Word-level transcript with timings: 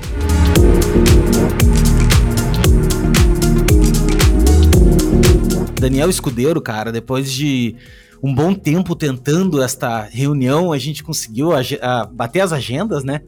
Daniel 5.80 6.08
Escudeiro, 6.08 6.60
cara, 6.60 6.91
depois 6.91 7.30
de 7.30 7.76
um 8.25 8.34
bom 8.34 8.55
tempo 8.55 8.97
tentando 8.97 9.62
esta 9.62 10.00
reunião, 10.00 10.72
a 10.72 10.78
gente 10.78 11.05
conseguiu 11.05 11.53
a, 11.53 11.61
a, 11.83 12.06
bater 12.06 12.41
as 12.41 12.55
agendas, 12.55 13.05
né? 13.05 13.20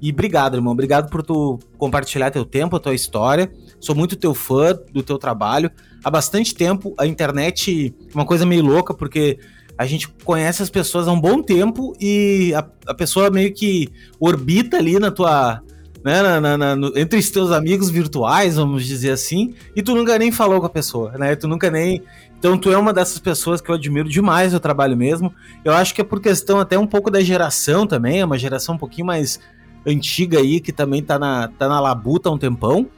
E 0.00 0.10
obrigado, 0.10 0.56
irmão. 0.56 0.72
Obrigado 0.72 1.08
por 1.08 1.22
tu 1.22 1.60
compartilhar 1.78 2.28
teu 2.32 2.44
tempo, 2.44 2.74
a 2.74 2.80
tua 2.80 2.92
história. 2.92 3.52
Sou 3.78 3.94
muito 3.94 4.16
teu 4.16 4.34
fã 4.34 4.76
do 4.92 5.00
teu 5.00 5.16
trabalho. 5.16 5.70
Há 6.02 6.10
bastante 6.10 6.56
tempo, 6.56 6.92
a 6.98 7.06
internet 7.06 7.94
é 7.96 8.12
uma 8.12 8.26
coisa 8.26 8.44
meio 8.44 8.64
louca, 8.64 8.92
porque 8.92 9.38
a 9.78 9.86
gente 9.86 10.08
conhece 10.24 10.60
as 10.60 10.68
pessoas 10.68 11.06
há 11.06 11.12
um 11.12 11.20
bom 11.20 11.40
tempo 11.40 11.94
e 12.00 12.52
a, 12.52 12.66
a 12.88 12.94
pessoa 12.94 13.30
meio 13.30 13.54
que 13.54 13.90
orbita 14.18 14.76
ali 14.76 14.98
na 14.98 15.12
tua, 15.12 15.62
né, 16.04 16.40
na, 16.40 16.58
na, 16.58 16.74
no, 16.74 16.98
entre 16.98 17.20
os 17.20 17.30
teus 17.30 17.52
amigos 17.52 17.90
virtuais, 17.90 18.56
vamos 18.56 18.84
dizer 18.84 19.12
assim, 19.12 19.54
e 19.76 19.82
tu 19.84 19.94
nunca 19.94 20.18
nem 20.18 20.32
falou 20.32 20.58
com 20.58 20.66
a 20.66 20.70
pessoa, 20.70 21.12
né? 21.12 21.36
Tu 21.36 21.46
nunca 21.46 21.70
nem. 21.70 22.02
Então 22.42 22.58
tu 22.58 22.72
é 22.72 22.76
uma 22.76 22.92
dessas 22.92 23.20
pessoas 23.20 23.60
que 23.60 23.70
eu 23.70 23.76
admiro 23.76 24.08
demais 24.08 24.52
o 24.52 24.58
trabalho 24.58 24.96
mesmo. 24.96 25.32
Eu 25.64 25.72
acho 25.72 25.94
que 25.94 26.00
é 26.00 26.04
por 26.04 26.20
questão 26.20 26.58
até 26.58 26.76
um 26.76 26.88
pouco 26.88 27.08
da 27.08 27.20
geração 27.20 27.86
também, 27.86 28.18
é 28.18 28.24
uma 28.24 28.36
geração 28.36 28.74
um 28.74 28.78
pouquinho 28.78 29.06
mais 29.06 29.38
antiga 29.86 30.40
aí, 30.40 30.58
que 30.58 30.72
também 30.72 31.00
tá 31.04 31.20
na, 31.20 31.46
tá 31.46 31.68
na 31.68 31.78
labuta 31.78 32.28
há 32.28 32.32
um 32.32 32.38
tempão. 32.38 32.88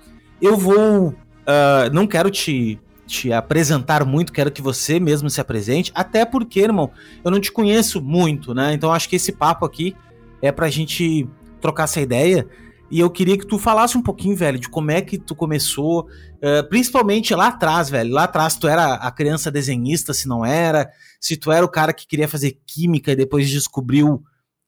Eu 0.40 0.56
vou. 0.56 1.08
Uh, 1.08 1.92
não 1.92 2.06
quero 2.06 2.30
te, 2.30 2.80
te 3.06 3.34
apresentar 3.34 4.02
muito, 4.06 4.32
quero 4.32 4.50
que 4.50 4.62
você 4.62 4.98
mesmo 4.98 5.28
se 5.28 5.42
apresente, 5.42 5.92
até 5.94 6.24
porque, 6.24 6.60
irmão, 6.60 6.90
eu 7.22 7.30
não 7.30 7.38
te 7.38 7.52
conheço 7.52 8.00
muito, 8.00 8.54
né? 8.54 8.72
Então 8.72 8.94
acho 8.94 9.10
que 9.10 9.16
esse 9.16 9.30
papo 9.30 9.66
aqui 9.66 9.94
é 10.40 10.50
pra 10.50 10.70
gente 10.70 11.28
trocar 11.60 11.84
essa 11.84 12.00
ideia. 12.00 12.48
E 12.94 13.00
eu 13.00 13.10
queria 13.10 13.36
que 13.36 13.44
tu 13.44 13.58
falasse 13.58 13.98
um 13.98 14.00
pouquinho, 14.00 14.36
velho, 14.36 14.56
de 14.56 14.68
como 14.68 14.92
é 14.92 15.02
que 15.02 15.18
tu 15.18 15.34
começou, 15.34 16.02
uh, 16.02 16.68
principalmente 16.68 17.34
lá 17.34 17.48
atrás, 17.48 17.90
velho. 17.90 18.12
Lá 18.12 18.22
atrás 18.22 18.54
tu 18.54 18.68
era 18.68 18.94
a 18.94 19.10
criança 19.10 19.50
desenhista, 19.50 20.14
se 20.14 20.28
não 20.28 20.46
era, 20.46 20.88
se 21.20 21.36
tu 21.36 21.50
era 21.50 21.66
o 21.66 21.68
cara 21.68 21.92
que 21.92 22.06
queria 22.06 22.28
fazer 22.28 22.56
química 22.64 23.10
e 23.10 23.16
depois 23.16 23.50
descobriu 23.50 24.22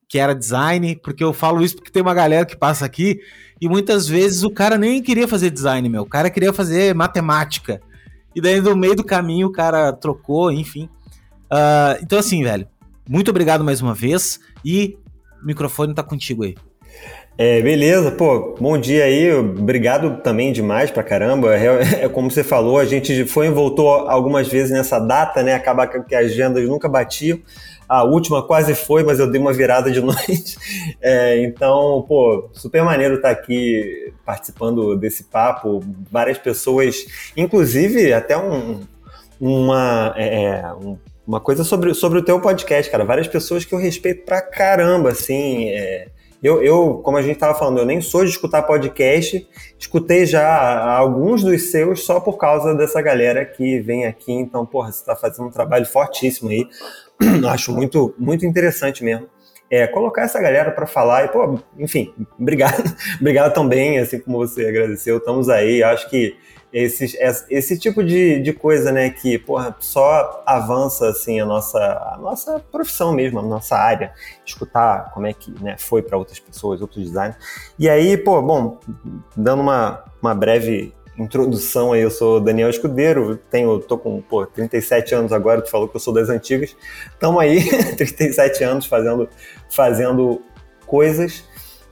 que 0.09 0.19
era 0.19 0.35
design, 0.35 0.97
porque 1.05 1.23
eu 1.23 1.33
falo 1.33 1.63
isso 1.63 1.77
porque 1.77 1.93
tem 1.93 2.03
uma 2.03 2.15
galera 2.15 2.45
que 2.45 2.57
passa 2.57 2.85
aqui 2.85 3.21
e 3.61 3.69
muitas 3.69 4.09
vezes 4.09 4.43
o 4.43 4.51
cara 4.51 4.77
nem 4.77 5.01
queria 5.01 5.29
fazer 5.29 5.49
design, 5.51 5.89
meu. 5.89 6.03
O 6.03 6.09
cara 6.09 6.29
queria 6.29 6.53
fazer 6.53 6.97
matemática. 6.97 7.81
E 8.35 8.41
daí 8.41 8.61
no 8.61 8.77
meio 8.77 8.97
do 8.97 9.05
caminho 9.05 9.47
o 9.47 9.53
cara 9.53 9.93
trocou, 9.93 10.51
enfim. 10.51 10.89
Uh, 11.45 12.03
então 12.03 12.19
assim, 12.19 12.43
velho, 12.43 12.67
muito 13.09 13.31
obrigado 13.31 13.63
mais 13.63 13.81
uma 13.81 13.95
vez 13.95 14.41
e 14.65 14.99
o 15.41 15.47
microfone 15.47 15.95
tá 15.95 16.03
contigo 16.03 16.43
aí. 16.43 16.57
É, 17.39 17.61
beleza, 17.61 18.11
pô, 18.11 18.55
bom 18.59 18.79
dia 18.79 19.05
aí, 19.05 19.31
obrigado 19.31 20.23
também 20.23 20.55
demais 20.55 20.91
pra 20.91 21.03
caramba. 21.03 21.55
É, 21.55 22.05
é, 22.05 22.09
como 22.09 22.31
você 22.31 22.43
falou, 22.43 22.79
a 22.79 22.87
gente 22.87 23.27
foi 23.27 23.49
e 23.49 23.51
voltou 23.51 23.91
algumas 23.91 24.49
vezes 24.49 24.71
nessa 24.71 24.99
data, 24.99 25.43
né? 25.43 25.53
Acaba 25.53 25.87
que 25.87 26.15
as 26.15 26.27
agendas 26.27 26.67
nunca 26.67 26.89
batiam. 26.89 27.39
A 27.87 28.05
última 28.05 28.43
quase 28.43 28.75
foi, 28.75 29.05
mas 29.05 29.21
eu 29.21 29.31
dei 29.31 29.39
uma 29.39 29.53
virada 29.53 29.91
de 29.91 30.01
noite. 30.03 30.57
É, 31.01 31.43
então, 31.45 32.07
pô, 32.09 32.49
super 32.55 32.83
maneiro 32.83 33.17
estar 33.17 33.31
aqui 33.31 34.15
participando 34.25 34.97
desse 34.97 35.25
papo. 35.25 35.85
Várias 36.11 36.39
pessoas, 36.39 37.05
inclusive 37.37 38.15
até 38.15 38.37
um, 38.39 38.81
uma, 39.39 40.15
é, 40.17 40.45
é 40.45 40.73
um, 40.73 40.97
uma 41.27 41.39
coisa 41.39 41.65
sobre, 41.65 41.93
sobre 41.93 42.19
o 42.19 42.25
teu 42.25 42.41
podcast, 42.41 42.91
cara. 42.91 43.05
Várias 43.05 43.29
pessoas 43.29 43.63
que 43.63 43.75
eu 43.75 43.79
respeito 43.79 44.25
pra 44.25 44.41
caramba, 44.41 45.11
assim. 45.11 45.69
É, 45.69 46.09
eu, 46.43 46.63
eu, 46.63 47.01
como 47.03 47.17
a 47.17 47.23
gente 47.23 47.35
estava 47.35 47.59
falando, 47.59 47.79
eu 47.79 47.87
nem 47.87 48.01
sou 48.01 48.25
de 48.25 48.31
escutar 48.31 48.63
podcast, 48.63 49.49
escutei 49.79 50.27
já 50.27 50.97
alguns 50.97 51.43
dos 51.43 51.71
seus 51.71 52.05
só 52.05 52.21
por 52.21 52.37
causa 52.37 52.75
dessa 52.75 53.01
galera 53.01 53.45
que 53.45 53.81
vem 53.81 54.05
aqui. 54.05 54.33
Então, 54.33 54.65
porra, 54.67 54.93
você 54.93 55.01
está 55.01 55.17
fazendo 55.17 55.47
um 55.47 55.51
trabalho 55.51 55.87
fortíssimo 55.87 56.51
aí. 56.51 56.69
Acho 57.51 57.73
muito, 57.73 58.15
muito 58.19 58.45
interessante 58.45 59.03
mesmo. 59.03 59.29
É, 59.69 59.87
colocar 59.87 60.23
essa 60.23 60.41
galera 60.41 60.71
para 60.71 60.87
falar 60.87 61.25
e, 61.25 61.29
pô, 61.29 61.59
enfim, 61.77 62.15
obrigado, 62.39 62.85
obrigado 63.21 63.53
também, 63.53 63.99
assim 63.99 64.21
como 64.21 64.39
você 64.39 64.67
agradeceu, 64.67 65.17
estamos 65.17 65.49
aí. 65.49 65.83
Acho 65.83 66.09
que 66.09 66.37
esse, 66.77 67.19
esse 67.49 67.79
tipo 67.79 68.05
de, 68.05 68.39
de 68.39 68.53
coisa, 68.53 68.93
né, 68.93 69.09
que, 69.09 69.39
porra, 69.39 69.75
só 69.81 70.43
avança, 70.45 71.09
assim, 71.09 71.41
a 71.41 71.47
nossa, 71.47 71.79
a 71.79 72.19
nossa 72.19 72.61
profissão 72.61 73.15
mesmo, 73.15 73.39
a 73.39 73.43
nossa 73.43 73.77
área, 73.77 74.13
escutar 74.45 75.11
como 75.15 75.27
é 75.27 75.33
que, 75.33 75.51
né, 75.63 75.77
foi 75.79 76.03
para 76.03 76.19
outras 76.19 76.39
pessoas, 76.39 76.83
outros 76.83 77.03
designers. 77.03 77.39
E 77.79 77.89
aí, 77.89 78.19
pô, 78.19 78.43
bom, 78.43 78.79
dando 79.35 79.63
uma, 79.63 80.05
uma 80.21 80.35
breve 80.35 80.93
introdução 81.19 81.95
aí, 81.95 82.03
eu 82.03 82.11
sou 82.11 82.41
Daniel 82.41 82.69
Escudeiro, 82.69 83.39
tenho, 83.51 83.81
tô 83.81 83.97
com, 83.97 84.21
pô, 84.21 84.45
37 84.45 85.15
anos 85.15 85.33
agora, 85.33 85.63
tu 85.63 85.71
falou 85.71 85.89
que 85.89 85.97
eu 85.97 86.01
sou 86.01 86.13
das 86.13 86.29
antigas, 86.29 86.77
estamos 87.11 87.41
aí, 87.41 87.67
37 87.97 88.63
anos 88.63 88.85
fazendo, 88.85 89.27
fazendo 89.71 90.43
coisas, 90.85 91.43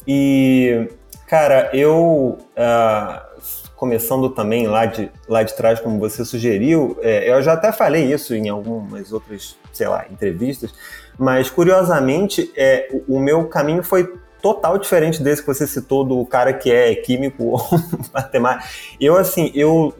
e, 0.06 0.90
cara, 1.26 1.70
eu... 1.72 2.36
Uh, 2.54 3.33
começando 3.76 4.28
também 4.30 4.66
lá 4.66 4.86
de, 4.86 5.10
lá 5.28 5.42
de 5.42 5.54
trás, 5.56 5.80
como 5.80 5.98
você 5.98 6.24
sugeriu, 6.24 6.96
é, 7.00 7.30
eu 7.30 7.42
já 7.42 7.54
até 7.54 7.72
falei 7.72 8.12
isso 8.12 8.34
em 8.34 8.48
algumas 8.48 9.12
outras, 9.12 9.56
sei 9.72 9.88
lá, 9.88 10.06
entrevistas, 10.10 10.72
mas 11.18 11.50
curiosamente, 11.50 12.52
é, 12.56 12.88
o, 12.90 13.16
o 13.16 13.20
meu 13.20 13.46
caminho 13.46 13.82
foi 13.82 14.12
total 14.44 14.76
diferente 14.76 15.22
desse 15.22 15.40
que 15.40 15.48
você 15.48 15.66
citou 15.66 16.04
do 16.04 16.24
cara 16.26 16.52
que 16.52 16.70
é 16.70 16.94
químico 16.94 17.44
ou 17.56 17.62
matemático. 18.12 18.68
Eu, 19.00 19.16
assim, 19.16 19.50
eu 19.54 19.94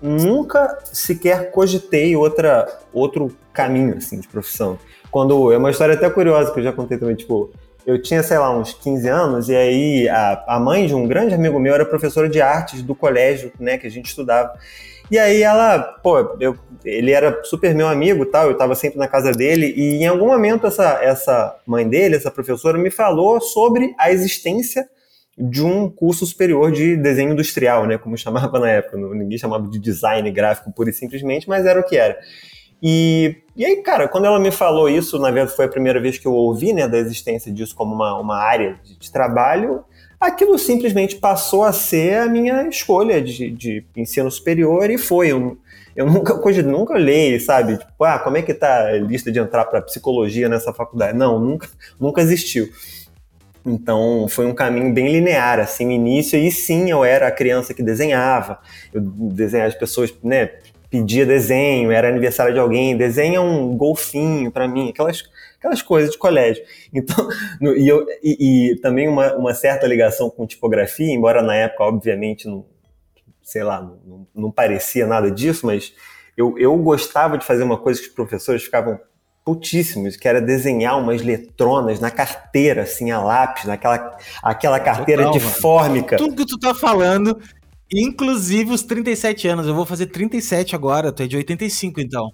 nunca 0.00 0.78
sequer 0.84 1.50
cogitei 1.50 2.16
outra, 2.16 2.66
outro 2.92 3.30
caminho, 3.52 3.96
assim, 3.98 4.18
de 4.18 4.26
profissão. 4.26 4.78
Quando, 5.10 5.52
é 5.52 5.58
uma 5.58 5.70
história 5.70 5.94
até 5.94 6.08
curiosa 6.08 6.50
que 6.50 6.60
eu 6.60 6.64
já 6.64 6.72
contei 6.72 6.98
também, 6.98 7.14
tipo, 7.14 7.50
eu 7.86 8.00
tinha, 8.00 8.22
sei 8.22 8.38
lá, 8.38 8.56
uns 8.56 8.72
15 8.72 9.08
anos, 9.08 9.48
e 9.48 9.56
aí 9.56 10.08
a, 10.08 10.44
a 10.48 10.60
mãe 10.60 10.86
de 10.86 10.94
um 10.94 11.06
grande 11.06 11.34
amigo 11.34 11.58
meu 11.60 11.74
era 11.74 11.84
professora 11.84 12.28
de 12.28 12.40
artes 12.40 12.82
do 12.82 12.94
colégio, 12.94 13.52
né, 13.60 13.76
que 13.76 13.86
a 13.86 13.90
gente 13.90 14.06
estudava. 14.06 14.52
E 15.10 15.18
aí 15.18 15.42
ela, 15.42 15.78
pô, 16.02 16.36
eu, 16.40 16.56
ele 16.84 17.10
era 17.10 17.42
super 17.44 17.74
meu 17.74 17.86
amigo 17.86 18.24
tal, 18.24 18.46
eu 18.46 18.52
estava 18.52 18.74
sempre 18.74 18.98
na 18.98 19.06
casa 19.06 19.32
dele, 19.32 19.74
e 19.76 19.96
em 19.96 20.06
algum 20.06 20.26
momento 20.26 20.66
essa, 20.66 20.98
essa 21.02 21.56
mãe 21.66 21.86
dele, 21.86 22.16
essa 22.16 22.30
professora, 22.30 22.78
me 22.78 22.90
falou 22.90 23.40
sobre 23.40 23.94
a 23.98 24.10
existência 24.10 24.88
de 25.36 25.62
um 25.62 25.90
curso 25.90 26.24
superior 26.24 26.70
de 26.72 26.96
desenho 26.96 27.32
industrial, 27.32 27.86
né, 27.86 27.98
como 27.98 28.16
chamava 28.18 28.58
na 28.58 28.70
época, 28.70 28.96
ninguém 28.96 29.36
chamava 29.36 29.68
de 29.68 29.78
design 29.78 30.30
gráfico 30.30 30.72
pura 30.72 30.88
e 30.88 30.92
simplesmente, 30.92 31.48
mas 31.48 31.66
era 31.66 31.78
o 31.78 31.84
que 31.84 31.96
era. 31.96 32.18
E 32.82 33.36
E 33.56 33.64
aí, 33.64 33.76
cara, 33.76 34.08
quando 34.08 34.24
ela 34.26 34.38
me 34.38 34.50
falou 34.50 34.88
isso, 34.88 35.18
na 35.18 35.30
verdade 35.30 35.56
foi 35.56 35.66
a 35.66 35.68
primeira 35.68 36.00
vez 36.00 36.18
que 36.18 36.26
eu 36.26 36.32
ouvi, 36.32 36.72
né, 36.72 36.88
da 36.88 36.98
existência 36.98 37.52
disso 37.52 37.74
como 37.74 37.94
uma, 37.94 38.18
uma 38.18 38.36
área 38.36 38.80
de, 38.82 38.98
de 38.98 39.12
trabalho, 39.12 39.84
aquilo 40.20 40.58
simplesmente 40.58 41.16
passou 41.16 41.62
a 41.64 41.72
ser 41.72 42.18
a 42.18 42.26
minha 42.26 42.66
escolha 42.68 43.20
de, 43.20 43.50
de 43.50 43.84
ensino 43.96 44.30
superior 44.30 44.90
e 44.90 44.98
foi. 44.98 45.28
Eu, 45.28 45.58
eu 45.94 46.06
nunca, 46.06 46.34
nunca 46.62 46.94
olhei, 46.94 47.38
sabe? 47.38 47.78
Tipo, 47.78 48.04
ah, 48.04 48.18
como 48.18 48.36
é 48.36 48.42
que 48.42 48.54
tá 48.54 48.88
a 48.88 48.98
lista 48.98 49.30
de 49.30 49.38
entrar 49.38 49.64
para 49.66 49.82
psicologia 49.82 50.48
nessa 50.48 50.72
faculdade? 50.72 51.16
Não, 51.16 51.38
nunca, 51.38 51.68
nunca 52.00 52.20
existiu. 52.20 52.68
Então 53.66 54.26
foi 54.28 54.44
um 54.46 54.54
caminho 54.54 54.92
bem 54.92 55.10
linear, 55.10 55.58
assim, 55.58 55.90
início, 55.90 56.38
e 56.38 56.50
sim, 56.50 56.90
eu 56.90 57.02
era 57.02 57.28
a 57.28 57.30
criança 57.30 57.72
que 57.72 57.82
desenhava, 57.82 58.58
eu 58.92 59.00
desenhava 59.00 59.68
as 59.68 59.74
pessoas, 59.74 60.12
né, 60.22 60.50
pedia 60.94 61.26
desenho, 61.26 61.90
era 61.90 62.08
aniversário 62.08 62.54
de 62.54 62.60
alguém, 62.60 62.96
desenha 62.96 63.42
um 63.42 63.76
golfinho 63.76 64.52
para 64.52 64.68
mim, 64.68 64.90
aquelas, 64.90 65.24
aquelas 65.58 65.82
coisas 65.82 66.12
de 66.12 66.18
colégio. 66.18 66.62
Então, 66.94 67.28
no, 67.60 67.76
e, 67.76 67.88
eu, 67.88 68.06
e, 68.22 68.70
e, 68.70 68.76
também 68.76 69.08
uma, 69.08 69.34
uma 69.34 69.52
certa 69.52 69.84
ligação 69.88 70.30
com 70.30 70.46
tipografia, 70.46 71.12
embora 71.12 71.42
na 71.42 71.56
época, 71.56 71.82
obviamente, 71.82 72.46
não, 72.46 72.64
sei 73.42 73.64
lá, 73.64 73.80
não, 73.82 74.24
não 74.32 74.50
parecia 74.52 75.04
nada 75.04 75.28
disso, 75.28 75.66
mas 75.66 75.92
eu, 76.36 76.56
eu 76.56 76.76
gostava 76.78 77.36
de 77.36 77.44
fazer 77.44 77.64
uma 77.64 77.76
coisa 77.76 78.00
que 78.00 78.06
os 78.06 78.14
professores 78.14 78.62
ficavam 78.62 79.00
putíssimos, 79.44 80.16
que 80.16 80.28
era 80.28 80.40
desenhar 80.40 80.96
umas 80.96 81.20
letronas 81.20 81.98
na 81.98 82.12
carteira, 82.12 82.82
assim, 82.82 83.10
a 83.10 83.20
lápis, 83.20 83.64
naquela 83.64 84.16
aquela 84.40 84.78
carteira 84.78 85.24
Total, 85.24 85.38
de 85.38 85.44
mano. 85.44 85.56
fórmica. 85.56 86.16
Tudo 86.16 86.36
que 86.36 86.46
tu 86.46 86.58
tá 86.58 86.72
falando, 86.72 87.38
inclusive 88.00 88.72
os 88.72 88.82
37 88.82 89.48
anos, 89.48 89.66
eu 89.66 89.74
vou 89.74 89.86
fazer 89.86 90.06
37 90.06 90.74
agora, 90.74 91.12
tu 91.12 91.22
é 91.22 91.26
de 91.26 91.36
85 91.36 92.00
então. 92.00 92.30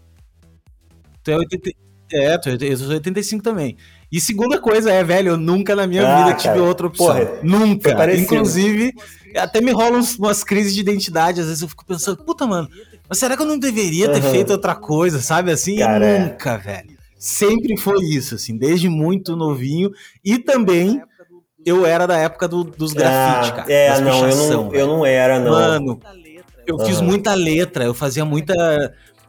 Tu 1.23 1.31
é 1.31 1.37
80... 1.37 1.71
É, 2.13 2.39
tu 2.39 2.49
é, 2.49 2.57
eu 2.61 2.77
sou 2.77 2.89
85 2.89 3.43
também. 3.43 3.77
E 4.11 4.21
segunda 4.21 4.61
coisa 4.61 4.91
é, 4.91 5.05
velho, 5.05 5.31
eu 5.31 5.37
nunca 5.37 5.77
na 5.77 5.87
minha 5.87 6.07
ah, 6.07 6.25
vida 6.25 6.37
tive 6.37 6.55
cara, 6.55 6.63
outra 6.63 6.87
opção. 6.89 7.07
Porra, 7.07 7.39
nunca. 7.43 8.15
Inclusive, 8.17 8.93
até 9.37 9.61
me 9.61 9.71
rolam 9.71 10.01
umas 10.19 10.43
crises 10.43 10.75
de 10.75 10.81
identidade, 10.81 11.41
às 11.41 11.47
vezes 11.47 11.63
eu 11.63 11.69
fico 11.69 11.87
pensando, 11.87 12.25
puta, 12.25 12.47
mano, 12.47 12.69
mas 13.09 13.19
será 13.19 13.37
que 13.37 13.43
eu 13.43 13.47
não 13.47 13.59
deveria 13.59 14.09
ter 14.09 14.23
uhum. 14.23 14.31
feito 14.31 14.51
outra 14.51 14.75
coisa, 14.75 15.21
sabe? 15.21 15.53
Assim, 15.53 15.79
cara, 15.79 16.05
é. 16.05 16.19
nunca, 16.19 16.57
velho. 16.57 16.99
Sempre 17.17 17.77
foi 17.77 18.03
isso, 18.05 18.35
assim, 18.35 18.57
desde 18.57 18.89
muito 18.89 19.37
novinho. 19.37 19.91
E 20.25 20.39
também 20.39 21.03
eu 21.65 21.87
era 21.87 22.07
da 22.07 22.17
época 22.17 22.49
do, 22.49 22.65
dos 22.65 22.93
grafites, 22.93 23.51
ah, 23.51 23.53
cara. 23.53 23.73
É, 23.73 24.01
não 24.01 24.29
eu, 24.29 24.37
não, 24.37 24.75
eu 24.75 24.87
não 24.87 25.07
era, 25.07 25.39
não. 25.39 25.53
Mano, 25.53 26.01
eu 26.67 26.77
uhum. 26.77 26.87
fiz 26.87 27.01
muita 27.01 27.35
letra, 27.35 27.85
eu 27.85 27.95
fazia 27.95 28.25
muita. 28.25 28.55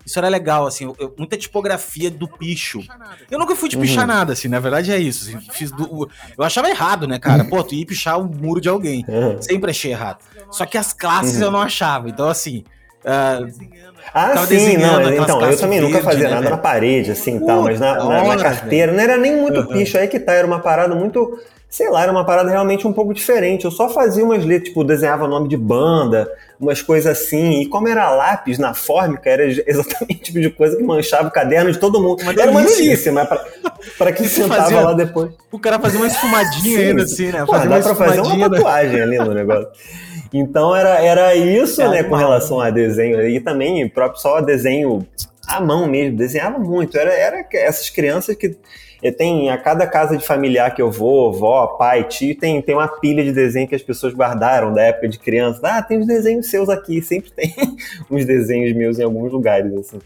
Isso 0.03 0.17
era 0.17 0.27
legal, 0.27 0.65
assim, 0.65 0.91
eu, 0.97 1.13
muita 1.17 1.37
tipografia 1.37 2.09
do 2.09 2.27
picho. 2.27 2.81
Eu 3.29 3.37
nunca 3.37 3.55
fui 3.55 3.69
de 3.69 3.77
pichar 3.77 4.01
uhum. 4.01 4.15
nada, 4.15 4.33
assim, 4.33 4.47
na 4.47 4.59
verdade 4.59 4.91
é 4.91 4.97
isso. 4.97 5.29
Assim, 5.29 5.39
fiz 5.51 5.71
do, 5.71 6.09
eu 6.37 6.43
achava 6.43 6.69
errado, 6.69 7.07
né, 7.07 7.19
cara? 7.19 7.43
Pô, 7.45 7.63
tu 7.63 7.75
ia 7.75 7.85
pichar 7.85 8.19
o 8.19 8.23
um 8.23 8.27
muro 8.27 8.59
de 8.59 8.67
alguém. 8.67 9.05
Uhum. 9.07 9.41
Sempre 9.41 9.71
achei 9.71 9.91
errado. 9.91 10.19
Só 10.49 10.65
que 10.65 10.77
as 10.77 10.91
classes 10.91 11.37
uhum. 11.37 11.43
eu 11.43 11.51
não 11.51 11.61
achava. 11.61 12.09
Então, 12.09 12.27
assim, 12.27 12.63
Uh, 13.03 13.49
ah, 14.13 14.45
sim, 14.45 14.77
não. 14.77 15.01
Então, 15.11 15.41
eu 15.41 15.57
também 15.57 15.79
verde, 15.79 15.93
nunca 15.93 16.03
fazia 16.03 16.29
né, 16.29 16.35
nada 16.35 16.49
na 16.51 16.57
parede, 16.57 17.09
assim, 17.09 17.37
uh, 17.37 17.45
tal, 17.47 17.63
mas 17.63 17.79
na, 17.79 17.95
na, 17.95 18.23
na 18.23 18.37
carteira 18.37 18.91
não 18.91 18.99
era 18.99 19.17
nem 19.17 19.35
muito 19.35 19.59
uhum. 19.59 19.65
picho, 19.67 19.97
aí 19.97 20.07
que 20.07 20.19
tá, 20.19 20.33
era 20.33 20.45
uma 20.45 20.59
parada 20.59 20.93
muito, 20.93 21.39
sei 21.71 21.89
lá, 21.89 22.03
era 22.03 22.12
uma 22.12 22.25
parada 22.25 22.50
realmente 22.50 22.85
um 22.85 22.91
pouco 22.91 23.13
diferente. 23.13 23.63
Eu 23.63 23.71
só 23.71 23.88
fazia 23.88 24.25
umas 24.25 24.44
letras, 24.44 24.68
tipo, 24.68 24.83
desenhava 24.83 25.25
nome 25.25 25.47
de 25.47 25.56
banda, 25.56 26.29
umas 26.59 26.81
coisas 26.81 27.18
assim, 27.18 27.62
e 27.62 27.65
como 27.65 27.88
era 27.88 28.12
lápis 28.12 28.59
na 28.59 28.73
fórmica, 28.73 29.29
era 29.29 29.45
exatamente 29.65 30.19
o 30.19 30.23
tipo 30.23 30.41
de 30.41 30.50
coisa 30.50 30.75
que 30.75 30.83
manchava 30.83 31.29
o 31.29 31.31
caderno 31.31 31.71
de 31.71 31.79
todo 31.79 32.01
mundo. 32.01 32.21
Uma 32.21 32.33
era 32.33 32.51
uma 32.51 32.62
delícia, 32.62 33.13
mas 33.13 33.25
pra, 33.25 33.45
pra 33.97 34.12
quem 34.12 34.27
sentava 34.29 34.63
fazia, 34.63 34.81
lá 34.81 34.94
depois. 34.94 35.31
O 35.50 35.57
cara 35.57 35.79
fazia 35.79 35.97
uma 35.97 36.07
esfumadinha 36.07 36.79
ainda, 36.79 37.03
assim, 37.03 37.31
né? 37.31 37.45
Pô, 37.45 37.53
dá 37.57 37.79
pra 37.79 37.95
fazer 37.95 38.19
uma 38.19 38.50
tatuagem 38.50 39.01
ali 39.01 39.17
no 39.17 39.33
negócio. 39.33 39.69
Então 40.33 40.75
era, 40.75 41.01
era 41.01 41.35
isso, 41.35 41.81
é 41.81 41.88
né, 41.88 42.03
com 42.03 42.15
relação 42.15 42.59
a 42.59 42.69
desenho. 42.69 43.25
E 43.25 43.39
também 43.39 43.88
próprio 43.88 44.21
só 44.21 44.41
desenho 44.41 45.07
à 45.47 45.62
mão 45.62 45.88
mesmo, 45.88 46.17
desenhava 46.17 46.59
muito. 46.59 46.97
Era, 46.97 47.13
era 47.13 47.45
essas 47.53 47.89
crianças 47.89 48.35
que 48.35 48.57
tem 49.09 49.50
a 49.50 49.57
cada 49.57 49.88
casa 49.88 50.18
de 50.18 50.25
familiar 50.25 50.75
que 50.75 50.81
eu 50.81 50.92
vou, 50.92 51.31
vó, 51.31 51.65
pai, 51.68 52.03
tio, 52.03 52.38
tem, 52.38 52.62
tem 52.62 52.75
uma 52.75 52.89
pilha 52.89 53.24
de 53.24 53.31
desenho 53.31 53.69
que 53.69 53.74
as 53.74 53.81
pessoas 53.81 54.13
guardaram 54.13 54.74
da 54.74 54.81
época 54.81 55.07
de 55.07 55.18
criança. 55.18 55.62
Ah, 55.63 55.81
tem 55.81 55.98
os 55.98 56.06
desenhos 56.06 56.50
seus 56.50 56.68
aqui, 56.68 57.01
sempre 57.01 57.31
tem 57.31 57.56
uns 58.12 58.25
desenhos 58.25 58.75
meus 58.75 59.00
em 59.00 59.03
alguns 59.03 59.31
lugares, 59.31 59.74
assim. 59.74 60.00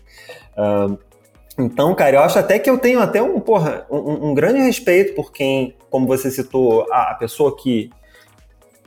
Então, 1.58 1.96
cara, 1.96 2.18
eu 2.18 2.22
acho 2.22 2.38
até 2.38 2.60
que 2.60 2.70
eu 2.70 2.78
tenho 2.78 3.00
até 3.00 3.22
um, 3.22 3.40
porra, 3.40 3.88
um, 3.90 4.30
um 4.30 4.34
grande 4.36 4.60
respeito 4.60 5.16
por 5.16 5.32
quem, 5.32 5.74
como 5.90 6.06
você 6.06 6.30
citou, 6.30 6.86
a, 6.92 7.12
a 7.12 7.16
pessoa 7.16 7.56
que 7.58 7.90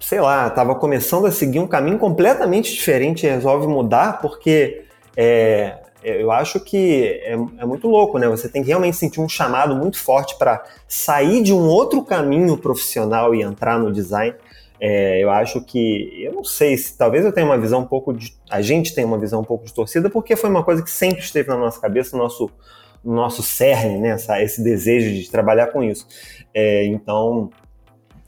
sei 0.00 0.20
lá, 0.20 0.46
estava 0.46 0.74
começando 0.74 1.26
a 1.26 1.32
seguir 1.32 1.58
um 1.58 1.66
caminho 1.66 1.98
completamente 1.98 2.72
diferente 2.72 3.26
e 3.26 3.30
resolve 3.30 3.66
mudar, 3.66 4.20
porque 4.20 4.84
é, 5.16 5.76
eu 6.08 6.30
acho 6.30 6.60
que 6.60 7.20
é, 7.22 7.32
é, 7.32 7.66
muito 7.66 7.88
louco, 7.88 8.18
né? 8.18 8.28
Você 8.28 8.48
tem 8.48 8.62
que 8.62 8.68
realmente 8.68 8.96
sentir 8.96 9.20
um 9.20 9.28
chamado 9.28 9.74
muito 9.74 9.98
forte 9.98 10.36
para 10.38 10.64
sair 10.86 11.42
de 11.42 11.52
um 11.52 11.66
outro 11.66 12.02
caminho 12.02 12.56
profissional 12.56 13.34
e 13.34 13.42
entrar 13.42 13.78
no 13.78 13.92
design. 13.92 14.34
É, 14.80 15.22
eu 15.22 15.30
acho 15.30 15.60
que, 15.60 16.22
eu 16.22 16.32
não 16.32 16.44
sei 16.44 16.76
se 16.76 16.96
talvez 16.96 17.24
eu 17.24 17.32
tenha 17.32 17.46
uma 17.46 17.58
visão 17.58 17.80
um 17.80 17.86
pouco 17.86 18.12
de. 18.12 18.32
A 18.48 18.62
gente 18.62 18.94
tem 18.94 19.04
uma 19.04 19.18
visão 19.18 19.40
um 19.40 19.44
pouco 19.44 19.64
distorcida, 19.64 20.08
porque 20.08 20.36
foi 20.36 20.48
uma 20.48 20.62
coisa 20.62 20.82
que 20.82 20.90
sempre 20.90 21.20
esteve 21.20 21.48
na 21.48 21.56
nossa 21.56 21.80
cabeça, 21.80 22.16
no 22.16 22.22
nosso, 22.22 22.48
no 23.04 23.14
nosso 23.14 23.42
cerne, 23.42 23.98
né? 23.98 24.10
Essa, 24.10 24.42
esse 24.42 24.62
desejo 24.62 25.10
de 25.10 25.30
trabalhar 25.30 25.68
com 25.68 25.82
isso. 25.82 26.06
É, 26.54 26.84
então, 26.86 27.50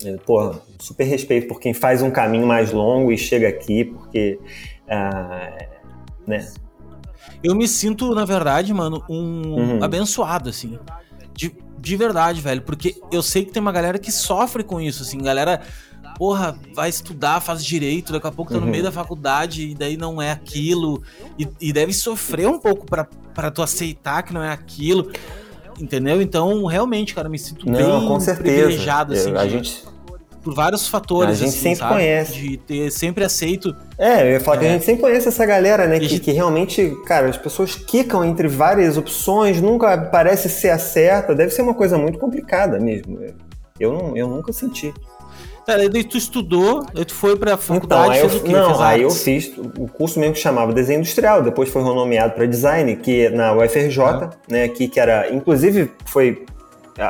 é, 0.05 0.17
porra, 0.27 0.61
super 0.79 1.05
respeito 1.05 1.47
por 1.47 1.61
quem 1.61 1.73
faz 1.73 2.03
um 2.03 2.11
caminho 2.11 2.47
mais 2.47 2.73
longo 2.73 3.13
e 3.13 3.19
chega 3.19 3.49
aqui, 3.49 3.85
porque. 3.85 4.39
Uh, 4.87 5.81
né? 6.27 6.47
Eu 7.43 7.55
me 7.55 7.67
sinto, 7.67 8.15
na 8.15 8.25
verdade, 8.25 8.73
mano, 8.73 9.03
um 9.09 9.55
uhum. 9.55 9.85
abençoado, 9.85 10.51
assim. 10.51 10.79
De, 11.33 11.55
de 11.79 11.97
verdade, 11.97 12.41
velho. 12.41 12.63
Porque 12.63 13.01
eu 13.11 13.23
sei 13.23 13.45
que 13.45 13.53
tem 13.53 13.61
uma 13.61 13.73
galera 13.73 13.99
que 13.99 14.13
sofre 14.13 14.63
com 14.63 14.81
isso, 14.81 15.03
assim. 15.03 15.19
Galera, 15.19 15.63
porra, 16.17 16.59
vai 16.75 16.91
estudar, 16.91 17.41
faz 17.41 17.65
direito, 17.65 18.13
daqui 18.13 18.27
a 18.27 18.31
pouco 18.31 18.53
tá 18.53 18.59
no 18.59 18.67
uhum. 18.67 18.73
meio 18.73 18.83
da 18.83 18.93
faculdade 18.93 19.69
e 19.69 19.75
daí 19.75 19.97
não 19.97 20.21
é 20.21 20.31
aquilo. 20.31 21.03
E, 21.39 21.49
e 21.61 21.73
deve 21.73 21.95
sofrer 21.95 22.47
um 22.47 22.59
pouco 22.59 22.85
para 22.87 23.51
tu 23.51 23.63
aceitar 23.63 24.23
que 24.23 24.35
não 24.35 24.43
é 24.43 24.51
aquilo. 24.51 25.11
Entendeu? 25.81 26.21
Então, 26.21 26.67
realmente, 26.67 27.15
cara, 27.15 27.27
me 27.27 27.39
sinto 27.39 27.65
não, 27.67 28.01
bem 28.01 28.09
com 28.09 28.21
certeza. 28.21 28.43
privilegiado, 28.43 29.15
assim. 29.15 29.35
a 29.35 29.49
gente 29.49 29.83
por 30.43 30.55
vários 30.55 30.89
fatores. 30.89 31.33
A 31.33 31.35
gente 31.35 31.49
assim, 31.49 31.59
sempre 31.59 31.79
sabe? 31.79 31.95
conhece. 31.95 32.33
De 32.33 32.57
ter 32.57 32.91
sempre 32.91 33.25
aceito. 33.25 33.75
É, 33.99 34.23
eu 34.23 34.33
ia 34.33 34.41
falar 34.41 34.57
é. 34.57 34.61
que 34.61 34.65
a 34.67 34.69
é. 34.69 34.73
gente 34.73 34.85
sempre 34.85 35.03
conhece 35.03 35.29
essa 35.29 35.47
galera, 35.47 35.87
né? 35.87 35.99
Que, 35.99 36.09
gente... 36.09 36.21
que, 36.23 36.33
realmente, 36.33 36.97
cara, 37.07 37.29
as 37.29 37.37
pessoas 37.37 37.75
quicam 37.75 38.25
entre 38.25 38.49
várias 38.49 38.97
opções, 38.97 39.61
nunca 39.61 39.97
parece 39.97 40.49
ser 40.49 40.71
a 40.71 40.79
certa. 40.79 41.35
Deve 41.35 41.51
ser 41.53 41.63
uma 41.63 41.75
coisa 41.75 41.97
muito 41.99 42.19
complicada 42.19 42.79
mesmo. 42.79 43.19
Eu, 43.79 43.93
não, 43.93 44.17
eu 44.17 44.29
nunca 44.29 44.53
senti. 44.53 44.93
Cara, 45.67 45.89
daí 45.89 46.03
tu 46.03 46.17
estudou, 46.17 46.85
aí 46.97 47.05
tu 47.05 47.15
foi 47.15 47.37
pra 47.37 47.57
faculdade, 47.57 48.19
então, 48.19 48.29
aí 48.29 48.53
eu, 48.53 48.53
Não, 48.53 48.83
aí 48.83 49.03
eu 49.03 49.11
fiz 49.11 49.53
o 49.57 49.87
curso 49.87 50.19
mesmo 50.19 50.35
que 50.35 50.41
chamava 50.41 50.73
Desenho 50.73 50.99
Industrial, 50.99 51.43
depois 51.43 51.69
foi 51.69 51.83
renomeado 51.83 52.35
para 52.35 52.47
Design, 52.47 52.97
que 52.97 53.29
na 53.29 53.53
UFRJ, 53.53 54.03
ah. 54.03 54.31
né, 54.49 54.69
que, 54.69 54.89
que 54.89 54.99
era, 54.99 55.33
inclusive 55.33 55.93
foi 56.05 56.45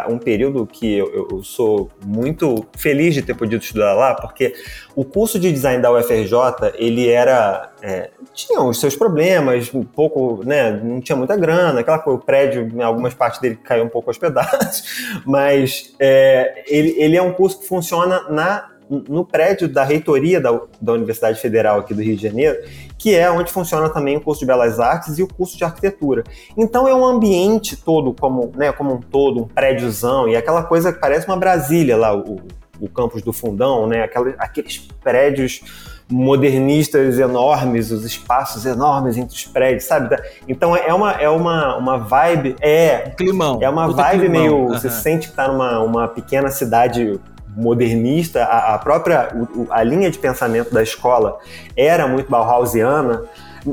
um 0.08 0.18
período 0.18 0.66
que 0.66 0.98
eu, 0.98 1.28
eu, 1.30 1.42
sou 1.42 1.90
muito 2.04 2.66
feliz 2.76 3.14
de 3.14 3.22
ter 3.22 3.34
podido 3.34 3.62
estudar 3.62 3.94
lá, 3.94 4.14
porque 4.14 4.54
o 4.94 5.04
curso 5.04 5.38
de 5.38 5.52
design 5.52 5.82
da 5.82 5.92
UFRJ, 5.92 6.34
ele 6.76 7.08
era... 7.08 7.72
É, 7.82 8.10
tinha 8.34 8.60
os 8.62 8.78
seus 8.78 8.94
problemas, 8.94 9.72
um 9.74 9.82
pouco, 9.82 10.42
né, 10.44 10.70
não 10.70 11.00
tinha 11.00 11.16
muita 11.16 11.36
grana, 11.36 11.80
aquela 11.80 11.98
coisa, 11.98 12.18
o 12.18 12.22
prédio, 12.22 12.68
em 12.72 12.82
algumas 12.82 13.14
partes 13.14 13.40
dele 13.40 13.56
caiu 13.56 13.84
um 13.84 13.88
pouco 13.88 14.10
aos 14.10 14.18
pedaços, 14.18 15.22
mas 15.26 15.94
é, 15.98 16.64
ele, 16.66 16.94
ele 16.98 17.16
é 17.16 17.22
um 17.22 17.32
curso 17.32 17.60
que 17.60 17.66
funciona 17.66 18.28
na 18.28 18.70
no 18.90 19.24
prédio 19.24 19.68
da 19.68 19.84
reitoria 19.84 20.40
da, 20.40 20.60
da 20.80 20.92
Universidade 20.92 21.40
Federal 21.40 21.78
aqui 21.78 21.94
do 21.94 22.02
Rio 22.02 22.16
de 22.16 22.22
Janeiro, 22.22 22.58
que 23.00 23.16
é 23.16 23.30
onde 23.30 23.50
funciona 23.50 23.88
também 23.88 24.18
o 24.18 24.20
curso 24.20 24.40
de 24.40 24.46
Belas 24.46 24.78
Artes 24.78 25.18
e 25.18 25.22
o 25.22 25.26
curso 25.26 25.56
de 25.56 25.64
Arquitetura. 25.64 26.22
Então 26.54 26.86
é 26.86 26.94
um 26.94 27.02
ambiente 27.02 27.74
todo, 27.74 28.12
como, 28.12 28.52
né, 28.54 28.70
como 28.72 28.92
um 28.92 29.00
todo, 29.00 29.42
um 29.42 29.48
prédiozão, 29.48 30.28
e 30.28 30.36
aquela 30.36 30.62
coisa 30.62 30.92
que 30.92 31.00
parece 31.00 31.26
uma 31.26 31.36
Brasília 31.38 31.96
lá, 31.96 32.14
o, 32.14 32.36
o 32.78 32.88
campus 32.90 33.22
do 33.22 33.32
Fundão, 33.32 33.86
né, 33.86 34.02
aqueles, 34.02 34.34
aqueles 34.38 34.78
prédios 35.02 35.62
modernistas 36.10 37.18
enormes, 37.18 37.90
os 37.90 38.04
espaços 38.04 38.66
enormes 38.66 39.16
entre 39.16 39.34
os 39.34 39.46
prédios, 39.46 39.84
sabe? 39.84 40.14
Então 40.46 40.76
é 40.76 40.92
uma, 40.92 41.12
é 41.12 41.28
uma, 41.28 41.76
uma 41.76 41.96
vibe. 41.96 42.56
É. 42.60 43.12
Climão. 43.16 43.60
É 43.62 43.70
uma 43.70 43.88
vibe 43.88 44.26
climão. 44.26 44.42
meio. 44.42 44.56
Uhum. 44.56 44.68
Você 44.68 44.90
sente 44.90 45.30
que 45.30 45.34
tá 45.34 45.48
numa 45.48 45.80
uma 45.80 46.08
pequena 46.08 46.50
cidade 46.50 47.18
modernista, 47.56 48.44
a, 48.44 48.74
a 48.74 48.78
própria 48.78 49.28
a 49.70 49.82
linha 49.82 50.10
de 50.10 50.18
pensamento 50.18 50.72
da 50.72 50.82
escola 50.82 51.38
era 51.76 52.06
muito 52.06 52.30
Bauhausiana. 52.30 53.24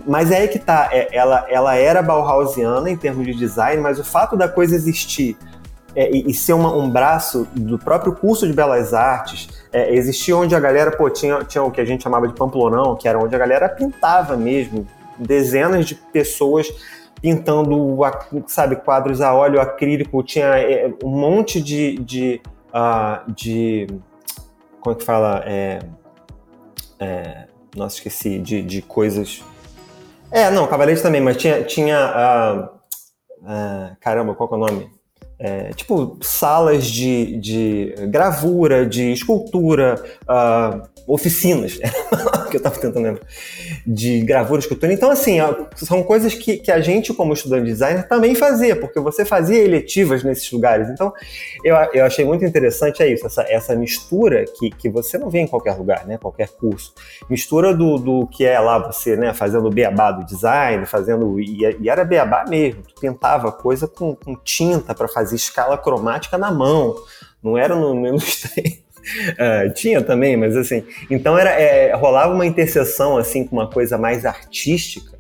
Mas 0.05 0.31
é 0.31 0.39
aí 0.39 0.47
que 0.47 0.59
tá, 0.59 0.89
é, 0.91 1.15
ela, 1.15 1.45
ela 1.49 1.75
era 1.75 2.01
Bauhausiana 2.01 2.89
em 2.89 2.97
termos 2.97 3.25
de 3.25 3.33
design, 3.33 3.81
mas 3.81 3.99
o 3.99 4.03
fato 4.03 4.35
da 4.35 4.47
coisa 4.47 4.75
existir 4.75 5.37
é, 5.95 6.11
e, 6.11 6.29
e, 6.29 6.33
ser 6.33 6.53
uma, 6.53 6.75
um 6.75 6.87
braço 6.87 7.47
do 7.55 7.79
próprio 7.79 8.13
curso 8.13 8.45
de 8.45 8.53
Belas 8.53 8.93
Artes, 8.93 9.49
é, 9.73 9.95
existia 9.95 10.37
onde 10.37 10.55
a 10.55 10.59
galera, 10.59 10.91
pô, 10.91 11.09
tinha, 11.09 11.43
tinha 11.43 11.63
o 11.63 11.71
que 11.71 11.81
a 11.81 11.85
gente 11.85 12.03
chamava 12.03 12.27
de 12.27 12.35
pamplonão, 12.35 12.95
que 12.95 13.07
era 13.07 13.17
onde 13.17 13.35
a 13.35 13.39
galera 13.39 13.67
pintava 13.67 14.37
mesmo, 14.37 14.85
dezenas 15.17 15.87
de 15.87 15.95
pessoas 15.95 16.67
pintando, 17.19 17.97
sabe, 18.45 18.75
quadros 18.75 19.21
a 19.21 19.33
óleo 19.33 19.59
acrílico, 19.59 20.21
tinha 20.21 20.45
é, 20.59 20.93
um 21.03 21.09
monte 21.09 21.59
de, 21.59 21.97
de, 21.97 22.41
uh, 22.77 23.31
de 23.31 23.87
como 24.79 24.95
é 24.95 24.99
que 24.99 25.03
fala, 25.03 25.43
é, 25.45 25.79
é, 26.99 27.47
nossa, 27.75 27.95
esqueci, 27.95 28.39
de, 28.39 28.61
de 28.61 28.81
coisas... 28.81 29.43
É, 30.31 30.49
não, 30.51 30.67
Cavaleiro 30.67 31.01
também, 31.01 31.21
mas 31.21 31.37
tinha, 31.37 31.63
tinha 31.63 31.97
uh, 31.99 33.43
uh, 33.43 33.97
caramba, 33.99 34.35
qual 34.35 34.49
é 34.51 34.55
o 34.55 34.57
nome? 34.57 34.96
É, 35.39 35.69
tipo, 35.73 36.17
salas 36.21 36.85
de, 36.87 37.37
de 37.37 37.93
gravura, 38.09 38.85
de 38.85 39.11
escultura, 39.11 40.03
uh, 40.23 40.81
oficinas, 41.07 41.79
que 42.51 42.57
eu 42.57 42.57
estava 42.57 42.75
tentando 42.75 43.01
lembrar, 43.01 43.25
de 43.85 44.19
gravura, 44.21 44.59
escultura. 44.59 44.91
Então, 44.91 45.09
assim, 45.09 45.37
são 45.75 46.03
coisas 46.03 46.33
que, 46.33 46.57
que 46.57 46.69
a 46.69 46.81
gente, 46.81 47.13
como 47.13 47.33
estudante 47.33 47.63
de 47.63 47.71
design, 47.71 48.03
também 48.03 48.35
fazia, 48.35 48.75
porque 48.75 48.99
você 48.99 49.23
fazia 49.23 49.63
eletivas 49.63 50.21
nesses 50.23 50.51
lugares. 50.51 50.89
Então, 50.89 51.13
eu, 51.63 51.75
eu 51.93 52.03
achei 52.03 52.25
muito 52.25 52.43
interessante 52.43 53.01
é 53.01 53.07
isso, 53.07 53.25
essa, 53.25 53.43
essa 53.43 53.75
mistura 53.75 54.43
que, 54.59 54.69
que 54.69 54.89
você 54.89 55.17
não 55.17 55.29
vê 55.29 55.39
em 55.39 55.47
qualquer 55.47 55.75
lugar, 55.77 56.05
né, 56.05 56.17
qualquer 56.17 56.49
curso. 56.49 56.93
Mistura 57.29 57.73
do, 57.73 57.97
do 57.97 58.27
que 58.27 58.43
é 58.45 58.59
lá 58.59 58.77
você, 58.77 59.15
né, 59.15 59.33
fazendo 59.33 59.69
beabá 59.69 60.11
do 60.11 60.25
design, 60.25 60.85
fazendo, 60.85 61.39
e, 61.39 61.77
e 61.79 61.89
era 61.89 62.03
beabá 62.03 62.43
mesmo, 62.49 62.81
tu 62.81 62.99
pintava 62.99 63.51
coisa 63.51 63.87
com, 63.87 64.13
com 64.13 64.35
tinta 64.35 64.93
para 64.93 65.07
fazer 65.07 65.26
escala 65.35 65.77
cromática 65.77 66.37
na 66.37 66.51
mão, 66.51 66.95
não 67.43 67.57
era 67.57 67.75
no. 67.75 67.93
Uh, 68.15 68.17
tinha 69.75 70.01
também, 70.01 70.35
mas 70.35 70.55
assim, 70.55 70.83
então 71.09 71.37
era 71.37 71.51
é, 71.51 71.93
rolava 71.95 72.33
uma 72.33 72.45
interseção 72.45 73.17
assim 73.17 73.45
com 73.45 73.55
uma 73.55 73.69
coisa 73.69 73.97
mais 73.97 74.25
artística 74.25 75.17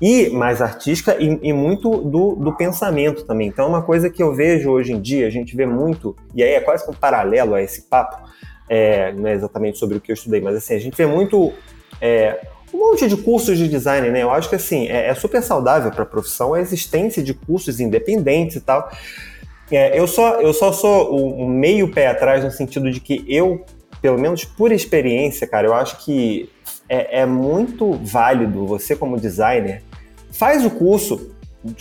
e 0.00 0.28
mais 0.30 0.62
artística 0.62 1.16
e, 1.18 1.38
e, 1.42 1.52
muito 1.52 1.90
do, 1.90 2.36
do 2.36 2.56
pensamento 2.56 3.24
também. 3.24 3.48
Então, 3.48 3.66
é 3.66 3.68
uma 3.68 3.82
coisa 3.82 4.08
que 4.08 4.22
eu 4.22 4.32
vejo 4.34 4.70
hoje 4.70 4.92
em 4.92 5.00
dia, 5.00 5.26
a 5.26 5.30
gente 5.30 5.56
vê 5.56 5.66
muito, 5.66 6.16
e 6.34 6.42
aí 6.42 6.52
é 6.52 6.60
quase 6.60 6.88
um 6.88 6.94
paralelo 6.94 7.54
a 7.54 7.62
esse 7.62 7.82
papo, 7.82 8.16
é, 8.68 9.12
não 9.12 9.28
é 9.28 9.34
exatamente 9.34 9.78
sobre 9.78 9.96
o 9.96 10.00
que 10.00 10.12
eu 10.12 10.14
estudei, 10.14 10.40
mas 10.40 10.56
assim, 10.56 10.74
a 10.74 10.78
gente 10.78 10.96
vê 10.96 11.06
muito 11.06 11.52
é, 12.00 12.40
um 12.72 12.78
monte 12.78 13.08
de 13.08 13.16
cursos 13.16 13.56
de 13.56 13.68
design, 13.68 14.10
né? 14.10 14.22
Eu 14.22 14.30
acho 14.30 14.48
que 14.48 14.54
assim, 14.54 14.86
é, 14.88 15.08
é 15.08 15.14
super 15.14 15.42
saudável 15.42 15.90
para 15.90 16.02
a 16.02 16.06
profissão 16.06 16.54
a 16.54 16.60
existência 16.60 17.22
de 17.22 17.32
cursos 17.34 17.80
independentes 17.80 18.56
e 18.56 18.60
tal. 18.60 18.90
É, 19.70 19.98
eu, 19.98 20.06
só, 20.06 20.40
eu 20.40 20.52
só 20.52 20.72
sou 20.72 21.40
um 21.40 21.46
meio 21.46 21.92
pé 21.92 22.08
atrás 22.08 22.42
no 22.42 22.50
sentido 22.50 22.90
de 22.90 23.00
que 23.00 23.24
eu, 23.28 23.64
pelo 24.00 24.18
menos 24.18 24.44
por 24.44 24.72
experiência, 24.72 25.46
cara, 25.46 25.66
eu 25.66 25.74
acho 25.74 25.98
que 26.04 26.50
é, 26.88 27.20
é 27.20 27.26
muito 27.26 27.92
válido 28.02 28.66
você, 28.66 28.96
como 28.96 29.20
designer, 29.20 29.82
faz 30.32 30.64
o 30.64 30.70
curso, 30.70 31.34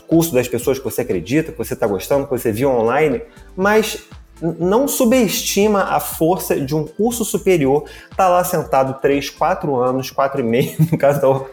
curso 0.08 0.34
das 0.34 0.48
pessoas 0.48 0.78
que 0.78 0.84
você 0.84 1.02
acredita, 1.02 1.52
que 1.52 1.58
você 1.58 1.74
está 1.74 1.88
gostando, 1.88 2.26
que 2.26 2.32
você 2.32 2.52
viu 2.52 2.70
online, 2.70 3.22
mas 3.56 4.06
não 4.42 4.88
subestima 4.88 5.84
a 5.84 6.00
força 6.00 6.60
de 6.60 6.76
um 6.76 6.86
curso 6.86 7.26
superior, 7.26 7.86
tá 8.16 8.28
lá 8.28 8.44
sentado 8.44 9.00
3, 9.02 9.30
4 9.32 9.76
anos, 9.76 10.12
4 10.12 10.42
e 10.42 10.44
meio, 10.44 10.76
no 10.92 10.98
caso 10.98 11.48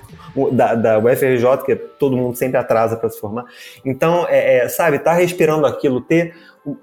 da 0.53 0.75
da, 0.75 0.99
UFRJ, 0.99 1.65
que 1.65 1.77
todo 1.77 2.17
mundo 2.17 2.37
sempre 2.37 2.57
atrasa 2.57 2.97
para 2.97 3.09
se 3.09 3.21
formar. 3.21 3.45
Então, 3.85 4.27
é, 4.29 4.59
é, 4.59 4.69
sabe, 4.69 4.99
tá 4.99 5.13
respirando 5.13 5.67
aquilo, 5.67 6.01
ter 6.01 6.35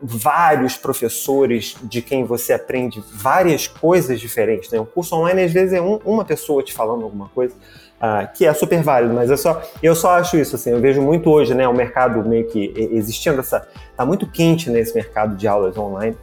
vários 0.01 0.77
professores 0.77 1.75
de 1.81 2.01
quem 2.01 2.23
você 2.23 2.53
aprende 2.53 3.03
várias 3.13 3.67
coisas 3.67 4.19
diferentes. 4.19 4.69
Né? 4.71 4.79
O 4.79 4.85
curso 4.85 5.15
online, 5.15 5.43
às 5.43 5.51
vezes, 5.51 5.73
é 5.73 5.81
um, 5.81 5.99
uma 6.05 6.23
pessoa 6.23 6.61
te 6.61 6.73
falando 6.73 7.03
alguma 7.03 7.29
coisa. 7.29 7.55
Uh, 8.01 8.27
que 8.33 8.47
é 8.47 8.53
super 8.55 8.81
válido, 8.81 9.13
mas 9.13 9.29
eu 9.29 9.37
só, 9.37 9.61
eu 9.83 9.93
só 9.93 10.13
acho 10.15 10.35
isso, 10.35 10.55
assim, 10.55 10.71
eu 10.71 10.81
vejo 10.81 10.99
muito 11.03 11.29
hoje, 11.29 11.53
né, 11.53 11.67
o 11.67 11.73
mercado 11.73 12.27
meio 12.27 12.47
que 12.47 12.73
existindo 12.91 13.39
essa, 13.39 13.67
tá 13.95 14.03
muito 14.03 14.25
quente 14.25 14.71
nesse 14.71 14.95
mercado 14.95 15.35
de 15.35 15.47
aulas 15.47 15.77
online, 15.77 16.17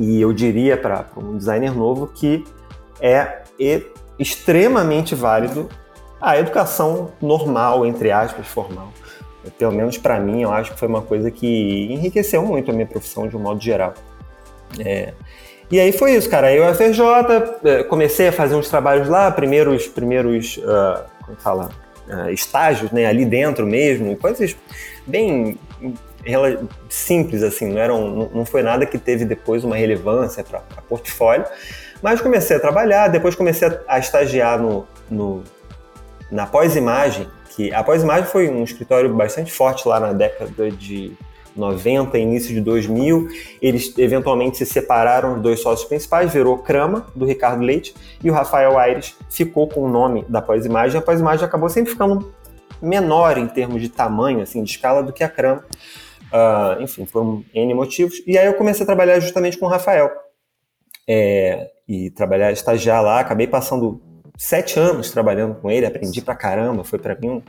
e 0.00 0.18
eu 0.18 0.32
diria 0.32 0.74
para 0.74 1.04
um 1.14 1.36
designer 1.36 1.76
novo 1.76 2.06
que 2.06 2.42
é 2.98 3.42
extremamente 4.18 5.14
válido 5.14 5.68
a 6.26 6.36
educação 6.40 7.12
normal, 7.22 7.86
entre 7.86 8.10
aspas, 8.10 8.48
formal. 8.48 8.92
Pelo 9.56 9.70
menos 9.70 9.96
para 9.96 10.18
mim, 10.18 10.42
eu 10.42 10.50
acho 10.50 10.72
que 10.72 10.78
foi 10.80 10.88
uma 10.88 11.00
coisa 11.00 11.30
que 11.30 11.86
enriqueceu 11.88 12.44
muito 12.44 12.68
a 12.68 12.74
minha 12.74 12.86
profissão 12.86 13.28
de 13.28 13.36
um 13.36 13.38
modo 13.38 13.62
geral. 13.62 13.94
É. 14.84 15.12
E 15.70 15.78
aí 15.78 15.92
foi 15.92 16.16
isso, 16.16 16.28
cara. 16.28 16.52
Eu, 16.52 16.74
FRJ, 16.74 17.00
é, 17.64 17.84
comecei 17.84 18.26
a 18.26 18.32
fazer 18.32 18.56
uns 18.56 18.68
trabalhos 18.68 19.08
lá, 19.08 19.30
primeiros, 19.30 19.86
primeiros, 19.86 20.56
uh, 20.56 21.04
como 21.24 21.38
fala, 21.38 21.70
uh, 22.08 22.28
estágios, 22.30 22.90
né, 22.90 23.06
ali 23.06 23.24
dentro 23.24 23.64
mesmo, 23.64 24.16
coisas 24.16 24.56
bem 25.06 25.56
simples, 26.88 27.44
assim, 27.44 27.72
não, 27.72 27.80
eram, 27.80 28.30
não 28.34 28.44
foi 28.44 28.60
nada 28.64 28.84
que 28.84 28.98
teve 28.98 29.24
depois 29.24 29.62
uma 29.62 29.76
relevância 29.76 30.42
para 30.42 30.58
portfólio, 30.88 31.46
mas 32.02 32.20
comecei 32.20 32.56
a 32.56 32.60
trabalhar, 32.60 33.06
depois 33.06 33.36
comecei 33.36 33.68
a, 33.68 33.80
a 33.86 33.98
estagiar 34.00 34.58
no, 34.58 34.84
no 35.08 35.44
na 36.30 36.46
pós-imagem, 36.46 37.28
que 37.54 37.72
a 37.72 37.82
pós-imagem 37.82 38.26
foi 38.26 38.48
um 38.48 38.62
escritório 38.64 39.12
bastante 39.14 39.52
forte 39.52 39.86
lá 39.88 39.98
na 39.98 40.12
década 40.12 40.70
de 40.70 41.16
90, 41.56 42.18
início 42.18 42.54
de 42.54 42.60
2000. 42.60 43.28
Eles 43.60 43.96
eventualmente 43.96 44.58
se 44.58 44.66
separaram, 44.66 45.36
os 45.36 45.42
dois 45.42 45.60
sócios 45.60 45.88
principais, 45.88 46.32
virou 46.32 46.58
Crama, 46.58 47.06
do 47.14 47.24
Ricardo 47.24 47.62
Leite, 47.62 47.94
e 48.22 48.30
o 48.30 48.34
Rafael 48.34 48.78
Aires 48.78 49.16
ficou 49.30 49.68
com 49.68 49.80
o 49.80 49.88
nome 49.88 50.24
da 50.28 50.42
pós-imagem. 50.42 50.98
A 50.98 51.02
pós-imagem 51.02 51.44
acabou 51.44 51.68
sempre 51.68 51.92
ficando 51.92 52.32
menor 52.80 53.38
em 53.38 53.46
termos 53.48 53.80
de 53.80 53.88
tamanho, 53.88 54.42
assim, 54.42 54.62
de 54.62 54.70
escala, 54.70 55.02
do 55.02 55.12
que 55.12 55.24
a 55.24 55.28
Crama. 55.28 55.64
Uh, 56.26 56.82
enfim, 56.82 57.04
por 57.06 57.42
N 57.54 57.74
motivos. 57.74 58.22
E 58.26 58.36
aí 58.36 58.46
eu 58.46 58.54
comecei 58.54 58.82
a 58.82 58.86
trabalhar 58.86 59.18
justamente 59.20 59.56
com 59.56 59.66
o 59.66 59.68
Rafael. 59.68 60.10
É, 61.08 61.70
e 61.88 62.10
trabalhar, 62.10 62.50
estagiar 62.50 63.00
lá, 63.00 63.20
acabei 63.20 63.46
passando 63.46 64.02
sete 64.36 64.78
anos 64.78 65.10
trabalhando 65.10 65.54
com 65.54 65.70
ele, 65.70 65.86
aprendi 65.86 66.20
pra 66.20 66.34
caramba, 66.34 66.84
foi 66.84 66.98
para 66.98 67.14
mim 67.14 67.42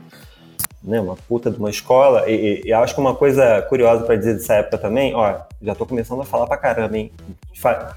né, 0.82 1.00
uma 1.00 1.16
puta 1.16 1.50
de 1.50 1.58
uma 1.58 1.70
escola. 1.70 2.28
E, 2.28 2.62
e, 2.64 2.70
eu 2.70 2.78
acho 2.78 2.94
que 2.94 3.00
uma 3.00 3.14
coisa 3.14 3.62
curiosa 3.62 4.04
para 4.04 4.16
dizer 4.16 4.34
dessa 4.34 4.54
época 4.54 4.78
também, 4.78 5.14
ó, 5.14 5.40
já 5.60 5.74
tô 5.74 5.84
começando 5.84 6.22
a 6.22 6.24
falar 6.24 6.46
pra 6.46 6.56
caramba, 6.56 6.96
hein? 6.96 7.12
Fa 7.54 7.96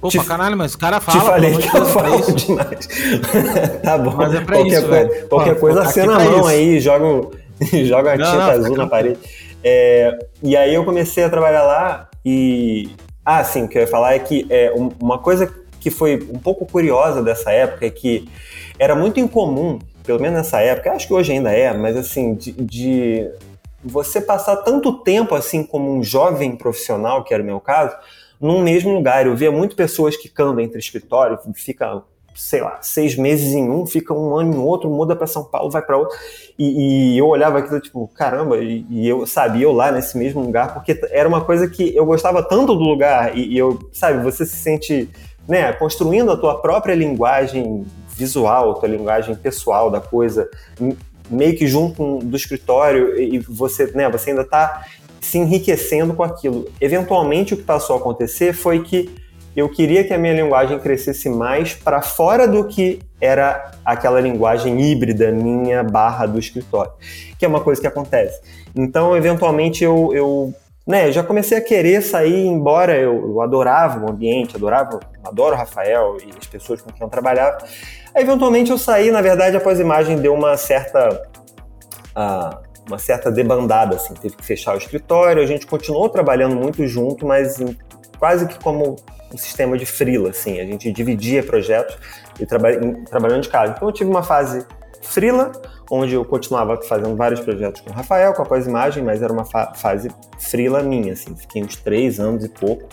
Pô, 0.00 0.10
te, 0.10 0.18
pra 0.18 0.26
caralho, 0.26 0.54
mas 0.54 0.74
o 0.74 0.78
cara 0.78 1.00
fala. 1.00 1.18
Te 1.18 1.26
falei 1.26 1.56
que 1.56 1.76
eu 1.76 1.86
falo 1.86 2.32
demais. 2.34 2.88
tá 3.82 3.96
bom. 3.96 4.14
Mas 4.14 4.34
é 4.34 4.40
pra 4.40 4.56
qualquer 4.56 4.78
isso, 4.78 4.86
velho. 4.86 5.28
Qualquer 5.28 5.58
coisa, 5.58 5.80
acena 5.80 6.16
a 6.16 6.18
mão 6.18 6.40
isso. 6.40 6.48
aí, 6.48 6.78
joga, 6.78 7.30
joga 7.84 8.12
a 8.12 8.16
tinta 8.18 8.36
não, 8.36 8.50
azul 8.50 8.76
na 8.76 8.86
parede. 8.86 9.18
É, 9.62 10.18
e 10.42 10.54
aí 10.58 10.74
eu 10.74 10.84
comecei 10.84 11.24
a 11.24 11.30
trabalhar 11.30 11.62
lá 11.62 12.10
e... 12.22 12.90
Ah, 13.24 13.42
sim, 13.42 13.64
o 13.64 13.68
que 13.68 13.78
eu 13.78 13.82
ia 13.82 13.88
falar 13.88 14.12
é 14.12 14.18
que 14.18 14.46
é, 14.50 14.70
uma 15.00 15.18
coisa 15.18 15.50
que 15.84 15.90
foi 15.90 16.16
um 16.32 16.38
pouco 16.38 16.64
curiosa 16.64 17.22
dessa 17.22 17.52
época 17.52 17.84
é 17.84 17.90
que 17.90 18.26
era 18.78 18.94
muito 18.94 19.20
incomum, 19.20 19.78
pelo 20.02 20.18
menos 20.18 20.38
nessa 20.38 20.58
época, 20.62 20.92
acho 20.92 21.06
que 21.06 21.12
hoje 21.12 21.32
ainda 21.32 21.52
é, 21.52 21.76
mas 21.76 21.94
assim, 21.94 22.34
de, 22.34 22.52
de 22.52 23.30
você 23.84 24.18
passar 24.18 24.56
tanto 24.56 25.00
tempo 25.02 25.34
assim 25.34 25.62
como 25.62 25.94
um 25.94 26.02
jovem 26.02 26.56
profissional, 26.56 27.22
que 27.22 27.34
era 27.34 27.42
o 27.42 27.46
meu 27.46 27.60
caso, 27.60 27.94
num 28.40 28.62
mesmo 28.62 28.94
lugar. 28.94 29.26
Eu 29.26 29.36
via 29.36 29.52
muito 29.52 29.76
pessoas 29.76 30.16
que 30.16 30.26
candam 30.26 30.58
entre 30.60 30.78
escritório, 30.78 31.38
fica, 31.54 32.02
sei 32.34 32.62
lá, 32.62 32.78
seis 32.80 33.14
meses 33.14 33.52
em 33.52 33.68
um, 33.68 33.84
fica 33.84 34.14
um 34.14 34.34
ano 34.34 34.54
em 34.54 34.58
outro, 34.58 34.88
muda 34.88 35.14
para 35.14 35.26
São 35.26 35.44
Paulo, 35.44 35.70
vai 35.70 35.82
para 35.82 35.98
outro. 35.98 36.16
E, 36.58 37.12
e, 37.12 37.18
eu 37.18 37.26
olhava 37.26 37.58
aquilo 37.58 37.78
tipo, 37.78 38.08
caramba, 38.14 38.56
e, 38.56 38.86
e, 38.88 39.06
eu 39.06 39.26
sabia 39.26 39.64
eu 39.64 39.72
lá 39.72 39.92
nesse 39.92 40.16
mesmo 40.16 40.40
lugar, 40.40 40.72
porque 40.72 40.98
era 41.10 41.28
uma 41.28 41.44
coisa 41.44 41.68
que 41.68 41.94
eu 41.94 42.06
gostava 42.06 42.42
tanto 42.42 42.74
do 42.74 42.84
lugar 42.84 43.36
e, 43.36 43.52
e 43.52 43.58
eu, 43.58 43.78
sabe, 43.92 44.22
você 44.22 44.46
se 44.46 44.56
sente 44.56 45.10
né, 45.48 45.72
construindo 45.72 46.30
a 46.30 46.36
tua 46.36 46.60
própria 46.60 46.94
linguagem 46.94 47.84
visual, 48.08 48.74
tua 48.74 48.88
linguagem 48.88 49.34
pessoal 49.34 49.90
da 49.90 50.00
coisa, 50.00 50.48
meio 51.28 51.56
que 51.56 51.66
junto 51.66 52.18
do 52.18 52.36
escritório 52.36 53.18
e 53.18 53.38
você, 53.38 53.86
né, 53.94 54.08
você 54.08 54.30
ainda 54.30 54.42
está 54.42 54.84
se 55.20 55.38
enriquecendo 55.38 56.14
com 56.14 56.22
aquilo. 56.22 56.66
Eventualmente 56.80 57.54
o 57.54 57.56
que 57.56 57.62
passou 57.62 57.96
a 57.96 57.98
acontecer 57.98 58.52
foi 58.52 58.82
que 58.82 59.10
eu 59.56 59.68
queria 59.68 60.02
que 60.02 60.12
a 60.12 60.18
minha 60.18 60.34
linguagem 60.34 60.78
crescesse 60.78 61.28
mais 61.28 61.74
para 61.74 62.02
fora 62.02 62.46
do 62.46 62.64
que 62.66 62.98
era 63.20 63.72
aquela 63.84 64.20
linguagem 64.20 64.80
híbrida 64.80 65.30
minha 65.30 65.82
barra 65.82 66.26
do 66.26 66.38
escritório, 66.38 66.92
que 67.38 67.44
é 67.44 67.48
uma 67.48 67.60
coisa 67.60 67.80
que 67.80 67.86
acontece. 67.86 68.40
Então, 68.74 69.16
eventualmente 69.16 69.84
eu, 69.84 70.10
eu 70.12 70.54
né, 70.86 71.08
eu 71.08 71.12
já 71.12 71.22
comecei 71.22 71.56
a 71.56 71.60
querer 71.60 72.02
sair, 72.02 72.46
embora 72.46 72.96
eu, 72.96 73.14
eu 73.30 73.40
adorava 73.40 74.04
o 74.04 74.10
ambiente, 74.10 74.56
adorava, 74.56 75.00
adoro 75.24 75.54
o 75.54 75.58
Rafael 75.58 76.18
e 76.24 76.30
as 76.38 76.46
pessoas 76.46 76.82
com 76.82 76.92
quem 76.92 77.02
eu 77.02 77.08
trabalhava. 77.08 77.58
Aí, 78.14 78.22
eventualmente 78.22 78.70
eu 78.70 78.78
saí, 78.78 79.10
na 79.10 79.22
verdade, 79.22 79.56
após 79.56 79.78
a 79.78 79.82
imagem 79.82 80.18
deu 80.18 80.34
uma 80.34 80.56
certa 80.56 81.22
uh, 82.14 82.64
uma 82.86 82.98
certa 82.98 83.30
debandada, 83.30 83.96
assim, 83.96 84.14
teve 84.14 84.36
que 84.36 84.44
fechar 84.44 84.74
o 84.74 84.78
escritório, 84.78 85.42
a 85.42 85.46
gente 85.46 85.66
continuou 85.66 86.08
trabalhando 86.08 86.54
muito 86.54 86.86
junto, 86.86 87.26
mas 87.26 87.58
em, 87.58 87.76
quase 88.18 88.46
que 88.46 88.62
como 88.62 88.96
um 89.32 89.38
sistema 89.38 89.76
de 89.76 89.86
freela, 89.86 90.30
assim, 90.30 90.60
a 90.60 90.64
gente 90.64 90.92
dividia 90.92 91.42
projetos 91.42 91.96
e 92.38 92.46
traba 92.46 92.68
trabalhando 93.08 93.42
de 93.42 93.48
casa. 93.48 93.72
Então 93.74 93.88
eu 93.88 93.92
tive 93.92 94.10
uma 94.10 94.22
fase 94.22 94.66
freela, 95.04 95.52
onde 95.90 96.14
eu 96.14 96.24
continuava 96.24 96.80
fazendo 96.82 97.14
vários 97.14 97.40
projetos 97.40 97.80
com 97.80 97.90
o 97.90 97.92
Rafael, 97.92 98.32
com 98.32 98.42
a 98.42 98.46
pós-imagem, 98.46 99.04
mas 99.04 99.22
era 99.22 99.32
uma 99.32 99.44
fa 99.44 99.72
fase 99.74 100.10
freela 100.38 100.82
minha, 100.82 101.12
assim, 101.12 101.34
fiquei 101.36 101.62
uns 101.62 101.76
três 101.76 102.18
anos 102.18 102.44
e 102.44 102.48
pouco. 102.48 102.88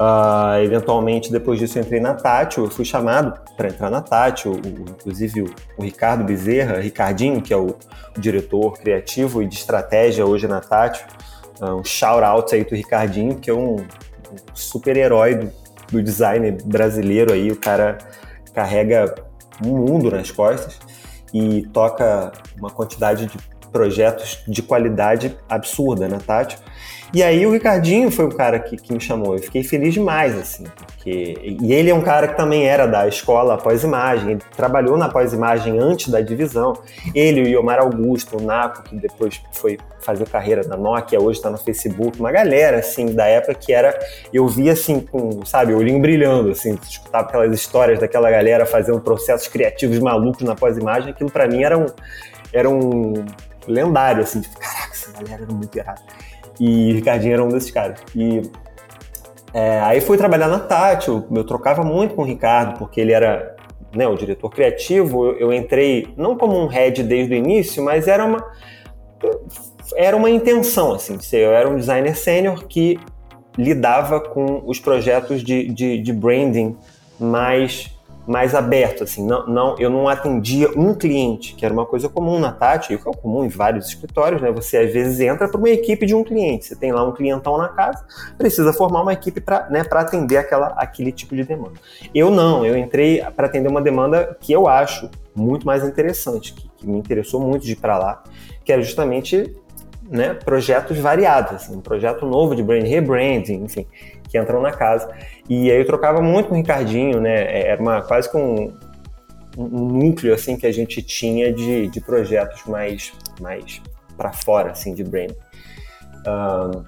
Uh, 0.00 0.62
eventualmente, 0.62 1.32
depois 1.32 1.58
disso, 1.58 1.76
eu 1.76 1.82
entrei 1.82 1.98
na 1.98 2.14
Tátil, 2.14 2.64
eu 2.64 2.70
fui 2.70 2.84
chamado 2.84 3.36
para 3.56 3.68
entrar 3.68 3.90
na 3.90 4.00
Tátil, 4.00 4.52
inclusive 4.54 5.42
o, 5.42 5.54
o, 5.76 5.82
Ricardo 5.82 6.22
Bezerra, 6.22 6.78
Ricardinho, 6.78 7.42
que 7.42 7.52
é 7.52 7.56
o, 7.56 7.70
o, 8.16 8.20
diretor 8.20 8.78
criativo 8.78 9.42
e 9.42 9.46
de 9.46 9.56
estratégia 9.56 10.24
hoje 10.24 10.46
na 10.46 10.60
Tátil, 10.60 11.04
uh, 11.60 11.74
um 11.74 11.84
shout-out 11.84 12.54
aí 12.54 12.64
do 12.64 12.76
Ricardinho, 12.76 13.36
que 13.36 13.50
é 13.50 13.54
um, 13.54 13.76
um 13.76 13.86
super-herói 14.54 15.34
do, 15.34 15.52
do 15.90 16.00
design 16.00 16.56
brasileiro 16.64 17.32
aí, 17.32 17.50
o 17.50 17.56
cara 17.56 17.98
carrega 18.54 19.12
um 19.64 19.78
mundo 19.78 20.12
nas 20.12 20.30
costas 20.30 20.78
e 21.32 21.66
toca 21.72 22.32
uma 22.58 22.70
quantidade 22.70 23.26
de 23.26 23.38
projetos 23.70 24.42
de 24.48 24.62
qualidade 24.62 25.36
absurda 25.48 26.08
na 26.08 26.18
Tátil. 26.18 26.58
E 27.12 27.22
aí 27.22 27.46
o 27.46 27.52
Ricardinho 27.52 28.10
foi 28.10 28.26
o 28.26 28.28
cara 28.28 28.58
que, 28.58 28.76
que 28.76 28.92
me 28.92 29.00
chamou. 29.00 29.34
Eu 29.34 29.42
fiquei 29.42 29.64
feliz 29.64 29.94
demais, 29.94 30.36
assim, 30.36 30.64
porque. 30.86 31.56
E 31.60 31.72
ele 31.72 31.88
é 31.88 31.94
um 31.94 32.02
cara 32.02 32.28
que 32.28 32.36
também 32.36 32.66
era 32.66 32.86
da 32.86 33.08
escola 33.08 33.56
pós-imagem, 33.56 34.32
ele 34.32 34.42
trabalhou 34.54 34.96
na 34.98 35.08
pós-imagem 35.08 35.78
antes 35.78 36.08
da 36.08 36.20
divisão. 36.20 36.74
Ele, 37.14 37.42
o 37.42 37.48
Iomar 37.48 37.78
Augusto, 37.78 38.36
o 38.36 38.42
Naco, 38.42 38.82
que 38.82 38.96
depois 38.96 39.40
foi 39.52 39.78
fazer 40.00 40.28
carreira 40.28 40.62
na 40.66 40.76
Nokia, 40.76 41.18
hoje 41.18 41.38
está 41.38 41.50
no 41.50 41.56
Facebook, 41.56 42.20
uma 42.20 42.30
galera, 42.30 42.78
assim, 42.78 43.14
da 43.14 43.26
época 43.26 43.54
que 43.54 43.72
era. 43.72 43.98
Eu 44.30 44.46
via, 44.46 44.72
assim, 44.72 45.00
com, 45.00 45.44
sabe, 45.46 45.72
olhinho 45.72 46.00
brilhando, 46.00 46.50
assim, 46.50 46.78
escutava 46.82 47.26
aquelas 47.26 47.54
histórias 47.54 47.98
daquela 47.98 48.30
galera 48.30 48.66
fazendo 48.66 49.00
processos 49.00 49.48
criativos 49.48 49.98
malucos 49.98 50.42
na 50.42 50.54
pós-imagem, 50.54 51.10
aquilo 51.10 51.30
para 51.30 51.48
mim 51.48 51.62
era 51.62 51.78
um. 51.78 51.86
Era 52.52 52.68
um 52.68 53.12
lendário, 53.66 54.22
assim, 54.22 54.40
tipo, 54.40 54.58
caraca, 54.58 54.92
essa 54.92 55.12
galera 55.12 55.42
era 55.42 55.52
muito 55.52 55.76
errada. 55.76 56.00
E 56.60 56.92
Ricardinho 56.92 57.34
era 57.34 57.44
um 57.44 57.48
desses 57.48 57.70
caras. 57.70 58.00
E 58.14 58.42
é, 59.52 59.80
aí 59.80 60.00
fui 60.00 60.16
trabalhar 60.16 60.48
na 60.48 60.58
Tátil, 60.58 61.26
eu 61.34 61.44
trocava 61.44 61.82
muito 61.82 62.14
com 62.14 62.22
o 62.22 62.24
Ricardo, 62.24 62.78
porque 62.78 63.00
ele 63.00 63.12
era 63.12 63.56
né, 63.94 64.06
o 64.06 64.14
diretor 64.14 64.50
criativo. 64.50 65.26
Eu, 65.26 65.38
eu, 65.38 65.52
entrei 65.52 66.12
não 66.16 66.36
como 66.36 66.58
um 66.58 66.66
head 66.66 67.02
desde 67.02 67.34
o 67.34 67.36
início, 67.36 67.82
mas 67.82 68.06
era 68.08 68.24
uma 68.24 68.44
era 69.96 70.16
uma 70.16 70.30
intenção 70.30 70.92
assim. 70.92 71.18
Eu 71.32 71.52
era 71.52 71.68
um 71.68 71.76
designer 71.76 72.14
sênior 72.16 72.64
que 72.66 72.98
lidava 73.56 74.20
com 74.20 74.62
os 74.66 74.78
projetos 74.78 75.42
de, 75.42 75.68
de, 75.68 75.98
de 75.98 76.12
branding 76.12 76.76
mais 77.18 77.97
mais 78.28 78.54
aberto, 78.54 79.04
assim, 79.04 79.26
não, 79.26 79.46
não, 79.46 79.78
eu 79.78 79.88
não 79.88 80.06
atendia 80.06 80.68
um 80.76 80.92
cliente, 80.92 81.54
que 81.54 81.64
era 81.64 81.72
uma 81.72 81.86
coisa 81.86 82.10
comum 82.10 82.38
na 82.38 82.52
Tati, 82.52 82.92
e 82.92 82.98
que 82.98 83.08
é 83.08 83.12
comum 83.12 83.42
em 83.42 83.48
vários 83.48 83.88
escritórios, 83.88 84.42
né? 84.42 84.52
Você 84.52 84.76
às 84.76 84.92
vezes 84.92 85.18
entra 85.18 85.48
para 85.48 85.56
uma 85.56 85.70
equipe 85.70 86.04
de 86.04 86.14
um 86.14 86.22
cliente, 86.22 86.66
você 86.66 86.76
tem 86.76 86.92
lá 86.92 87.02
um 87.02 87.12
clientão 87.12 87.56
na 87.56 87.68
casa, 87.68 88.04
precisa 88.36 88.70
formar 88.74 89.00
uma 89.00 89.14
equipe 89.14 89.40
para 89.40 89.70
né, 89.70 89.82
atender 89.90 90.36
aquela, 90.36 90.66
aquele 90.76 91.10
tipo 91.10 91.34
de 91.34 91.42
demanda. 91.42 91.80
Eu 92.14 92.30
não, 92.30 92.66
eu 92.66 92.76
entrei 92.76 93.22
para 93.34 93.46
atender 93.46 93.70
uma 93.70 93.80
demanda 93.80 94.36
que 94.38 94.52
eu 94.52 94.68
acho 94.68 95.10
muito 95.34 95.66
mais 95.66 95.82
interessante, 95.82 96.52
que, 96.52 96.68
que 96.68 96.86
me 96.86 96.98
interessou 96.98 97.40
muito 97.40 97.64
de 97.64 97.72
ir 97.72 97.76
para 97.76 97.96
lá, 97.96 98.22
que 98.62 98.70
era 98.70 98.82
justamente 98.82 99.56
né, 100.10 100.34
projetos 100.34 100.98
variados, 100.98 101.52
assim, 101.52 101.76
um 101.76 101.80
projeto 101.80 102.26
novo 102.26 102.54
de 102.54 102.62
brand 102.62 102.84
rebranding, 102.84 103.64
enfim, 103.64 103.86
que 104.28 104.38
entram 104.38 104.60
na 104.60 104.72
casa. 104.72 105.08
E 105.48 105.70
aí 105.70 105.78
eu 105.78 105.86
trocava 105.86 106.20
muito 106.20 106.48
com 106.48 106.54
o 106.54 106.58
Ricardinho, 106.58 107.20
né? 107.20 107.34
É, 107.34 107.68
era 107.68 107.80
uma, 107.80 108.02
quase 108.02 108.30
que 108.30 108.36
um, 108.36 108.72
um 109.56 109.68
núcleo 109.68 110.34
assim 110.34 110.56
que 110.56 110.66
a 110.66 110.72
gente 110.72 111.02
tinha 111.02 111.52
de, 111.52 111.88
de 111.88 112.00
projetos 112.00 112.64
mais, 112.66 113.12
mais 113.40 113.80
para 114.16 114.32
fora, 114.32 114.72
assim, 114.72 114.94
de 114.94 115.02
brand. 115.02 115.32
Um, 116.26 116.84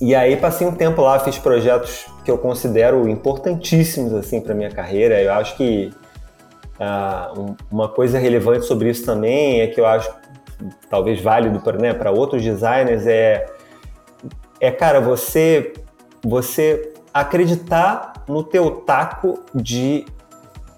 e 0.00 0.14
aí 0.14 0.36
passei 0.36 0.66
um 0.66 0.74
tempo 0.74 1.02
lá, 1.02 1.18
fiz 1.20 1.38
projetos 1.38 2.06
que 2.24 2.30
eu 2.30 2.38
considero 2.38 3.06
importantíssimos 3.06 4.14
assim 4.14 4.40
para 4.40 4.54
minha 4.54 4.70
carreira. 4.70 5.20
Eu 5.20 5.32
acho 5.34 5.56
que 5.56 5.92
uh, 6.80 7.38
um, 7.38 7.56
uma 7.70 7.88
coisa 7.88 8.18
relevante 8.18 8.64
sobre 8.64 8.88
isso 8.88 9.04
também 9.04 9.60
é 9.60 9.66
que 9.66 9.78
eu 9.78 9.86
acho 9.86 10.10
talvez 10.88 11.20
válido 11.20 11.60
para 11.60 11.78
né, 11.78 11.94
outros 12.10 12.42
designers 12.42 13.06
é 13.06 13.46
é 14.60 14.70
cara 14.70 15.00
você 15.00 15.72
você 16.22 16.92
acreditar 17.12 18.24
no 18.28 18.42
teu 18.42 18.70
taco 18.82 19.40
de 19.54 20.04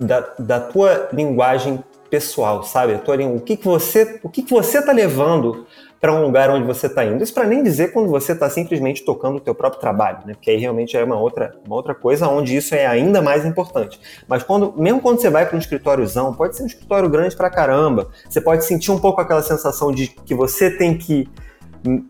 da, 0.01 0.27
da 0.39 0.61
tua 0.61 1.09
linguagem 1.13 1.83
pessoal, 2.11 2.63
sabe? 2.63 2.99
Tua, 2.99 3.17
o 3.27 3.41
que, 3.41 3.57
que 3.57 3.65
você 3.67 4.21
o 4.23 4.29
que, 4.29 4.43
que 4.43 4.53
você 4.53 4.83
tá 4.83 4.93
levando 4.93 5.67
para 6.03 6.13
um 6.13 6.21
lugar 6.21 6.51
onde 6.51 6.67
você 6.67 6.89
está 6.89 7.05
indo. 7.05 7.23
Isso 7.23 7.33
para 7.33 7.47
nem 7.47 7.63
dizer 7.63 7.93
quando 7.93 8.09
você 8.09 8.33
está 8.33 8.51
simplesmente 8.51 9.05
tocando 9.05 9.37
o 9.37 9.41
teu 9.41 9.55
próprio 9.55 9.81
trabalho, 9.81 10.19
né? 10.27 10.35
Porque 10.35 10.51
aí 10.51 10.57
realmente 10.57 10.97
é 10.97 11.05
uma 11.05 11.17
outra, 11.17 11.55
uma 11.65 11.77
outra 11.77 11.95
coisa 11.95 12.27
onde 12.27 12.57
isso 12.57 12.75
é 12.75 12.85
ainda 12.85 13.23
mais 13.23 13.47
importante. 13.47 14.01
Mas 14.27 14.43
quando, 14.43 14.75
mesmo 14.77 15.01
quando 15.01 15.21
você 15.21 15.31
vai 15.31 15.47
para 15.47 15.55
um 15.55 15.61
escritóriozão, 15.61 16.35
pode 16.35 16.57
ser 16.57 16.65
um 16.65 16.67
escritório 16.67 17.09
grande 17.09 17.37
para 17.37 17.49
caramba, 17.49 18.09
você 18.29 18.41
pode 18.41 18.65
sentir 18.65 18.91
um 18.91 18.99
pouco 18.99 19.21
aquela 19.21 19.43
sensação 19.43 19.93
de 19.93 20.09
que 20.09 20.35
você 20.35 20.73
tem 20.77 20.99
que 20.99 21.29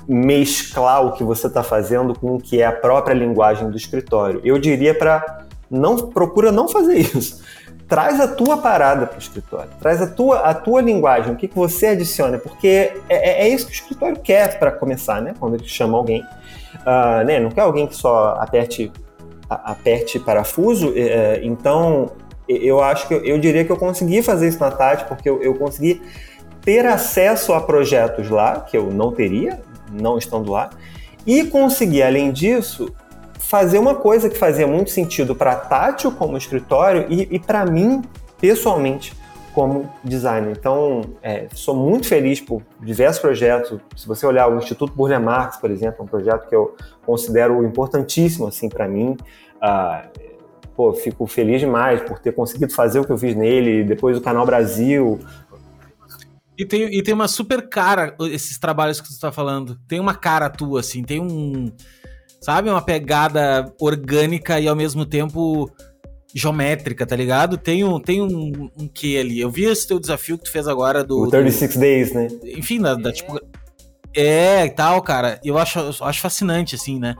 mesclar 0.06 1.04
o 1.04 1.12
que 1.12 1.24
você 1.24 1.46
está 1.46 1.62
fazendo 1.62 2.18
com 2.18 2.34
o 2.34 2.40
que 2.40 2.60
é 2.60 2.66
a 2.66 2.72
própria 2.72 3.14
linguagem 3.14 3.70
do 3.70 3.76
escritório. 3.76 4.40
Eu 4.44 4.58
diria 4.58 4.94
para 4.94 5.44
não 5.70 5.96
procura 5.96 6.52
não 6.52 6.68
fazer 6.68 6.96
isso. 6.98 7.42
Traz 7.88 8.20
a 8.20 8.28
tua 8.28 8.56
parada 8.56 9.06
para 9.06 9.16
o 9.16 9.18
escritório, 9.18 9.70
traz 9.78 10.00
a 10.00 10.06
tua, 10.06 10.40
a 10.40 10.54
tua 10.54 10.80
linguagem, 10.80 11.32
o 11.32 11.36
que, 11.36 11.46
que 11.46 11.54
você 11.54 11.88
adiciona, 11.88 12.38
porque 12.38 12.92
é, 13.08 13.42
é, 13.42 13.42
é 13.42 13.48
isso 13.48 13.66
que 13.66 13.72
o 13.72 13.74
escritório 13.74 14.18
quer 14.18 14.58
para 14.58 14.70
começar, 14.70 15.20
né? 15.20 15.34
Quando 15.38 15.56
ele 15.56 15.68
chama 15.68 15.98
alguém. 15.98 16.22
Uh, 16.22 17.24
né? 17.26 17.38
Não 17.38 17.50
quer 17.50 17.62
alguém 17.62 17.86
que 17.86 17.94
só 17.94 18.36
aperte, 18.40 18.90
aperte 19.48 20.18
parafuso. 20.18 20.88
Uh, 20.88 20.94
então, 21.42 22.12
eu 22.48 22.82
acho 22.82 23.06
que 23.08 23.14
eu, 23.14 23.24
eu, 23.24 23.38
diria 23.38 23.64
que 23.64 23.72
eu 23.72 23.76
consegui 23.76 24.22
fazer 24.22 24.48
isso 24.48 24.60
na 24.60 24.70
Tati, 24.70 25.04
porque 25.04 25.28
eu, 25.28 25.42
eu 25.42 25.54
consegui 25.54 26.00
ter 26.64 26.86
acesso 26.86 27.52
a 27.52 27.60
projetos 27.60 28.30
lá, 28.30 28.60
que 28.60 28.76
eu 28.76 28.90
não 28.90 29.12
teria, 29.12 29.60
não 29.90 30.16
estando 30.16 30.50
lá, 30.50 30.70
e 31.26 31.44
conseguir, 31.44 32.02
além 32.02 32.32
disso, 32.32 32.92
fazer 33.38 33.78
uma 33.78 33.94
coisa 33.94 34.30
que 34.30 34.38
fazia 34.38 34.66
muito 34.66 34.90
sentido 34.90 35.34
para 35.34 35.54
Tátil 35.54 36.10
como 36.12 36.36
escritório 36.36 37.06
e, 37.10 37.28
e 37.30 37.38
para 37.38 37.66
mim, 37.66 38.02
pessoalmente, 38.40 39.14
como 39.54 39.90
designer. 40.02 40.56
Então, 40.58 41.02
é, 41.22 41.46
sou 41.52 41.74
muito 41.76 42.06
feliz 42.06 42.40
por 42.40 42.62
diversos 42.80 43.20
projetos. 43.20 43.78
Se 43.94 44.06
você 44.06 44.26
olhar 44.26 44.48
o 44.48 44.56
Instituto 44.56 44.94
Burle 44.94 45.18
Marx, 45.18 45.56
por 45.58 45.70
exemplo, 45.70 45.96
é 46.00 46.02
um 46.02 46.06
projeto 46.06 46.48
que 46.48 46.54
eu 46.54 46.74
considero 47.04 47.62
importantíssimo 47.64 48.46
assim 48.46 48.68
para 48.68 48.88
mim. 48.88 49.16
Ah, 49.60 50.04
pô, 50.74 50.92
fico 50.94 51.26
feliz 51.26 51.60
demais 51.60 52.00
por 52.00 52.18
ter 52.18 52.32
conseguido 52.32 52.72
fazer 52.72 53.00
o 53.00 53.04
que 53.04 53.12
eu 53.12 53.18
fiz 53.18 53.36
nele. 53.36 53.84
Depois 53.84 54.16
o 54.16 54.20
Canal 54.20 54.46
Brasil, 54.46 55.20
e 56.56 56.66
tem, 56.66 56.82
e 56.94 57.02
tem 57.02 57.14
uma 57.14 57.28
super 57.28 57.68
cara, 57.68 58.14
esses 58.30 58.58
trabalhos 58.58 59.00
que 59.00 59.08
você 59.08 59.14
está 59.14 59.32
falando. 59.32 59.78
Tem 59.88 59.98
uma 59.98 60.14
cara 60.14 60.50
tua, 60.50 60.80
assim, 60.80 61.02
tem 61.02 61.20
um. 61.20 61.72
Sabe? 62.40 62.68
Uma 62.68 62.82
pegada 62.82 63.72
orgânica 63.80 64.60
e 64.60 64.68
ao 64.68 64.76
mesmo 64.76 65.06
tempo 65.06 65.70
geométrica, 66.34 67.06
tá 67.06 67.14
ligado? 67.16 67.56
Tem 67.56 67.84
um, 67.84 68.00
tem 68.00 68.20
um, 68.20 68.70
um 68.76 68.88
quê 68.88 69.18
ali. 69.20 69.40
Eu 69.40 69.50
vi 69.50 69.64
esse 69.64 69.86
teu 69.86 69.98
desafio 69.98 70.36
que 70.36 70.44
tu 70.44 70.52
fez 70.52 70.68
agora 70.68 71.02
do. 71.02 71.22
O 71.22 71.30
36 71.30 71.74
do, 71.74 71.80
Days, 71.80 72.12
né? 72.12 72.28
Enfim, 72.44 72.80
da, 72.80 72.94
da 72.94 73.12
tipo. 73.12 73.40
É, 74.14 74.66
e 74.66 74.70
tal, 74.70 75.00
cara. 75.00 75.40
Eu 75.42 75.56
acho, 75.56 75.78
eu 75.78 76.06
acho 76.06 76.20
fascinante, 76.20 76.74
assim, 76.74 76.98
né? 76.98 77.14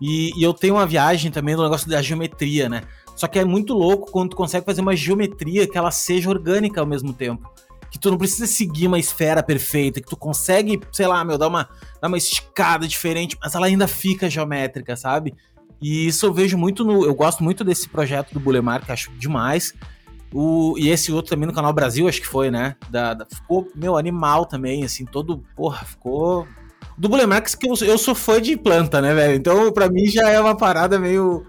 E, 0.00 0.30
e 0.40 0.42
eu 0.42 0.54
tenho 0.54 0.74
uma 0.74 0.86
viagem 0.86 1.30
também 1.30 1.54
do 1.54 1.62
negócio 1.62 1.88
da 1.88 2.00
geometria, 2.00 2.68
né? 2.68 2.82
Só 3.14 3.26
que 3.26 3.38
é 3.38 3.44
muito 3.44 3.74
louco 3.74 4.10
quando 4.10 4.30
tu 4.30 4.36
consegue 4.36 4.64
fazer 4.64 4.80
uma 4.80 4.96
geometria 4.96 5.68
que 5.68 5.76
ela 5.76 5.90
seja 5.90 6.30
orgânica 6.30 6.80
ao 6.80 6.86
mesmo 6.86 7.12
tempo 7.12 7.46
que 7.90 7.98
tu 7.98 8.10
não 8.10 8.18
precisa 8.18 8.46
seguir 8.46 8.86
uma 8.86 8.98
esfera 8.98 9.42
perfeita, 9.42 10.00
que 10.00 10.08
tu 10.08 10.16
consegue, 10.16 10.80
sei 10.92 11.06
lá, 11.06 11.24
meu, 11.24 11.36
dar 11.36 11.48
uma, 11.48 11.68
dar 12.00 12.08
uma 12.08 12.18
esticada 12.18 12.86
diferente, 12.86 13.36
mas 13.42 13.54
ela 13.54 13.66
ainda 13.66 13.88
fica 13.88 14.30
geométrica, 14.30 14.96
sabe? 14.96 15.34
E 15.82 16.06
isso 16.06 16.26
eu 16.26 16.32
vejo 16.32 16.58
muito 16.58 16.84
no. 16.84 17.04
Eu 17.04 17.14
gosto 17.14 17.42
muito 17.42 17.64
desse 17.64 17.88
projeto 17.88 18.32
do 18.32 18.40
Bulemar, 18.40 18.84
que 18.84 18.92
acho 18.92 19.10
demais. 19.12 19.74
O, 20.32 20.76
e 20.78 20.90
esse 20.90 21.10
outro 21.10 21.30
também 21.30 21.46
no 21.46 21.52
Canal 21.52 21.72
Brasil, 21.72 22.06
acho 22.06 22.20
que 22.20 22.26
foi, 22.26 22.50
né? 22.50 22.76
Da, 22.88 23.14
da, 23.14 23.26
ficou, 23.26 23.68
meu, 23.74 23.96
animal 23.96 24.46
também, 24.46 24.84
assim, 24.84 25.04
todo. 25.04 25.42
Porra, 25.56 25.84
ficou 25.84 26.46
do 27.00 27.08
Bullet 27.08 27.26
Max 27.26 27.54
que 27.54 27.66
eu, 27.66 27.74
eu 27.80 27.96
sou 27.96 28.14
fã 28.14 28.40
de 28.40 28.58
planta, 28.58 29.00
né, 29.00 29.14
velho? 29.14 29.34
Então, 29.34 29.72
pra 29.72 29.88
mim 29.88 30.04
já 30.06 30.28
é 30.28 30.38
uma 30.38 30.54
parada 30.54 30.98
meio. 30.98 31.46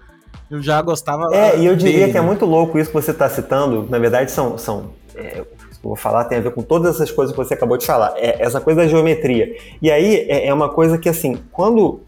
Eu 0.50 0.62
já 0.62 0.80
gostava. 0.80 1.28
É, 1.34 1.58
e 1.58 1.66
eu 1.66 1.76
diria 1.76 2.00
dele. 2.00 2.12
que 2.12 2.18
é 2.18 2.22
muito 2.22 2.46
louco 2.46 2.78
isso 2.78 2.90
que 2.90 2.94
você 2.94 3.12
tá 3.12 3.28
citando. 3.28 3.86
Na 3.88 3.98
verdade, 3.98 4.30
são. 4.30 4.56
são 4.56 4.94
é, 5.14 5.44
vou 5.82 5.96
falar 5.96 6.24
tem 6.24 6.38
a 6.38 6.40
ver 6.40 6.52
com 6.52 6.62
todas 6.62 6.94
essas 6.94 7.10
coisas 7.10 7.34
que 7.34 7.42
você 7.42 7.54
acabou 7.54 7.76
de 7.76 7.86
falar. 7.86 8.14
É 8.16 8.36
essa 8.40 8.60
coisa 8.60 8.82
da 8.82 8.88
geometria. 8.88 9.56
E 9.80 9.90
aí 9.90 10.26
é, 10.28 10.46
é 10.46 10.54
uma 10.54 10.68
coisa 10.68 10.98
que, 10.98 11.08
assim, 11.08 11.38
quando. 11.50 12.00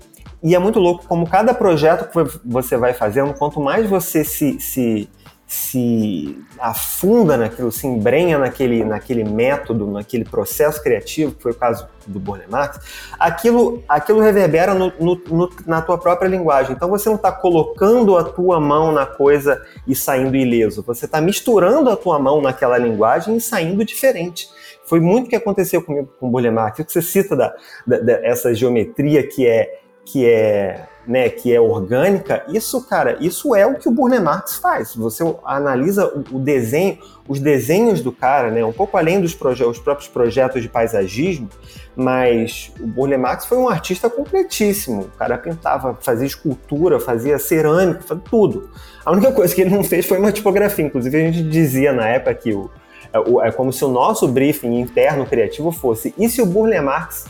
E 0.43 0.55
é 0.55 0.59
muito 0.59 0.79
louco 0.79 1.07
como 1.07 1.29
cada 1.29 1.55
projeto 1.55 2.11
que 2.11 2.39
você 2.45 2.77
vai 2.77 2.93
fazendo, 2.93 3.33
quanto 3.35 3.61
mais 3.61 3.89
você 3.89 4.23
se, 4.23 4.61
se 4.61 5.09
se 5.47 6.43
afunda 6.59 7.37
naquilo, 7.37 7.71
se 7.71 7.87
embrenha 7.87 8.39
naquele, 8.39 8.83
naquele 8.85 9.25
método, 9.25 9.87
naquele 9.87 10.25
processo 10.25 10.83
criativo, 10.83 11.35
que 11.35 11.43
foi 11.43 11.53
o 11.53 11.55
caso 11.55 11.87
do 12.07 12.19
Burle 12.19 12.45
Marx, 12.49 12.81
aquilo, 13.19 13.83
aquilo 13.89 14.21
reverbera 14.21 14.75
no, 14.75 14.93
no, 14.99 15.15
no, 15.29 15.51
na 15.67 15.83
tua 15.83 15.99
própria 15.99 16.29
linguagem. 16.29 16.75
Então 16.75 16.89
você 16.89 17.09
não 17.09 17.17
está 17.17 17.31
colocando 17.31 18.17
a 18.17 18.25
tua 18.25 18.59
mão 18.59 18.93
na 18.93 19.07
coisa 19.07 19.63
e 19.87 19.95
saindo 19.95 20.37
ileso, 20.37 20.83
você 20.83 21.05
está 21.05 21.21
misturando 21.21 21.91
a 21.91 21.97
tua 21.97 22.19
mão 22.19 22.41
naquela 22.41 22.79
linguagem 22.79 23.37
e 23.37 23.41
saindo 23.41 23.85
diferente. 23.85 24.49
Foi 24.87 25.01
muito 25.01 25.27
o 25.27 25.31
que 25.31 25.37
aconteceu 25.37 25.83
comigo 25.83 26.11
com 26.19 26.29
o 26.29 26.31
Burle 26.31 26.51
Marx. 26.51 26.79
O 26.79 26.85
que 26.85 26.93
você 26.93 27.01
cita 27.01 27.35
da, 27.35 27.55
da, 27.87 27.99
dessa 27.99 28.55
geometria 28.55 29.27
que 29.27 29.47
é, 29.47 29.81
que 30.05 30.27
é 30.27 30.87
né, 31.07 31.29
que 31.29 31.55
é 31.55 31.61
orgânica, 31.61 32.45
isso, 32.49 32.83
cara, 32.87 33.17
isso 33.21 33.55
é 33.55 33.67
o 33.67 33.75
que 33.75 33.89
o 33.89 33.93
Burle 33.93 34.19
Marx 34.19 34.57
faz. 34.57 34.95
Você 34.95 35.23
analisa 35.45 36.11
o, 36.33 36.39
desenho, 36.39 36.99
os 37.29 37.39
desenhos 37.39 38.01
do 38.01 38.11
cara, 38.11 38.51
né, 38.51 38.65
um 38.65 38.73
pouco 38.73 38.97
além 38.97 39.21
dos 39.21 39.35
os 39.35 39.79
próprios 39.79 40.09
projetos 40.09 40.63
de 40.63 40.69
paisagismo, 40.69 41.49
mas 41.95 42.73
o 42.81 42.87
Burle 42.87 43.17
Marx 43.17 43.45
foi 43.47 43.59
um 43.59 43.69
artista 43.69 44.09
completíssimo. 44.09 45.03
O 45.03 45.19
cara 45.19 45.39
pintava, 45.39 45.97
fazia 46.01 46.27
escultura, 46.27 46.99
fazia 46.99 47.39
cerâmica, 47.39 48.03
fazia 48.03 48.25
tudo. 48.29 48.71
A 49.05 49.13
única 49.13 49.31
coisa 49.33 49.55
que 49.55 49.61
ele 49.61 49.75
não 49.75 49.85
fez 49.85 50.07
foi 50.07 50.19
uma 50.19 50.33
tipografia. 50.33 50.85
Inclusive, 50.85 51.17
a 51.17 51.31
gente 51.31 51.43
dizia 51.49 51.93
na 51.93 52.09
época 52.09 52.35
que 52.35 52.53
o, 52.53 52.71
é, 53.13 53.49
é 53.49 53.53
como 53.53 53.73
se 53.73 53.85
o 53.85 53.89
nosso 53.89 54.27
briefing 54.27 54.81
interno 54.81 55.25
criativo 55.25 55.71
fosse: 55.71 56.13
e 56.19 56.29
se 56.29 56.43
o 56.43 56.47
Burle 56.47 56.81
Marx 56.81 57.27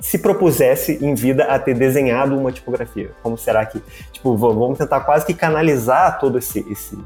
se 0.00 0.18
propusesse 0.18 0.98
em 1.04 1.14
vida 1.14 1.44
a 1.44 1.58
ter 1.58 1.74
desenhado 1.74 2.36
uma 2.36 2.52
tipografia? 2.52 3.10
Como 3.22 3.36
será 3.36 3.64
que, 3.66 3.82
tipo, 4.12 4.36
vamos 4.36 4.78
tentar 4.78 5.00
quase 5.00 5.26
que 5.26 5.34
canalizar 5.34 6.18
todo 6.18 6.38
esse, 6.38 6.64
esse, 6.70 6.98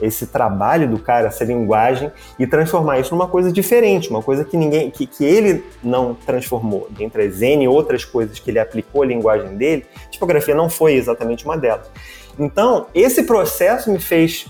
esse 0.00 0.26
trabalho 0.26 0.88
do 0.88 0.98
cara, 0.98 1.28
essa 1.28 1.44
linguagem 1.44 2.12
e 2.38 2.46
transformar 2.46 2.98
isso 2.98 3.14
numa 3.14 3.28
coisa 3.28 3.50
diferente, 3.50 4.10
uma 4.10 4.22
coisa 4.22 4.44
que 4.44 4.56
ninguém, 4.56 4.90
que, 4.90 5.06
que 5.06 5.24
ele 5.24 5.64
não 5.82 6.14
transformou. 6.14 6.88
Dentre 6.90 7.22
as 7.22 7.40
N 7.40 7.66
outras 7.68 8.04
coisas 8.04 8.38
que 8.38 8.50
ele 8.50 8.58
aplicou 8.58 9.02
à 9.02 9.06
linguagem 9.06 9.56
dele, 9.56 9.86
tipografia 10.10 10.54
não 10.54 10.68
foi 10.68 10.94
exatamente 10.94 11.44
uma 11.44 11.56
delas. 11.56 11.90
Então, 12.38 12.86
esse 12.94 13.22
processo 13.22 13.90
me 13.90 13.98
fez 13.98 14.46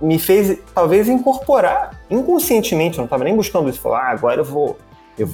me 0.00 0.18
fez 0.18 0.58
talvez 0.74 1.08
incorporar 1.08 2.00
inconscientemente, 2.10 2.98
eu 2.98 3.02
não 3.02 3.04
estava 3.04 3.22
nem 3.22 3.36
buscando 3.36 3.70
isso, 3.70 3.80
falar, 3.80 4.00
ah, 4.00 4.10
agora 4.10 4.40
eu 4.40 4.44
vou 4.44 4.76
eu 5.22 5.30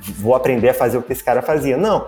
vou 0.00 0.34
aprender 0.34 0.70
a 0.70 0.74
fazer 0.74 0.98
o 0.98 1.02
que 1.02 1.12
esse 1.12 1.24
cara 1.24 1.42
fazia. 1.42 1.76
Não. 1.76 2.06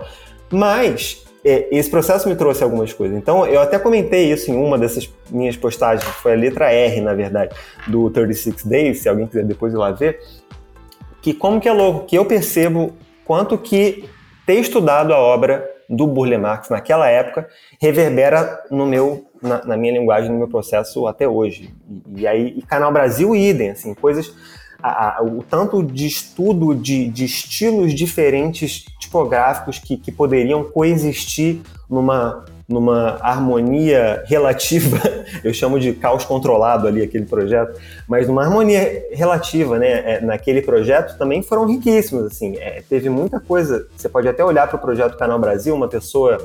Mas 0.51 1.23
é, 1.43 1.67
esse 1.71 1.89
processo 1.89 2.27
me 2.27 2.35
trouxe 2.35 2.63
algumas 2.63 2.91
coisas. 2.91 3.17
Então, 3.17 3.45
eu 3.45 3.61
até 3.61 3.79
comentei 3.79 4.31
isso 4.31 4.51
em 4.51 4.55
uma 4.55 4.77
dessas 4.77 5.09
minhas 5.29 5.55
postagens, 5.55 6.03
foi 6.15 6.33
a 6.33 6.35
letra 6.35 6.71
R, 6.71 7.01
na 7.01 7.13
verdade, 7.13 7.55
do 7.87 8.09
36 8.09 8.63
Days, 8.63 8.99
se 9.01 9.09
alguém 9.09 9.27
quiser 9.27 9.45
depois 9.45 9.73
ir 9.73 9.77
lá 9.77 9.91
ver, 9.91 10.19
que 11.21 11.33
como 11.33 11.59
que 11.59 11.69
é 11.69 11.73
louco, 11.73 12.05
que 12.05 12.17
eu 12.17 12.25
percebo 12.25 12.93
quanto 13.25 13.57
que 13.57 14.09
ter 14.45 14.55
estudado 14.55 15.13
a 15.13 15.17
obra 15.17 15.69
do 15.89 16.05
Burle 16.05 16.37
Marx 16.37 16.69
naquela 16.69 17.07
época 17.07 17.47
reverbera 17.79 18.63
no 18.69 18.85
meu 18.85 19.25
na, 19.41 19.63
na 19.65 19.77
minha 19.77 19.93
linguagem, 19.93 20.29
no 20.29 20.37
meu 20.37 20.47
processo 20.47 21.07
até 21.07 21.27
hoje. 21.27 21.73
E, 21.89 22.21
e 22.21 22.27
aí, 22.27 22.53
e 22.57 22.61
Canal 22.61 22.91
Brasil, 22.91 23.35
idem, 23.35 23.71
assim, 23.71 23.93
coisas 23.93 24.33
a, 24.81 25.19
a, 25.19 25.23
o 25.23 25.43
tanto 25.43 25.83
de 25.83 26.07
estudo 26.07 26.73
de, 26.73 27.07
de 27.09 27.25
estilos 27.25 27.93
diferentes 27.93 28.85
tipográficos 28.99 29.79
que, 29.79 29.97
que 29.97 30.11
poderiam 30.11 30.63
coexistir 30.63 31.61
numa, 31.89 32.45
numa 32.67 33.17
harmonia 33.21 34.23
relativa, 34.27 34.99
eu 35.43 35.53
chamo 35.53 35.79
de 35.79 35.93
caos 35.93 36.23
controlado 36.23 36.87
ali 36.87 37.01
aquele 37.01 37.25
projeto, 37.25 37.79
mas 38.07 38.27
numa 38.27 38.43
harmonia 38.43 39.03
relativa, 39.11 39.77
né, 39.77 40.15
é, 40.15 40.21
naquele 40.21 40.61
projeto 40.61 41.17
também 41.17 41.41
foram 41.41 41.65
riquíssimos, 41.65 42.25
assim, 42.25 42.55
é, 42.57 42.83
teve 42.87 43.09
muita 43.09 43.39
coisa, 43.39 43.87
você 43.95 44.07
pode 44.07 44.27
até 44.27 44.43
olhar 44.43 44.67
para 44.67 44.77
o 44.77 44.79
projeto 44.79 45.17
Canal 45.17 45.39
Brasil, 45.39 45.75
uma 45.75 45.87
pessoa 45.87 46.37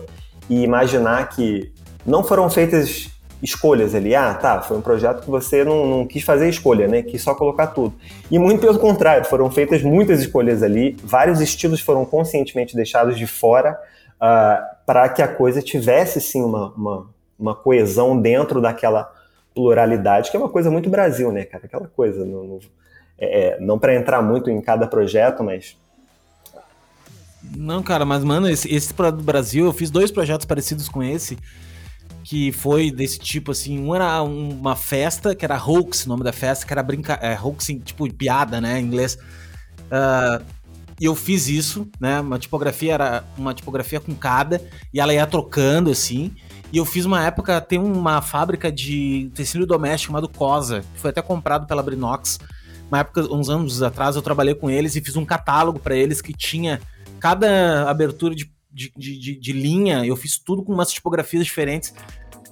e 0.48 0.62
imaginar 0.62 1.28
que 1.28 1.72
não 2.06 2.22
foram 2.22 2.50
feitas 2.50 3.13
escolhas 3.44 3.94
ali. 3.94 4.14
Ah, 4.14 4.32
tá, 4.34 4.62
foi 4.62 4.78
um 4.78 4.80
projeto 4.80 5.22
que 5.22 5.30
você 5.30 5.62
não, 5.62 5.86
não, 5.86 6.06
quis 6.06 6.24
fazer 6.24 6.48
escolha, 6.48 6.88
né? 6.88 7.02
Quis 7.02 7.22
só 7.22 7.34
colocar 7.34 7.68
tudo. 7.68 7.94
E 8.30 8.38
muito 8.38 8.60
pelo 8.60 8.78
contrário, 8.78 9.24
foram 9.26 9.50
feitas 9.50 9.82
muitas 9.82 10.20
escolhas 10.20 10.62
ali, 10.62 10.96
vários 11.04 11.40
estilos 11.40 11.80
foram 11.80 12.06
conscientemente 12.06 12.74
deixados 12.74 13.18
de 13.18 13.26
fora 13.26 13.72
uh, 13.72 14.16
ah, 14.20 14.70
para 14.86 15.08
que 15.10 15.20
a 15.20 15.28
coisa 15.28 15.60
tivesse 15.60 16.20
sim 16.20 16.42
uma, 16.42 16.72
uma, 16.72 17.06
uma, 17.38 17.54
coesão 17.54 18.18
dentro 18.18 18.60
daquela 18.60 19.12
pluralidade, 19.54 20.30
que 20.30 20.36
é 20.36 20.40
uma 20.40 20.48
coisa 20.48 20.70
muito 20.70 20.88
Brasil, 20.88 21.30
né, 21.30 21.44
cara? 21.44 21.66
Aquela 21.66 21.86
coisa. 21.86 22.24
Não, 22.24 22.44
não, 22.44 22.58
é, 23.18 23.58
não 23.60 23.78
para 23.78 23.94
entrar 23.94 24.22
muito 24.22 24.50
em 24.50 24.60
cada 24.60 24.86
projeto, 24.86 25.44
mas 25.44 25.76
não, 27.54 27.82
cara, 27.82 28.06
mas, 28.06 28.24
mano, 28.24 28.48
esse, 28.48 28.74
esse 28.74 28.94
do 28.94 29.22
Brasil, 29.22 29.66
eu 29.66 29.72
fiz 29.72 29.90
dois 29.90 30.10
projetos 30.10 30.46
parecidos 30.46 30.88
com 30.88 31.02
esse 31.02 31.36
que 32.24 32.50
foi 32.50 32.90
desse 32.90 33.18
tipo, 33.18 33.52
assim, 33.52 33.78
um 33.78 33.94
era 33.94 34.22
uma 34.22 34.74
festa, 34.74 35.34
que 35.34 35.44
era 35.44 35.62
hoax, 35.62 36.06
o 36.06 36.08
nome 36.08 36.24
da 36.24 36.32
festa, 36.32 36.66
que 36.66 36.72
era 36.72 36.82
brinca 36.82 37.18
é, 37.20 37.38
hoax, 37.38 37.66
tipo, 37.84 38.10
piada, 38.14 38.62
né, 38.62 38.80
em 38.80 38.84
inglês. 38.84 39.18
Uh, 39.84 40.42
e 40.98 41.04
eu 41.04 41.14
fiz 41.14 41.48
isso, 41.48 41.86
né, 42.00 42.20
uma 42.20 42.38
tipografia, 42.38 42.94
era 42.94 43.24
uma 43.36 43.52
tipografia 43.52 44.00
com 44.00 44.14
cada, 44.14 44.60
e 44.92 44.98
ela 44.98 45.12
ia 45.12 45.26
trocando, 45.26 45.90
assim, 45.90 46.32
e 46.72 46.78
eu 46.78 46.86
fiz 46.86 47.04
uma 47.04 47.22
época, 47.22 47.60
tem 47.60 47.78
uma 47.78 48.22
fábrica 48.22 48.72
de 48.72 49.30
tecido 49.34 49.66
doméstico 49.66 50.12
chamado 50.12 50.28
Cosa, 50.28 50.80
que 50.94 51.00
foi 51.00 51.10
até 51.10 51.20
comprado 51.20 51.66
pela 51.66 51.82
Brinox, 51.82 52.38
uma 52.88 53.00
época, 53.00 53.20
uns 53.32 53.50
anos 53.50 53.82
atrás, 53.82 54.16
eu 54.16 54.22
trabalhei 54.22 54.54
com 54.54 54.70
eles 54.70 54.96
e 54.96 55.00
fiz 55.00 55.14
um 55.14 55.26
catálogo 55.26 55.78
para 55.78 55.94
eles 55.94 56.22
que 56.22 56.32
tinha 56.32 56.80
cada 57.20 57.88
abertura 57.90 58.34
de 58.34 58.53
de, 58.74 58.92
de, 58.96 59.38
de, 59.38 59.52
linha, 59.52 60.04
eu 60.04 60.16
fiz 60.16 60.36
tudo 60.36 60.64
com 60.64 60.72
umas 60.72 60.90
tipografias 60.90 61.44
diferentes. 61.44 61.94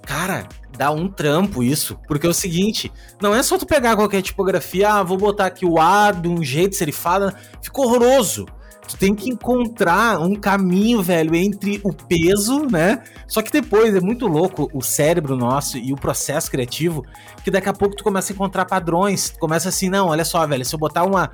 Cara, 0.02 0.48
dá 0.76 0.90
um 0.90 1.08
trampo 1.08 1.62
isso. 1.62 1.98
Porque 2.06 2.26
é 2.26 2.30
o 2.30 2.34
seguinte, 2.34 2.92
não 3.20 3.34
é 3.34 3.42
só 3.42 3.58
tu 3.58 3.66
pegar 3.66 3.96
qualquer 3.96 4.22
tipografia, 4.22 4.88
ah, 4.88 5.02
vou 5.02 5.18
botar 5.18 5.46
aqui 5.46 5.66
o 5.66 5.80
A 5.80 6.12
de 6.12 6.28
um 6.28 6.42
jeito 6.42 6.76
serifado, 6.76 7.34
ficou 7.60 7.86
horroroso. 7.86 8.46
Tu 8.88 8.96
tem 8.96 9.14
que 9.14 9.30
encontrar 9.30 10.20
um 10.20 10.34
caminho, 10.34 11.00
velho, 11.02 11.36
entre 11.36 11.80
o 11.84 11.92
peso, 11.92 12.66
né? 12.66 13.02
Só 13.28 13.40
que 13.40 13.50
depois 13.50 13.94
é 13.94 14.00
muito 14.00 14.26
louco 14.26 14.68
o 14.74 14.82
cérebro 14.82 15.36
nosso 15.36 15.78
e 15.78 15.92
o 15.92 15.96
processo 15.96 16.50
criativo, 16.50 17.04
que 17.44 17.50
daqui 17.50 17.68
a 17.68 17.72
pouco 17.72 17.94
tu 17.94 18.02
começa 18.02 18.32
a 18.32 18.34
encontrar 18.34 18.64
padrões. 18.64 19.30
Tu 19.30 19.38
começa 19.38 19.68
assim, 19.68 19.88
não, 19.88 20.08
olha 20.08 20.24
só, 20.24 20.44
velho, 20.46 20.64
se 20.64 20.74
eu 20.74 20.80
botar 20.80 21.04
uma, 21.04 21.30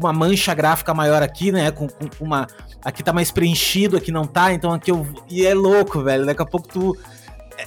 uma 0.00 0.12
mancha 0.12 0.54
gráfica 0.54 0.92
maior 0.94 1.22
aqui, 1.22 1.52
né? 1.52 1.70
Com, 1.70 1.88
com 1.88 2.08
uma. 2.24 2.46
Aqui 2.84 3.02
tá 3.02 3.12
mais 3.12 3.30
preenchido, 3.30 3.96
aqui 3.96 4.10
não 4.10 4.26
tá, 4.26 4.52
então 4.52 4.72
aqui 4.72 4.90
eu. 4.90 5.06
E 5.28 5.46
é 5.46 5.54
louco, 5.54 6.02
velho. 6.02 6.26
Daqui 6.26 6.42
a 6.42 6.46
pouco 6.46 6.68
tu. 6.68 6.96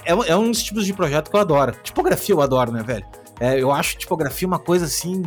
É, 0.04 0.12
é, 0.12 0.30
é 0.30 0.36
um 0.36 0.50
dos 0.50 0.62
tipos 0.62 0.84
de 0.84 0.92
projeto 0.92 1.30
que 1.30 1.36
eu 1.36 1.40
adoro. 1.40 1.72
Tipografia 1.82 2.34
eu 2.34 2.40
adoro, 2.40 2.72
né, 2.72 2.82
velho? 2.82 3.04
É, 3.40 3.60
eu 3.60 3.70
acho 3.72 3.96
tipografia 3.96 4.46
uma 4.46 4.58
coisa 4.58 4.84
assim. 4.84 5.22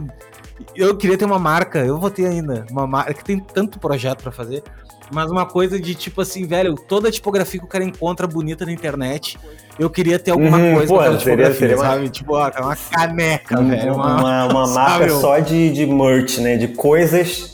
Eu 0.75 0.95
queria 0.97 1.17
ter 1.17 1.25
uma 1.25 1.39
marca, 1.39 1.79
eu 1.79 1.97
vou 1.97 2.09
ter 2.09 2.25
ainda. 2.25 2.65
Uma 2.71 2.87
marca 2.87 3.13
que 3.13 3.23
tem 3.23 3.39
tanto 3.39 3.79
projeto 3.79 4.23
para 4.23 4.31
fazer. 4.31 4.63
Mas 5.11 5.31
uma 5.31 5.45
coisa 5.45 5.79
de 5.79 5.95
tipo 5.95 6.21
assim, 6.21 6.45
velho, 6.45 6.75
toda 6.75 7.11
tipografia 7.11 7.59
que 7.59 7.65
o 7.65 7.69
cara 7.69 7.83
encontra 7.83 8.27
bonita 8.27 8.65
na 8.65 8.71
internet, 8.71 9.37
eu 9.79 9.89
queria 9.89 10.19
ter 10.19 10.31
alguma 10.31 10.57
uhum, 10.57 10.75
coisa 10.75 10.87
pô, 10.87 10.97
naquela 10.97 11.17
tipografia, 11.17 11.55
seria, 11.55 11.77
sabe? 11.77 12.03
Uma... 12.03 12.09
Tipo, 12.09 12.33
ó, 12.33 12.51
uma 12.59 12.75
caneca, 12.75 13.59
uma, 13.59 13.75
velho. 13.75 13.93
Uma, 13.93 14.19
uma, 14.19 14.45
uma 14.51 14.67
marca 14.67 15.09
só 15.09 15.39
de, 15.39 15.71
de 15.71 15.85
merch, 15.85 16.39
né? 16.39 16.57
De 16.57 16.67
coisas. 16.69 17.53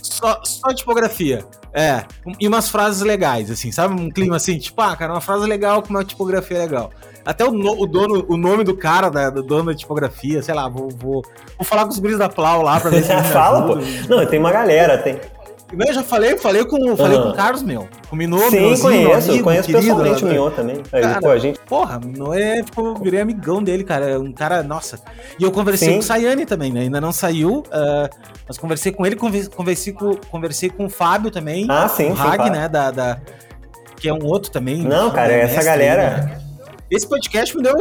Só, 0.00 0.40
só 0.44 0.72
tipografia. 0.72 1.44
É, 1.76 2.04
e 2.38 2.46
umas 2.46 2.68
frases 2.68 3.02
legais, 3.02 3.50
assim, 3.50 3.72
sabe? 3.72 4.00
Um 4.00 4.08
clima 4.08 4.36
assim, 4.36 4.56
tipo, 4.56 4.80
ah, 4.80 4.94
cara, 4.96 5.12
uma 5.12 5.20
frase 5.20 5.44
legal 5.44 5.82
com 5.82 5.90
uma 5.90 6.04
tipografia 6.04 6.58
legal. 6.58 6.90
Até 7.24 7.44
o, 7.44 7.50
no, 7.50 7.80
o, 7.80 7.86
dono, 7.86 8.24
o 8.28 8.36
nome 8.36 8.62
do 8.62 8.76
cara, 8.76 9.08
da, 9.08 9.28
do 9.28 9.42
dono 9.42 9.72
da 9.72 9.74
tipografia, 9.74 10.40
sei 10.42 10.54
lá, 10.54 10.68
vou, 10.68 10.88
vou, 10.90 11.22
vou 11.56 11.64
falar 11.64 11.84
com 11.84 11.90
os 11.90 11.98
guris 11.98 12.18
da 12.18 12.28
Plau 12.28 12.62
lá 12.62 12.78
pra 12.78 12.90
ver 12.90 13.02
se 13.02 13.12
Fala, 13.32 13.66
pô. 13.66 13.76
Não, 14.08 14.24
tem 14.24 14.38
uma 14.38 14.52
galera, 14.52 14.98
tem, 14.98 15.18
Eu 15.78 15.92
já 15.94 16.02
falei, 16.02 16.36
falei 16.38 16.64
com, 16.64 16.96
falei 16.96 17.18
com 17.18 17.28
o 17.30 17.34
Carlos, 17.34 17.62
meu. 17.62 17.88
Com 18.08 18.14
o 18.14 18.18
Minô, 18.18 18.38
Sim, 18.50 18.50
meuzinho, 18.60 18.80
conheço, 18.82 19.30
amigo, 19.30 19.44
conheço 19.44 19.66
querido, 19.68 19.82
pessoalmente 19.96 20.24
o 20.24 20.26
né? 20.26 20.32
Minô 20.32 20.50
também. 20.50 20.82
Aí, 20.92 21.02
Cara, 21.02 21.20
pô, 21.20 21.30
a 21.30 21.38
gente... 21.38 21.58
Porra, 21.60 21.98
Minô 22.00 22.34
é, 22.34 22.62
tipo, 22.62 22.80
eu 22.86 22.94
virei 22.96 23.20
amigão 23.20 23.62
dele, 23.62 23.82
cara. 23.84 24.10
É 24.10 24.18
Um 24.18 24.32
cara, 24.32 24.62
nossa. 24.62 25.00
E 25.38 25.42
eu 25.44 25.50
conversei 25.50 25.88
Sim. 25.88 25.94
com 25.94 26.00
o 26.00 26.02
Sayane 26.02 26.46
também, 26.46 26.72
né? 26.72 26.80
Ainda 26.80 27.00
não 27.00 27.12
saiu, 27.12 27.62
ah, 27.72 28.08
mas 28.46 28.58
conversei 28.58 28.92
com 28.92 29.04
ele, 29.06 29.16
conver- 29.16 29.48
conversei 29.50 29.92
com, 29.92 30.14
conversei 30.30 30.70
com 30.70 30.86
o 30.86 30.90
Fábio 30.90 31.30
também. 31.30 31.66
Ah, 31.68 31.88
sim, 31.88 32.10
o 32.10 32.12
Hag, 32.12 32.36
claro. 32.36 32.52
né? 32.52 32.68
Da, 32.68 32.90
da- 32.90 33.20
que 33.96 34.08
é 34.08 34.12
um 34.12 34.24
outro 34.24 34.50
também. 34.50 34.82
Não, 34.82 35.10
cara, 35.10 35.28
né, 35.28 35.40
essa 35.42 35.62
galera- 35.62 36.02
aí, 36.16 36.20
né? 36.26 36.38
Esse 36.90 37.08
podcast 37.08 37.56
me 37.56 37.62
deu, 37.62 37.74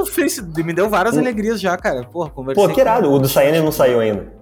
me 0.65 0.73
deu 0.73 0.89
várias 0.89 1.17
alegrias 1.17 1.60
já, 1.60 1.75
cara. 1.77 2.03
Porra, 2.06 2.29
conversei. 2.29 2.63
Hum. 2.63 2.67
Pô, 2.69 2.73
que 2.73 2.79
irado. 2.79 3.12
O 3.12 3.19
do 3.19 3.27
Sayane 3.27 3.60
não 3.60 3.71
saiu 3.71 3.99
ainda. 3.99 4.34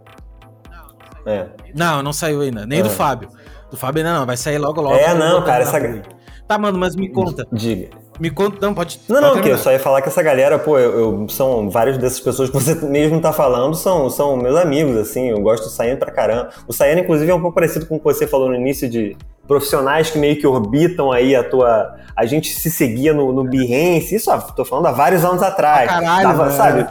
É. 1.25 1.45
Não, 1.75 2.01
não 2.01 2.13
saiu 2.13 2.41
ainda. 2.41 2.65
Nem 2.65 2.81
do 2.81 2.87
Ah. 2.87 2.91
Fábio. 2.91 3.29
Do 3.71 3.77
Fábio 3.77 4.03
ainda 4.05 4.19
não, 4.19 4.25
vai 4.25 4.37
sair 4.37 4.57
logo 4.57 4.81
logo. 4.81 4.95
É, 4.95 5.07
vou 5.09 5.17
não, 5.17 5.43
cara, 5.43 5.63
essa-. 5.63 6.01
Tá, 6.47 6.57
mano, 6.57 6.77
mas 6.77 6.95
me 6.95 7.09
conta. 7.09 7.47
Diga. 7.51 7.89
Me 8.19 8.29
conta, 8.29 8.57
não, 8.61 8.73
pode. 8.73 8.99
Não, 9.07 9.21
pode 9.21 9.35
não, 9.37 9.41
que 9.41 9.49
eu 9.49 9.57
só 9.57 9.71
ia 9.71 9.79
falar 9.79 10.01
que 10.01 10.09
essa 10.09 10.21
galera, 10.21 10.59
pô, 10.59 10.77
eu, 10.77 10.99
eu- 11.21 11.29
são 11.29 11.69
várias 11.69 11.97
dessas 11.97 12.19
pessoas 12.19 12.49
que 12.49 12.53
você 12.55 12.75
mesmo 12.85 13.19
tá 13.21 13.31
falando, 13.31 13.73
são, 13.73 14.09
são 14.09 14.35
meus 14.35 14.57
amigos, 14.59 14.97
assim, 14.97 15.29
eu 15.29 15.39
gosto 15.39 15.63
do 15.63 15.69
Sayane 15.69 15.97
pra 15.97 16.11
caramba. 16.11 16.49
O 16.67 16.73
Sayane, 16.73 17.01
inclusive, 17.01 17.31
é 17.31 17.33
um 17.33 17.41
pouco 17.41 17.55
parecido 17.55 17.85
com 17.85 17.95
o 17.95 17.97
que 17.99 18.03
você 18.03 18.27
falou 18.27 18.49
no 18.49 18.55
início 18.55 18.89
de 18.89 19.15
profissionais 19.47 20.09
que 20.11 20.19
meio 20.19 20.37
que 20.39 20.45
orbitam 20.45 21.11
aí 21.11 21.35
a 21.35 21.43
tua... 21.43 21.95
A 22.15 22.25
gente 22.25 22.53
se 22.53 22.69
seguia 22.69 23.13
no, 23.13 23.31
no 23.31 23.43
Behance, 23.45 24.13
isso, 24.13 24.29
ó, 24.29 24.37
tô 24.37 24.65
falando 24.65 24.87
há 24.87 24.91
vários 24.91 25.23
anos 25.25 25.41
atrás. 25.41 25.89
Ah, 25.89 25.93
caralho, 26.01 26.23
Tava, 26.27 26.43
velho. 26.45 26.57
sabe? 26.57 26.87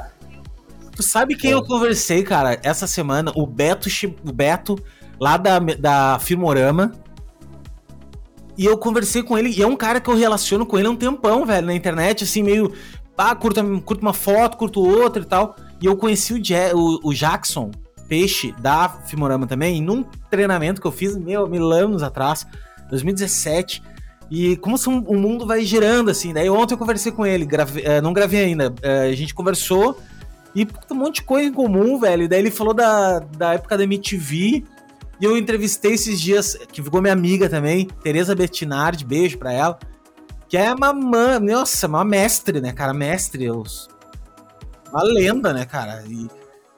Tu 0.96 1.02
sabe 1.02 1.36
quem 1.36 1.50
eu 1.52 1.62
conversei, 1.62 2.22
cara, 2.22 2.58
essa 2.62 2.86
semana? 2.86 3.30
O 3.36 3.46
Beto, 3.46 3.88
o 4.26 4.32
Beto 4.32 4.76
lá 5.20 5.36
da, 5.36 5.58
da 5.58 6.18
Filmorama. 6.20 6.92
E 8.56 8.64
eu 8.66 8.76
conversei 8.76 9.22
com 9.22 9.38
ele, 9.38 9.50
e 9.50 9.62
é 9.62 9.66
um 9.66 9.76
cara 9.76 10.00
que 10.00 10.10
eu 10.10 10.16
relaciono 10.16 10.66
com 10.66 10.78
ele 10.78 10.88
há 10.88 10.90
um 10.90 10.96
tempão, 10.96 11.46
velho, 11.46 11.66
na 11.66 11.74
internet, 11.74 12.24
assim, 12.24 12.42
meio. 12.42 12.72
Ah, 13.16 13.34
curto, 13.34 13.60
curto 13.82 14.00
uma 14.02 14.14
foto, 14.14 14.56
curto 14.56 14.80
outra 14.82 15.22
e 15.22 15.26
tal. 15.26 15.54
E 15.80 15.86
eu 15.86 15.96
conheci 15.96 16.32
o, 16.34 16.38
o, 16.78 17.00
o 17.10 17.14
Jackson 17.14 17.70
Peixe, 18.08 18.52
da 18.58 18.88
Filmorama 19.06 19.46
também, 19.46 19.80
num 19.82 20.02
treinamento 20.30 20.80
que 20.80 20.86
eu 20.86 20.92
fiz, 20.92 21.16
meu, 21.16 21.46
mil 21.46 21.70
anos 21.70 22.02
atrás, 22.02 22.46
2017. 22.88 23.82
E 24.30 24.56
como 24.56 24.78
são- 24.78 25.04
o 25.06 25.16
mundo 25.16 25.46
vai 25.46 25.62
girando, 25.64 26.10
assim. 26.10 26.32
Daí 26.32 26.48
ontem 26.48 26.74
eu 26.74 26.78
conversei 26.78 27.12
com 27.12 27.26
ele, 27.26 27.44
grave- 27.44 27.82
eh, 27.84 28.00
não 28.00 28.12
gravei 28.12 28.44
ainda. 28.44 28.74
eh, 28.82 29.10
a 29.10 29.12
gente 29.14 29.34
conversou 29.34 29.98
e 30.54 30.66
um 30.90 30.94
monte 30.94 31.16
de 31.16 31.22
coisa 31.22 31.48
em 31.48 31.52
comum, 31.52 31.98
velho. 31.98 32.28
Daí 32.28 32.38
ele 32.40 32.50
falou 32.50 32.72
da, 32.74 33.18
da 33.18 33.54
época 33.54 33.76
da 33.76 33.84
MTV. 33.84 34.64
E 35.20 35.24
eu 35.24 35.36
entrevistei 35.36 35.92
esses 35.92 36.20
dias, 36.20 36.54
que 36.72 36.82
ficou 36.82 37.00
minha 37.02 37.12
amiga 37.12 37.48
também, 37.48 37.86
Tereza 38.02 38.34
Bettinardi, 38.34 39.04
beijo 39.04 39.36
pra 39.38 39.52
ela. 39.52 39.78
Que 40.48 40.56
é 40.56 40.72
uma, 40.72 40.92
man- 40.92 41.40
nossa, 41.40 41.86
uma 41.86 42.04
mestre, 42.04 42.60
né, 42.60 42.72
cara? 42.72 42.92
Mestre, 42.94 43.50
os- 43.50 43.88
uma 44.90 45.02
lenda, 45.02 45.52
né, 45.52 45.64
cara? 45.64 46.02
E, 46.08 46.26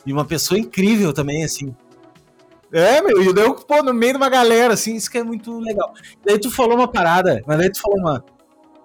e 0.05 0.13
uma 0.13 0.25
pessoa 0.25 0.59
incrível 0.59 1.13
também, 1.13 1.45
assim. 1.45 1.75
É, 2.73 3.01
meu, 3.03 3.23
e 3.23 3.33
daí 3.35 3.45
eu, 3.45 3.55
pô, 3.55 3.83
no 3.83 3.93
meio 3.95 4.13
de 4.13 4.17
uma 4.17 4.29
galera, 4.31 4.75
assim, 4.75 4.95
isso 4.97 5.11
que 5.11 5.19
é 5.19 5.23
muito 5.23 5.59
legal. 5.61 5.93
Daí 6.25 6.39
tu 6.39 6.51
falou 6.51 6.75
uma 6.75 6.89
parada, 6.89 7.43
mas 7.47 7.59
daí 7.59 7.71
tu 7.71 7.81
falou 7.81 7.99
uma. 7.99 8.25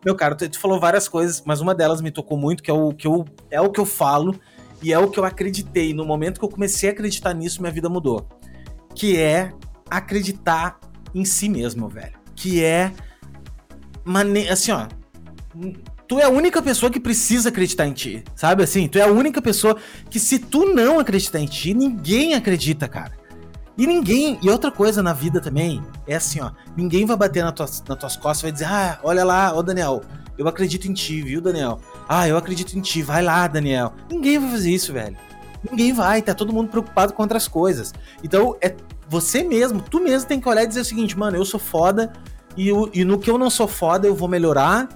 Meu 0.06 0.14
cara, 0.16 0.36
tu, 0.36 0.48
tu 0.48 0.60
falou 0.60 0.80
várias 0.80 1.08
coisas, 1.08 1.42
mas 1.46 1.62
uma 1.62 1.74
delas 1.74 2.00
me 2.02 2.12
tocou 2.12 2.38
muito, 2.38 2.62
que 2.62 2.70
é 2.70 2.74
o 2.74 2.94
que 2.94 3.08
eu, 3.08 3.26
é 3.50 3.60
o 3.60 3.70
que 3.72 3.80
eu 3.80 3.86
falo 3.86 4.38
e 4.84 4.94
é 4.94 5.00
o 5.00 5.10
que 5.10 5.20
eu 5.20 5.26
acreditei. 5.26 5.94
No 5.94 6.06
momento 6.06 6.38
que 6.40 6.46
eu 6.46 6.50
comecei 6.50 6.90
a 6.90 6.92
acreditar 6.92 7.34
nisso, 7.34 7.62
minha 7.62 7.72
vida 7.74 7.90
mudou. 7.90 8.28
Que 8.98 9.18
é 9.18 9.54
acreditar 9.90 10.80
em 11.14 11.24
si 11.24 11.48
mesmo, 11.48 11.88
velho. 11.88 12.18
Que 12.36 12.64
é. 12.64 12.92
Mane... 14.04 14.50
Assim, 14.50 14.72
ó. 14.72 14.88
Tu 16.08 16.20
é 16.20 16.24
a 16.24 16.30
única 16.30 16.62
pessoa 16.62 16.90
que 16.90 17.00
precisa 17.00 17.50
acreditar 17.50 17.86
em 17.86 17.92
ti, 17.92 18.24
sabe 18.34 18.64
assim? 18.64 18.88
Tu 18.88 18.98
é 18.98 19.02
a 19.02 19.12
única 19.12 19.42
pessoa 19.42 19.76
que 20.10 20.20
se 20.20 20.40
tu 20.40 20.74
não 20.74 21.00
acreditar 21.00 21.40
em 21.40 21.46
ti, 21.46 21.74
ninguém 21.74 22.34
acredita, 22.34 22.88
cara. 22.88 23.12
E 23.78 23.86
ninguém, 23.86 24.40
e 24.42 24.50
outra 24.50 24.72
coisa 24.72 25.04
na 25.04 25.12
vida 25.12 25.42
também, 25.42 25.84
é 26.08 26.16
assim, 26.16 26.40
ó, 26.40 26.52
ninguém 26.78 27.06
vai 27.06 27.18
bater 27.18 27.44
na 27.44 27.52
tuas, 27.52 27.84
nas 27.88 28.00
tuas 28.00 28.16
costas 28.16 28.40
e 28.40 28.44
vai 28.44 28.52
dizer, 28.54 28.66
ah, 28.66 29.00
olha 29.04 29.26
lá, 29.26 29.54
ô 29.54 29.62
Daniel, 29.62 30.02
eu 30.38 30.48
acredito 30.48 30.88
em 30.88 30.94
ti, 30.94 31.22
viu, 31.22 31.42
Daniel? 31.42 31.80
Ah, 32.08 32.28
eu 32.28 32.38
acredito 32.38 32.78
em 32.78 32.82
ti, 32.82 33.02
vai 33.02 33.22
lá, 33.22 33.46
Daniel. 33.48 33.94
Ninguém 34.10 34.40
vai 34.40 34.50
fazer 34.50 34.72
isso, 34.72 34.94
velho. 34.94 35.18
Ninguém 35.70 35.94
vai, 35.94 36.22
tá 36.22 36.34
todo 36.34 36.54
mundo 36.54 36.70
preocupado 36.70 37.14
com 37.14 37.22
outras 37.24 37.48
coisas. 37.48 37.94
Então, 38.24 38.56
é 38.62 38.76
você 39.10 39.44
mesmo, 39.44 39.82
tu 39.82 40.00
mesmo 40.02 40.28
tem 40.28 40.40
que 40.40 40.50
olhar 40.50 40.64
e 40.64 40.68
dizer 40.68 40.82
o 40.82 40.86
seguinte, 40.86 41.18
mano, 41.18 41.38
eu 41.38 41.46
sou 41.46 41.60
foda, 41.60 42.12
e, 42.58 42.72
o- 42.72 42.90
e 42.94 43.06
no 43.06 43.18
que 43.20 43.30
eu 43.32 43.38
não 43.38 43.50
sou 43.50 43.68
foda, 43.68 44.08
eu 44.08 44.16
vou 44.16 44.28
melhorar, 44.28 44.90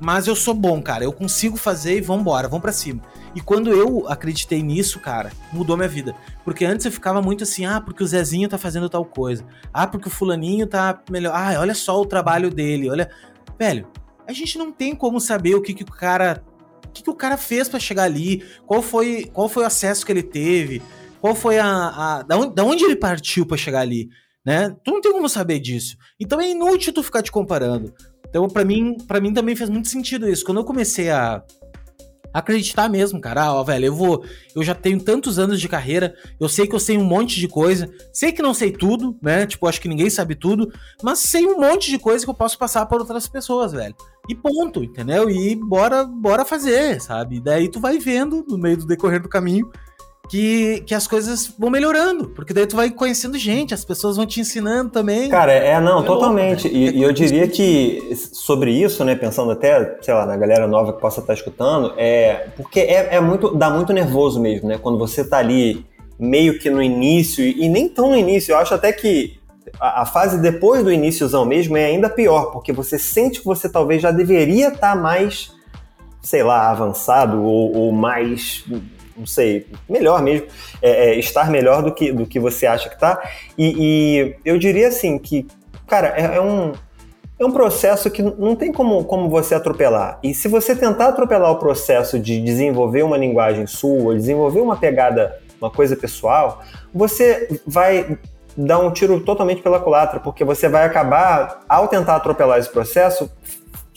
mas 0.00 0.26
eu 0.26 0.36
sou 0.36 0.54
bom, 0.54 0.80
cara. 0.82 1.02
Eu 1.04 1.12
consigo 1.12 1.56
fazer 1.56 1.96
e 1.96 2.00
vambora, 2.00 2.46
vamos 2.48 2.62
pra 2.62 2.72
cima. 2.72 3.00
E 3.34 3.40
quando 3.40 3.70
eu 3.72 4.06
acreditei 4.08 4.62
nisso, 4.62 5.00
cara, 5.00 5.30
mudou 5.52 5.76
minha 5.76 5.88
vida. 5.88 6.14
Porque 6.44 6.64
antes 6.64 6.86
eu 6.86 6.92
ficava 6.92 7.20
muito 7.22 7.44
assim, 7.44 7.66
ah, 7.66 7.80
porque 7.80 8.02
o 8.02 8.06
Zezinho 8.06 8.48
tá 8.48 8.58
fazendo 8.58 8.88
tal 8.88 9.04
coisa. 9.04 9.44
Ah, 9.72 9.86
porque 9.86 10.08
o 10.08 10.10
fulaninho 10.10 10.66
tá 10.66 11.00
melhor. 11.10 11.32
Ah, 11.34 11.58
olha 11.58 11.74
só 11.74 12.00
o 12.00 12.06
trabalho 12.06 12.50
dele, 12.50 12.90
olha. 12.90 13.10
Velho, 13.58 13.86
a 14.26 14.32
gente 14.32 14.56
não 14.58 14.70
tem 14.72 14.94
como 14.94 15.20
saber 15.20 15.54
o 15.54 15.62
que, 15.62 15.74
que 15.74 15.82
o 15.82 15.86
cara. 15.86 16.42
Que, 16.98 17.04
que 17.04 17.10
o 17.10 17.14
cara 17.14 17.36
fez 17.36 17.68
pra 17.68 17.78
chegar 17.78 18.04
ali, 18.04 18.44
qual 18.66 18.82
foi, 18.82 19.24
qual 19.32 19.48
foi 19.48 19.62
o 19.62 19.66
acesso 19.66 20.04
que 20.04 20.12
ele 20.12 20.22
teve, 20.22 20.82
qual 21.20 21.34
foi 21.34 21.58
a. 21.58 21.66
a 21.66 22.22
da, 22.22 22.36
onde, 22.36 22.54
da 22.54 22.64
onde 22.64 22.84
ele 22.84 22.96
partiu 22.96 23.46
pra 23.46 23.56
chegar 23.56 23.80
ali, 23.80 24.08
né? 24.44 24.74
Tu 24.84 24.90
não 24.90 25.00
tem 25.00 25.12
como 25.12 25.28
saber 25.28 25.58
disso. 25.58 25.96
Então 26.18 26.40
é 26.40 26.50
inútil 26.50 26.92
tu 26.92 27.02
ficar 27.02 27.22
te 27.22 27.32
comparando. 27.32 27.92
Então, 28.28 28.46
pra 28.48 28.64
mim, 28.64 28.96
para 29.06 29.20
mim 29.20 29.32
também 29.32 29.56
fez 29.56 29.70
muito 29.70 29.88
sentido 29.88 30.28
isso. 30.28 30.44
Quando 30.44 30.58
eu 30.58 30.64
comecei 30.64 31.10
a 31.10 31.42
acreditar 32.38 32.88
mesmo, 32.88 33.20
cara, 33.20 33.44
ah, 33.44 33.54
ó, 33.54 33.64
velho, 33.64 33.86
eu 33.86 33.94
vou, 33.94 34.24
eu 34.54 34.62
já 34.62 34.74
tenho 34.74 35.00
tantos 35.00 35.38
anos 35.38 35.60
de 35.60 35.68
carreira, 35.68 36.14
eu 36.40 36.48
sei 36.48 36.66
que 36.66 36.74
eu 36.74 36.80
sei 36.80 36.96
um 36.96 37.04
monte 37.04 37.38
de 37.38 37.48
coisa, 37.48 37.90
sei 38.12 38.32
que 38.32 38.42
não 38.42 38.54
sei 38.54 38.72
tudo, 38.72 39.16
né? 39.22 39.46
Tipo, 39.46 39.66
acho 39.66 39.80
que 39.80 39.88
ninguém 39.88 40.10
sabe 40.10 40.34
tudo, 40.34 40.72
mas 41.02 41.20
sei 41.20 41.46
um 41.46 41.60
monte 41.60 41.90
de 41.90 41.98
coisa 41.98 42.24
que 42.24 42.30
eu 42.30 42.34
posso 42.34 42.58
passar 42.58 42.86
para 42.86 42.98
outras 42.98 43.28
pessoas, 43.28 43.72
velho. 43.72 43.94
E 44.28 44.34
ponto, 44.34 44.84
entendeu? 44.84 45.30
E 45.30 45.54
bora, 45.54 46.04
bora 46.04 46.44
fazer, 46.44 47.00
sabe? 47.00 47.40
Daí 47.40 47.70
tu 47.70 47.80
vai 47.80 47.98
vendo 47.98 48.44
no 48.46 48.58
meio 48.58 48.76
do 48.76 48.86
decorrer 48.86 49.22
do 49.22 49.28
caminho 49.28 49.70
que, 50.28 50.82
que 50.86 50.94
as 50.94 51.06
coisas 51.06 51.52
vão 51.58 51.70
melhorando, 51.70 52.28
porque 52.28 52.52
daí 52.52 52.66
tu 52.66 52.76
vai 52.76 52.90
conhecendo 52.90 53.38
gente, 53.38 53.72
as 53.72 53.84
pessoas 53.84 54.16
vão 54.16 54.26
te 54.26 54.40
ensinando 54.40 54.90
também. 54.90 55.28
Cara, 55.28 55.52
é, 55.52 55.80
não, 55.80 56.00
É 56.00 56.06
totalmente. 56.06 56.64
louco, 56.64 56.78
né? 56.78 56.84
e, 56.84 56.98
e 56.98 57.02
eu 57.02 57.12
diria 57.12 57.48
que 57.48 58.14
sobre 58.32 58.70
isso, 58.70 59.04
né, 59.04 59.14
pensando 59.14 59.50
até, 59.50 59.98
sei 60.02 60.12
lá, 60.12 60.26
na 60.26 60.36
galera 60.36 60.66
nova 60.66 60.92
que 60.92 61.00
possa 61.00 61.20
estar 61.20 61.32
escutando, 61.32 61.94
é 61.96 62.48
porque 62.56 62.80
é, 62.80 63.16
é 63.16 63.20
muito, 63.20 63.54
dá 63.54 63.70
muito 63.70 63.92
nervoso 63.92 64.38
mesmo, 64.38 64.68
né, 64.68 64.78
quando 64.78 64.98
você 64.98 65.24
tá 65.24 65.38
ali 65.38 65.86
meio 66.18 66.58
que 66.58 66.68
no 66.68 66.82
início, 66.82 67.44
e, 67.44 67.68
nem 67.68 67.88
tão 67.88 68.10
no 68.10 68.16
início, 68.16 68.52
eu 68.52 68.58
acho 68.58 68.74
até 68.74 68.92
que 68.92 69.38
a, 69.80 70.02
a 70.02 70.06
fase 70.06 70.38
depois 70.40 70.82
do 70.82 70.92
iníciozão 70.92 71.44
mesmo 71.46 71.76
é 71.76 71.86
ainda 71.86 72.10
pior, 72.10 72.50
porque 72.50 72.72
você 72.72 72.98
sente 72.98 73.38
que 73.38 73.46
você 73.46 73.68
talvez 73.68 74.02
já 74.02 74.10
deveria 74.10 74.68
estar 74.68 74.96
mais, 74.96 75.52
sei 76.20 76.42
lá, 76.42 76.70
avançado 76.70 77.42
ou, 77.42 77.74
ou 77.76 77.92
mais 77.92 78.64
não 79.18 79.26
sei, 79.26 79.66
melhor 79.88 80.22
mesmo, 80.22 80.46
é, 80.80 81.10
é, 81.10 81.18
estar 81.18 81.50
melhor 81.50 81.82
do 81.82 81.92
que, 81.92 82.12
do 82.12 82.26
que 82.26 82.38
você 82.38 82.66
acha 82.66 82.88
que 82.88 82.98
tá. 82.98 83.20
E, 83.56 83.74
e 83.76 84.36
eu 84.44 84.58
diria 84.58 84.88
assim 84.88 85.18
que, 85.18 85.46
cara, 85.86 86.14
é, 86.16 86.36
é 86.36 86.40
um, 86.40 86.72
é 87.38 87.44
um 87.44 87.52
processo 87.52 88.10
que 88.10 88.22
não 88.22 88.54
tem 88.54 88.72
como, 88.72 89.04
como 89.04 89.28
você 89.28 89.54
atropelar. 89.54 90.18
E 90.22 90.32
se 90.32 90.48
você 90.48 90.74
tentar 90.74 91.08
atropelar 91.08 91.50
o 91.50 91.56
processo 91.56 92.18
de 92.18 92.40
desenvolver 92.40 93.02
uma 93.02 93.16
linguagem 93.16 93.66
sua, 93.66 94.14
desenvolver 94.14 94.60
uma 94.60 94.76
pegada, 94.76 95.38
uma 95.60 95.70
coisa 95.70 95.96
pessoal, 95.96 96.62
você 96.94 97.60
vai 97.66 98.18
dar 98.56 98.80
um 98.80 98.90
tiro 98.90 99.20
totalmente 99.20 99.62
pela 99.62 99.78
culatra, 99.78 100.18
porque 100.18 100.44
você 100.44 100.68
vai 100.68 100.84
acabar, 100.84 101.60
ao 101.68 101.86
tentar 101.86 102.16
atropelar 102.16 102.58
esse 102.58 102.70
processo, 102.70 103.30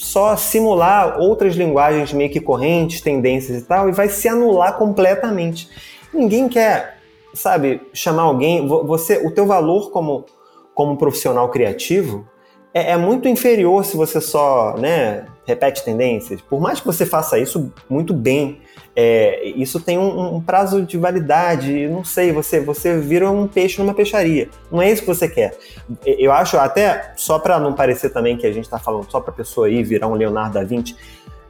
só 0.01 0.35
simular 0.35 1.19
outras 1.19 1.55
linguagens 1.55 2.11
meio 2.11 2.31
que 2.31 2.41
correntes, 2.41 3.01
tendências 3.01 3.61
e 3.61 3.65
tal, 3.65 3.87
e 3.87 3.91
vai 3.91 4.09
se 4.09 4.27
anular 4.27 4.75
completamente. 4.75 5.69
Ninguém 6.11 6.49
quer, 6.49 6.97
sabe, 7.35 7.79
chamar 7.93 8.23
alguém. 8.23 8.67
Você, 8.67 9.23
o 9.23 9.29
teu 9.29 9.45
valor 9.45 9.91
como, 9.91 10.25
como 10.73 10.97
profissional 10.97 11.49
criativo 11.49 12.27
é, 12.73 12.91
é 12.91 12.97
muito 12.97 13.27
inferior 13.27 13.84
se 13.86 13.97
você 13.97 14.21
só, 14.21 14.75
né, 14.77 15.25
repete 15.45 15.84
tendências. 15.84 16.41
Por 16.41 16.60
mais 16.60 16.79
que 16.79 16.86
você 16.86 17.05
faça 17.05 17.38
isso 17.38 17.71
muito 17.89 18.13
bem, 18.13 18.62
é, 18.95 19.45
isso 19.55 19.79
tem 19.79 19.97
um, 19.97 20.36
um, 20.36 20.41
prazo 20.41 20.81
de 20.81 20.97
validade, 20.97 21.88
não 21.88 22.03
sei, 22.03 22.31
você, 22.31 22.60
você 22.60 22.97
vira 22.97 23.29
um 23.29 23.47
peixe 23.47 23.79
numa 23.81 23.93
peixaria. 23.93 24.49
Não 24.71 24.81
é 24.81 24.91
isso 24.91 25.01
que 25.01 25.07
você 25.07 25.27
quer. 25.27 25.57
Eu 26.05 26.31
acho, 26.31 26.57
até, 26.57 27.13
só 27.15 27.39
para 27.39 27.60
não 27.60 27.73
parecer 27.73 28.10
também 28.10 28.38
que 28.38 28.47
a 28.47 28.51
gente 28.51 28.65
está 28.65 28.79
falando 28.79 29.10
só 29.10 29.19
para 29.19 29.34
pessoa 29.34 29.67
aí 29.67 29.84
virar 29.84 30.07
um 30.07 30.15
Leonardo 30.15 30.53
da 30.53 30.63
Vinci, 30.63 30.95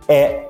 é. 0.08 0.48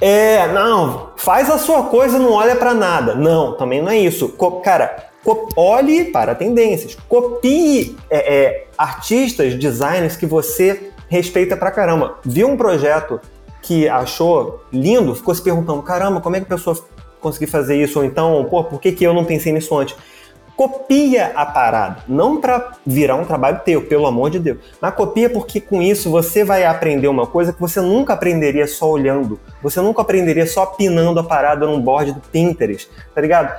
É, 0.00 0.48
não, 0.52 1.10
faz 1.16 1.48
a 1.48 1.58
sua 1.58 1.84
coisa, 1.84 2.18
não 2.18 2.32
olha 2.32 2.56
para 2.56 2.74
nada. 2.74 3.14
Não, 3.14 3.52
também 3.52 3.80
não 3.80 3.88
é 3.88 3.98
isso. 3.98 4.28
Cara, 4.64 5.11
olhe 5.56 6.06
para 6.06 6.34
tendências, 6.34 6.96
copie 7.08 7.96
é, 8.10 8.34
é, 8.34 8.66
artistas, 8.76 9.54
designers 9.54 10.16
que 10.16 10.26
você 10.26 10.90
respeita 11.08 11.56
pra 11.56 11.70
caramba. 11.70 12.18
Viu 12.24 12.48
um 12.48 12.56
projeto 12.56 13.20
que 13.60 13.88
achou 13.88 14.64
lindo, 14.72 15.14
ficou 15.14 15.34
se 15.34 15.42
perguntando: 15.42 15.82
caramba, 15.82 16.20
como 16.20 16.36
é 16.36 16.40
que 16.40 16.46
a 16.46 16.56
pessoa 16.56 16.76
conseguiu 17.20 17.48
fazer 17.48 17.76
isso? 17.76 17.98
Ou 17.98 18.04
então, 18.04 18.44
pô, 18.50 18.64
por 18.64 18.80
que, 18.80 18.92
que 18.92 19.04
eu 19.04 19.14
não 19.14 19.24
pensei 19.24 19.52
nisso 19.52 19.76
antes? 19.76 19.96
Copia 20.56 21.32
a 21.34 21.46
parada, 21.46 22.04
não 22.06 22.38
para 22.38 22.72
virar 22.86 23.16
um 23.16 23.24
trabalho 23.24 23.62
teu, 23.64 23.86
pelo 23.86 24.06
amor 24.06 24.28
de 24.28 24.38
Deus, 24.38 24.58
mas 24.80 24.94
copia 24.94 25.30
porque 25.30 25.58
com 25.60 25.80
isso 25.80 26.10
você 26.10 26.44
vai 26.44 26.64
aprender 26.66 27.08
uma 27.08 27.26
coisa 27.26 27.54
que 27.54 27.60
você 27.60 27.80
nunca 27.80 28.12
aprenderia 28.12 28.66
só 28.66 28.90
olhando, 28.90 29.40
você 29.62 29.80
nunca 29.80 30.02
aprenderia 30.02 30.46
só 30.46 30.66
pinando 30.66 31.18
a 31.18 31.24
parada 31.24 31.66
num 31.66 31.80
board 31.80 32.12
do 32.12 32.20
Pinterest, 32.20 32.88
tá 33.14 33.20
ligado? 33.20 33.50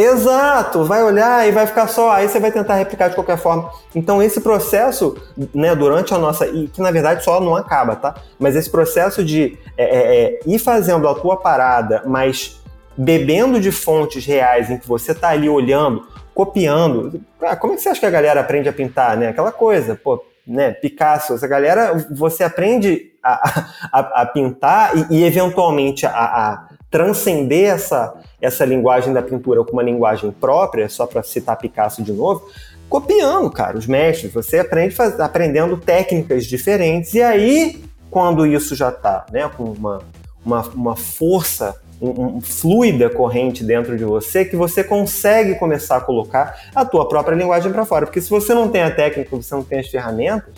Exato, 0.00 0.82
vai 0.84 1.02
olhar 1.02 1.46
e 1.46 1.52
vai 1.52 1.66
ficar 1.66 1.86
só, 1.86 2.12
aí 2.12 2.26
você 2.26 2.40
vai 2.40 2.50
tentar 2.50 2.76
replicar 2.76 3.08
de 3.08 3.14
qualquer 3.14 3.36
forma. 3.36 3.70
Então 3.94 4.22
esse 4.22 4.40
processo, 4.40 5.14
né, 5.54 5.74
durante 5.74 6.14
a 6.14 6.18
nossa, 6.18 6.46
e 6.46 6.68
que 6.68 6.80
na 6.80 6.90
verdade 6.90 7.22
só 7.22 7.38
não 7.38 7.54
acaba, 7.54 7.94
tá? 7.96 8.14
Mas 8.38 8.56
esse 8.56 8.70
processo 8.70 9.22
de 9.22 9.58
é, 9.76 9.84
é, 9.84 10.24
é, 10.24 10.40
ir 10.46 10.58
fazendo 10.58 11.06
a 11.06 11.14
tua 11.14 11.36
parada, 11.36 12.02
mas 12.06 12.62
bebendo 12.96 13.60
de 13.60 13.70
fontes 13.70 14.24
reais 14.24 14.70
em 14.70 14.78
que 14.78 14.88
você 14.88 15.14
tá 15.14 15.28
ali 15.28 15.50
olhando, 15.50 16.06
copiando. 16.32 17.20
Ah, 17.42 17.54
como 17.54 17.74
é 17.74 17.76
que 17.76 17.82
você 17.82 17.90
acha 17.90 18.00
que 18.00 18.06
a 18.06 18.10
galera 18.10 18.40
aprende 18.40 18.70
a 18.70 18.72
pintar, 18.72 19.18
né? 19.18 19.28
Aquela 19.28 19.52
coisa, 19.52 19.94
pô, 19.94 20.24
né, 20.46 20.70
Picasso, 20.72 21.34
essa 21.34 21.46
galera, 21.46 22.06
você 22.10 22.42
aprende 22.42 23.12
a, 23.22 23.64
a, 23.92 24.22
a 24.22 24.26
pintar 24.26 24.96
e, 24.96 25.18
e 25.18 25.24
eventualmente 25.24 26.06
a, 26.06 26.10
a 26.10 26.69
transcender 26.90 27.70
essa, 27.70 28.14
essa 28.40 28.64
linguagem 28.64 29.12
da 29.12 29.22
pintura 29.22 29.64
com 29.64 29.72
uma 29.72 29.82
linguagem 29.82 30.30
própria, 30.32 30.88
só 30.88 31.06
para 31.06 31.22
citar 31.22 31.56
Picasso 31.56 32.02
de 32.02 32.12
novo, 32.12 32.48
copiando, 32.88 33.50
cara, 33.50 33.78
os 33.78 33.86
mestres. 33.86 34.32
Você 34.32 34.58
aprende 34.58 34.94
faz, 34.94 35.18
aprendendo 35.20 35.76
técnicas 35.76 36.44
diferentes, 36.44 37.14
e 37.14 37.22
aí, 37.22 37.82
quando 38.10 38.44
isso 38.46 38.74
já 38.74 38.88
está 38.88 39.24
né, 39.30 39.48
com 39.56 39.64
uma, 39.64 40.00
uma, 40.44 40.62
uma 40.74 40.96
força 40.96 41.80
um, 42.00 42.36
um, 42.36 42.40
fluida 42.40 43.10
corrente 43.10 43.62
dentro 43.62 43.96
de 43.96 44.04
você, 44.04 44.44
que 44.44 44.56
você 44.56 44.82
consegue 44.82 45.54
começar 45.56 45.98
a 45.98 46.00
colocar 46.00 46.58
a 46.74 46.84
tua 46.84 47.06
própria 47.06 47.36
linguagem 47.36 47.70
para 47.70 47.84
fora. 47.84 48.06
Porque 48.06 48.22
se 48.22 48.30
você 48.30 48.54
não 48.54 48.68
tem 48.68 48.82
a 48.82 48.90
técnica, 48.90 49.36
você 49.36 49.54
não 49.54 49.62
tem 49.62 49.80
as 49.80 49.88
ferramentas, 49.88 50.52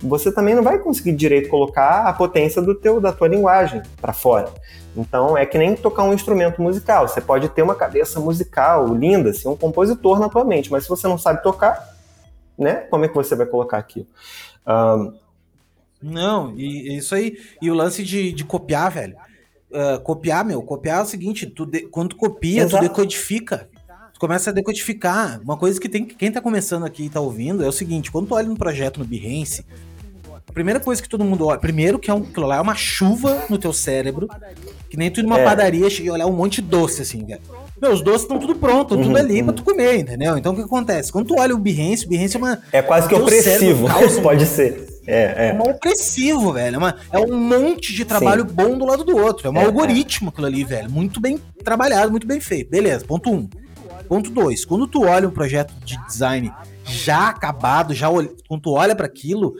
você 0.00 0.32
também 0.32 0.54
não 0.54 0.62
vai 0.62 0.78
conseguir 0.78 1.12
direito 1.12 1.48
colocar 1.48 2.06
a 2.06 2.12
potência 2.12 2.60
do 2.60 2.74
teu 2.74 3.00
da 3.00 3.12
tua 3.12 3.28
linguagem 3.28 3.82
para 4.00 4.12
fora. 4.12 4.52
Então 4.96 5.36
é 5.36 5.44
que 5.44 5.58
nem 5.58 5.76
tocar 5.76 6.04
um 6.04 6.14
instrumento 6.14 6.62
musical. 6.62 7.06
Você 7.06 7.20
pode 7.20 7.48
ter 7.50 7.62
uma 7.62 7.74
cabeça 7.74 8.18
musical 8.18 8.94
linda, 8.94 9.32
ser 9.32 9.48
um 9.48 9.56
compositor 9.56 10.18
na 10.18 10.28
tua 10.28 10.44
mente, 10.44 10.70
mas 10.70 10.84
se 10.84 10.88
você 10.88 11.06
não 11.06 11.18
sabe 11.18 11.42
tocar, 11.42 11.96
né? 12.58 12.74
Como 12.90 13.04
é 13.04 13.08
que 13.08 13.14
você 13.14 13.34
vai 13.36 13.46
colocar 13.46 13.78
aquilo? 13.78 14.06
Um... 14.66 15.12
Não, 16.02 16.54
e 16.56 16.96
isso 16.96 17.14
aí. 17.14 17.38
E 17.60 17.70
o 17.70 17.74
lance 17.74 18.02
de, 18.02 18.32
de 18.32 18.44
copiar, 18.44 18.90
velho. 18.90 19.16
Uh, 19.70 20.00
copiar, 20.00 20.44
meu, 20.44 20.62
copiar 20.62 21.00
é 21.00 21.02
o 21.02 21.06
seguinte: 21.06 21.46
tu 21.46 21.66
de, 21.66 21.88
quando 21.88 22.10
tu 22.10 22.16
copia, 22.16 22.62
Exato. 22.62 22.84
tu 22.84 22.88
decodifica. 22.88 23.68
Tu 24.12 24.20
começa 24.20 24.48
a 24.50 24.52
decodificar. 24.52 25.40
Uma 25.42 25.58
coisa 25.58 25.78
que 25.78 25.88
tem 25.88 26.06
quem 26.06 26.32
tá 26.32 26.40
começando 26.40 26.86
aqui 26.86 27.04
e 27.04 27.10
tá 27.10 27.20
ouvindo 27.20 27.64
é 27.64 27.68
o 27.68 27.72
seguinte: 27.72 28.10
quando 28.10 28.28
tu 28.28 28.34
olha 28.34 28.50
um 28.50 28.56
projeto 28.56 28.98
no 28.98 29.04
Behance, 29.04 29.66
primeira 30.56 30.80
coisa 30.80 31.02
que 31.02 31.08
todo 31.08 31.22
mundo 31.22 31.48
olha, 31.48 31.58
primeiro 31.58 31.98
que 31.98 32.10
é 32.10 32.14
um, 32.14 32.22
aquilo 32.22 32.46
lá 32.46 32.56
é 32.56 32.60
uma 32.62 32.74
chuva 32.74 33.44
no 33.50 33.58
teu 33.58 33.74
cérebro, 33.74 34.26
que 34.88 34.96
nem 34.96 35.10
tu 35.10 35.20
ir 35.20 35.22
numa 35.22 35.38
é. 35.38 35.44
padaria 35.44 35.86
e 36.00 36.10
olhar 36.10 36.26
um 36.26 36.32
monte 36.32 36.62
de 36.62 36.68
doce, 36.68 37.02
assim, 37.02 37.26
velho. 37.26 37.42
Meu, 37.80 37.92
os 37.92 38.00
doces 38.00 38.22
estão 38.22 38.38
tudo 38.38 38.54
pronto, 38.54 38.94
uhum, 38.94 39.02
tudo 39.02 39.18
ali 39.18 39.40
uhum. 39.40 39.44
pra 39.44 39.52
tu 39.52 39.62
comer, 39.62 39.98
entendeu? 39.98 40.38
Então 40.38 40.54
o 40.54 40.56
que 40.56 40.62
acontece? 40.62 41.12
Quando 41.12 41.26
tu 41.26 41.38
olha 41.38 41.54
o 41.54 41.58
Behance, 41.58 42.06
o 42.06 42.08
Behance 42.08 42.36
é 42.36 42.38
uma. 42.38 42.58
É 42.72 42.80
quase 42.80 43.06
que 43.06 43.14
opressivo, 43.14 43.86
pode 44.22 44.46
ser. 44.46 44.88
É, 45.06 45.48
é. 45.48 45.50
é 45.50 45.52
um 45.52 45.60
opressivo, 45.60 46.54
velho. 46.54 46.76
É, 46.76 46.78
uma, 46.78 46.96
é 47.12 47.18
um 47.18 47.38
monte 47.38 47.92
de 47.92 48.06
trabalho 48.06 48.48
Sim. 48.48 48.54
bom 48.54 48.78
do 48.78 48.86
lado 48.86 49.04
do 49.04 49.14
outro. 49.14 49.48
É 49.48 49.50
um 49.50 49.58
é, 49.58 49.64
algoritmo 49.66 50.30
aquilo 50.30 50.46
ali, 50.46 50.64
velho. 50.64 50.90
Muito 50.90 51.20
bem 51.20 51.38
trabalhado, 51.62 52.10
muito 52.10 52.26
bem 52.26 52.40
feito. 52.40 52.70
Beleza, 52.70 53.04
ponto 53.04 53.30
um. 53.30 53.46
Ponto 54.08 54.30
dois. 54.30 54.64
Quando 54.64 54.86
tu 54.86 55.04
olha 55.04 55.28
um 55.28 55.32
projeto 55.32 55.74
de 55.84 56.02
design 56.06 56.50
já 56.82 57.28
acabado, 57.28 57.92
já 57.92 58.08
quando 58.08 58.62
tu 58.62 58.70
olha 58.70 58.96
para 58.96 59.04
aquilo, 59.04 59.54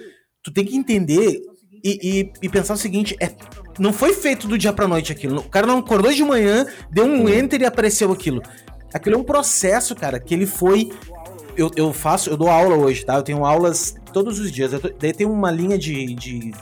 tu 0.46 0.52
tem 0.52 0.64
que 0.64 0.76
entender 0.76 1.42
e, 1.82 1.98
e, 2.20 2.32
e, 2.42 2.48
pensar 2.48 2.74
o 2.74 2.76
seguinte: 2.76 3.16
é, 3.20 3.32
não 3.80 3.92
foi 3.92 4.14
feito 4.14 4.46
do 4.46 4.56
dia 4.56 4.72
pra 4.72 4.86
noite 4.86 5.10
aquilo. 5.10 5.40
O 5.40 5.48
cara 5.48 5.66
não 5.66 5.78
acordou 5.78 6.12
de 6.12 6.22
manhã, 6.22 6.66
deu 6.88 7.04
um 7.04 7.28
enter 7.28 7.60
e 7.60 7.66
apareceu 7.66 8.12
aquilo. 8.12 8.40
Aquilo 8.94 9.16
é 9.16 9.18
um 9.18 9.24
processo, 9.24 9.94
cara, 9.96 10.20
que 10.20 10.32
ele 10.32 10.46
foi. 10.46 10.90
Eu, 11.56 11.70
eu 11.74 11.92
faço, 11.92 12.30
eu 12.30 12.36
dou 12.36 12.48
aula 12.48 12.76
hoje, 12.76 13.04
tá? 13.04 13.16
Eu 13.16 13.22
tenho 13.24 13.44
aulas 13.44 13.96
todos 14.12 14.38
os 14.38 14.52
dias. 14.52 14.70
Tô, 14.80 14.88
daí 14.88 15.12
tem 15.12 15.26
uma 15.26 15.50
linha 15.50 15.76
de, 15.76 16.14
de, 16.14 16.52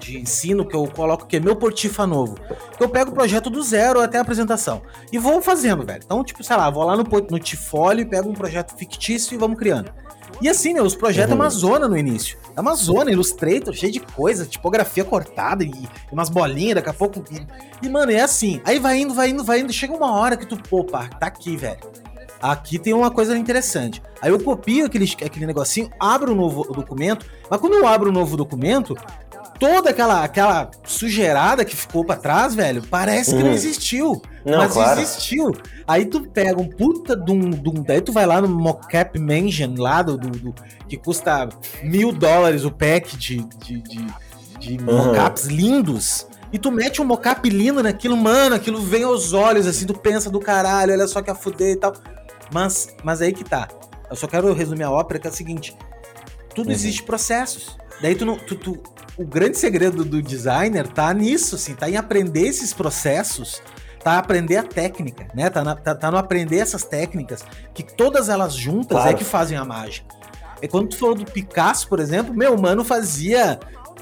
de, 0.00 0.18
ensino 0.18 0.66
que 0.66 0.74
eu 0.74 0.86
coloco 0.88 1.26
que 1.26 1.36
é 1.36 1.40
meu 1.40 1.54
Portifa 1.54 2.08
novo. 2.08 2.36
Eu 2.80 2.88
pego 2.88 3.12
o 3.12 3.14
projeto 3.14 3.48
do 3.48 3.62
zero 3.62 4.00
até 4.00 4.18
a 4.18 4.22
apresentação. 4.22 4.82
E 5.12 5.18
vou 5.18 5.40
fazendo, 5.40 5.86
velho. 5.86 6.02
Então, 6.04 6.24
tipo, 6.24 6.42
sei 6.42 6.56
lá, 6.56 6.68
vou 6.70 6.82
lá 6.82 6.96
no, 6.96 7.04
no 7.04 7.38
Tifólio, 7.38 8.08
pego 8.08 8.28
um 8.28 8.34
projeto 8.34 8.76
fictício 8.76 9.34
e 9.34 9.38
vamos 9.38 9.58
criando. 9.58 9.92
E 10.40 10.48
assim, 10.48 10.72
né, 10.72 10.80
os 10.80 10.94
projetos 10.94 11.34
uhum. 11.34 11.40
Amazona 11.40 11.86
no 11.88 11.96
início. 11.96 12.38
Amazona, 12.56 13.10
Illustrator, 13.10 13.74
cheio 13.74 13.92
de 13.92 14.00
coisa, 14.00 14.46
tipografia 14.46 15.04
cortada 15.04 15.62
e, 15.64 15.68
e 15.68 15.88
umas 16.12 16.30
bolinhas, 16.30 16.76
daqui 16.76 16.88
a 16.88 16.94
pouco. 16.94 17.22
E, 17.30 17.86
e, 17.86 17.88
mano, 17.88 18.10
é 18.10 18.20
assim. 18.20 18.60
Aí 18.64 18.78
vai 18.78 18.98
indo, 18.98 19.14
vai 19.14 19.30
indo, 19.30 19.44
vai 19.44 19.60
indo. 19.60 19.72
Chega 19.72 19.94
uma 19.94 20.12
hora 20.12 20.36
que 20.36 20.46
tu, 20.46 20.56
pô, 20.56 20.84
pá, 20.84 21.08
tá 21.08 21.26
aqui, 21.26 21.56
velho. 21.56 21.78
Aqui 22.40 22.78
tem 22.78 22.94
uma 22.94 23.10
coisa 23.10 23.36
interessante. 23.36 24.02
Aí 24.22 24.30
eu 24.30 24.42
copio 24.42 24.86
aquele, 24.86 25.04
aquele 25.04 25.46
negocinho, 25.46 25.90
abro 26.00 26.32
um 26.32 26.36
novo 26.36 26.64
documento, 26.72 27.26
mas 27.50 27.60
quando 27.60 27.74
eu 27.74 27.86
abro 27.86 28.08
um 28.08 28.12
novo 28.12 28.34
documento, 28.34 28.96
toda 29.60 29.90
aquela, 29.90 30.24
aquela 30.24 30.70
sujeirada 30.84 31.64
que 31.64 31.76
ficou 31.76 32.02
para 32.02 32.16
trás, 32.18 32.54
velho, 32.54 32.82
parece 32.82 33.32
que 33.32 33.42
não 33.42 33.48
uhum. 33.48 33.54
existiu. 33.54 34.22
Não, 34.44 34.56
mas 34.56 34.72
claro. 34.72 35.00
existiu. 35.00 35.52
Aí 35.86 36.06
tu 36.06 36.22
pega 36.22 36.58
um 36.58 36.66
puta 36.66 37.14
de 37.14 37.30
um, 37.30 37.50
de 37.50 37.68
um. 37.68 37.82
Daí 37.82 38.00
tu 38.00 38.10
vai 38.10 38.24
lá 38.24 38.40
no 38.40 38.48
Mocap 38.48 39.18
Mansion, 39.18 39.74
lá 39.76 40.00
do, 40.00 40.16
do, 40.16 40.30
do 40.30 40.54
que 40.88 40.96
custa 40.96 41.48
mil 41.82 42.10
dólares 42.10 42.64
o 42.64 42.70
pack 42.70 43.16
de, 43.16 43.44
de, 43.58 43.82
de, 43.82 44.06
de 44.58 44.78
uhum. 44.82 45.12
mockups 45.12 45.44
lindos. 45.44 46.26
E 46.52 46.58
tu 46.58 46.72
mete 46.72 47.00
um 47.00 47.04
mocap 47.04 47.48
lindo 47.48 47.80
naquilo, 47.80 48.16
mano, 48.16 48.56
aquilo 48.56 48.80
vem 48.80 49.04
aos 49.04 49.32
olhos, 49.32 49.68
assim, 49.68 49.86
tu 49.86 49.94
pensa 49.94 50.28
do 50.28 50.40
caralho, 50.40 50.92
olha 50.92 51.06
só 51.06 51.22
que 51.22 51.30
a 51.30 51.34
fuder 51.34 51.74
e 51.74 51.76
tal. 51.76 51.92
Mas, 52.52 52.88
mas 53.04 53.22
aí 53.22 53.32
que 53.32 53.44
tá. 53.44 53.68
Eu 54.10 54.16
só 54.16 54.26
quero 54.26 54.52
resumir 54.52 54.82
a 54.82 54.90
ópera, 54.90 55.20
que 55.20 55.28
é 55.28 55.30
o 55.30 55.34
seguinte: 55.34 55.76
tudo 56.54 56.68
uhum. 56.68 56.72
existe 56.72 57.02
processos. 57.02 57.78
Daí 58.02 58.14
tu, 58.14 58.24
não, 58.24 58.36
tu, 58.36 58.54
tu, 58.54 58.78
o 59.18 59.24
grande 59.24 59.58
segredo 59.58 60.04
do 60.04 60.22
designer 60.22 60.88
tá 60.88 61.12
nisso, 61.12 61.56
assim, 61.56 61.74
tá 61.74 61.88
em 61.88 61.96
aprender 61.96 62.46
esses 62.46 62.72
processos, 62.72 63.60
tá 64.02 64.18
aprender 64.18 64.56
a 64.56 64.62
técnica, 64.62 65.28
né? 65.34 65.50
Tá, 65.50 65.62
na, 65.62 65.76
tá, 65.76 65.94
tá 65.94 66.10
no 66.10 66.16
aprender 66.16 66.58
essas 66.58 66.84
técnicas, 66.84 67.44
que 67.74 67.82
todas 67.82 68.28
elas 68.28 68.54
juntas 68.54 68.96
é 68.96 69.00
claro. 69.00 69.10
é 69.10 69.14
que 69.14 69.24
fazem 69.24 69.58
a 69.58 69.64
mágica. 69.64 70.14
É 70.62 70.68
quando 70.68 70.88
tu 70.88 70.96
falou 70.96 71.14
do 71.14 71.24
Picasso, 71.24 71.88
por 71.88 72.00
exemplo, 72.00 72.34
meu, 72.34 72.56
mano 72.58 72.84
fazia 72.84 73.58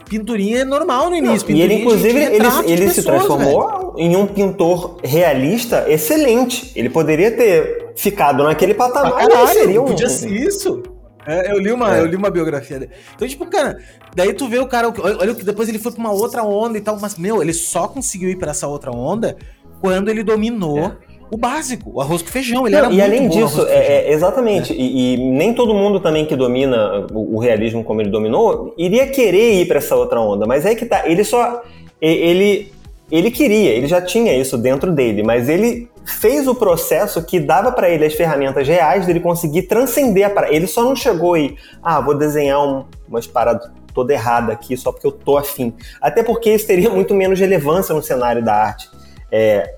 pinturinha 0.08 0.64
normal 0.64 1.11
no 1.11 1.16
início. 1.16 1.48
e 1.50 1.61
ele, 1.61 1.74
inclusive, 1.74 2.18
ele, 2.18 2.37
ele 2.37 2.44
pessoas, 2.44 2.94
se 2.94 3.02
transformou 3.02 3.94
velho. 3.94 3.94
em 3.98 4.16
um 4.16 4.26
pintor 4.26 4.98
realista 5.04 5.84
excelente. 5.88 6.72
Ele 6.74 6.88
poderia 6.88 7.30
ter 7.30 7.92
ficado 7.94 8.42
naquele 8.42 8.74
patamar. 8.74 9.12
Ah, 9.12 9.28
caralho, 9.28 9.61
seria 9.61 9.82
um... 9.82 9.87
podia 9.87 10.08
ser 10.08 10.32
isso. 10.32 10.82
É, 11.29 11.53
eu, 11.53 11.59
li 11.59 11.71
uma, 11.71 11.95
é. 11.95 12.01
eu 12.01 12.07
li 12.07 12.17
uma 12.17 12.31
biografia 12.31 12.79
dele. 12.79 12.93
Então, 13.14 13.29
tipo, 13.29 13.45
cara, 13.47 13.79
daí 14.17 14.33
tu 14.33 14.49
vê 14.49 14.59
o 14.59 14.67
cara, 14.67 14.88
olha 14.88 15.35
que 15.35 15.45
depois 15.45 15.69
ele 15.69 15.79
foi 15.79 15.93
pra 15.93 16.01
uma 16.01 16.11
outra 16.11 16.43
onda 16.43 16.79
e 16.79 16.81
tal, 16.81 16.99
mas, 16.99 17.19
meu, 17.19 17.43
ele 17.43 17.53
só 17.53 17.87
conseguiu 17.87 18.31
ir 18.31 18.37
pra 18.37 18.53
essa 18.53 18.67
outra 18.67 18.91
onda 18.91 19.37
quando 19.79 20.09
ele 20.09 20.23
dominou 20.23 20.79
é. 20.79 20.97
o 21.31 21.37
básico, 21.37 21.91
o 21.95 22.01
arroz 22.01 22.23
com 22.23 22.29
feijão. 22.29 22.67
Ele 22.67 22.77
Não, 22.77 22.87
era 22.87 22.95
e 22.95 23.03
além 23.03 23.29
disso, 23.29 23.67
é, 23.67 24.09
é, 24.09 24.12
exatamente, 24.12 24.73
e, 24.73 25.14
e, 25.14 25.17
nem 25.19 25.53
todo 25.53 25.75
mundo 25.75 26.01
também 26.01 26.25
que 26.25 26.35
domina 26.35 27.07
o, 27.12 27.37
o, 27.37 27.38
realismo 27.38 27.85
como 27.85 28.01
ele 28.01 28.11
dominou 28.11 28.75
iria 28.79 29.07
querer 29.07 29.61
ir 29.61 29.69
para 29.69 29.79
essa 29.79 29.95
outra 29.95 30.19
onda, 30.19 30.47
mas 30.47 30.64
é 30.64 30.75
que 30.75 30.87
tá, 30.87 31.07
ele 31.07 31.25
só. 31.25 31.62
Ele, 32.01 32.73
ele 33.11 33.31
queria, 33.31 33.71
ele 33.71 33.88
já 33.88 34.01
tinha 34.01 34.33
isso 34.33 34.57
dentro 34.57 34.93
dele, 34.93 35.23
mas 35.25 35.49
ele 35.49 35.91
fez 36.09 36.49
o 36.49 36.55
processo 36.55 37.23
que 37.23 37.38
dava 37.38 37.71
para 37.71 37.88
ele 37.88 38.05
as 38.05 38.14
ferramentas 38.14 38.66
reais 38.66 39.07
dele 39.07 39.21
conseguir 39.21 39.62
transcender 39.62 40.27
a 40.27 40.31
parada. 40.31 40.55
Ele 40.55 40.66
só 40.66 40.83
não 40.83 40.97
chegou 40.97 41.37
e, 41.37 41.57
ah, 41.83 42.01
vou 42.01 42.16
desenhar 42.16 42.61
um, 42.66 42.85
umas 43.07 43.27
paradas 43.27 43.71
toda 43.92 44.12
errada 44.12 44.53
aqui 44.53 44.77
só 44.77 44.90
porque 44.90 45.07
eu 45.07 45.12
tô 45.12 45.37
afim. 45.37 45.75
Até 46.01 46.23
porque 46.23 46.51
isso 46.51 46.66
teria 46.66 46.88
muito 46.88 47.14
menos 47.14 47.38
relevância 47.38 47.94
no 47.94 48.03
cenário 48.03 48.42
da 48.44 48.55
arte. 48.55 48.88
É, 49.31 49.75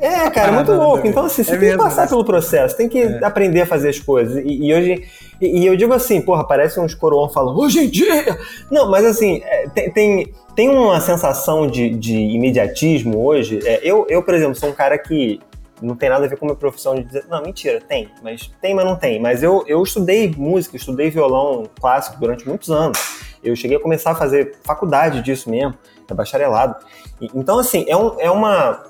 é 0.00 0.28
cara, 0.30 0.52
muito 0.52 0.72
louco. 0.72 1.06
Então, 1.06 1.24
assim, 1.24 1.42
você 1.42 1.54
é 1.54 1.58
tem 1.58 1.70
que 1.70 1.76
passar 1.78 2.08
pelo 2.08 2.24
processo, 2.24 2.76
tem 2.76 2.88
que 2.88 3.00
é. 3.00 3.24
aprender 3.24 3.62
a 3.62 3.66
fazer 3.66 3.88
as 3.88 3.98
coisas. 3.98 4.44
E, 4.44 4.66
e 4.66 4.74
hoje. 4.74 5.04
E, 5.40 5.60
e, 5.60 5.66
eu 5.66 5.76
digo 5.76 5.92
assim, 5.92 6.20
porra, 6.20 6.46
parece 6.46 6.78
uns 6.78 6.94
coroão 6.94 7.28
falando, 7.28 7.58
hoje 7.58 7.80
em 7.80 7.88
dia! 7.88 8.38
Não, 8.70 8.90
mas 8.90 9.04
assim, 9.04 9.40
é, 9.44 9.68
tem, 9.68 9.90
tem, 9.90 10.34
tem, 10.54 10.68
uma 10.68 11.00
sensação 11.00 11.66
de, 11.66 11.90
de 11.90 12.14
imediatismo 12.14 13.24
hoje. 13.24 13.60
É, 13.64 13.80
eu, 13.82 14.06
eu, 14.08 14.22
por 14.22 14.34
exemplo, 14.34 14.54
sou 14.54 14.68
um 14.68 14.74
cara 14.74 14.98
que 14.98 15.40
não 15.82 15.96
tem 15.96 16.08
nada 16.08 16.24
a 16.24 16.28
ver 16.28 16.36
com 16.36 16.44
a 16.44 16.48
minha 16.48 16.56
profissão 16.56 16.94
de 16.94 17.02
dizer, 17.02 17.24
não, 17.28 17.42
mentira, 17.42 17.80
tem, 17.80 18.08
mas 18.22 18.50
tem, 18.60 18.74
mas 18.74 18.84
não 18.84 18.96
tem. 18.96 19.20
Mas 19.20 19.42
eu, 19.42 19.64
eu 19.66 19.82
estudei 19.82 20.32
música, 20.36 20.76
estudei 20.76 21.10
violão 21.10 21.64
clássico 21.80 22.18
durante 22.18 22.46
muitos 22.46 22.70
anos. 22.70 22.98
Eu 23.42 23.54
cheguei 23.54 23.76
a 23.76 23.80
começar 23.80 24.12
a 24.12 24.14
fazer 24.14 24.56
faculdade 24.62 25.22
disso 25.22 25.50
mesmo, 25.50 25.74
é 26.08 26.14
bacharelado. 26.14 26.76
E, 27.20 27.28
então, 27.34 27.58
assim, 27.58 27.84
é, 27.88 27.96
um, 27.96 28.20
é 28.20 28.30
uma. 28.30 28.84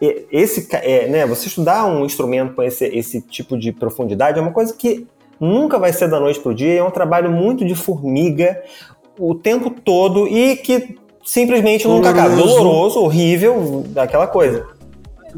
Esse, 0.00 0.68
é, 0.76 1.08
né, 1.08 1.26
você 1.26 1.48
estudar 1.48 1.84
um 1.84 2.04
instrumento 2.04 2.54
com 2.54 2.62
esse, 2.62 2.84
esse 2.84 3.20
tipo 3.20 3.58
de 3.58 3.72
profundidade 3.72 4.38
é 4.38 4.42
uma 4.42 4.52
coisa 4.52 4.72
que 4.72 5.06
nunca 5.40 5.76
vai 5.78 5.92
ser 5.92 6.08
da 6.08 6.20
noite 6.20 6.38
para 6.38 6.52
o 6.52 6.54
dia, 6.54 6.78
é 6.78 6.82
um 6.82 6.90
trabalho 6.90 7.30
muito 7.30 7.64
de 7.64 7.74
formiga 7.74 8.62
o 9.18 9.34
tempo 9.34 9.70
todo 9.70 10.28
e 10.28 10.56
que 10.56 10.96
simplesmente 11.24 11.86
nunca 11.86 12.10
acaba. 12.10 12.34
Doloroso, 12.36 13.00
horrível, 13.00 13.84
daquela 13.88 14.28
coisa. 14.28 14.77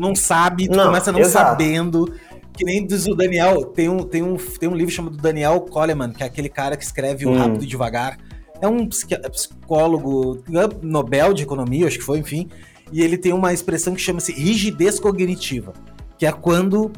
Não 0.01 0.15
sabe, 0.15 0.69
tu 0.69 0.77
não, 0.77 0.87
começa 0.87 1.13
não 1.13 1.21
exato. 1.21 1.51
sabendo. 1.51 2.13
Que 2.53 2.65
nem 2.65 2.87
diz 2.87 3.07
o 3.07 3.15
Daniel, 3.15 3.65
tem 3.65 3.89
um, 3.89 4.03
tem, 4.03 4.23
um, 4.23 4.37
tem 4.37 4.69
um 4.69 4.75
livro 4.75 4.93
chamado 4.93 5.17
Daniel 5.17 5.61
Coleman, 5.61 6.13
que 6.13 6.23
é 6.23 6.27
aquele 6.27 6.49
cara 6.49 6.77
que 6.77 6.85
escreve 6.85 7.25
o 7.27 7.31
hum. 7.31 7.39
Rápido 7.39 7.65
e 7.65 7.67
Devagar. 7.67 8.19
É 8.61 8.69
um 8.69 8.87
psicólogo 8.87 10.43
Nobel 10.83 11.33
de 11.33 11.45
Economia, 11.45 11.87
acho 11.87 11.99
que 11.99 12.05
foi, 12.05 12.19
enfim. 12.19 12.49
E 12.93 13.03
ele 13.03 13.17
tem 13.17 13.33
uma 13.33 13.53
expressão 13.53 13.95
que 13.95 14.01
chama-se 14.01 14.33
rigidez 14.33 14.99
cognitiva, 14.99 15.73
que 16.19 16.27
é 16.27 16.33
quando 16.33 16.91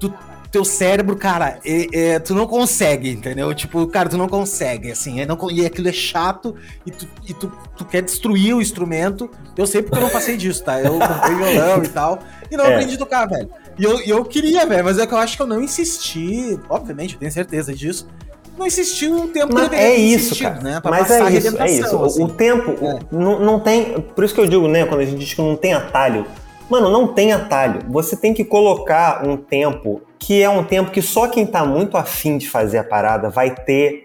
tu 0.00 0.12
teu 0.50 0.64
cérebro, 0.64 1.16
cara, 1.16 1.58
é, 1.64 1.86
é, 1.92 2.18
tu 2.18 2.34
não 2.34 2.46
consegue, 2.46 3.10
entendeu? 3.10 3.54
Tipo, 3.54 3.86
cara, 3.86 4.08
tu 4.08 4.16
não 4.16 4.28
consegue, 4.28 4.90
assim, 4.90 5.20
é, 5.20 5.26
não, 5.26 5.38
e 5.50 5.64
aquilo 5.64 5.88
é 5.88 5.92
chato 5.92 6.54
e, 6.84 6.90
tu, 6.90 7.08
e 7.28 7.34
tu, 7.34 7.52
tu, 7.76 7.84
quer 7.84 8.02
destruir 8.02 8.54
o 8.54 8.60
instrumento. 8.60 9.30
Eu 9.56 9.66
sei 9.66 9.82
porque 9.82 9.98
eu 9.98 10.02
não 10.02 10.10
passei 10.10 10.36
disso, 10.36 10.62
tá? 10.64 10.80
Eu 10.80 10.98
comprei 10.98 11.34
violão 11.34 11.82
e 11.82 11.88
tal, 11.88 12.18
e 12.50 12.56
não 12.56 12.64
é. 12.64 12.74
aprendi 12.74 12.94
a 12.94 12.98
tocar, 12.98 13.26
velho. 13.26 13.48
E 13.78 13.84
eu, 13.84 14.00
eu 14.00 14.24
queria, 14.24 14.64
velho, 14.66 14.84
mas 14.84 14.98
é 14.98 15.06
que 15.06 15.12
eu 15.12 15.18
acho 15.18 15.36
que 15.36 15.42
eu 15.42 15.46
não 15.46 15.62
insisti, 15.62 16.58
obviamente, 16.68 17.14
eu 17.14 17.20
tenho 17.20 17.32
certeza 17.32 17.74
disso, 17.74 18.06
não 18.56 18.66
existiu 18.66 19.14
um 19.14 19.28
tempo 19.28 19.52
Mas 19.52 19.70
é 19.72 19.94
isso, 19.94 20.42
cara. 20.42 20.60
Né, 20.60 20.80
Mas 20.82 21.10
é 21.10 21.30
isso, 21.30 21.62
é 21.62 21.70
isso. 21.70 22.04
Assim. 22.04 22.24
O 22.24 22.28
tempo 22.28 22.72
é. 22.82 22.98
não, 23.12 23.38
não 23.38 23.60
tem. 23.60 24.00
Por 24.00 24.24
isso 24.24 24.34
que 24.34 24.40
eu 24.40 24.46
digo, 24.46 24.66
né, 24.66 24.86
quando 24.86 25.00
a 25.00 25.04
gente 25.04 25.18
diz 25.18 25.34
que 25.34 25.42
não 25.42 25.56
tem 25.56 25.74
atalho. 25.74 26.26
Mano, 26.70 26.90
não 26.90 27.06
tem 27.08 27.32
atalho. 27.32 27.82
Você 27.90 28.16
tem 28.16 28.32
que 28.32 28.44
colocar 28.44 29.26
um 29.26 29.36
tempo 29.36 30.02
que 30.18 30.42
é 30.42 30.48
um 30.48 30.64
tempo 30.64 30.90
que 30.90 31.02
só 31.02 31.28
quem 31.28 31.46
tá 31.46 31.64
muito 31.64 31.96
afim 31.96 32.38
de 32.38 32.48
fazer 32.48 32.78
a 32.78 32.84
parada 32.84 33.28
vai 33.28 33.54
ter 33.54 34.02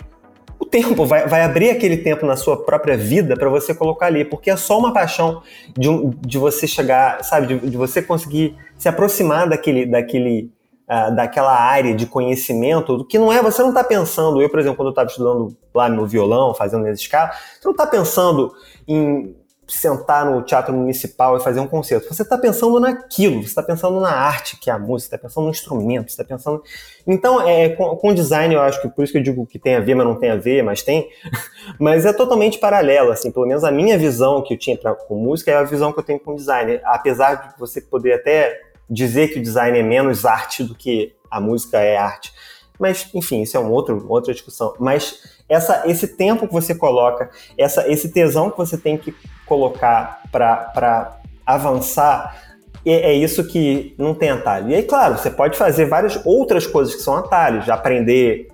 o 0.59 0.65
tempo, 0.65 1.05
vai, 1.05 1.27
vai 1.27 1.41
abrir 1.41 1.71
aquele 1.71 1.97
tempo 1.97 2.23
na 2.23 2.35
sua 2.35 2.63
própria 2.63 2.95
vida 2.95 3.35
para 3.35 3.49
você 3.49 3.73
colocar 3.73 4.05
ali, 4.05 4.23
porque 4.23 4.51
é 4.51 4.55
só 4.55 4.77
uma 4.77 4.93
paixão 4.93 5.41
de, 5.75 5.89
um, 5.89 6.11
de 6.21 6.37
você 6.37 6.67
chegar, 6.67 7.23
sabe, 7.23 7.47
de, 7.47 7.71
de 7.71 7.75
você 7.75 7.99
conseguir 7.99 8.55
se 8.77 8.87
aproximar 8.87 9.49
daquele, 9.49 9.87
daquele, 9.87 10.51
uh, 10.87 11.15
daquela 11.15 11.59
área 11.59 11.95
de 11.95 12.05
conhecimento, 12.05 13.03
que 13.05 13.17
não 13.17 13.33
é, 13.33 13.41
você 13.41 13.63
não 13.63 13.73
tá 13.73 13.83
pensando, 13.83 14.39
eu, 14.39 14.49
por 14.49 14.59
exemplo, 14.59 14.77
quando 14.77 14.89
eu 14.89 14.91
estava 14.91 15.09
estudando 15.09 15.57
lá 15.73 15.89
no 15.89 16.05
violão, 16.05 16.53
fazendo 16.53 16.83
nesse 16.83 17.01
escala, 17.01 17.31
você 17.59 17.67
não 17.67 17.75
tá 17.75 17.87
pensando 17.87 18.53
em 18.87 19.35
sentar 19.77 20.25
no 20.25 20.41
teatro 20.41 20.73
municipal 20.73 21.37
e 21.37 21.43
fazer 21.43 21.59
um 21.59 21.67
concerto. 21.67 22.13
Você 22.13 22.23
está 22.23 22.37
pensando 22.37 22.79
naquilo, 22.79 23.41
você 23.41 23.47
está 23.47 23.63
pensando 23.63 23.99
na 23.99 24.11
arte 24.11 24.57
que 24.57 24.69
é 24.69 24.73
a 24.73 24.79
música, 24.79 25.15
está 25.15 25.27
pensando 25.27 25.45
no 25.45 25.49
instrumento, 25.49 26.09
está 26.09 26.23
pensando. 26.23 26.61
Então, 27.07 27.47
é, 27.47 27.69
com, 27.69 27.95
com 27.95 28.13
design, 28.13 28.53
eu 28.53 28.61
acho 28.61 28.81
que 28.81 28.89
por 28.89 29.03
isso 29.03 29.13
que 29.13 29.19
eu 29.19 29.23
digo 29.23 29.45
que 29.45 29.57
tem 29.57 29.75
a 29.75 29.79
ver, 29.79 29.95
mas 29.95 30.05
não 30.05 30.15
tem 30.15 30.29
a 30.29 30.35
ver, 30.35 30.61
mas 30.61 30.81
tem. 30.83 31.09
mas 31.79 32.05
é 32.05 32.11
totalmente 32.11 32.59
paralelo, 32.59 33.11
assim, 33.11 33.31
pelo 33.31 33.47
menos 33.47 33.63
a 33.63 33.71
minha 33.71 33.97
visão 33.97 34.43
que 34.43 34.53
eu 34.53 34.57
tinha 34.57 34.77
pra, 34.77 34.93
com 34.93 35.15
música 35.15 35.51
é 35.51 35.55
a 35.55 35.63
visão 35.63 35.93
que 35.93 35.99
eu 35.99 36.03
tenho 36.03 36.19
com 36.19 36.35
design. 36.35 36.79
Apesar 36.83 37.35
de 37.35 37.59
você 37.59 37.79
poder 37.79 38.13
até 38.13 38.59
dizer 38.89 39.29
que 39.29 39.39
o 39.39 39.41
design 39.41 39.79
é 39.79 39.83
menos 39.83 40.25
arte 40.25 40.63
do 40.63 40.75
que 40.75 41.15
a 41.29 41.39
música 41.39 41.79
é 41.79 41.95
arte. 41.95 42.33
Mas, 42.77 43.07
enfim, 43.13 43.43
isso 43.43 43.55
é 43.55 43.59
um 43.59 43.71
outro, 43.71 44.05
outra 44.09 44.33
discussão. 44.33 44.73
Mas 44.79 45.21
essa, 45.47 45.83
esse 45.85 46.07
tempo 46.07 46.47
que 46.47 46.53
você 46.53 46.73
coloca, 46.73 47.29
essa, 47.57 47.87
esse 47.87 48.09
tesão 48.09 48.49
que 48.49 48.57
você 48.57 48.77
tem 48.77 48.97
que 48.97 49.13
colocar 49.51 50.21
para 50.31 51.19
avançar, 51.45 52.37
é, 52.85 53.11
é, 53.11 53.13
isso 53.13 53.45
que 53.45 53.93
não 53.97 54.13
tem 54.13 54.29
atalho. 54.29 54.69
E 54.69 54.75
aí, 54.75 54.83
claro, 54.83 55.17
você 55.17 55.29
pode 55.29 55.57
fazer 55.57 55.87
várias 55.87 56.25
outras 56.25 56.65
coisas 56.65 56.95
que 56.95 57.01
são 57.01 57.17
atalhos, 57.17 57.65
de 57.65 57.71
aprender, 57.71 58.47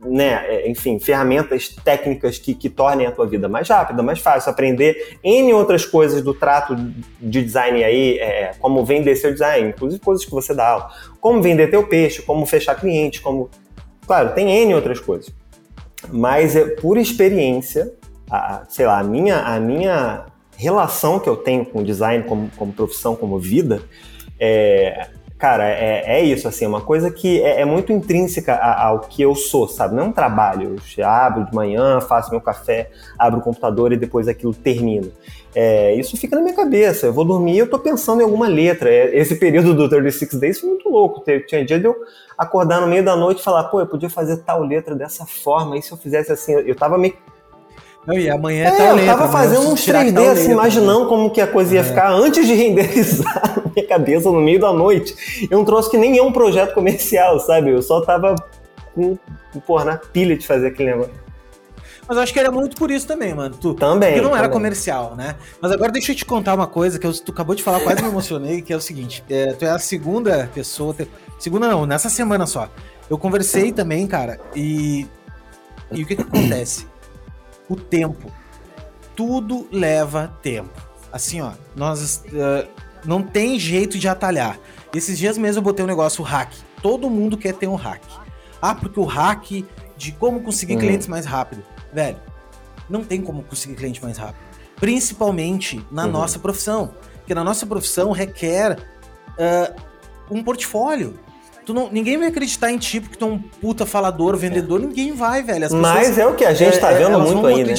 né, 0.00 0.44
é, 0.46 0.70
enfim, 0.70 1.00
ferramentas 1.00 1.70
técnicas 1.84 2.38
que, 2.38 2.54
que 2.54 2.70
tornem 2.70 3.04
a 3.04 3.10
tua 3.10 3.26
vida 3.26 3.48
mais 3.48 3.68
rápida, 3.68 4.00
mais 4.00 4.20
fácil, 4.20 4.48
aprender 4.48 5.18
N 5.24 5.52
outras 5.54 5.84
coisas 5.84 6.22
do 6.22 6.32
trato 6.32 6.76
de 7.20 7.42
design 7.42 7.82
aí, 7.82 8.16
é, 8.20 8.52
como 8.60 8.84
vender 8.84 9.16
seu 9.16 9.32
design, 9.32 9.70
inclusive 9.70 10.00
coisas 10.00 10.24
que 10.24 10.30
você 10.30 10.54
dá 10.54 10.68
aula, 10.68 10.90
como 11.20 11.42
vender 11.42 11.68
teu 11.68 11.84
peixe, 11.84 12.22
como 12.22 12.46
fechar 12.46 12.76
cliente, 12.76 13.20
como... 13.20 13.50
Claro, 14.06 14.34
tem 14.34 14.48
N 14.62 14.72
outras 14.72 15.00
coisas. 15.00 15.34
Mas 16.12 16.54
é 16.54 16.64
por 16.76 16.96
experiência, 16.96 17.92
a, 18.30 18.62
sei 18.68 18.86
lá, 18.86 19.00
a 19.00 19.02
minha, 19.02 19.40
a 19.40 19.58
minha 19.58 20.26
relação 20.56 21.18
que 21.18 21.28
eu 21.28 21.36
tenho 21.36 21.64
com 21.64 21.82
design 21.82 22.24
como, 22.24 22.50
como 22.56 22.72
profissão, 22.72 23.16
como 23.16 23.38
vida, 23.38 23.82
é, 24.38 25.08
cara, 25.38 25.68
é, 25.68 26.18
é 26.18 26.24
isso, 26.24 26.48
assim, 26.48 26.66
uma 26.66 26.80
coisa 26.80 27.10
que 27.10 27.42
é, 27.42 27.60
é 27.60 27.64
muito 27.64 27.92
intrínseca 27.92 28.56
ao 28.56 29.00
que 29.00 29.22
eu 29.22 29.34
sou, 29.34 29.68
sabe? 29.68 29.94
Não 29.94 30.04
é 30.04 30.06
um 30.06 30.12
trabalho. 30.12 30.76
Eu 30.96 31.06
abro 31.06 31.44
de 31.44 31.54
manhã, 31.54 32.00
faço 32.00 32.30
meu 32.30 32.40
café, 32.40 32.90
abro 33.18 33.40
o 33.40 33.42
computador 33.42 33.92
e 33.92 33.96
depois 33.96 34.28
aquilo 34.28 34.54
termina. 34.54 35.08
É, 35.54 35.94
isso 35.94 36.16
fica 36.16 36.34
na 36.34 36.42
minha 36.42 36.56
cabeça. 36.56 37.06
Eu 37.06 37.12
vou 37.12 37.24
dormir 37.24 37.58
eu 37.58 37.70
tô 37.70 37.78
pensando 37.78 38.20
em 38.20 38.24
alguma 38.24 38.48
letra. 38.48 38.90
É, 38.90 39.16
esse 39.16 39.36
período 39.36 39.74
do 39.74 39.88
36 39.88 40.34
Days 40.34 40.60
foi 40.60 40.70
muito 40.70 40.88
louco. 40.88 41.22
Tinha 41.46 41.64
dia 41.64 41.78
de 41.78 41.86
eu 41.86 41.94
acordar 42.36 42.80
no 42.80 42.86
meio 42.86 43.04
da 43.04 43.14
noite 43.14 43.40
e 43.40 43.44
falar, 43.44 43.64
pô, 43.64 43.80
eu 43.80 43.86
podia 43.86 44.10
fazer 44.10 44.38
tal 44.38 44.62
letra 44.62 44.94
dessa 44.94 45.24
forma, 45.24 45.76
e 45.76 45.82
se 45.82 45.92
eu 45.92 45.96
fizesse 45.96 46.32
assim, 46.32 46.52
eu 46.52 46.74
tava 46.74 46.98
meio 46.98 47.14
não, 48.06 48.18
e 48.18 48.28
amanhã 48.28 48.64
é, 48.64 48.82
é 48.82 48.92
Eu 48.92 49.06
tava 49.06 49.28
fazendo 49.28 49.68
uns 49.68 49.86
3D 49.86 50.30
assim, 50.30 50.52
imaginando 50.52 51.06
como 51.06 51.30
que 51.30 51.40
a 51.40 51.46
coisa 51.46 51.74
ia 51.74 51.80
é. 51.80 51.84
ficar 51.84 52.12
antes 52.12 52.46
de 52.46 52.52
renderizar 52.54 53.56
na 53.56 53.72
minha 53.74 53.86
cabeça 53.86 54.30
no 54.30 54.40
meio 54.40 54.60
da 54.60 54.72
noite. 54.72 55.48
Eu 55.50 55.58
não 55.58 55.64
trouxe 55.64 55.90
que 55.90 55.96
nem 55.96 56.18
é 56.18 56.22
um 56.22 56.32
projeto 56.32 56.74
comercial, 56.74 57.40
sabe? 57.40 57.70
Eu 57.70 57.82
só 57.82 58.02
tava 58.02 58.34
com, 58.94 59.16
porra, 59.66 59.84
na 59.84 59.96
pilha 59.96 60.36
de 60.36 60.46
fazer 60.46 60.68
aquele 60.68 60.90
negócio. 60.90 61.24
Mas 62.06 62.18
eu 62.18 62.22
acho 62.22 62.32
que 62.34 62.38
era 62.38 62.50
muito 62.50 62.76
por 62.76 62.90
isso 62.90 63.06
também, 63.06 63.34
mano. 63.34 63.56
Tu, 63.58 63.72
também. 63.72 64.10
Porque 64.10 64.20
não 64.20 64.30
também. 64.30 64.44
era 64.44 64.52
comercial, 64.52 65.14
né? 65.16 65.36
Mas 65.60 65.72
agora 65.72 65.90
deixa 65.90 66.12
eu 66.12 66.16
te 66.16 66.24
contar 66.24 66.54
uma 66.54 66.66
coisa 66.66 66.98
que 66.98 67.06
eu, 67.06 67.12
tu 67.14 67.32
acabou 67.32 67.54
de 67.54 67.62
falar, 67.62 67.80
quase 67.80 68.02
me 68.02 68.08
emocionei, 68.08 68.60
que 68.60 68.72
é 68.74 68.76
o 68.76 68.80
seguinte: 68.80 69.24
é, 69.30 69.54
tu 69.54 69.64
é 69.64 69.70
a 69.70 69.78
segunda 69.78 70.50
pessoa. 70.54 70.94
Segunda 71.38 71.66
não, 71.68 71.86
nessa 71.86 72.10
semana 72.10 72.46
só. 72.46 72.68
Eu 73.08 73.16
conversei 73.16 73.72
também, 73.72 74.06
cara, 74.06 74.38
e. 74.54 75.06
E 75.90 76.02
o 76.02 76.06
que 76.06 76.16
que 76.16 76.22
acontece? 76.22 76.86
O 77.68 77.76
tempo. 77.76 78.30
Tudo 79.16 79.66
leva 79.70 80.36
tempo. 80.42 80.82
Assim, 81.12 81.40
ó, 81.40 81.52
nós 81.76 82.24
uh, 82.26 82.68
não 83.04 83.22
tem 83.22 83.58
jeito 83.58 83.98
de 83.98 84.08
atalhar. 84.08 84.58
Esses 84.94 85.18
dias 85.18 85.38
mesmo 85.38 85.58
eu 85.58 85.62
botei 85.62 85.84
um 85.84 85.88
negócio 85.88 86.22
hack. 86.24 86.52
Todo 86.82 87.08
mundo 87.08 87.36
quer 87.36 87.54
ter 87.54 87.68
um 87.68 87.76
hack. 87.76 88.02
Ah, 88.60 88.74
porque 88.74 88.98
o 88.98 89.04
hack 89.04 89.64
de 89.96 90.12
como 90.12 90.40
conseguir 90.40 90.74
uhum. 90.74 90.80
clientes 90.80 91.06
mais 91.06 91.24
rápido. 91.24 91.62
Velho, 91.92 92.18
não 92.88 93.04
tem 93.04 93.20
como 93.20 93.42
conseguir 93.42 93.74
cliente 93.74 94.02
mais 94.02 94.18
rápido. 94.18 94.42
Principalmente 94.76 95.84
na 95.90 96.04
uhum. 96.04 96.10
nossa 96.10 96.38
profissão. 96.38 96.94
Porque 97.18 97.34
na 97.34 97.44
nossa 97.44 97.64
profissão 97.64 98.10
requer 98.10 98.78
uh, 99.38 99.80
um 100.30 100.42
portfólio. 100.42 101.18
Tu 101.64 101.72
não, 101.72 101.88
ninguém 101.90 102.18
vai 102.18 102.28
acreditar 102.28 102.70
em 102.70 102.76
ti 102.76 103.00
porque 103.00 103.16
tu 103.16 103.24
é 103.24 103.28
um 103.28 103.38
puta 103.38 103.86
falador, 103.86 104.36
vendedor, 104.36 104.80
é. 104.80 104.86
ninguém 104.86 105.12
vai, 105.12 105.42
velho. 105.42 105.66
Mas 105.74 106.18
é 106.18 106.26
o 106.26 106.34
que 106.34 106.44
a 106.44 106.52
gente 106.52 106.76
é, 106.76 106.80
tá 106.80 106.90
vendo 106.90 107.18
muito 107.18 107.46
aí, 107.46 107.64
né? 107.64 107.74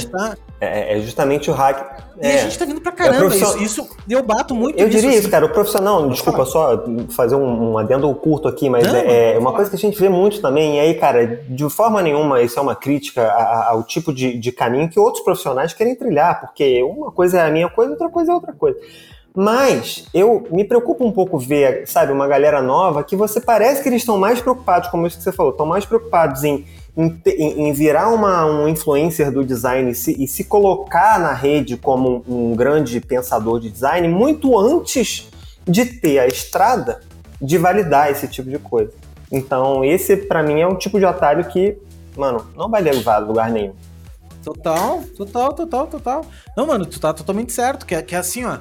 É, 0.60 0.98
é, 0.98 1.02
justamente 1.02 1.52
o 1.52 1.54
hack. 1.54 1.86
E 2.20 2.26
a 2.26 2.30
é. 2.30 2.38
gente 2.40 2.58
tá 2.58 2.66
vindo 2.66 2.82
pra 2.82 2.92
caramba. 2.92 3.20
Profissional... 3.20 3.62
Isso, 3.62 3.82
isso, 3.82 3.98
eu 4.10 4.24
bato 4.24 4.56
muito 4.56 4.80
Eu 4.80 4.90
diria 4.90 5.10
isso, 5.10 5.20
assim. 5.20 5.30
cara. 5.30 5.46
O 5.46 5.50
profissional, 5.50 6.10
desculpa 6.10 6.46
só 6.46 6.84
fazer 7.10 7.36
um, 7.36 7.74
um 7.74 7.78
adendo 7.78 8.14
curto 8.16 8.48
aqui, 8.48 8.70
mas 8.70 8.88
não, 8.88 8.96
é, 8.96 9.38
uma 9.38 9.54
coisa 9.54 9.70
que 9.70 9.76
a 9.76 9.80
gente 9.80 10.00
vê 10.00 10.10
muito 10.10 10.42
também. 10.42 10.78
E 10.78 10.80
aí, 10.80 10.94
cara, 10.96 11.44
de 11.48 11.70
forma 11.70 12.02
nenhuma 12.02 12.42
isso 12.42 12.58
é 12.58 12.62
uma 12.62 12.76
crítica 12.76 13.32
ao 13.68 13.84
tipo 13.84 14.14
de, 14.14 14.38
de 14.38 14.52
caminho 14.52 14.90
que 14.90 15.00
outros 15.00 15.24
profissionais 15.24 15.74
querem 15.74 15.96
trilhar, 15.96 16.40
porque 16.40 16.82
uma 16.82 17.12
coisa 17.12 17.40
é 17.40 17.48
a 17.48 17.52
minha 17.52 17.70
coisa, 17.70 17.92
outra 17.92 18.10
coisa 18.10 18.32
é 18.32 18.36
outra 18.36 18.54
coisa. 18.54 18.80
Mas 19.36 20.06
eu 20.14 20.48
me 20.50 20.64
preocupo 20.64 21.06
um 21.06 21.12
pouco 21.12 21.38
ver, 21.38 21.86
sabe, 21.88 22.14
uma 22.14 22.26
galera 22.26 22.62
nova 22.62 23.04
que 23.04 23.18
você 23.18 23.42
parece 23.42 23.84
que 23.84 23.90
eles 23.90 24.02
estão 24.02 24.18
mais 24.18 24.40
preocupados, 24.40 24.90
como 24.90 25.06
isso 25.06 25.18
que 25.18 25.24
você 25.24 25.32
falou, 25.34 25.52
estão 25.52 25.66
mais 25.66 25.86
preocupados 25.86 26.46
em, 26.46 26.66
em, 26.96 27.22
em 27.28 27.74
virar 27.74 28.08
uma, 28.08 28.46
um 28.46 28.70
influencer 28.70 29.30
do 29.30 29.44
design 29.44 29.92
e 29.92 29.96
se, 29.96 30.24
e 30.24 30.26
se 30.26 30.46
colocar 30.46 31.20
na 31.20 31.34
rede 31.34 31.76
como 31.76 32.24
um, 32.26 32.52
um 32.52 32.56
grande 32.56 33.02
pensador 33.02 33.60
de 33.60 33.70
design 33.70 34.08
muito 34.08 34.58
antes 34.58 35.28
de 35.68 35.86
ter 35.86 36.20
a 36.20 36.28
estrada 36.28 37.02
de 37.42 37.58
validar 37.58 38.10
esse 38.10 38.30
tipo 38.30 38.50
de 38.50 38.58
coisa. 38.58 38.94
Então, 39.30 39.84
esse 39.84 40.16
para 40.16 40.42
mim 40.44 40.62
é 40.62 40.68
um 40.68 40.76
tipo 40.76 40.98
de 40.98 41.06
atalho 41.06 41.44
que, 41.44 41.78
mano, 42.16 42.46
não 42.56 42.70
vai 42.70 42.82
levar 42.82 43.16
a 43.16 43.20
lugar 43.20 43.52
nenhum. 43.52 43.74
Total, 44.42 45.02
total, 45.18 45.52
total, 45.52 45.88
total. 45.88 46.26
Não, 46.56 46.68
mano, 46.68 46.86
tu 46.86 47.02
tá 47.02 47.12
totalmente 47.12 47.52
certo, 47.52 47.86
que, 47.86 47.96
é, 47.96 48.02
que 48.02 48.16
é 48.16 48.20
assim, 48.20 48.46
ó 48.46 48.60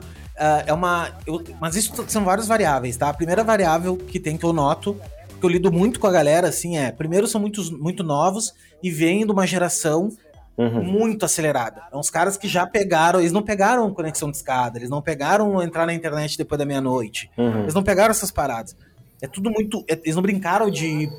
é 0.66 0.72
uma. 0.72 1.10
Eu, 1.26 1.42
mas 1.60 1.76
isso 1.76 1.92
são 2.08 2.24
várias 2.24 2.48
variáveis, 2.48 2.96
tá? 2.96 3.08
A 3.08 3.14
primeira 3.14 3.44
variável 3.44 3.96
que 3.96 4.18
tem 4.18 4.36
que 4.36 4.44
eu 4.44 4.52
noto, 4.52 5.00
que 5.38 5.44
eu 5.44 5.50
lido 5.50 5.70
muito 5.70 6.00
com 6.00 6.06
a 6.06 6.12
galera, 6.12 6.48
assim, 6.48 6.76
é. 6.76 6.90
Primeiro, 6.90 7.26
são 7.26 7.40
muitos, 7.40 7.70
muito 7.70 8.02
novos 8.02 8.52
e 8.82 8.90
vêm 8.90 9.24
de 9.24 9.32
uma 9.32 9.46
geração 9.46 10.10
uhum. 10.56 10.82
muito 10.82 11.24
acelerada. 11.24 11.82
É 11.92 11.96
uns 11.96 12.10
caras 12.10 12.36
que 12.36 12.48
já 12.48 12.66
pegaram. 12.66 13.20
Eles 13.20 13.32
não 13.32 13.42
pegaram 13.42 13.92
conexão 13.92 14.30
de 14.30 14.36
escada, 14.36 14.78
eles 14.78 14.90
não 14.90 15.02
pegaram 15.02 15.62
entrar 15.62 15.86
na 15.86 15.94
internet 15.94 16.36
depois 16.36 16.58
da 16.58 16.64
meia-noite. 16.64 17.30
Uhum. 17.36 17.62
Eles 17.62 17.74
não 17.74 17.82
pegaram 17.82 18.10
essas 18.10 18.30
paradas. 18.30 18.76
É 19.22 19.26
tudo 19.26 19.50
muito. 19.50 19.84
É, 19.88 19.98
eles 20.02 20.14
não 20.14 20.22
brincaram 20.22 20.70
de 20.70 20.86
ir 20.86 21.10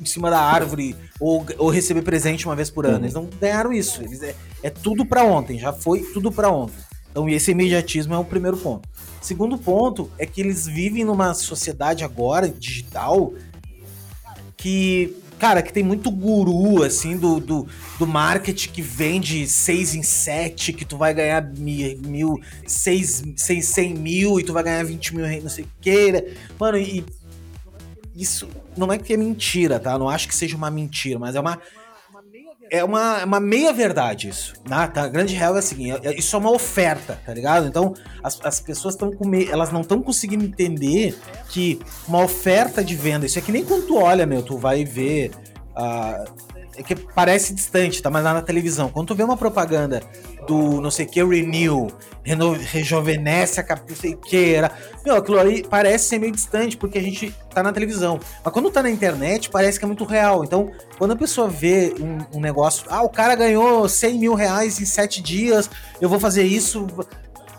em 0.00 0.04
cima 0.04 0.30
da 0.30 0.38
árvore 0.38 0.94
ou, 1.18 1.44
ou 1.58 1.70
receber 1.70 2.02
presente 2.02 2.46
uma 2.46 2.54
vez 2.54 2.70
por 2.70 2.86
ano. 2.86 2.98
Uhum. 2.98 3.04
Eles 3.04 3.14
não 3.14 3.28
ganharam 3.40 3.72
isso. 3.72 4.02
Eles, 4.02 4.22
é, 4.22 4.34
é 4.62 4.70
tudo 4.70 5.04
para 5.04 5.24
ontem, 5.24 5.58
já 5.58 5.72
foi 5.72 6.02
tudo 6.12 6.30
para 6.30 6.50
ontem. 6.50 6.87
Então, 7.10 7.28
esse 7.28 7.50
imediatismo 7.50 8.14
é 8.14 8.18
o 8.18 8.24
primeiro 8.24 8.56
ponto. 8.56 8.88
Segundo 9.20 9.58
ponto 9.58 10.10
é 10.18 10.24
que 10.24 10.40
eles 10.40 10.66
vivem 10.66 11.04
numa 11.04 11.34
sociedade 11.34 12.04
agora 12.04 12.48
digital 12.48 13.32
que, 14.56 15.16
cara, 15.38 15.62
que 15.62 15.72
tem 15.72 15.82
muito 15.82 16.10
guru, 16.10 16.82
assim, 16.82 17.16
do, 17.16 17.40
do, 17.40 17.66
do 17.98 18.06
marketing 18.06 18.70
que 18.70 18.82
vende 18.82 19.46
seis 19.46 19.94
em 19.94 20.02
sete, 20.02 20.72
que 20.72 20.84
tu 20.84 20.96
vai 20.96 21.14
ganhar 21.14 21.42
mil, 21.42 21.98
mil 21.98 22.40
seis, 22.66 23.22
seis, 23.36 23.66
cem 23.66 23.94
mil 23.94 24.38
e 24.38 24.44
tu 24.44 24.52
vai 24.52 24.62
ganhar 24.62 24.84
20 24.84 25.14
mil, 25.14 25.42
não 25.42 25.48
sei 25.48 25.64
o 25.64 25.68
que. 25.80 26.34
Mano, 26.58 26.78
e 26.78 27.04
isso 28.14 28.48
não 28.76 28.92
é 28.92 28.98
que 28.98 29.12
é 29.12 29.16
mentira, 29.16 29.78
tá? 29.78 29.96
não 29.96 30.08
acho 30.08 30.26
que 30.26 30.34
seja 30.34 30.56
uma 30.56 30.70
mentira, 30.70 31.18
mas 31.18 31.36
é 31.36 31.40
uma 31.40 31.60
é 32.70 32.84
uma, 32.84 33.24
uma 33.24 33.40
meia 33.40 33.72
verdade 33.72 34.28
isso. 34.28 34.54
Né? 34.68 34.86
Tá? 34.88 35.02
A 35.02 35.08
grande 35.08 35.34
real 35.34 35.56
é 35.56 35.58
a 35.58 35.62
seguinte: 35.62 36.00
é, 36.02 36.18
isso 36.18 36.34
é 36.34 36.38
uma 36.38 36.50
oferta, 36.50 37.18
tá 37.24 37.32
ligado? 37.32 37.66
Então 37.66 37.94
as, 38.22 38.38
as 38.44 38.60
pessoas 38.60 38.94
estão 38.94 39.10
com 39.10 39.26
me... 39.26 39.48
elas 39.48 39.72
não 39.72 39.80
estão 39.80 40.02
conseguindo 40.02 40.44
entender 40.44 41.18
que 41.48 41.80
uma 42.06 42.22
oferta 42.22 42.82
de 42.82 42.94
venda, 42.94 43.26
isso 43.26 43.38
é 43.38 43.42
que 43.42 43.52
nem 43.52 43.64
quando 43.64 43.86
tu 43.86 43.96
olha, 43.96 44.26
meu, 44.26 44.42
tu 44.42 44.56
vai 44.56 44.84
ver. 44.84 45.30
Uh, 45.76 46.48
é 46.76 46.82
que 46.82 46.94
parece 46.94 47.52
distante, 47.52 48.00
tá? 48.00 48.08
Mas 48.08 48.22
lá 48.22 48.32
na 48.32 48.42
televisão. 48.42 48.88
Quando 48.88 49.08
tu 49.08 49.14
vê 49.14 49.24
uma 49.24 49.36
propaganda 49.36 50.00
do 50.48 50.80
não 50.80 50.90
sei 50.90 51.04
o 51.04 51.08
que, 51.08 51.22
Renew, 51.22 51.88
reno, 52.24 52.52
rejuvenesce 52.52 53.60
a 53.60 53.64
não 53.88 53.94
sei 53.94 54.14
o 54.14 54.16
que, 54.16 54.54
era. 54.54 54.72
Meu, 55.04 55.16
aquilo 55.16 55.38
ali 55.38 55.62
parece 55.68 56.08
ser 56.08 56.18
meio 56.18 56.32
distante, 56.32 56.76
porque 56.76 56.98
a 56.98 57.02
gente 57.02 57.32
tá 57.54 57.62
na 57.62 57.72
televisão. 57.72 58.18
Mas 58.42 58.52
quando 58.52 58.70
tá 58.70 58.82
na 58.82 58.90
internet, 58.90 59.50
parece 59.50 59.78
que 59.78 59.84
é 59.84 59.86
muito 59.86 60.04
real. 60.04 60.42
Então, 60.42 60.72
quando 60.96 61.12
a 61.12 61.16
pessoa 61.16 61.48
vê 61.48 61.94
um, 62.00 62.38
um 62.38 62.40
negócio, 62.40 62.86
ah, 62.88 63.02
o 63.02 63.10
cara 63.10 63.34
ganhou 63.34 63.88
100 63.88 64.18
mil 64.18 64.34
reais 64.34 64.80
em 64.80 64.86
7 64.86 65.22
dias, 65.22 65.70
eu 66.00 66.08
vou 66.08 66.18
fazer 66.18 66.44
isso. 66.44 66.86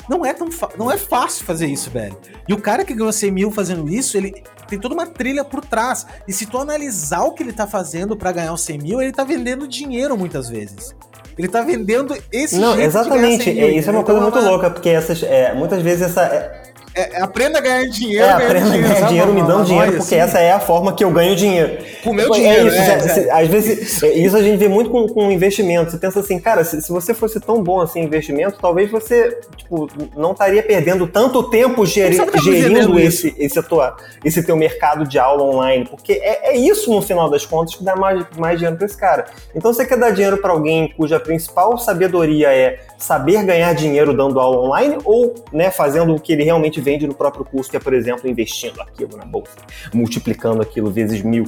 Não 0.09 0.25
é 0.25 0.33
tão 0.33 0.49
não 0.77 0.91
é 0.91 0.97
fácil 0.97 1.45
fazer 1.45 1.67
isso, 1.67 1.91
velho. 1.91 2.17
E 2.47 2.53
o 2.53 2.59
cara 2.59 2.83
que 2.83 2.95
ganhou 2.95 3.11
100 3.11 3.31
mil 3.31 3.51
fazendo 3.51 3.87
isso, 3.87 4.17
ele 4.17 4.43
tem 4.67 4.79
toda 4.79 4.95
uma 4.95 5.05
trilha 5.05 5.43
por 5.45 5.63
trás. 5.63 6.05
E 6.27 6.33
se 6.33 6.47
tu 6.47 6.57
analisar 6.57 7.23
o 7.23 7.33
que 7.33 7.43
ele 7.43 7.53
tá 7.53 7.67
fazendo 7.67 8.17
para 8.17 8.31
ganhar 8.31 8.51
os 8.51 8.61
100 8.61 8.77
mil, 8.79 9.01
ele 9.01 9.11
tá 9.11 9.23
vendendo 9.23 9.67
dinheiro 9.67 10.17
muitas 10.17 10.49
vezes. 10.49 10.95
Ele 11.37 11.47
tá 11.47 11.61
vendendo 11.61 12.17
esse 12.31 12.57
Não, 12.57 12.77
exatamente. 12.79 13.51
Mil, 13.51 13.69
isso 13.69 13.89
é 13.89 13.93
uma 13.93 14.03
coisa 14.03 14.19
muito 14.19 14.39
louca, 14.39 14.69
porque 14.69 14.89
essas, 14.89 15.21
é, 15.23 15.53
muitas 15.53 15.81
vezes 15.81 16.01
essa. 16.01 16.23
É 16.23 16.69
é, 16.95 17.21
aprenda 17.21 17.59
a 17.59 17.61
ganhar 17.61 17.85
dinheiro. 17.87 18.25
É, 18.25 18.31
aprenda 18.31 18.73
a 18.73 18.77
ganhar 18.77 19.07
dinheiro 19.07 19.33
me 19.33 19.41
dando 19.41 19.65
dinheiro, 19.65 19.91
porque 19.97 20.15
assim. 20.15 20.15
essa 20.15 20.39
é 20.39 20.51
a 20.51 20.59
forma 20.59 20.93
que 20.93 21.03
eu 21.03 21.11
ganho 21.11 21.35
dinheiro. 21.35 21.77
Com 22.03 22.09
o 22.09 22.13
meu 22.13 22.29
dinheiro. 22.31 22.69
É 22.69 22.97
isso, 22.97 23.19
é, 23.19 23.27
é. 23.27 23.31
às 23.31 23.47
vezes, 23.47 24.03
é, 24.03 24.13
isso 24.13 24.35
a 24.35 24.41
gente 24.41 24.57
vê 24.57 24.67
muito 24.67 24.89
com, 24.89 25.07
com 25.07 25.31
investimento. 25.31 25.91
Você 25.91 25.97
pensa 25.97 26.19
assim, 26.19 26.39
cara, 26.39 26.63
se, 26.63 26.81
se 26.81 26.91
você 26.91 27.13
fosse 27.13 27.39
tão 27.39 27.61
bom 27.63 27.79
assim 27.79 27.99
em 28.01 28.05
investimento, 28.05 28.57
talvez 28.59 28.89
você 28.89 29.39
tipo, 29.55 29.87
não 30.17 30.31
estaria 30.31 30.63
perdendo 30.63 31.07
tanto 31.07 31.43
tempo 31.43 31.85
geri, 31.85 32.17
gerindo 32.43 32.99
esse, 32.99 33.35
esse, 33.37 33.61
tua, 33.63 33.95
esse 34.23 34.43
teu 34.43 34.57
mercado 34.57 35.07
de 35.07 35.19
aula 35.19 35.43
online. 35.43 35.85
Porque 35.85 36.13
é, 36.13 36.51
é 36.51 36.57
isso, 36.57 36.89
no 36.91 37.01
final 37.01 37.29
das 37.29 37.45
contas, 37.45 37.75
que 37.75 37.83
dá 37.83 37.95
mais, 37.95 38.25
mais 38.37 38.57
dinheiro 38.57 38.77
para 38.77 38.85
esse 38.85 38.97
cara. 38.97 39.25
Então, 39.55 39.71
você 39.71 39.85
quer 39.85 39.97
dar 39.97 40.11
dinheiro 40.11 40.37
para 40.37 40.51
alguém 40.51 40.91
cuja 40.97 41.19
principal 41.19 41.77
sabedoria 41.77 42.51
é 42.51 42.79
saber 42.97 43.43
ganhar 43.43 43.73
dinheiro 43.73 44.13
dando 44.13 44.39
aula 44.39 44.59
online 44.59 44.97
ou 45.05 45.35
né, 45.53 45.71
fazendo 45.71 46.15
o 46.15 46.19
que 46.19 46.33
ele 46.33 46.43
realmente 46.43 46.81
vende 46.89 47.05
no 47.05 47.13
próprio 47.13 47.45
curso, 47.45 47.69
que 47.69 47.77
é, 47.77 47.79
por 47.79 47.93
exemplo, 47.93 48.27
investindo 48.27 48.81
aquilo 48.81 49.15
na 49.15 49.25
bolsa, 49.25 49.55
multiplicando 49.93 50.61
aquilo 50.61 50.89
vezes 50.89 51.21
mil. 51.21 51.45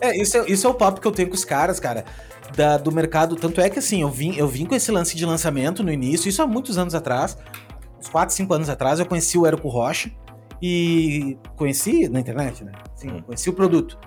É, 0.00 0.14
isso 0.20 0.36
é, 0.36 0.50
isso 0.50 0.66
é 0.66 0.70
o 0.70 0.74
papo 0.74 1.00
que 1.00 1.06
eu 1.06 1.12
tenho 1.12 1.28
com 1.28 1.34
os 1.34 1.44
caras, 1.44 1.80
cara. 1.80 2.04
Da, 2.54 2.76
do 2.76 2.92
mercado. 2.92 3.34
Tanto 3.36 3.62
é 3.62 3.70
que 3.70 3.78
assim, 3.78 4.02
eu 4.02 4.10
vim, 4.10 4.36
eu 4.36 4.46
vim 4.46 4.66
com 4.66 4.74
esse 4.74 4.90
lance 4.92 5.16
de 5.16 5.24
lançamento 5.24 5.82
no 5.82 5.90
início, 5.90 6.28
isso 6.28 6.42
há 6.42 6.46
muitos 6.46 6.76
anos 6.76 6.94
atrás, 6.94 7.38
uns 7.98 8.08
4, 8.08 8.34
5 8.34 8.52
anos 8.52 8.68
atrás, 8.68 9.00
eu 9.00 9.06
conheci 9.06 9.38
o 9.38 9.46
Érico 9.46 9.68
Rocha 9.68 10.10
e 10.60 11.38
conheci 11.56 12.10
na 12.10 12.20
internet, 12.20 12.62
né? 12.62 12.72
Sim, 12.94 13.12
hum. 13.12 13.22
conheci 13.22 13.48
o 13.48 13.54
produto. 13.54 13.98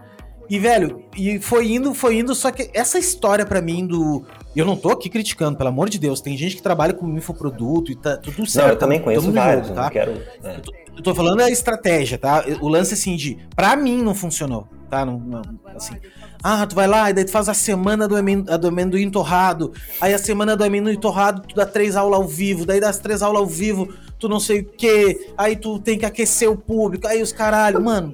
E, 0.49 0.59
velho, 0.59 1.03
e 1.17 1.39
foi 1.39 1.71
indo, 1.71 1.93
foi 1.93 2.19
indo, 2.19 2.35
só 2.35 2.51
que 2.51 2.69
essa 2.73 2.99
história 2.99 3.45
para 3.45 3.61
mim 3.61 3.85
do. 3.85 4.25
Eu 4.55 4.65
não 4.65 4.75
tô 4.75 4.89
aqui 4.89 5.09
criticando, 5.09 5.57
pelo 5.57 5.69
amor 5.69 5.89
de 5.89 5.99
Deus. 5.99 6.21
Tem 6.21 6.37
gente 6.37 6.55
que 6.55 6.61
trabalha 6.61 6.93
com 6.93 7.07
infoproduto 7.17 7.91
e 7.91 7.95
tá 7.95 8.17
tudo 8.17 8.45
certo. 8.45 8.65
Não, 8.65 8.73
eu 8.73 8.79
também 8.79 9.01
conheço 9.01 9.31
vários, 9.31 9.67
jogo, 9.67 9.79
tá? 9.79 9.89
quero. 9.89 10.11
É. 10.43 10.55
Eu, 10.55 10.61
tô, 10.61 10.73
eu, 10.97 11.03
tô, 11.03 11.15
falando 11.15 11.41
a 11.41 11.49
estratégia, 11.49 12.17
tá? 12.17 12.45
O 12.61 12.67
lance 12.67 12.93
assim 12.93 13.15
de. 13.15 13.37
Pra 13.55 13.75
mim 13.75 14.01
não 14.01 14.13
funcionou, 14.13 14.67
tá? 14.89 15.05
Não, 15.05 15.19
não, 15.19 15.41
assim. 15.75 15.95
Ah, 16.43 16.65
tu 16.67 16.75
vai 16.75 16.87
lá 16.87 17.09
e 17.09 17.13
daí 17.13 17.25
tu 17.25 17.31
faz 17.31 17.49
a 17.49 17.55
semana 17.55 18.07
do, 18.07 18.15
amendoim, 18.15 18.57
do 18.59 18.67
amendoim 18.67 19.09
torrado. 19.09 19.73
Aí 19.99 20.13
a 20.13 20.17
semana 20.19 20.55
do 20.55 20.63
amendoim 20.63 20.95
torrado, 20.95 21.41
tu 21.41 21.55
dá 21.55 21.65
três 21.65 21.95
aulas 21.95 22.19
ao 22.19 22.27
vivo. 22.27 22.65
Daí 22.65 22.79
das 22.79 22.99
três 22.99 23.23
aulas 23.23 23.41
ao 23.41 23.47
vivo, 23.47 23.91
tu 24.19 24.29
não 24.29 24.39
sei 24.39 24.59
o 24.59 24.65
quê. 24.65 25.33
Aí 25.35 25.55
tu 25.55 25.79
tem 25.79 25.97
que 25.97 26.05
aquecer 26.05 26.49
o 26.49 26.55
público. 26.55 27.07
Aí 27.07 27.21
os 27.21 27.33
caralho, 27.33 27.83
mano 27.83 28.13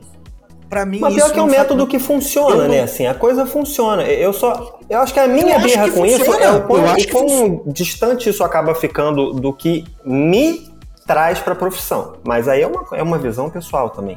para 0.72 0.86
mim 0.86 1.00
Mas 1.02 1.14
pior 1.14 1.30
que 1.34 1.38
é 1.38 1.42
um 1.44 1.48
método 1.48 1.86
que 1.86 2.00
funciona, 2.00 2.66
né? 2.66 2.84
Assim, 2.84 3.06
a 3.06 3.14
coisa 3.14 3.46
funciona. 3.46 4.04
Eu 4.04 4.32
só. 4.32 4.80
Eu 4.90 5.02
acho 5.02 5.14
que 5.14 5.20
a 5.20 5.28
minha 5.28 5.60
birra 5.60 5.90
com 5.90 5.98
funciona. 5.98 6.24
isso 6.24 6.34
é 6.34 6.50
o 6.50 6.62
quão, 6.62 6.86
o 6.86 7.08
quão 7.12 7.64
distante 7.68 8.30
isso 8.30 8.42
acaba 8.42 8.74
ficando 8.74 9.34
do 9.34 9.52
que 9.52 9.84
me 10.06 10.72
traz 11.06 11.40
pra 11.40 11.54
profissão. 11.54 12.14
Mas 12.24 12.48
aí 12.48 12.62
é 12.62 12.68
uma, 12.68 12.86
é 12.94 13.04
uma 13.04 13.18
visão 13.18 13.50
pessoal 13.50 13.90
também. 13.90 14.16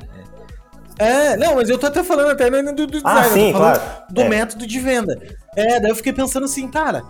É, 0.97 1.37
não, 1.37 1.57
mas 1.57 1.69
eu 1.69 1.77
tô 1.77 1.87
até 1.87 2.05
falando 2.05 2.31
até 2.31 2.49
do, 2.49 2.73
do 2.73 2.87
design, 2.87 3.21
ah, 3.21 3.25
sim, 3.25 3.53
claro. 3.53 3.81
do 4.09 4.21
é. 4.21 4.29
método 4.29 4.65
de 4.65 4.79
venda. 4.79 5.21
É, 5.57 5.81
daí 5.81 5.91
eu 5.91 5.97
fiquei 5.97 6.13
pensando 6.13 6.45
assim, 6.45 6.69
cara, 6.69 7.03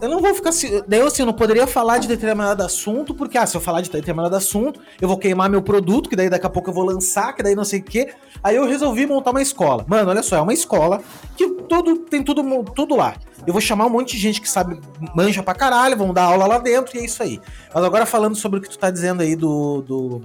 eu 0.00 0.08
não 0.08 0.20
vou 0.20 0.34
ficar 0.34 0.50
assim. 0.50 0.82
Daí 0.86 1.00
assim, 1.00 1.22
eu 1.22 1.26
não 1.26 1.32
poderia 1.32 1.66
falar 1.66 1.98
de 1.98 2.08
determinado 2.08 2.62
assunto, 2.62 3.14
porque, 3.14 3.38
ah, 3.38 3.46
se 3.46 3.56
eu 3.56 3.60
falar 3.60 3.80
de 3.80 3.90
determinado 3.90 4.34
assunto, 4.34 4.80
eu 5.00 5.08
vou 5.08 5.18
queimar 5.18 5.48
meu 5.48 5.62
produto, 5.62 6.08
que 6.08 6.16
daí 6.16 6.28
daqui 6.28 6.46
a 6.46 6.50
pouco 6.50 6.70
eu 6.70 6.74
vou 6.74 6.84
lançar, 6.84 7.32
que 7.34 7.42
daí 7.42 7.54
não 7.54 7.64
sei 7.64 7.80
o 7.80 7.82
quê. 7.82 8.14
Aí 8.42 8.56
eu 8.56 8.66
resolvi 8.66 9.06
montar 9.06 9.30
uma 9.30 9.42
escola. 9.42 9.84
Mano, 9.88 10.10
olha 10.10 10.22
só, 10.22 10.36
é 10.36 10.40
uma 10.40 10.54
escola 10.54 11.02
que 11.36 11.48
tudo, 11.48 11.98
tem 11.98 12.22
tudo, 12.22 12.64
tudo 12.74 12.96
lá. 12.96 13.14
Eu 13.46 13.52
vou 13.52 13.60
chamar 13.60 13.86
um 13.86 13.90
monte 13.90 14.12
de 14.12 14.18
gente 14.18 14.40
que 14.40 14.48
sabe, 14.48 14.80
manja 15.14 15.42
pra 15.42 15.54
caralho, 15.54 15.96
vão 15.96 16.12
dar 16.12 16.24
aula 16.24 16.46
lá 16.46 16.58
dentro 16.58 16.96
e 16.96 17.00
é 17.00 17.04
isso 17.04 17.22
aí. 17.22 17.40
Mas 17.74 17.84
agora 17.84 18.06
falando 18.06 18.34
sobre 18.34 18.58
o 18.58 18.62
que 18.62 18.68
tu 18.68 18.78
tá 18.78 18.90
dizendo 18.90 19.22
aí 19.22 19.36
do, 19.36 19.82
do, 19.82 20.22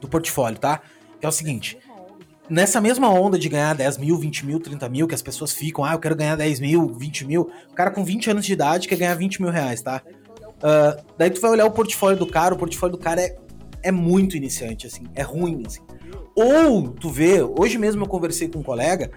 do 0.00 0.08
portfólio, 0.08 0.58
tá? 0.58 0.80
É 1.20 1.28
o 1.28 1.32
seguinte 1.32 1.78
nessa 2.48 2.80
mesma 2.80 3.08
onda 3.08 3.38
de 3.38 3.48
ganhar 3.48 3.74
10 3.74 3.98
mil, 3.98 4.16
20 4.16 4.46
mil, 4.46 4.60
30 4.60 4.88
mil, 4.88 5.06
que 5.06 5.14
as 5.14 5.22
pessoas 5.22 5.52
ficam, 5.52 5.84
ah, 5.84 5.92
eu 5.94 5.98
quero 5.98 6.14
ganhar 6.14 6.36
10 6.36 6.60
mil, 6.60 6.88
20 6.88 7.24
mil, 7.24 7.50
o 7.70 7.74
cara 7.74 7.90
com 7.90 8.04
20 8.04 8.30
anos 8.30 8.44
de 8.44 8.52
idade 8.52 8.88
quer 8.88 8.96
ganhar 8.96 9.14
20 9.14 9.42
mil 9.42 9.50
reais, 9.50 9.82
tá? 9.82 10.02
Uh, 10.58 11.02
daí 11.18 11.30
tu 11.30 11.40
vai 11.40 11.50
olhar 11.50 11.66
o 11.66 11.70
portfólio 11.70 12.18
do 12.18 12.26
cara, 12.26 12.54
o 12.54 12.58
portfólio 12.58 12.96
do 12.96 13.02
cara 13.02 13.20
é, 13.20 13.36
é 13.82 13.92
muito 13.92 14.36
iniciante, 14.36 14.86
assim, 14.86 15.04
é 15.14 15.22
ruim, 15.22 15.62
assim. 15.66 15.80
Ou 16.34 16.88
tu 16.88 17.10
vê, 17.10 17.42
hoje 17.42 17.78
mesmo 17.78 18.02
eu 18.02 18.08
conversei 18.08 18.48
com 18.48 18.58
um 18.58 18.62
colega 18.62 19.10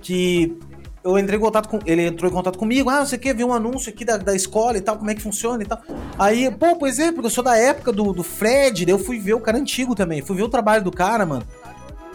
que 0.00 0.56
eu 1.04 1.18
entrei 1.18 1.38
em 1.38 1.42
contato 1.42 1.68
com. 1.68 1.78
Ele 1.84 2.06
entrou 2.06 2.30
em 2.30 2.34
contato 2.34 2.58
comigo. 2.58 2.88
Ah, 2.88 3.04
você 3.04 3.18
quer 3.18 3.34
ver 3.34 3.44
um 3.44 3.52
anúncio 3.52 3.92
aqui 3.92 4.04
da, 4.06 4.16
da 4.16 4.34
escola 4.34 4.78
e 4.78 4.80
tal, 4.80 4.96
como 4.96 5.10
é 5.10 5.14
que 5.14 5.20
funciona 5.20 5.62
e 5.62 5.66
tal. 5.66 5.80
Aí, 6.18 6.50
pô, 6.50 6.76
pois 6.76 6.98
é, 6.98 7.12
porque 7.12 7.26
eu 7.26 7.30
sou 7.30 7.44
da 7.44 7.56
época 7.56 7.92
do, 7.92 8.12
do 8.12 8.24
Fred, 8.24 8.86
daí 8.86 8.94
eu 8.94 8.98
fui 8.98 9.18
ver 9.18 9.34
o 9.34 9.40
cara 9.40 9.58
antigo 9.58 9.94
também. 9.94 10.22
Fui 10.22 10.34
ver 10.34 10.42
o 10.42 10.48
trabalho 10.48 10.82
do 10.82 10.90
cara, 10.90 11.26
mano. 11.26 11.46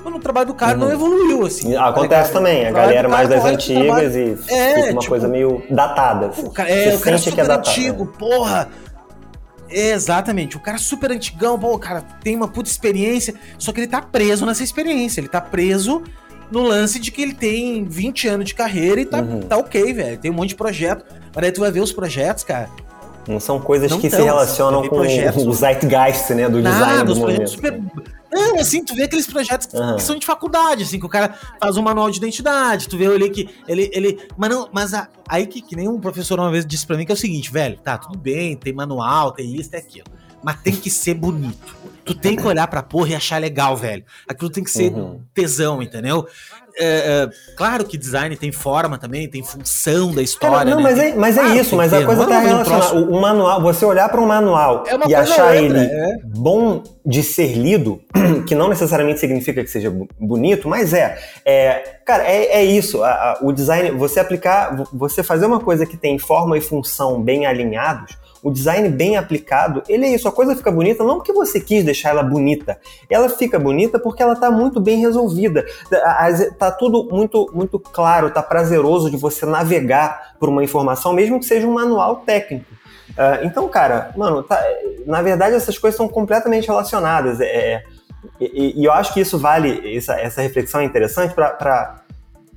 Mano, 0.03 0.17
o 0.17 0.19
trabalho 0.19 0.47
do 0.47 0.53
cara 0.53 0.77
uhum. 0.77 0.85
não 0.85 0.91
evoluiu, 0.91 1.45
assim. 1.45 1.75
Acontece 1.75 2.31
tá 2.31 2.39
também, 2.39 2.65
a 2.65 2.71
galera 2.71 3.09
mais 3.09 3.27
das 3.27 3.43
antigas 3.43 4.15
e 4.15 4.37
é, 4.49 4.75
fica 4.75 4.91
uma 4.91 4.99
tipo, 4.99 5.09
coisa 5.09 5.27
meio 5.27 5.63
datada. 5.69 6.27
Assim. 6.27 6.45
O 6.45 6.51
cara, 6.51 6.69
é, 6.69 6.95
o 6.95 6.99
cara 6.99 7.15
é 7.15 7.19
super 7.19 7.49
é 7.49 7.53
antigo, 7.53 8.05
porra. 8.05 8.69
É, 9.69 9.91
exatamente, 9.91 10.57
o 10.57 10.59
cara 10.59 10.77
é 10.77 10.79
super 10.79 11.11
antigão, 11.11 11.59
pô, 11.59 11.73
o 11.73 11.79
cara 11.79 12.01
tem 12.23 12.35
uma 12.35 12.47
puta 12.47 12.69
experiência, 12.69 13.35
só 13.57 13.71
que 13.71 13.81
ele 13.81 13.87
tá 13.87 14.01
preso 14.01 14.43
nessa 14.43 14.63
experiência, 14.63 15.21
ele 15.21 15.27
tá 15.27 15.39
preso 15.39 16.01
no 16.51 16.63
lance 16.63 16.99
de 16.99 17.11
que 17.11 17.21
ele 17.21 17.33
tem 17.33 17.85
20 17.85 18.27
anos 18.27 18.45
de 18.47 18.55
carreira 18.55 19.01
e 19.01 19.05
tá, 19.05 19.19
uhum. 19.19 19.41
tá 19.41 19.57
ok, 19.57 19.93
velho. 19.93 20.17
Tem 20.17 20.31
um 20.31 20.33
monte 20.33 20.49
de 20.49 20.55
projeto. 20.55 21.05
Mas 21.35 21.45
aí 21.45 21.51
tu 21.51 21.61
vai 21.61 21.71
ver 21.71 21.81
os 21.81 21.91
projetos, 21.91 22.43
cara. 22.43 22.69
Não 23.27 23.39
são 23.39 23.59
coisas 23.59 23.91
não 23.91 23.99
que 23.99 24.09
tão, 24.09 24.19
se 24.19 24.25
relacionam 24.25 24.81
com 24.81 24.89
projetos, 24.89 25.45
o 25.45 25.53
zeitgeist, 25.53 26.33
né, 26.33 26.49
do 26.49 26.61
design 26.61 27.03
do 27.03 27.15
momento. 27.15 27.47
Super, 27.47 27.79
não, 28.31 28.59
assim, 28.59 28.83
tu 28.83 28.95
vê 28.95 29.03
aqueles 29.03 29.27
projetos 29.27 29.67
uhum. 29.73 29.95
que 29.95 30.03
são 30.03 30.17
de 30.17 30.25
faculdade, 30.25 30.83
assim, 30.83 30.99
que 30.99 31.05
o 31.05 31.09
cara 31.09 31.37
faz 31.59 31.77
um 31.77 31.81
manual 31.81 32.09
de 32.11 32.17
identidade, 32.17 32.87
tu 32.87 32.97
vê 32.97 33.07
ali 33.07 33.29
que 33.29 33.49
ele. 33.67 33.89
ele 33.93 34.27
mas 34.37 34.49
não, 34.49 34.69
mas 34.71 34.93
a, 34.93 35.07
aí 35.27 35.47
que, 35.47 35.61
que 35.61 35.75
nem 35.75 35.87
um 35.87 35.99
professor 35.99 36.39
uma 36.39 36.51
vez 36.51 36.65
disse 36.65 36.85
pra 36.85 36.97
mim 36.97 37.05
que 37.05 37.11
é 37.11 37.15
o 37.15 37.17
seguinte, 37.17 37.51
velho, 37.51 37.77
tá, 37.79 37.97
tudo 37.97 38.17
bem, 38.17 38.55
tem 38.55 38.73
manual, 38.73 39.31
tem 39.31 39.55
isso, 39.55 39.71
tem 39.71 39.79
aquilo. 39.79 40.07
mas 40.43 40.61
tem 40.61 40.75
que 40.75 40.89
ser 40.89 41.13
bonito. 41.13 41.75
Tu 42.05 42.15
tem 42.15 42.35
que 42.35 42.45
olhar 42.45 42.67
pra 42.67 42.81
porra 42.81 43.09
e 43.09 43.15
achar 43.15 43.39
legal, 43.39 43.77
velho. 43.77 44.03
Aquilo 44.27 44.49
tem 44.49 44.63
que 44.63 44.71
ser 44.71 44.91
uhum. 44.91 45.21
tesão, 45.33 45.81
entendeu? 45.81 46.27
É, 46.79 47.23
é, 47.25 47.29
claro 47.57 47.83
que 47.83 47.97
design 47.97 48.35
tem 48.37 48.53
forma 48.53 48.97
também, 48.97 49.27
tem 49.27 49.43
função 49.43 50.13
da 50.13 50.21
história. 50.21 50.63
não, 50.63 50.77
né? 50.77 50.83
mas 50.83 50.97
é, 50.97 51.13
mas 51.13 51.37
é 51.37 51.57
isso, 51.57 51.75
mas 51.75 51.93
a 51.93 52.05
coisa 52.05 52.25
tá 52.25 52.39
relacionada. 52.39 52.95
O, 52.95 53.17
o, 53.17 53.21
manual, 53.21 53.61
você 53.61 53.83
olhar 53.83 54.07
para 54.07 54.21
um 54.21 54.25
manual 54.25 54.85
é 54.87 55.09
e 55.09 55.13
achar 55.13 55.53
outra, 55.53 55.57
ele 55.57 55.77
é. 55.77 56.17
bom 56.23 56.81
de 57.05 57.21
ser 57.21 57.57
lido, 57.57 58.01
que 58.47 58.55
não 58.55 58.69
necessariamente 58.69 59.19
significa 59.19 59.61
que 59.61 59.69
seja 59.69 59.93
bonito, 60.17 60.69
mas 60.69 60.93
é. 60.93 61.17
é 61.45 61.99
cara, 62.05 62.23
é, 62.23 62.45
é 62.45 62.63
isso. 62.63 63.03
A, 63.03 63.09
a, 63.09 63.39
o 63.41 63.51
design, 63.51 63.91
você 63.91 64.21
aplicar, 64.21 64.73
você 64.93 65.21
fazer 65.21 65.47
uma 65.47 65.59
coisa 65.59 65.85
que 65.85 65.97
tem 65.97 66.17
forma 66.17 66.57
e 66.57 66.61
função 66.61 67.21
bem 67.21 67.45
alinhados 67.45 68.17
o 68.41 68.51
design 68.51 68.89
bem 68.89 69.17
aplicado, 69.17 69.83
ele 69.87 70.05
é 70.05 70.09
isso, 70.09 70.27
a 70.27 70.31
coisa 70.31 70.55
fica 70.55 70.71
bonita 70.71 71.03
não 71.03 71.17
porque 71.17 71.33
você 71.33 71.59
quis 71.59 71.83
deixar 71.83 72.09
ela 72.09 72.23
bonita, 72.23 72.79
ela 73.09 73.29
fica 73.29 73.59
bonita 73.59 73.99
porque 73.99 74.23
ela 74.23 74.33
está 74.33 74.49
muito 74.49 74.79
bem 74.79 74.99
resolvida, 74.99 75.65
tá 76.57 76.71
tudo 76.71 77.07
muito 77.11 77.49
muito 77.53 77.79
claro, 77.79 78.29
tá 78.29 78.41
prazeroso 78.41 79.09
de 79.09 79.17
você 79.17 79.45
navegar 79.45 80.35
por 80.39 80.49
uma 80.49 80.63
informação, 80.63 81.13
mesmo 81.13 81.39
que 81.39 81.45
seja 81.45 81.67
um 81.67 81.73
manual 81.73 82.17
técnico. 82.17 82.65
Uh, 83.11 83.43
então, 83.43 83.67
cara, 83.67 84.13
mano, 84.15 84.43
tá, 84.43 84.63
na 85.05 85.21
verdade 85.21 85.55
essas 85.55 85.77
coisas 85.77 85.97
são 85.97 86.07
completamente 86.07 86.67
relacionadas. 86.67 87.41
É, 87.41 87.45
é 87.45 87.83
e, 88.39 88.81
e, 88.81 88.85
eu 88.85 88.91
acho 88.91 89.13
que 89.13 89.19
isso 89.19 89.37
vale, 89.37 89.95
essa, 89.95 90.19
essa 90.19 90.41
reflexão 90.41 90.81
é 90.81 90.85
interessante 90.85 91.33
para 91.33 92.01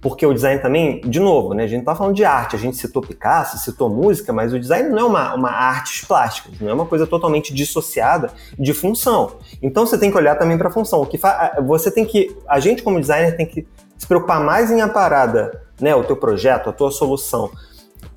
porque 0.02 0.26
o 0.26 0.34
design 0.34 0.60
também, 0.60 1.00
de 1.00 1.20
novo, 1.20 1.54
né, 1.54 1.62
a 1.62 1.66
gente 1.68 1.78
não 1.78 1.84
tá 1.84 1.94
falando 1.94 2.16
de 2.16 2.24
arte, 2.24 2.56
a 2.56 2.58
gente 2.58 2.76
citou 2.76 3.00
Picasso, 3.00 3.56
citou 3.58 3.88
música, 3.88 4.32
mas 4.32 4.52
o 4.52 4.58
design 4.58 4.88
não 4.88 4.98
é 4.98 5.04
uma, 5.04 5.34
uma 5.34 5.50
arte 5.50 6.04
plástica, 6.04 6.50
não 6.60 6.68
é 6.68 6.74
uma 6.74 6.84
coisa 6.84 7.06
totalmente 7.06 7.54
dissociada 7.54 8.32
de 8.58 8.74
função. 8.74 9.36
Então 9.62 9.86
você 9.86 9.96
tem 9.96 10.10
que 10.10 10.16
olhar 10.16 10.34
também 10.34 10.58
para 10.58 10.68
a 10.68 10.72
função. 10.72 11.00
O 11.00 11.06
que 11.06 11.18
você 11.64 11.88
tem 11.88 12.04
que, 12.04 12.36
a 12.48 12.58
gente 12.58 12.82
como 12.82 12.98
designer 12.98 13.36
tem 13.36 13.46
que 13.46 13.64
se 13.96 14.04
preocupar 14.04 14.40
mais 14.40 14.72
em 14.72 14.80
a 14.80 14.88
parada, 14.88 15.62
né, 15.80 15.94
o 15.94 16.02
teu 16.02 16.16
projeto, 16.16 16.68
a 16.68 16.72
tua 16.72 16.90
solução, 16.90 17.48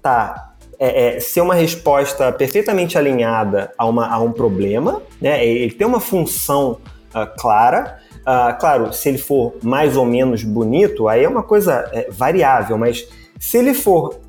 tá 0.01 0.55
é, 0.79 1.17
é, 1.17 1.19
ser 1.19 1.41
uma 1.41 1.53
resposta 1.53 2.31
perfeitamente 2.31 2.97
alinhada 2.97 3.71
a, 3.77 3.85
uma, 3.85 4.07
a 4.07 4.17
um 4.19 4.31
problema, 4.31 5.03
né, 5.21 5.45
ele 5.45 5.71
tem 5.71 5.85
uma 5.85 5.99
função 5.99 6.79
uh, 7.13 7.39
clara 7.39 7.99
Uh, 8.25 8.57
claro, 8.59 8.91
se 8.91 9.07
ele 9.07 9.19
for 9.19 9.53
mais 9.61 9.95
ou 9.95 10.03
menos 10.03 10.43
bonito, 10.43 11.07
aí 11.07 11.23
é 11.23 11.29
uma 11.29 11.43
coisa 11.43 11.87
é, 11.93 12.09
variável, 12.09 12.75
mas 12.75 13.07
se 13.39 13.57
ele 13.57 13.73
for 13.75 14.19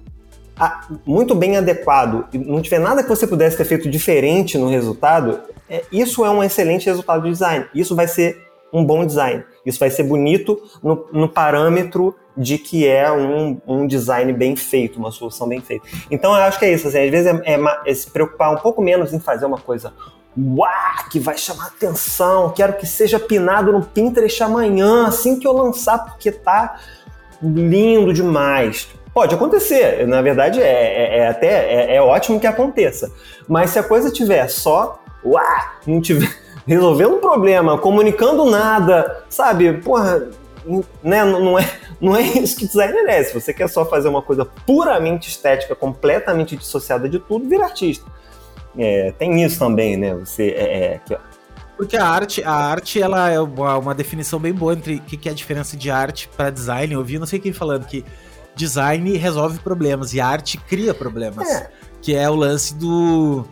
a, 0.59 0.86
muito 1.07 1.34
bem 1.34 1.57
adequado 1.57 2.26
e 2.30 2.36
não 2.36 2.61
tiver 2.61 2.78
nada 2.78 3.03
que 3.03 3.09
você 3.09 3.26
pudesse 3.26 3.57
ter 3.57 3.64
feito 3.64 3.88
diferente 3.88 4.59
no 4.59 4.68
resultado, 4.68 5.40
é, 5.68 5.82
isso 5.90 6.24
é 6.24 6.30
um 6.30 6.42
excelente 6.42 6.86
resultado 6.86 7.22
de 7.22 7.30
design. 7.30 7.66
Isso 7.74 7.97
vai 7.97 8.07
ser 8.07 8.47
um 8.72 8.84
bom 8.84 9.05
design. 9.07 9.42
Isso 9.64 9.78
vai 9.78 9.90
ser 9.90 10.03
bonito 10.03 10.61
no, 10.82 11.09
no 11.12 11.28
parâmetro 11.28 12.14
de 12.36 12.59
que 12.59 12.86
é 12.86 13.11
um, 13.11 13.59
um, 13.66 13.86
design 13.86 14.30
bem 14.32 14.55
feito, 14.55 14.99
uma 14.99 15.11
solução 15.11 15.49
bem 15.49 15.61
feita. 15.61 15.86
Então 16.11 16.34
eu 16.36 16.42
acho 16.42 16.59
que 16.59 16.66
é 16.66 16.72
isso. 16.72 16.86
Assim, 16.86 16.99
às 16.99 17.11
vezes 17.11 17.26
é, 17.26 17.55
é, 17.55 17.59
é 17.86 17.94
se 17.94 18.11
preocupar 18.11 18.53
um 18.53 18.59
pouco 18.59 18.82
menos 18.82 19.12
em 19.14 19.18
fazer 19.18 19.47
uma 19.47 19.59
coisa 19.59 19.92
uau, 20.39 21.09
que 21.11 21.18
vai 21.18 21.37
chamar 21.37 21.68
atenção, 21.68 22.51
quero 22.51 22.74
que 22.74 22.87
seja 22.87 23.18
pinado 23.18 23.72
no 23.72 23.82
Pinterest 23.82 24.43
amanhã, 24.43 25.07
assim 25.07 25.39
que 25.39 25.47
eu 25.47 25.53
lançar, 25.53 26.05
porque 26.05 26.30
tá 26.30 26.78
lindo 27.43 28.12
demais. 28.12 28.89
Pode 29.14 29.34
acontecer, 29.34 30.07
na 30.07 30.20
verdade 30.20 30.61
é, 30.61 30.66
é, 30.66 31.18
é 31.20 31.28
até 31.28 31.47
é, 31.47 31.97
é, 31.97 32.03
ótimo 32.03 32.39
que 32.39 32.47
aconteça. 32.47 33.11
Mas 33.49 33.70
se 33.70 33.78
a 33.78 33.82
coisa 33.82 34.11
tiver 34.11 34.47
só, 34.49 35.03
uau, 35.24 35.43
não 35.87 36.03
tiver 36.03 36.30
resolvendo 36.66 37.14
um 37.14 37.20
problema, 37.20 37.78
comunicando 37.78 38.45
nada, 38.45 39.24
sabe, 39.30 39.72
porra, 39.78 40.28
né, 41.03 41.24
não 41.24 41.59
é, 41.59 41.70
não 41.99 42.14
é 42.14 42.22
isso 42.22 42.59
que 42.59 42.66
designer 42.66 43.09
é. 43.09 43.22
Se 43.22 43.32
você 43.32 43.55
quer 43.55 43.68
só 43.68 43.87
fazer 43.87 44.09
uma 44.09 44.20
coisa 44.20 44.45
puramente 44.45 45.30
estética, 45.30 45.74
completamente 45.74 46.57
dissociada 46.57 47.09
de 47.09 47.18
tudo, 47.18 47.49
vira 47.49 47.64
artista. 47.64 48.05
É, 48.79 49.12
tem 49.12 49.43
isso 49.43 49.59
também, 49.59 49.97
né? 49.97 50.14
Você 50.14 50.49
é, 50.51 50.95
é 50.95 51.01
que, 51.05 51.16
porque 51.77 51.97
a 51.97 52.07
arte, 52.07 52.43
a 52.43 52.53
arte 52.53 53.01
ela 53.01 53.31
é 53.31 53.39
uma, 53.39 53.77
uma 53.77 53.95
definição 53.95 54.39
bem 54.39 54.53
boa 54.53 54.72
entre 54.72 54.97
o 54.97 55.01
que, 55.01 55.16
que 55.16 55.29
é 55.29 55.33
a 55.33 55.35
diferença 55.35 55.77
de 55.77 55.91
arte 55.91 56.29
para 56.35 56.49
design. 56.51 56.93
Eu 56.95 57.01
ouvi 57.01 57.18
não 57.18 57.27
sei 57.27 57.39
quem 57.39 57.53
falando 57.53 57.87
que 57.87 58.05
design 58.55 59.16
resolve 59.16 59.59
problemas 59.59 60.14
e 60.14 60.20
arte 60.20 60.57
cria 60.57 60.95
problemas. 60.95 61.49
É. 61.49 61.70
Que 62.01 62.14
é 62.14 62.31
o 62.31 62.35
lance 62.35 62.74
do 62.74 63.45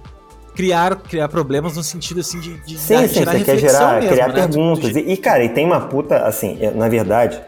criar, 0.54 0.96
criar 0.96 1.28
problemas 1.28 1.76
no 1.76 1.82
sentido 1.82 2.20
assim 2.20 2.40
de, 2.40 2.54
de 2.64 2.78
sim, 2.78 2.96
sim, 3.08 3.14
gerar 3.14 3.32
você 3.32 3.44
quer 3.44 3.58
gerar, 3.58 3.94
mesmo, 3.96 4.10
criar 4.10 4.28
né? 4.28 4.34
perguntas. 4.34 4.92
Do, 4.92 5.02
do... 5.02 5.10
E, 5.10 5.16
cara, 5.18 5.44
e 5.44 5.48
tem 5.50 5.66
uma 5.66 5.82
puta, 5.82 6.18
assim, 6.24 6.56
é, 6.60 6.70
na 6.70 6.88
verdade, 6.88 7.40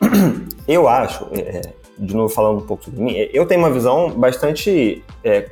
eu 0.68 0.88
acho, 0.88 1.26
é, 1.32 1.62
de 1.98 2.14
novo 2.14 2.32
falando 2.32 2.58
um 2.58 2.66
pouco 2.66 2.84
sobre 2.84 3.00
mim, 3.00 3.14
eu 3.32 3.46
tenho 3.46 3.60
uma 3.60 3.70
visão 3.70 4.10
bastante 4.10 5.02
é, 5.24 5.48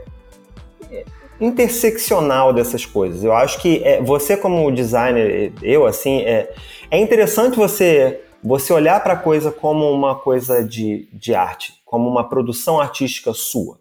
interseccional 1.41 2.53
dessas 2.53 2.87
coisas. 2.87 3.23
Eu 3.23 3.33
acho 3.33 3.61
que 3.61 3.83
é, 3.85 4.01
você 4.03 4.37
como 4.37 4.71
designer, 4.71 5.53
eu 5.63 5.87
assim, 5.87 6.21
é, 6.23 6.53
é 6.91 6.99
interessante 6.99 7.57
você 7.57 8.21
você 8.43 8.73
olhar 8.73 9.03
para 9.03 9.15
a 9.15 9.17
coisa 9.17 9.51
como 9.51 9.91
uma 9.91 10.15
coisa 10.15 10.63
de, 10.63 11.09
de 11.13 11.35
arte, 11.35 11.75
como 11.85 12.09
uma 12.09 12.29
produção 12.29 12.81
artística 12.81 13.33
sua. 13.33 13.79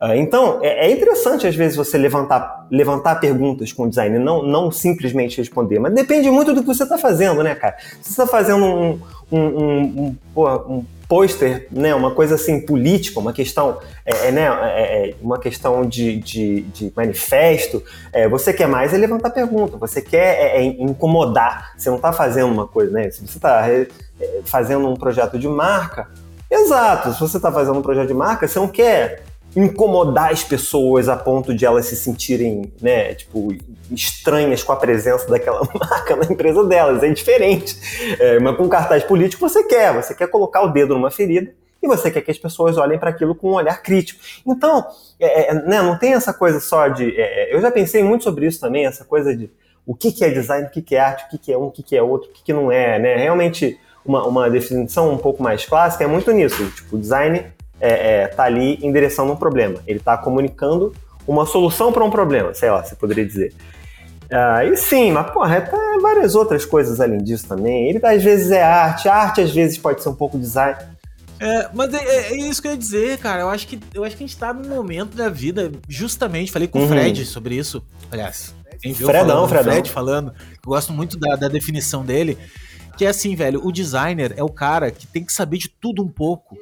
Uh, 0.00 0.12
então, 0.14 0.60
é, 0.62 0.86
é, 0.86 0.90
interessante 0.90 1.46
às 1.46 1.54
vezes 1.54 1.76
você 1.76 1.96
levantar, 1.96 2.66
levantar 2.70 3.16
perguntas 3.16 3.72
com 3.72 3.84
o 3.84 3.88
designer, 3.88 4.20
não, 4.20 4.42
não 4.42 4.70
simplesmente 4.70 5.38
responder, 5.38 5.78
mas 5.78 5.94
depende 5.94 6.30
muito 6.30 6.54
do 6.54 6.60
que 6.60 6.66
você 6.66 6.82
está 6.82 6.98
fazendo, 6.98 7.42
né, 7.42 7.54
cara? 7.54 7.76
Se 8.02 8.12
você 8.12 8.22
está 8.22 8.26
fazendo 8.26 8.64
um, 8.64 9.00
um, 9.32 9.38
um, 9.38 10.16
um, 10.36 10.46
um 10.68 10.84
pôster, 11.08 11.68
né, 11.70 11.94
uma 11.94 12.10
coisa 12.10 12.34
assim 12.34 12.60
política, 12.60 13.20
uma 13.20 13.32
questão, 13.32 13.78
é, 14.04 14.28
é 14.28 14.32
né, 14.32 14.46
é, 14.46 15.10
é, 15.10 15.14
uma 15.20 15.38
questão 15.38 15.86
de, 15.86 16.16
de, 16.18 16.62
de 16.62 16.92
manifesto, 16.96 17.82
é, 18.12 18.28
você 18.28 18.52
quer 18.52 18.66
mais 18.66 18.92
é 18.92 18.96
levantar 18.96 19.30
pergunta, 19.30 19.76
você 19.76 20.02
quer 20.02 20.36
é, 20.36 20.58
é 20.58 20.64
incomodar, 20.64 21.72
você 21.76 21.88
não 21.88 21.96
está 21.96 22.12
fazendo 22.12 22.52
uma 22.52 22.66
coisa, 22.66 22.92
né? 22.92 23.10
Se 23.10 23.26
você 23.26 23.38
está 23.38 23.64
fazendo 24.44 24.88
um 24.88 24.96
projeto 24.96 25.38
de 25.38 25.48
marca, 25.48 26.08
exato, 26.50 27.12
se 27.12 27.20
você 27.20 27.36
está 27.36 27.52
fazendo 27.52 27.78
um 27.78 27.82
projeto 27.82 28.08
de 28.08 28.14
marca, 28.14 28.48
você 28.48 28.58
não 28.58 28.68
quer 28.68 29.22
incomodar 29.56 30.30
as 30.30 30.44
pessoas 30.44 31.08
a 31.08 31.16
ponto 31.16 31.54
de 31.54 31.64
elas 31.64 31.86
se 31.86 31.96
sentirem, 31.96 32.70
né, 32.80 33.14
tipo, 33.14 33.56
estranhas 33.90 34.62
com 34.62 34.72
a 34.72 34.76
presença 34.76 35.26
daquela 35.28 35.66
marca 35.74 36.14
na 36.14 36.26
empresa 36.26 36.62
delas. 36.64 37.02
É 37.02 37.08
diferente. 37.08 37.76
É, 38.20 38.38
mas 38.38 38.54
com 38.56 38.68
cartaz 38.68 39.02
político 39.02 39.48
você 39.48 39.64
quer, 39.64 39.94
você 39.94 40.14
quer 40.14 40.28
colocar 40.28 40.62
o 40.62 40.68
dedo 40.68 40.94
numa 40.94 41.10
ferida 41.10 41.52
e 41.82 41.88
você 41.88 42.10
quer 42.10 42.20
que 42.20 42.30
as 42.30 42.38
pessoas 42.38 42.76
olhem 42.76 42.98
para 42.98 43.10
aquilo 43.10 43.34
com 43.34 43.50
um 43.50 43.54
olhar 43.54 43.82
crítico. 43.82 44.20
Então, 44.46 44.86
é, 45.18 45.50
é, 45.50 45.54
né, 45.54 45.80
não 45.80 45.98
tem 45.98 46.12
essa 46.12 46.34
coisa 46.34 46.60
só 46.60 46.88
de. 46.88 47.18
É, 47.18 47.50
é, 47.50 47.54
eu 47.54 47.60
já 47.60 47.70
pensei 47.70 48.02
muito 48.02 48.24
sobre 48.24 48.46
isso 48.46 48.60
também, 48.60 48.84
essa 48.84 49.04
coisa 49.04 49.34
de 49.34 49.50
o 49.86 49.94
que, 49.94 50.12
que 50.12 50.24
é 50.24 50.30
design, 50.30 50.66
o 50.66 50.70
que, 50.70 50.82
que 50.82 50.96
é 50.96 51.00
arte, 51.00 51.24
o 51.24 51.28
que, 51.30 51.38
que 51.38 51.52
é 51.52 51.56
um, 51.56 51.66
o 51.66 51.70
que, 51.70 51.82
que 51.82 51.96
é 51.96 52.02
outro, 52.02 52.28
o 52.28 52.32
que, 52.32 52.42
que 52.42 52.52
não 52.52 52.70
é. 52.70 52.98
Né? 52.98 53.16
Realmente, 53.16 53.78
uma, 54.04 54.26
uma 54.26 54.50
definição 54.50 55.12
um 55.12 55.18
pouco 55.18 55.42
mais 55.42 55.64
clássica 55.64 56.04
é 56.04 56.06
muito 56.06 56.30
nisso. 56.32 56.62
Tipo, 56.72 56.98
design 56.98 57.55
é, 57.80 58.22
é, 58.22 58.26
tá 58.28 58.44
ali 58.44 58.78
endereçando 58.82 59.32
um 59.32 59.36
problema. 59.36 59.76
Ele 59.86 59.98
está 59.98 60.16
comunicando 60.16 60.94
uma 61.26 61.44
solução 61.44 61.92
para 61.92 62.04
um 62.04 62.10
problema, 62.10 62.54
sei 62.54 62.70
lá, 62.70 62.82
você 62.82 62.94
poderia 62.94 63.24
dizer. 63.24 63.52
Ah, 64.30 64.64
e 64.64 64.76
sim, 64.76 65.12
mas 65.12 65.30
porra, 65.30 65.56
é 65.56 66.00
várias 66.00 66.34
outras 66.34 66.64
coisas 66.64 67.00
além 67.00 67.18
disso 67.18 67.46
também. 67.46 67.88
Ele 67.88 68.00
às 68.04 68.22
vezes 68.22 68.50
é 68.50 68.62
arte, 68.62 69.08
arte 69.08 69.40
às 69.40 69.52
vezes 69.52 69.78
pode 69.78 70.02
ser 70.02 70.08
um 70.08 70.14
pouco 70.14 70.38
design. 70.38 70.76
É, 71.38 71.68
mas 71.72 71.92
é, 71.92 71.98
é, 71.98 72.32
é, 72.32 72.36
isso 72.36 72.62
que 72.62 72.68
eu 72.68 72.72
ia 72.72 72.78
dizer, 72.78 73.18
cara. 73.18 73.42
Eu 73.42 73.48
acho 73.48 73.68
que, 73.68 73.78
eu 73.94 74.04
acho 74.04 74.16
que 74.16 74.24
a 74.24 74.26
gente 74.26 74.38
tá 74.38 74.52
num 74.52 74.68
momento 74.68 75.16
da 75.16 75.28
vida, 75.28 75.70
justamente, 75.88 76.50
falei 76.50 76.66
com 76.66 76.78
uhum. 76.78 76.86
o 76.86 76.88
Fred 76.88 77.24
sobre 77.26 77.54
isso. 77.56 77.84
Aliás, 78.10 78.54
Fredão, 78.80 79.06
falando, 79.06 79.48
Fredão. 79.48 79.72
Fred 79.72 79.90
falando, 79.90 80.28
eu 80.30 80.70
gosto 80.70 80.92
muito 80.92 81.18
da, 81.18 81.36
da 81.36 81.48
definição 81.48 82.04
dele. 82.04 82.38
Que 82.96 83.04
é 83.04 83.08
assim, 83.08 83.36
velho, 83.36 83.60
o 83.62 83.70
designer 83.70 84.32
é 84.38 84.42
o 84.42 84.48
cara 84.48 84.90
que 84.90 85.06
tem 85.06 85.22
que 85.22 85.32
saber 85.32 85.58
de 85.58 85.68
tudo 85.68 86.02
um 86.02 86.08
pouco 86.08 86.56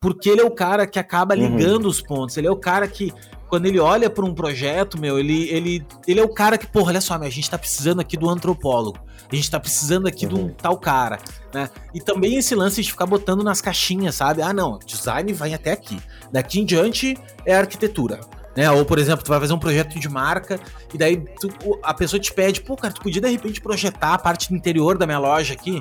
porque 0.00 0.28
ele 0.28 0.40
é 0.40 0.44
o 0.44 0.50
cara 0.50 0.86
que 0.86 0.98
acaba 0.98 1.34
uhum. 1.34 1.40
ligando 1.40 1.84
uhum. 1.84 1.90
os 1.90 2.00
pontos. 2.00 2.36
Ele 2.36 2.46
é 2.46 2.50
o 2.50 2.56
cara 2.56 2.86
que, 2.86 3.12
quando 3.48 3.66
ele 3.66 3.80
olha 3.80 4.08
para 4.08 4.24
um 4.24 4.32
projeto, 4.32 4.98
meu, 4.98 5.18
ele, 5.18 5.48
ele, 5.48 5.86
ele 6.06 6.20
é 6.20 6.22
o 6.22 6.28
cara 6.28 6.56
que, 6.56 6.66
porra, 6.66 6.90
olha 6.90 7.00
só, 7.00 7.18
meu, 7.18 7.26
a 7.26 7.30
gente 7.30 7.50
tá 7.50 7.58
precisando 7.58 8.00
aqui 8.00 8.16
do 8.16 8.28
antropólogo. 8.28 8.98
A 9.30 9.34
gente 9.34 9.50
tá 9.50 9.58
precisando 9.58 10.06
aqui 10.06 10.26
uhum. 10.26 10.34
de 10.34 10.40
um 10.40 10.44
uhum. 10.44 10.54
tal 10.54 10.78
cara, 10.78 11.18
né? 11.52 11.68
E 11.92 12.00
também 12.00 12.36
esse 12.36 12.54
lance 12.54 12.82
de 12.82 12.90
ficar 12.90 13.06
botando 13.06 13.42
nas 13.42 13.60
caixinhas, 13.60 14.14
sabe? 14.14 14.40
Ah, 14.40 14.52
não, 14.52 14.78
design 14.78 15.32
vai 15.32 15.52
até 15.52 15.72
aqui. 15.72 15.98
Daqui 16.32 16.60
em 16.60 16.64
diante 16.64 17.18
é 17.44 17.56
arquitetura. 17.56 18.20
Né? 18.56 18.70
Ou, 18.70 18.84
por 18.84 18.98
exemplo, 18.98 19.24
tu 19.24 19.28
vai 19.28 19.38
fazer 19.38 19.52
um 19.52 19.58
projeto 19.58 19.98
de 19.98 20.08
marca 20.08 20.58
e 20.92 20.98
daí 20.98 21.16
tu, 21.40 21.78
a 21.82 21.92
pessoa 21.92 22.18
te 22.18 22.32
pede, 22.32 22.60
pô, 22.62 22.76
cara, 22.76 22.92
tu 22.92 23.00
podia 23.00 23.20
de 23.20 23.28
repente 23.28 23.60
projetar 23.60 24.14
a 24.14 24.18
parte 24.18 24.48
do 24.48 24.56
interior 24.56 24.96
da 24.98 25.06
minha 25.06 25.18
loja 25.18 25.54
aqui? 25.54 25.80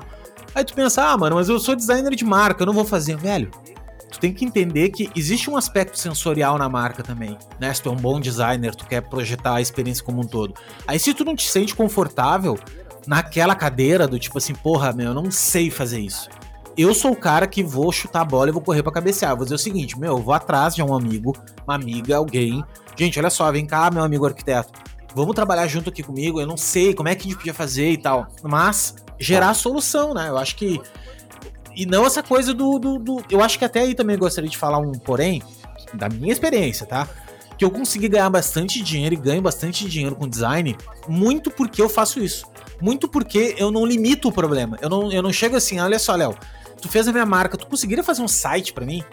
Aí 0.54 0.64
tu 0.64 0.76
pensa, 0.76 1.04
ah, 1.04 1.18
mano, 1.18 1.38
mas 1.38 1.50
eu 1.50 1.60
sou 1.60 1.76
designer 1.76 2.14
de 2.16 2.26
marca, 2.26 2.62
eu 2.62 2.68
não 2.68 2.74
vou 2.74 2.86
fazer, 2.86 3.16
velho 3.18 3.50
tu 4.12 4.20
tem 4.20 4.34
que 4.34 4.46
entender 4.46 4.90
que 4.90 5.10
existe 5.16 5.50
um 5.50 5.58
aspecto 5.58 5.98
sensorial 5.98 6.58
na 6.58 6.70
marca 6.70 7.04
também, 7.04 7.38
né? 7.60 7.74
Se 7.74 7.82
tu 7.82 7.90
é 7.90 7.92
um 7.92 7.96
bom 7.96 8.20
designer, 8.20 8.76
tu 8.76 8.86
quer 8.86 9.02
projetar 9.02 9.56
a 9.56 9.62
experiência 9.62 10.04
como 10.04 10.22
um 10.22 10.28
todo. 10.28 10.54
Aí 10.88 11.00
se 11.00 11.14
tu 11.14 11.24
não 11.26 11.36
te 11.36 11.50
sente 11.50 11.76
confortável 11.76 12.58
naquela 13.06 13.56
cadeira 13.56 14.08
do 14.08 14.20
tipo 14.20 14.38
assim, 14.38 14.54
porra, 14.54 14.92
meu, 14.94 15.08
eu 15.08 15.14
não 15.14 15.32
sei 15.32 15.70
fazer 15.70 16.00
isso. 16.00 16.30
Eu 16.78 16.94
sou 16.94 17.12
o 17.12 17.16
cara 17.16 17.48
que 17.48 17.64
vou 17.64 17.92
chutar 17.92 18.22
a 18.22 18.26
bola 18.26 18.50
e 18.50 18.52
vou 18.52 18.62
correr 18.62 18.84
para 18.84 18.92
cabecear. 18.92 19.36
Vou 19.36 19.46
dizer 19.46 19.56
o 19.56 19.60
seguinte, 19.60 19.98
meu, 19.98 20.18
eu 20.18 20.22
vou 20.22 20.34
atrás 20.34 20.76
de 20.76 20.84
um 20.84 20.94
amigo, 20.94 21.36
uma 21.66 21.74
amiga, 21.74 22.18
alguém. 22.18 22.64
Gente, 22.96 23.18
olha 23.18 23.32
só, 23.32 23.52
vem 23.52 23.66
cá, 23.66 23.90
meu 23.90 24.04
amigo 24.04 24.28
arquiteto. 24.28 24.80
Vamos 25.16 25.34
trabalhar 25.34 25.66
junto 25.66 25.90
aqui 25.90 26.04
comigo. 26.04 26.40
Eu 26.40 26.46
não 26.46 26.56
sei 26.56 26.94
como 26.94 27.10
é 27.10 27.16
que 27.16 27.22
a 27.22 27.24
gente 27.30 27.38
podia 27.38 27.54
fazer 27.54 27.90
e 27.90 27.98
tal. 27.98 28.28
Mas 28.44 28.96
gerar 29.20 29.56
solução, 29.56 30.14
né? 30.14 30.30
Eu 30.30 30.38
acho 30.38 30.56
que 30.56 30.80
e 31.78 31.86
não 31.86 32.08
essa 32.08 32.24
coisa 32.24 32.56
do, 32.56 32.80
do, 32.80 32.98
do, 32.98 33.24
Eu 33.30 33.40
acho 33.44 33.60
que 33.60 33.64
até 33.64 33.82
aí 33.82 33.94
também 33.94 34.18
gostaria 34.18 34.50
de 34.50 34.58
falar 34.58 34.80
um 34.80 34.94
porém, 34.94 35.44
da 35.94 36.10
minha 36.10 36.34
experiência, 36.34 36.88
tá? 36.88 37.08
Que 37.56 37.64
eu 37.64 37.70
consegui 37.70 38.10
ganhar 38.10 38.32
bastante 38.32 38.82
dinheiro 38.82 39.14
e 39.14 39.18
ganho 39.18 39.44
bastante 39.44 39.88
dinheiro 39.88 40.16
com 40.16 40.28
design, 40.28 40.76
muito 41.08 41.52
porque 41.52 41.80
eu 41.80 41.88
faço 41.88 42.20
isso. 42.20 42.48
Muito 42.82 43.08
porque 43.08 43.54
eu 43.60 43.70
não 43.70 43.86
limito 43.86 44.28
o 44.28 44.32
problema. 44.32 44.76
Eu 44.82 44.90
não, 44.90 45.12
eu 45.12 45.22
não 45.22 45.32
chego 45.32 45.56
assim, 45.56 45.80
olha 45.80 46.00
só, 46.00 46.16
Léo, 46.16 46.36
tu 46.82 46.90
fez 46.90 47.08
a 47.08 47.12
minha 47.12 47.26
marca, 47.28 47.56
tu 47.56 47.68
conseguiria 47.68 48.04
fazer 48.04 48.24
um 48.24 48.28
site 48.28 48.74
para 48.74 48.86
mim? 48.86 49.04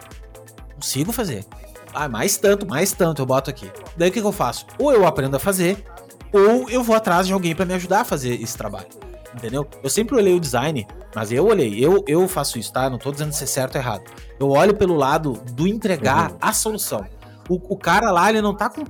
Consigo 0.73 1.11
fazer. 1.11 1.45
Ah, 1.93 2.09
mais 2.09 2.35
tanto, 2.35 2.65
mais 2.65 2.91
tanto 2.91 3.21
eu 3.21 3.27
boto 3.27 3.47
aqui. 3.47 3.69
Daí 3.95 4.09
o 4.09 4.11
que, 4.11 4.21
que 4.21 4.27
eu 4.27 4.31
faço? 4.31 4.65
Ou 4.79 4.91
eu 4.91 5.05
aprendo 5.05 5.37
a 5.37 5.39
fazer, 5.39 5.85
ou 6.33 6.67
eu 6.67 6.83
vou 6.83 6.95
atrás 6.95 7.27
de 7.27 7.33
alguém 7.33 7.55
para 7.55 7.65
me 7.65 7.75
ajudar 7.75 8.01
a 8.01 8.05
fazer 8.05 8.41
esse 8.41 8.57
trabalho 8.57 9.04
entendeu? 9.35 9.67
Eu 9.83 9.89
sempre 9.89 10.15
olhei 10.15 10.33
o 10.33 10.39
design, 10.39 10.87
mas 11.13 11.31
eu 11.31 11.45
olhei, 11.45 11.83
eu, 11.83 12.03
eu 12.07 12.27
faço 12.27 12.57
isso, 12.57 12.71
tá? 12.71 12.89
Não 12.89 12.97
tô 12.97 13.11
dizendo 13.11 13.33
se 13.33 13.43
é 13.43 13.47
certo 13.47 13.75
ou 13.75 13.81
errado. 13.81 14.03
Eu 14.39 14.49
olho 14.49 14.75
pelo 14.75 14.95
lado 14.95 15.33
do 15.53 15.67
entregar 15.67 16.31
uhum. 16.31 16.37
a 16.41 16.53
solução. 16.53 17.05
O, 17.47 17.73
o, 17.73 17.77
cara 17.77 18.11
lá, 18.11 18.29
ele 18.29 18.41
não 18.41 18.55
tá 18.55 18.69
com, 18.69 18.83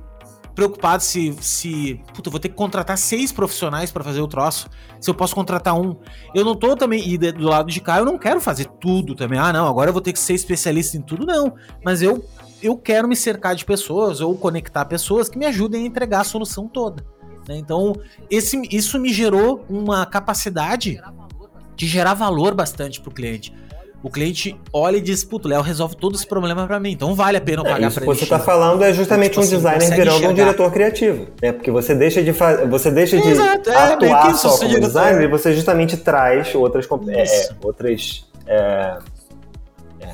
preocupado 0.56 1.02
se, 1.02 1.36
se. 1.40 2.00
Puta, 2.14 2.28
eu 2.28 2.30
vou 2.30 2.40
ter 2.40 2.48
que 2.48 2.54
contratar 2.54 2.96
seis 2.96 3.30
profissionais 3.30 3.92
para 3.92 4.02
fazer 4.02 4.20
o 4.22 4.26
troço. 4.26 4.68
Se 4.98 5.10
eu 5.10 5.14
posso 5.14 5.34
contratar 5.34 5.78
um. 5.78 5.94
Eu 6.34 6.44
não 6.44 6.56
tô 6.56 6.74
também. 6.74 7.06
E 7.06 7.18
do 7.18 7.48
lado 7.48 7.70
de 7.70 7.80
cá, 7.80 7.98
eu 7.98 8.04
não 8.04 8.18
quero 8.18 8.40
fazer 8.40 8.64
tudo 8.80 9.14
também. 9.14 9.38
Ah, 9.38 9.52
não, 9.52 9.68
agora 9.68 9.90
eu 9.90 9.92
vou 9.92 10.02
ter 10.02 10.12
que 10.12 10.18
ser 10.18 10.32
especialista 10.32 10.96
em 10.96 11.02
tudo, 11.02 11.26
não. 11.26 11.54
Mas 11.84 12.00
eu, 12.00 12.24
eu 12.62 12.76
quero 12.76 13.06
me 13.06 13.14
cercar 13.14 13.54
de 13.54 13.64
pessoas 13.64 14.20
ou 14.20 14.36
conectar 14.36 14.86
pessoas 14.86 15.28
que 15.28 15.38
me 15.38 15.44
ajudem 15.44 15.84
a 15.84 15.86
entregar 15.86 16.22
a 16.22 16.24
solução 16.24 16.66
toda. 16.66 17.04
Né? 17.48 17.56
Então, 17.56 17.94
esse, 18.30 18.60
isso 18.70 18.98
me 18.98 19.12
gerou 19.12 19.64
uma 19.68 20.04
capacidade 20.06 21.00
de 21.74 21.86
gerar 21.86 22.14
valor 22.14 22.54
bastante 22.54 23.00
para 23.00 23.10
o 23.10 23.14
cliente. 23.14 23.52
O 24.02 24.10
cliente 24.10 24.56
olha 24.72 24.98
e 24.98 25.00
diz, 25.00 25.24
puto, 25.24 25.48
Léo 25.48 25.62
resolve 25.62 25.96
todo 25.96 26.14
esse 26.14 26.26
problema 26.26 26.66
para 26.66 26.78
mim, 26.78 26.92
então 26.92 27.14
vale 27.14 27.38
a 27.38 27.40
pena 27.40 27.62
eu 27.62 27.66
é, 27.66 27.70
pagar 27.72 27.86
é, 27.88 27.90
para 27.90 28.02
ele. 28.04 28.10
O 28.10 28.14
que 28.14 28.18
você 28.18 28.24
está 28.24 28.38
falando 28.38 28.84
é 28.84 28.92
justamente 28.92 29.30
tipo, 29.30 29.40
um 29.40 29.44
assim, 29.44 29.56
designer 29.56 29.90
virando 29.90 30.16
enxergar. 30.16 30.30
um 30.30 30.34
diretor 30.34 30.72
criativo, 30.72 31.26
né? 31.42 31.52
Porque 31.52 31.70
você 31.70 31.94
deixa 31.94 32.22
de 32.22 32.32
fazer, 32.32 32.68
você 32.68 32.90
deixa 32.90 33.20
de 33.20 33.28
Exato, 33.28 33.68
é, 33.68 33.92
atuar 33.92 34.34
só 34.36 34.50
como 34.50 34.68
diretor. 34.68 34.86
designer 34.86 35.24
e 35.24 35.26
você 35.26 35.54
justamente 35.54 35.96
traz 35.96 36.54
outras 36.54 36.86
é, 37.08 37.22
é, 37.22 37.48
outras 37.62 38.26
é, 38.46 38.98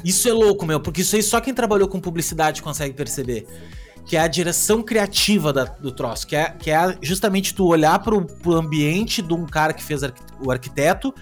isso 0.05 0.29
é 0.29 0.33
louco, 0.33 0.65
meu, 0.65 0.81
porque 0.81 1.03
isso 1.03 1.15
aí 1.15 1.23
só 1.23 1.41
quem 1.41 1.53
trabalhou 1.53 1.87
com 1.87 2.01
publicidade 2.01 2.63
consegue 2.63 2.95
perceber 2.95 3.47
que 4.07 4.17
é 4.17 4.21
a 4.21 4.27
direção 4.27 4.83
criativa 4.83 5.53
da, 5.53 5.65
do 5.65 5.93
troço, 5.93 6.27
que 6.27 6.37
é, 6.37 6.51
que 6.51 6.71
é 6.71 6.97
justamente 7.01 7.55
tu 7.55 7.67
olhar 7.67 7.99
pro, 8.01 8.25
pro 8.25 8.55
ambiente 8.55 9.23
de 9.23 9.33
um 9.33 9.47
cara 9.47 9.73
que 9.73 9.83
fez 9.83 10.03
o 10.41 10.51
arquiteto 10.51 11.15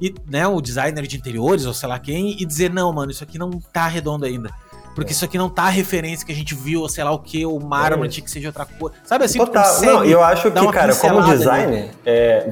e, 0.00 0.14
né, 0.26 0.46
o 0.46 0.60
designer 0.60 1.06
de 1.06 1.16
interiores, 1.16 1.66
ou 1.66 1.74
sei 1.74 1.88
lá 1.88 1.98
quem, 1.98 2.40
e 2.40 2.44
dizer, 2.44 2.72
não, 2.72 2.92
mano, 2.92 3.10
isso 3.10 3.22
aqui 3.22 3.38
não 3.38 3.50
tá 3.50 3.86
redondo 3.86 4.24
ainda. 4.24 4.50
Porque 4.94 5.10
é. 5.10 5.12
isso 5.12 5.24
aqui 5.24 5.38
não 5.38 5.48
tá 5.48 5.64
a 5.64 5.68
referência 5.68 6.24
que 6.24 6.32
a 6.32 6.34
gente 6.34 6.54
viu, 6.54 6.80
ou 6.80 6.88
sei 6.88 7.04
lá 7.04 7.10
o 7.10 7.18
que, 7.18 7.44
o 7.44 7.58
mármore 7.60 8.08
é. 8.08 8.10
tinha 8.10 8.24
que 8.24 8.30
seja 8.30 8.48
outra 8.48 8.64
coisa. 8.64 8.96
Sabe 9.04 9.24
assim? 9.24 9.38
Total. 9.38 9.80
Não, 9.82 10.04
eu 10.04 10.22
acho 10.22 10.50
que, 10.50 10.72
cara, 10.72 10.94
como 10.94 11.22
designer, 11.22 11.90
é, 12.04 12.50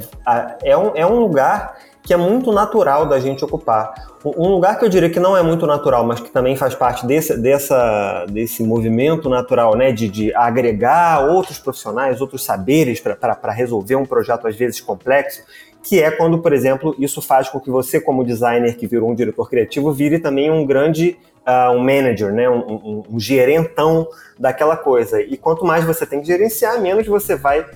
é, 0.63 0.77
um, 0.77 0.93
é 0.95 1.07
um 1.07 1.19
lugar 1.19 1.77
que 2.09 2.15
é 2.15 2.17
muito 2.17 2.51
natural 2.51 3.05
da 3.05 3.21
gente 3.21 3.45
ocupar. 3.45 3.93
Um 4.25 4.49
lugar 4.49 4.79
que 4.79 4.85
eu 4.87 4.89
diria 4.89 5.11
que 5.11 5.21
não 5.21 5.37
é 5.37 5.43
muito 5.43 5.67
natural, 5.67 6.07
mas 6.07 6.19
que 6.19 6.31
também 6.31 6.57
faz 6.57 6.75
parte 6.75 7.07
desse, 7.07 7.37
dessa, 7.37 8.25
desse 8.31 8.63
movimento 8.63 9.29
natural, 9.29 9.77
né, 9.77 9.93
de, 9.93 10.09
de 10.09 10.35
agregar 10.35 11.29
outros 11.29 11.59
profissionais, 11.59 12.23
outros 12.23 12.43
saberes 12.43 12.99
para 12.99 13.53
resolver 13.53 13.97
um 13.97 14.07
projeto 14.07 14.49
às 14.49 14.57
vezes 14.57 14.81
complexo, 14.81 15.43
que 15.83 16.03
é 16.03 16.11
quando, 16.11 16.39
por 16.39 16.55
exemplo, 16.55 16.97
isso 16.99 17.21
faz 17.21 17.51
com 17.51 17.61
que 17.61 17.71
você, 17.71 18.01
como 18.01 18.25
designer 18.25 18.79
que 18.79 18.87
virou 18.87 19.11
um 19.11 19.15
diretor 19.15 19.47
criativo, 19.47 19.93
vire 19.93 20.19
também 20.19 20.51
um 20.51 20.65
grande 20.65 21.15
uh, 21.47 21.73
um 21.73 21.81
manager, 21.81 22.33
né, 22.33 22.49
um, 22.49 22.57
um, 22.57 23.03
um 23.11 23.21
gerentão 23.21 24.09
daquela 24.39 24.79
coisa. 24.79 25.21
E 25.21 25.37
quanto 25.37 25.63
mais 25.63 25.85
você 25.85 26.07
tem 26.07 26.23
que 26.23 26.27
gerenciar, 26.27 26.81
menos 26.81 27.07
você 27.07 27.37
vai 27.37 27.59
estar 27.59 27.75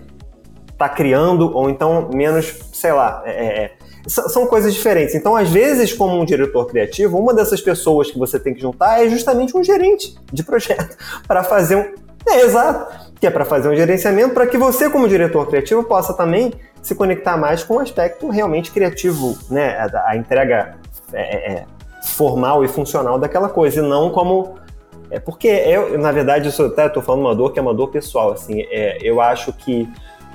tá 0.78 0.88
criando, 0.88 1.54
ou 1.54 1.68
então 1.68 2.08
menos, 2.14 2.70
sei 2.72 2.92
lá, 2.92 3.22
é, 3.26 3.64
é 3.64 3.81
são 4.06 4.46
coisas 4.46 4.74
diferentes. 4.74 5.14
Então, 5.14 5.36
às 5.36 5.48
vezes, 5.48 5.92
como 5.92 6.20
um 6.20 6.24
diretor 6.24 6.66
criativo, 6.66 7.18
uma 7.18 7.32
dessas 7.32 7.60
pessoas 7.60 8.10
que 8.10 8.18
você 8.18 8.38
tem 8.38 8.52
que 8.54 8.60
juntar 8.60 9.04
é 9.04 9.08
justamente 9.08 9.56
um 9.56 9.62
gerente 9.62 10.16
de 10.32 10.42
projeto 10.42 10.96
para 11.26 11.42
fazer 11.44 11.76
um. 11.76 12.02
É, 12.28 12.40
exato. 12.42 13.12
Que 13.20 13.26
é 13.26 13.30
para 13.30 13.44
fazer 13.44 13.68
um 13.68 13.76
gerenciamento 13.76 14.34
para 14.34 14.46
que 14.46 14.58
você, 14.58 14.90
como 14.90 15.08
diretor 15.08 15.46
criativo, 15.46 15.84
possa 15.84 16.12
também 16.12 16.52
se 16.80 16.94
conectar 16.94 17.36
mais 17.36 17.62
com 17.62 17.74
o 17.74 17.78
aspecto 17.78 18.28
realmente 18.28 18.70
criativo, 18.72 19.38
né? 19.50 19.76
A, 19.78 20.10
a 20.10 20.16
entrega 20.16 20.76
é, 21.12 21.20
é, 21.20 21.52
é 21.52 21.66
formal 22.02 22.64
e 22.64 22.68
funcional 22.68 23.18
daquela 23.18 23.48
coisa, 23.48 23.80
e 23.80 23.82
não 23.82 24.10
como. 24.10 24.56
É 25.10 25.20
porque 25.20 25.46
eu, 25.46 25.98
na 25.98 26.10
verdade, 26.10 26.48
isso 26.48 26.64
até 26.64 26.86
estou 26.86 27.02
falando 27.02 27.26
uma 27.26 27.34
dor 27.34 27.52
que 27.52 27.58
é 27.58 27.62
uma 27.62 27.74
dor 27.74 27.88
pessoal. 27.88 28.32
Assim, 28.32 28.62
é, 28.70 28.98
eu 29.02 29.20
acho 29.20 29.52
que 29.52 29.88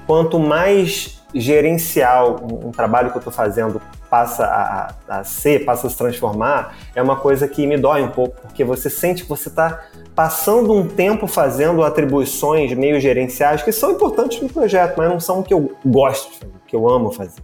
quanto 0.05 0.39
mais 0.39 1.16
gerencial 1.39 2.37
um, 2.41 2.67
um 2.67 2.71
trabalho 2.71 3.11
que 3.11 3.17
eu 3.17 3.19
estou 3.19 3.33
fazendo 3.33 3.81
passa 4.09 4.45
a, 4.45 5.19
a, 5.19 5.23
ser, 5.23 5.65
passa 5.65 5.87
a 5.87 5.89
se 5.89 5.97
transformar, 5.97 6.75
é 6.95 7.01
uma 7.01 7.17
coisa 7.17 7.47
que 7.47 7.67
me 7.67 7.77
dói 7.77 8.01
um 8.01 8.09
pouco, 8.09 8.41
porque 8.41 8.63
você 8.63 8.89
sente 8.89 9.23
que 9.23 9.29
você 9.29 9.49
está 9.49 9.83
passando 10.15 10.73
um 10.73 10.87
tempo 10.87 11.27
fazendo 11.27 11.83
atribuições 11.83 12.73
meio 12.73 12.99
gerenciais 12.99 13.61
que 13.61 13.71
são 13.71 13.91
importantes 13.91 14.41
no 14.41 14.49
projeto, 14.49 14.95
mas 14.97 15.09
não 15.09 15.19
são 15.19 15.39
o 15.39 15.43
que 15.43 15.53
eu 15.53 15.71
gosto 15.85 16.47
que 16.65 16.75
eu 16.75 16.87
amo 16.87 17.11
fazer. 17.11 17.41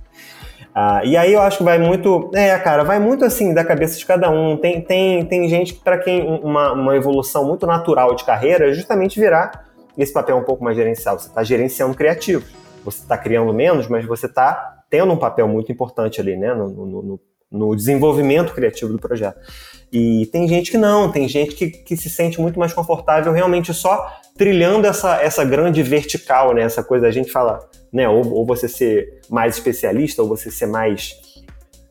Ah, 0.76 1.02
e 1.04 1.16
aí 1.16 1.34
eu 1.34 1.42
acho 1.42 1.60
que 1.60 1.64
vai 1.64 1.78
muito, 1.78 2.32
é, 2.34 2.58
cara, 2.58 2.84
vai 2.84 3.00
muito 3.00 3.24
assim 3.24 3.54
da 3.54 3.64
cabeça 3.64 3.98
de 3.98 4.06
cada 4.06 4.30
um. 4.30 4.58
Tem, 4.58 4.82
tem, 4.82 5.24
tem 5.26 5.48
gente 5.48 5.76
para 5.76 6.00
quem 6.00 6.24
uma, 6.24 6.74
uma 6.74 6.96
evolução 6.96 7.46
muito 7.46 7.68
natural 7.68 8.16
de 8.16 8.24
carreira 8.24 8.70
é 8.70 8.74
justamente 8.74 9.20
virar 9.20 9.66
esse 9.96 10.12
papel 10.12 10.36
um 10.36 10.44
pouco 10.44 10.64
mais 10.64 10.76
gerencial. 10.76 11.20
Você 11.20 11.28
está 11.28 11.44
gerenciando 11.44 11.94
criativos 11.94 12.63
você 12.84 13.02
está 13.02 13.18
criando 13.18 13.54
menos, 13.54 13.88
mas 13.88 14.06
você 14.06 14.26
está 14.26 14.84
tendo 14.90 15.12
um 15.12 15.18
papel 15.18 15.48
muito 15.48 15.72
importante 15.72 16.22
ali, 16.22 16.36
né, 16.36 16.54
no, 16.54 16.70
no, 16.70 17.20
no, 17.52 17.76
desenvolvimento 17.76 18.54
criativo 18.54 18.92
do 18.92 19.00
projeto. 19.00 19.40
E 19.92 20.28
tem 20.32 20.48
gente 20.48 20.70
que 20.70 20.78
não, 20.78 21.12
tem 21.12 21.28
gente 21.28 21.56
que, 21.56 21.70
que 21.70 21.98
se 21.98 22.10
sente 22.10 22.40
muito 22.40 22.60
mais 22.60 22.74
confortável 22.74 23.32
realmente 23.32 23.74
só 23.74 24.08
trilhando 24.38 24.86
essa, 24.88 25.22
essa 25.22 25.44
grande 25.44 25.82
vertical, 25.82 26.54
né, 26.54 26.62
essa 26.62 26.84
coisa 26.84 27.08
a 27.08 27.12
gente 27.12 27.32
fala, 27.32 27.60
né, 27.92 28.08
ou, 28.08 28.32
ou 28.34 28.46
você 28.46 28.68
ser 28.68 29.22
mais 29.30 29.56
especialista, 29.56 30.22
ou 30.22 30.28
você 30.28 30.52
ser 30.52 30.68
mais... 30.68 31.16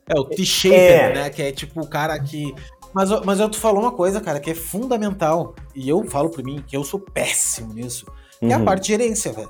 É, 0.09 0.19
o 0.19 0.25
T-shaper, 0.25 0.79
é. 0.79 1.15
né, 1.15 1.31
que 1.31 1.43
é 1.43 1.53
tipo 1.53 1.81
o 1.81 1.87
cara 1.87 2.19
que 2.19 2.55
mas, 2.95 3.09
mas 3.25 3.41
eu 3.41 3.49
tu 3.49 3.59
falou 3.59 3.81
uma 3.81 3.93
coisa, 3.93 4.21
cara, 4.21 4.39
que 4.39 4.51
é 4.51 4.55
fundamental. 4.55 5.55
E 5.75 5.89
eu 5.89 6.05
falo 6.05 6.29
por 6.29 6.45
mim 6.45 6.63
que 6.67 6.77
eu 6.77 6.85
sou 6.85 7.01
péssimo 7.01 7.73
nisso. 7.73 8.05
Que 8.39 8.45
uhum. 8.45 8.51
é 8.51 8.55
a 8.55 8.59
uhum. 8.59 8.65
parte 8.67 8.83
de 8.83 8.89
gerência, 8.89 9.33
velho 9.33 9.49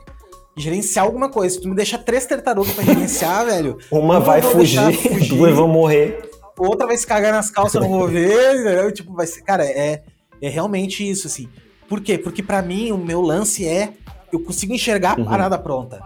gerenciar 0.57 1.05
alguma 1.05 1.29
coisa. 1.29 1.55
Se 1.55 1.61
tu 1.61 1.69
me 1.69 1.75
deixa 1.75 1.99
três 1.99 2.27
tartarugas 2.27 2.73
pra 2.73 2.85
gerenciar, 2.85 3.45
velho. 3.47 3.79
Uma 3.91 4.21
vai 4.21 4.43
fugir, 4.43 4.93
fugir, 4.97 5.37
duas 5.37 5.55
vão 5.55 5.69
morrer. 5.69 6.31
Outra 6.59 6.87
vai 6.87 6.97
se 6.97 7.07
cagar 7.07 7.33
nas 7.33 7.51
calças, 7.51 7.81
não 7.81 7.89
vou 7.89 8.07
ver, 8.07 8.55
entendeu? 8.61 8.93
Tipo, 8.93 9.15
vai 9.15 9.27
ser. 9.27 9.43
Cara, 9.43 9.65
é, 9.65 10.03
é 10.41 10.49
realmente 10.49 11.09
isso, 11.09 11.27
assim. 11.27 11.49
Por 11.89 12.01
quê? 12.01 12.17
Porque 12.17 12.43
para 12.43 12.63
mim 12.63 12.93
o 12.93 12.99
meu 12.99 13.21
lance 13.21 13.67
é 13.67 13.95
eu 14.33 14.41
consigo 14.41 14.73
enxergar 14.73 15.17
a 15.17 15.21
uhum. 15.21 15.27
parada 15.27 15.59
pronta. 15.59 16.03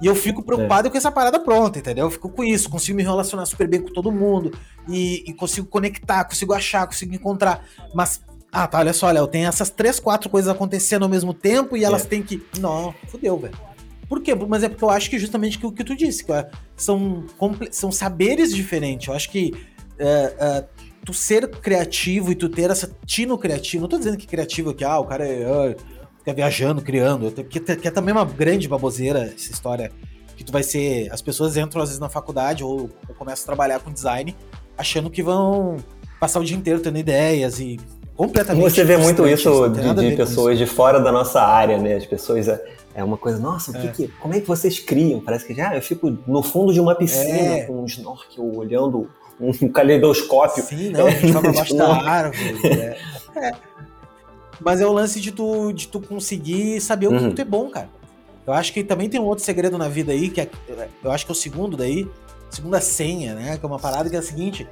E 0.00 0.06
eu 0.06 0.14
fico 0.14 0.42
preocupado 0.42 0.88
é. 0.88 0.90
com 0.90 0.96
essa 0.96 1.10
parada 1.10 1.40
pronta, 1.40 1.78
entendeu? 1.78 2.06
Eu 2.06 2.10
fico 2.10 2.28
com 2.28 2.44
isso, 2.44 2.70
consigo 2.70 2.96
me 2.96 3.02
relacionar 3.02 3.46
super 3.46 3.66
bem 3.66 3.80
com 3.80 3.92
todo 3.92 4.12
mundo 4.12 4.52
e, 4.88 5.24
e 5.28 5.32
consigo 5.32 5.66
conectar, 5.66 6.24
consigo 6.24 6.52
achar, 6.52 6.86
consigo 6.86 7.14
encontrar. 7.14 7.64
Mas 7.92 8.20
ah, 8.50 8.66
tá, 8.66 8.78
olha 8.78 8.92
só, 8.92 9.10
Léo, 9.10 9.26
tem 9.26 9.46
essas 9.46 9.70
três, 9.70 10.00
quatro 10.00 10.30
coisas 10.30 10.50
acontecendo 10.50 11.02
ao 11.02 11.08
mesmo 11.08 11.34
tempo 11.34 11.76
e 11.76 11.84
elas 11.84 12.04
é. 12.04 12.08
têm 12.08 12.22
que. 12.22 12.42
Não, 12.58 12.94
fudeu, 13.08 13.36
velho. 13.38 13.67
Por 14.08 14.22
quê? 14.22 14.34
Mas 14.34 14.62
é 14.62 14.68
porque 14.68 14.84
eu 14.84 14.90
acho 14.90 15.10
que 15.10 15.18
justamente 15.18 15.64
o 15.64 15.70
que 15.70 15.84
tu 15.84 15.94
disse, 15.94 16.24
que 16.24 16.32
são, 16.76 17.26
são 17.70 17.92
saberes 17.92 18.54
diferentes. 18.54 19.08
Eu 19.08 19.14
acho 19.14 19.30
que 19.30 19.52
é, 19.98 20.34
é, 20.38 20.64
tu 21.04 21.12
ser 21.12 21.48
criativo 21.48 22.32
e 22.32 22.34
tu 22.34 22.48
ter 22.48 22.70
essa 22.70 22.90
tino 23.04 23.36
criativo, 23.36 23.82
não 23.82 23.88
tô 23.88 23.98
dizendo 23.98 24.16
que 24.16 24.26
criativo 24.26 24.72
que 24.72 24.84
ah, 24.84 24.98
o 24.98 25.04
cara 25.04 25.26
é, 25.26 25.76
fica 26.18 26.32
viajando, 26.32 26.80
criando, 26.80 27.30
que, 27.44 27.60
que 27.60 27.88
é 27.88 27.90
também 27.90 28.12
uma 28.12 28.24
grande 28.24 28.66
baboseira 28.66 29.32
essa 29.34 29.52
história 29.52 29.92
que 30.36 30.44
tu 30.44 30.52
vai 30.52 30.62
ser. 30.62 31.12
As 31.12 31.20
pessoas 31.20 31.56
entram 31.56 31.82
às 31.82 31.90
vezes 31.90 32.00
na 32.00 32.08
faculdade 32.08 32.64
ou, 32.64 32.90
ou 33.08 33.14
começam 33.14 33.44
a 33.44 33.46
trabalhar 33.46 33.80
com 33.80 33.92
design 33.92 34.34
achando 34.76 35.10
que 35.10 35.22
vão 35.22 35.76
passar 36.20 36.40
o 36.40 36.44
dia 36.44 36.56
inteiro 36.56 36.80
tendo 36.80 36.98
ideias 36.98 37.58
e 37.60 37.78
completamente. 38.18 38.64
Você 38.64 38.84
vê 38.84 38.96
muito 38.96 39.26
isso 39.26 39.68
de, 39.68 39.94
de 39.94 40.16
pessoas 40.16 40.58
de 40.58 40.66
fora 40.66 41.00
da 41.00 41.12
nossa 41.12 41.40
área, 41.40 41.78
né? 41.78 41.94
As 41.94 42.04
pessoas 42.04 42.48
é, 42.48 42.60
é 42.94 43.04
uma 43.04 43.16
coisa, 43.16 43.38
nossa, 43.38 43.76
é. 43.78 43.88
Que, 43.92 44.08
como 44.08 44.34
é 44.34 44.40
que 44.40 44.46
vocês 44.46 44.80
criam? 44.80 45.20
Parece 45.20 45.46
que 45.46 45.54
já 45.54 45.74
eu 45.74 45.80
fico 45.80 46.18
no 46.26 46.42
fundo 46.42 46.72
de 46.72 46.80
uma 46.80 46.96
piscina 46.96 47.38
é. 47.38 47.62
com 47.62 47.80
um 47.80 47.86
snorkel 47.86 48.56
olhando 48.56 49.08
um 49.40 49.52
caleidoscópio. 49.70 50.64
Sim, 50.64 50.90
não, 50.90 51.06
a 51.06 51.10
gente 51.10 51.28
joga 51.32 51.48
abaixo 51.48 51.76
da 51.76 51.96
árvore. 51.96 52.66
É. 52.66 52.98
é. 53.38 53.52
Mas 54.60 54.80
é 54.80 54.86
o 54.86 54.92
lance 54.92 55.20
de 55.20 55.30
tu, 55.30 55.72
de 55.72 55.86
tu 55.86 56.00
conseguir 56.00 56.80
saber 56.80 57.06
o 57.06 57.10
que 57.10 57.24
uhum. 57.24 57.32
tu 57.32 57.40
é 57.40 57.44
bom, 57.44 57.70
cara. 57.70 57.88
Eu 58.44 58.52
acho 58.52 58.72
que 58.72 58.82
também 58.82 59.08
tem 59.08 59.20
um 59.20 59.26
outro 59.26 59.44
segredo 59.44 59.78
na 59.78 59.88
vida 59.88 60.10
aí, 60.10 60.30
que 60.30 60.40
é, 60.40 60.48
eu 61.04 61.12
acho 61.12 61.24
que 61.24 61.30
é 61.30 61.34
o 61.34 61.36
segundo 61.36 61.76
daí, 61.76 62.08
segunda 62.50 62.80
senha, 62.80 63.34
né? 63.34 63.58
Que 63.58 63.64
é 63.64 63.68
uma 63.68 63.78
parada 63.78 64.10
que 64.10 64.16
é 64.16 64.18
a 64.18 64.22
seguinte: 64.22 64.66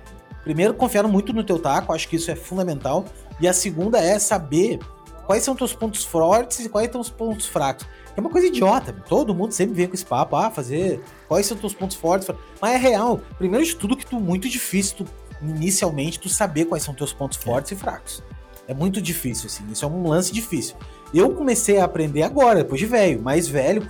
primeiro, 0.47 0.73
confiar 0.75 1.03
muito 1.09 1.33
no 1.33 1.43
teu 1.43 1.59
taco, 1.59 1.93
acho 1.93 2.09
que 2.09 2.15
isso 2.15 2.31
é 2.31 2.37
fundamental. 2.37 3.05
E 3.41 3.49
a 3.49 3.53
segunda 3.53 3.99
é 3.99 4.17
saber 4.17 4.79
quais 5.27 5.43
são 5.43 5.57
teus 5.57 5.75
pontos 5.75 6.05
fortes 6.05 6.61
e 6.61 6.69
quais 6.69 6.89
são 6.91 7.01
os 7.01 7.11
pontos 7.11 7.47
fracos. 7.47 7.85
É 8.17 8.21
uma 8.21 8.31
coisa 8.31 8.47
idiota, 8.47 8.93
todo 9.09 9.35
mundo 9.35 9.51
sempre 9.51 9.75
vem 9.75 9.89
com 9.89 9.95
esse 9.95 10.07
papo, 10.07 10.37
ah, 10.37 10.49
fazer 10.49 11.03
quais 11.27 11.47
são 11.47 11.57
teus 11.57 11.75
pontos 11.75 11.97
fortes. 11.97 12.29
Mas 12.63 12.75
é 12.75 12.77
real. 12.77 13.21
Primeiro 13.37 13.67
de 13.67 13.75
tudo 13.75 13.97
que 13.97 14.07
tu 14.07 14.21
muito 14.21 14.49
difícil 14.49 14.99
tu, 14.99 15.07
inicialmente 15.43 16.21
tu 16.21 16.29
saber 16.29 16.67
quais 16.67 16.85
são 16.85 16.95
teus 16.95 17.13
pontos 17.13 17.39
fortes 17.39 17.73
e 17.73 17.75
fracos. 17.75 18.23
É 18.69 18.73
muito 18.73 19.03
difícil 19.03 19.47
assim, 19.47 19.65
isso 19.71 19.85
é 19.85 19.89
um 19.89 20.09
lance 20.09 20.33
difícil. 20.33 20.77
Eu 21.13 21.31
comecei 21.31 21.79
a 21.79 21.85
aprender 21.85 22.23
agora, 22.23 22.61
depois 22.61 22.81
de 22.81 22.87
velho, 22.87 23.21
mais 23.21 23.49
velho, 23.49 23.85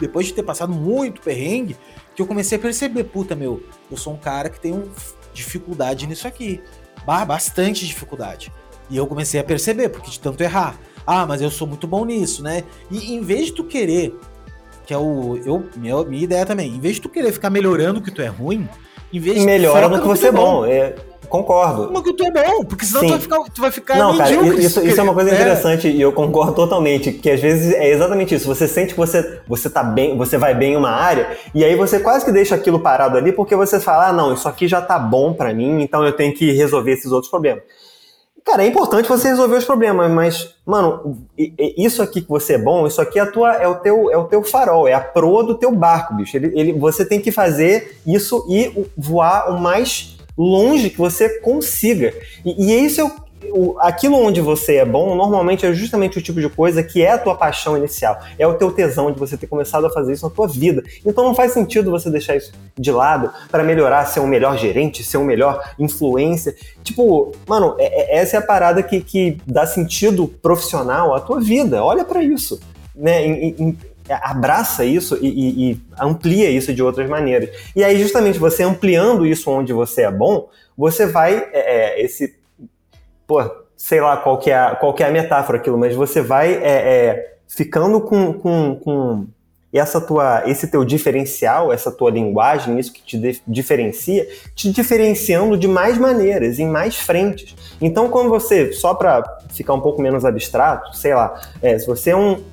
depois 0.00 0.26
de 0.26 0.34
ter 0.34 0.42
passado 0.42 0.72
muito 0.72 1.20
perrengue, 1.20 1.76
que 2.16 2.20
eu 2.20 2.26
comecei 2.26 2.58
a 2.58 2.60
perceber, 2.60 3.04
puta, 3.04 3.36
meu, 3.36 3.62
eu 3.88 3.96
sou 3.96 4.12
um 4.12 4.16
cara 4.16 4.50
que 4.50 4.58
tem 4.58 4.72
um 4.72 4.88
dificuldade 5.32 6.06
nisso 6.06 6.26
aqui. 6.26 6.60
Bastante 7.26 7.86
dificuldade. 7.86 8.52
E 8.88 8.96
eu 8.96 9.06
comecei 9.06 9.40
a 9.40 9.44
perceber, 9.44 9.88
porque 9.88 10.10
de 10.10 10.20
tanto 10.20 10.42
errar. 10.42 10.78
Ah, 11.06 11.26
mas 11.26 11.40
eu 11.40 11.50
sou 11.50 11.66
muito 11.66 11.86
bom 11.86 12.04
nisso, 12.04 12.42
né? 12.42 12.64
E 12.90 13.12
em 13.12 13.22
vez 13.22 13.46
de 13.46 13.52
tu 13.52 13.64
querer, 13.64 14.14
que 14.86 14.94
é 14.94 14.98
o. 14.98 15.36
Eu, 15.38 15.68
minha, 15.76 16.02
minha 16.04 16.22
ideia 16.22 16.46
também, 16.46 16.74
em 16.74 16.80
vez 16.80 16.96
de 16.96 17.02
tu 17.02 17.08
querer 17.08 17.32
ficar 17.32 17.50
melhorando 17.50 18.00
o 18.00 18.02
que 18.02 18.10
tu 18.10 18.22
é 18.22 18.28
ruim, 18.28 18.68
em 19.12 19.20
vez. 19.20 19.44
Melhora 19.44 19.88
no 19.88 20.00
que 20.00 20.06
você 20.06 20.28
é 20.28 20.32
bom. 20.32 20.64
É, 20.64 20.94
Concordo. 21.32 21.88
Mas 21.90 22.02
que 22.02 22.12
tu 22.12 22.24
é 22.24 22.30
bom, 22.30 22.62
porque 22.62 22.84
senão 22.84 23.00
tu 23.00 23.08
vai 23.08 23.18
ficar, 23.18 23.38
tu 23.38 23.60
vai 23.62 23.70
ficar 23.70 23.96
Não, 23.96 24.18
cara, 24.18 24.30
isso, 24.30 24.84
isso 24.86 25.00
é 25.00 25.02
uma 25.02 25.14
coisa 25.14 25.30
é. 25.30 25.32
interessante 25.32 25.88
e 25.88 25.98
eu 25.98 26.12
concordo 26.12 26.52
totalmente, 26.52 27.10
que 27.10 27.30
às 27.30 27.40
vezes 27.40 27.72
é 27.72 27.88
exatamente 27.88 28.34
isso. 28.34 28.46
Você 28.46 28.68
sente 28.68 28.92
que 28.92 29.00
você, 29.00 29.40
você 29.48 29.70
tá 29.70 29.82
bem, 29.82 30.14
você 30.14 30.36
vai 30.36 30.54
bem 30.54 30.74
em 30.74 30.76
uma 30.76 30.90
área, 30.90 31.34
e 31.54 31.64
aí 31.64 31.74
você 31.74 31.98
quase 32.00 32.22
que 32.22 32.30
deixa 32.30 32.54
aquilo 32.54 32.80
parado 32.80 33.16
ali 33.16 33.32
porque 33.32 33.56
você 33.56 33.80
fala, 33.80 34.08
ah, 34.08 34.12
não, 34.12 34.34
isso 34.34 34.46
aqui 34.46 34.68
já 34.68 34.82
tá 34.82 34.98
bom 34.98 35.32
para 35.32 35.54
mim, 35.54 35.80
então 35.80 36.04
eu 36.04 36.12
tenho 36.12 36.34
que 36.34 36.52
resolver 36.52 36.92
esses 36.92 37.10
outros 37.10 37.30
problemas. 37.30 37.62
Cara, 38.44 38.64
é 38.64 38.66
importante 38.66 39.08
você 39.08 39.28
resolver 39.28 39.56
os 39.56 39.64
problemas, 39.64 40.10
mas, 40.10 40.54
mano, 40.66 41.26
isso 41.38 42.02
aqui 42.02 42.20
que 42.20 42.28
você 42.28 42.54
é 42.54 42.58
bom, 42.58 42.86
isso 42.86 43.00
aqui 43.00 43.18
é, 43.18 43.22
a 43.22 43.26
tua, 43.26 43.54
é, 43.54 43.68
o, 43.68 43.76
teu, 43.76 44.10
é 44.10 44.16
o 44.16 44.24
teu 44.24 44.42
farol, 44.42 44.88
é 44.88 44.92
a 44.92 45.00
proa 45.00 45.44
do 45.44 45.54
teu 45.54 45.70
barco, 45.70 46.14
bicho. 46.14 46.36
Ele, 46.36 46.52
ele, 46.58 46.72
você 46.72 47.04
tem 47.04 47.20
que 47.20 47.30
fazer 47.30 48.00
isso 48.04 48.44
e 48.48 48.86
voar 48.96 49.50
o 49.50 49.60
mais 49.60 50.18
longe 50.36 50.90
que 50.90 50.98
você 50.98 51.40
consiga. 51.40 52.12
E, 52.44 52.72
e 52.72 52.84
isso 52.84 53.00
é 53.00 53.04
o, 53.04 53.12
o, 53.50 53.76
aquilo 53.80 54.16
onde 54.16 54.40
você 54.40 54.76
é 54.76 54.84
bom, 54.84 55.14
normalmente 55.14 55.66
é 55.66 55.72
justamente 55.72 56.18
o 56.18 56.22
tipo 56.22 56.40
de 56.40 56.48
coisa 56.48 56.82
que 56.82 57.02
é 57.02 57.12
a 57.12 57.18
tua 57.18 57.34
paixão 57.34 57.76
inicial, 57.76 58.18
é 58.38 58.46
o 58.46 58.54
teu 58.54 58.70
tesão 58.70 59.10
de 59.10 59.18
você 59.18 59.36
ter 59.36 59.46
começado 59.46 59.86
a 59.86 59.90
fazer 59.90 60.12
isso 60.12 60.26
na 60.26 60.34
tua 60.34 60.46
vida. 60.46 60.82
Então 61.04 61.24
não 61.24 61.34
faz 61.34 61.52
sentido 61.52 61.90
você 61.90 62.10
deixar 62.10 62.36
isso 62.36 62.52
de 62.76 62.90
lado 62.90 63.30
para 63.50 63.64
melhorar, 63.64 64.06
ser 64.06 64.20
um 64.20 64.26
melhor 64.26 64.56
gerente, 64.56 65.02
ser 65.02 65.18
um 65.18 65.24
melhor 65.24 65.62
influência. 65.78 66.54
Tipo, 66.82 67.32
mano, 67.46 67.76
é, 67.78 68.16
é, 68.16 68.18
essa 68.20 68.36
é 68.36 68.38
a 68.38 68.42
parada 68.42 68.82
que, 68.82 69.00
que 69.00 69.38
dá 69.46 69.66
sentido 69.66 70.28
profissional 70.28 71.14
à 71.14 71.20
tua 71.20 71.40
vida. 71.40 71.82
Olha 71.82 72.04
para 72.04 72.22
isso. 72.22 72.60
Né, 72.94 73.24
em, 73.26 73.54
em, 73.58 73.78
abraça 74.10 74.84
isso 74.84 75.16
e, 75.20 75.28
e, 75.28 75.70
e, 75.70 75.80
amplia 75.98 76.50
isso 76.50 76.74
de 76.74 76.82
outras 76.82 77.08
maneiras. 77.08 77.50
E 77.74 77.84
aí, 77.84 77.98
justamente, 78.00 78.38
você 78.38 78.62
ampliando 78.62 79.24
isso 79.24 79.50
onde 79.50 79.72
você 79.72 80.02
é 80.02 80.10
bom, 80.10 80.48
você 80.76 81.06
vai. 81.06 81.36
É, 81.52 82.00
é, 82.00 82.04
esse. 82.04 82.34
Pô, 83.32 83.42
sei 83.74 83.98
lá 83.98 84.18
qual 84.18 84.36
que, 84.36 84.50
é, 84.50 84.74
qual 84.74 84.92
que 84.92 85.02
é 85.02 85.06
a 85.06 85.10
metáfora 85.10 85.56
aquilo, 85.56 85.78
mas 85.78 85.94
você 85.96 86.20
vai 86.20 86.52
é, 86.52 86.58
é, 86.66 87.36
ficando 87.48 87.98
com, 88.02 88.34
com, 88.34 88.74
com 88.76 89.26
essa 89.72 90.02
tua, 90.02 90.42
esse 90.44 90.66
teu 90.66 90.84
diferencial, 90.84 91.72
essa 91.72 91.90
tua 91.90 92.10
linguagem, 92.10 92.78
isso 92.78 92.92
que 92.92 93.00
te 93.02 93.42
diferencia, 93.46 94.28
te 94.54 94.70
diferenciando 94.70 95.56
de 95.56 95.66
mais 95.66 95.96
maneiras, 95.96 96.58
em 96.58 96.68
mais 96.68 96.96
frentes. 96.96 97.56
Então, 97.80 98.10
quando 98.10 98.28
você, 98.28 98.70
só 98.74 98.92
para 98.92 99.22
ficar 99.48 99.72
um 99.72 99.80
pouco 99.80 100.02
menos 100.02 100.26
abstrato, 100.26 100.94
sei 100.94 101.14
lá, 101.14 101.40
é, 101.62 101.78
se 101.78 101.86
você 101.86 102.10
é 102.10 102.16
um, 102.16 102.44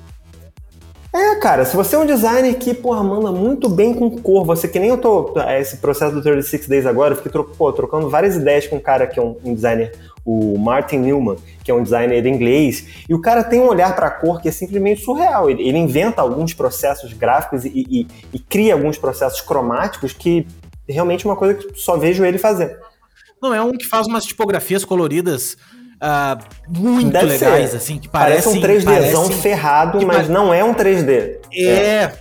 é, 1.12 1.34
cara, 1.36 1.64
se 1.64 1.74
você 1.74 1.96
é 1.96 1.98
um 1.98 2.06
designer 2.06 2.54
que, 2.54 2.72
porra, 2.72 3.02
manda 3.02 3.32
muito 3.32 3.68
bem 3.68 3.92
com 3.92 4.16
cor, 4.20 4.44
você 4.44 4.68
que 4.68 4.78
nem 4.78 4.90
eu 4.90 4.98
tô. 4.98 5.34
É, 5.40 5.60
esse 5.60 5.78
processo 5.78 6.14
do 6.14 6.22
36 6.22 6.68
Days 6.68 6.86
agora, 6.86 7.12
eu 7.12 7.16
fiquei 7.16 7.32
tro 7.32 7.44
pô, 7.44 7.72
trocando 7.72 8.08
várias 8.08 8.36
ideias 8.36 8.68
com 8.68 8.76
um 8.76 8.80
cara 8.80 9.08
que 9.08 9.18
é 9.18 9.22
um, 9.22 9.36
um, 9.44 9.52
designer, 9.52 9.92
o 10.24 10.56
Martin 10.56 10.98
Newman, 10.98 11.36
que 11.64 11.70
é 11.70 11.74
um 11.74 11.82
designer 11.82 12.24
inglês, 12.26 13.04
e 13.08 13.14
o 13.14 13.20
cara 13.20 13.42
tem 13.42 13.60
um 13.60 13.66
olhar 13.66 13.96
para 13.96 14.06
a 14.06 14.10
cor 14.10 14.40
que 14.40 14.48
é 14.48 14.52
simplesmente 14.52 15.02
surreal. 15.02 15.50
Ele, 15.50 15.66
ele 15.66 15.78
inventa 15.78 16.22
alguns 16.22 16.54
processos 16.54 17.12
gráficos 17.12 17.64
e, 17.64 17.70
e, 17.74 18.06
e 18.32 18.38
cria 18.38 18.74
alguns 18.74 18.96
processos 18.96 19.40
cromáticos 19.40 20.12
que 20.12 20.46
realmente 20.88 21.26
é 21.26 21.28
uma 21.28 21.36
coisa 21.36 21.54
que 21.54 21.74
só 21.74 21.96
vejo 21.96 22.24
ele 22.24 22.38
fazer. 22.38 22.78
Não, 23.42 23.52
é 23.52 23.60
um 23.60 23.72
que 23.72 23.86
faz 23.86 24.06
umas 24.06 24.24
tipografias 24.24 24.84
coloridas 24.84 25.56
uh, 26.02 26.38
muito 26.68 27.10
Deve 27.10 27.26
legais, 27.26 27.70
ser. 27.70 27.76
assim, 27.76 27.98
que 27.98 28.08
parecem... 28.08 28.60
Parece 28.60 28.86
um 28.86 28.90
3Dzão 28.90 29.12
parecem, 29.22 29.40
ferrado, 29.40 30.06
mas 30.06 30.28
não 30.28 30.52
é 30.52 30.64
um 30.64 30.74
3D. 30.74 31.38
É... 31.52 31.64
é. 31.64 32.12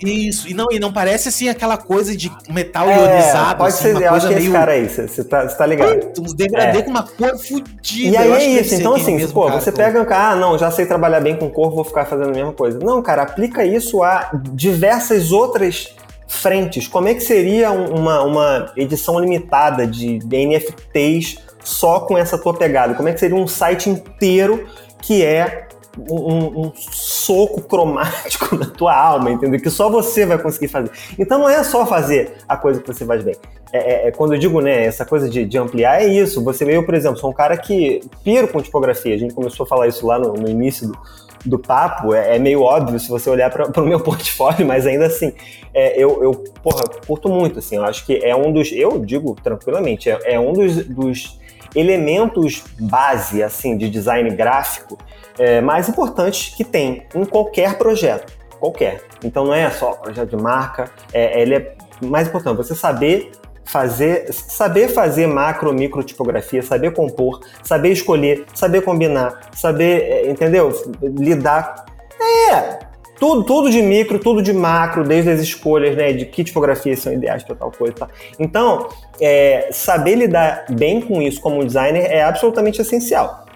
Isso, 0.00 0.48
e 0.48 0.54
não, 0.54 0.66
e 0.70 0.78
não 0.78 0.92
parece 0.92 1.28
assim 1.28 1.48
aquela 1.48 1.76
coisa 1.76 2.16
de 2.16 2.30
metal 2.48 2.88
é, 2.88 2.96
ionizado. 2.96 3.58
Pode 3.58 3.74
assim, 3.74 3.96
ser, 3.96 4.02
eu 4.02 4.14
acho 4.14 4.28
que 4.28 4.34
é 4.34 4.38
esse 4.38 4.50
cara 4.50 4.72
aí, 4.72 4.88
você 4.88 5.24
tá, 5.24 5.46
tá 5.46 5.66
ligado. 5.66 6.20
Uns 6.20 6.34
degradê 6.34 6.78
é. 6.78 6.82
com 6.82 6.90
uma 6.90 7.02
cor 7.02 7.36
fodida. 7.36 8.10
E 8.10 8.16
aí 8.16 8.30
é 8.30 8.60
isso, 8.60 8.76
então 8.76 8.94
assim, 8.94 9.26
pô, 9.28 9.46
cara, 9.46 9.60
você 9.60 9.72
pega 9.72 10.00
um 10.00 10.04
cara, 10.04 10.34
ah, 10.34 10.36
não, 10.36 10.56
já 10.56 10.70
sei 10.70 10.86
trabalhar 10.86 11.20
bem 11.20 11.36
com 11.36 11.50
cor, 11.50 11.74
vou 11.74 11.84
ficar 11.84 12.04
fazendo 12.04 12.28
a 12.28 12.32
mesma 12.32 12.52
coisa. 12.52 12.78
Não, 12.78 13.02
cara, 13.02 13.22
aplica 13.22 13.64
isso 13.64 14.02
a 14.04 14.30
diversas 14.52 15.32
outras 15.32 15.96
frentes. 16.28 16.86
Como 16.86 17.08
é 17.08 17.14
que 17.14 17.20
seria 17.20 17.72
uma, 17.72 18.22
uma 18.22 18.72
edição 18.76 19.18
limitada 19.18 19.86
de 19.86 20.20
NFTs 20.24 21.38
só 21.68 22.00
com 22.00 22.16
essa 22.16 22.38
tua 22.38 22.54
pegada? 22.54 22.94
Como 22.94 23.08
é 23.08 23.12
que 23.12 23.20
seria 23.20 23.36
um 23.36 23.46
site 23.46 23.90
inteiro 23.90 24.66
que 25.02 25.24
é 25.24 25.68
um, 26.10 26.66
um, 26.66 26.72
soco 26.74 27.62
cromático 27.62 28.54
na 28.56 28.66
tua 28.66 28.94
alma, 28.94 29.30
entendeu? 29.30 29.60
Que 29.60 29.70
só 29.70 29.90
você 29.90 30.24
vai 30.24 30.38
conseguir 30.38 30.68
fazer. 30.68 30.90
Então 31.18 31.38
não 31.38 31.48
é 31.48 31.62
só 31.64 31.84
fazer 31.84 32.36
a 32.48 32.56
coisa 32.56 32.80
que 32.80 32.86
você 32.86 33.04
faz 33.04 33.22
bem. 33.22 33.36
É, 33.72 33.78
é, 33.78 34.08
é 34.08 34.10
quando 34.10 34.34
eu 34.34 34.38
digo, 34.38 34.60
né, 34.60 34.84
essa 34.84 35.04
coisa 35.04 35.28
de, 35.28 35.44
de, 35.44 35.58
ampliar, 35.58 36.02
é 36.02 36.06
isso. 36.06 36.42
Você 36.44 36.64
veio, 36.64 36.84
por 36.84 36.94
exemplo, 36.94 37.18
sou 37.18 37.30
um 37.30 37.34
cara 37.34 37.56
que 37.56 38.00
piro 38.24 38.48
com 38.48 38.62
tipografia. 38.62 39.14
A 39.14 39.18
gente 39.18 39.34
começou 39.34 39.64
a 39.64 39.66
falar 39.66 39.88
isso 39.88 40.06
lá 40.06 40.18
no, 40.18 40.32
no 40.34 40.48
início 40.48 40.88
do, 40.88 40.98
do 41.44 41.58
papo. 41.58 42.14
É, 42.14 42.36
é, 42.36 42.38
meio 42.38 42.62
óbvio 42.62 42.98
se 42.98 43.08
você 43.08 43.28
olhar 43.28 43.50
para 43.50 43.82
o 43.82 43.86
meu 43.86 44.00
portfólio, 44.00 44.66
mas 44.66 44.86
ainda 44.86 45.06
assim, 45.06 45.32
é, 45.74 46.02
eu, 46.02 46.22
eu, 46.22 46.32
porra, 46.62 46.84
curto 47.06 47.28
muito, 47.28 47.58
assim. 47.58 47.76
Eu 47.76 47.84
acho 47.84 48.06
que 48.06 48.24
é 48.24 48.34
um 48.34 48.52
dos, 48.52 48.72
eu 48.72 48.98
digo 49.00 49.36
tranquilamente, 49.42 50.08
é, 50.08 50.18
é 50.24 50.40
um 50.40 50.52
dos, 50.52 50.86
dos 50.86 51.37
elementos 51.74 52.64
base 52.78 53.42
assim 53.42 53.76
de 53.76 53.88
design 53.88 54.30
gráfico 54.30 54.98
é, 55.38 55.60
mais 55.60 55.88
importantes 55.88 56.54
que 56.54 56.64
tem 56.64 57.06
em 57.14 57.24
qualquer 57.24 57.78
projeto, 57.78 58.32
qualquer. 58.58 59.02
Então 59.22 59.44
não 59.44 59.54
é 59.54 59.70
só 59.70 59.92
projeto 59.92 60.36
de 60.36 60.42
marca, 60.42 60.90
é, 61.12 61.40
ele 61.40 61.54
é 61.56 61.76
mais 62.02 62.28
importante 62.28 62.56
você 62.56 62.74
saber 62.74 63.32
fazer, 63.68 64.32
saber 64.32 64.88
fazer 64.88 65.26
macro, 65.26 65.72
micro 65.74 66.02
tipografia, 66.02 66.62
saber 66.62 66.92
compor, 66.92 67.40
saber 67.62 67.90
escolher, 67.90 68.46
saber 68.54 68.80
combinar, 68.80 69.50
saber, 69.52 70.00
é, 70.02 70.30
entendeu? 70.30 70.72
Lidar. 71.02 71.84
É, 72.18 72.78
tudo, 73.18 73.42
tudo 73.44 73.70
de 73.70 73.82
micro, 73.82 74.18
tudo 74.18 74.42
de 74.42 74.52
macro, 74.52 75.04
desde 75.04 75.30
as 75.30 75.40
escolhas, 75.40 75.96
né, 75.96 76.12
de 76.12 76.26
que 76.26 76.44
tipografias 76.44 77.00
são 77.00 77.12
ideais 77.12 77.42
para 77.42 77.56
tal 77.56 77.70
coisa. 77.70 77.94
Tá? 77.94 78.08
Então, 78.38 78.88
é, 79.20 79.68
saber 79.72 80.14
lidar 80.14 80.66
bem 80.70 81.00
com 81.00 81.20
isso 81.20 81.40
como 81.40 81.64
designer 81.64 82.10
é 82.10 82.22
absolutamente 82.22 82.80
essencial. 82.80 83.46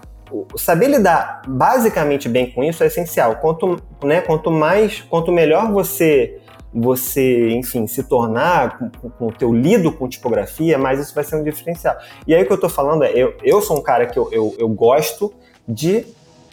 Saber 0.57 0.89
lidar 0.89 1.43
basicamente 1.47 2.29
bem 2.29 2.51
com 2.51 2.65
isso 2.65 2.83
é 2.83 2.87
essencial. 2.87 3.37
Quanto, 3.37 3.77
né, 4.03 4.21
quanto 4.21 4.51
mais, 4.51 5.03
quanto 5.03 5.31
melhor 5.31 5.71
você 5.71 6.39
você, 6.75 7.51
enfim, 7.51 7.87
se 7.87 8.03
tornar 8.03 8.79
com, 9.19 9.27
o 9.27 9.33
teu 9.33 9.53
lido 9.53 9.93
com 9.93 10.09
tipografia, 10.09 10.79
mais 10.79 10.99
isso 10.99 11.15
vai 11.15 11.23
ser 11.23 11.37
um 11.37 11.43
diferencial. 11.43 11.97
E 12.27 12.35
aí 12.35 12.43
o 12.43 12.47
que 12.47 12.53
eu 12.53 12.55
estou 12.55 12.71
falando 12.71 13.05
é, 13.05 13.13
eu, 13.13 13.35
eu 13.43 13.61
sou 13.61 13.77
um 13.77 13.83
cara 13.83 14.07
que 14.07 14.19
eu, 14.19 14.31
eu, 14.33 14.57
eu 14.59 14.69
gosto 14.71 15.35
de 15.69 16.07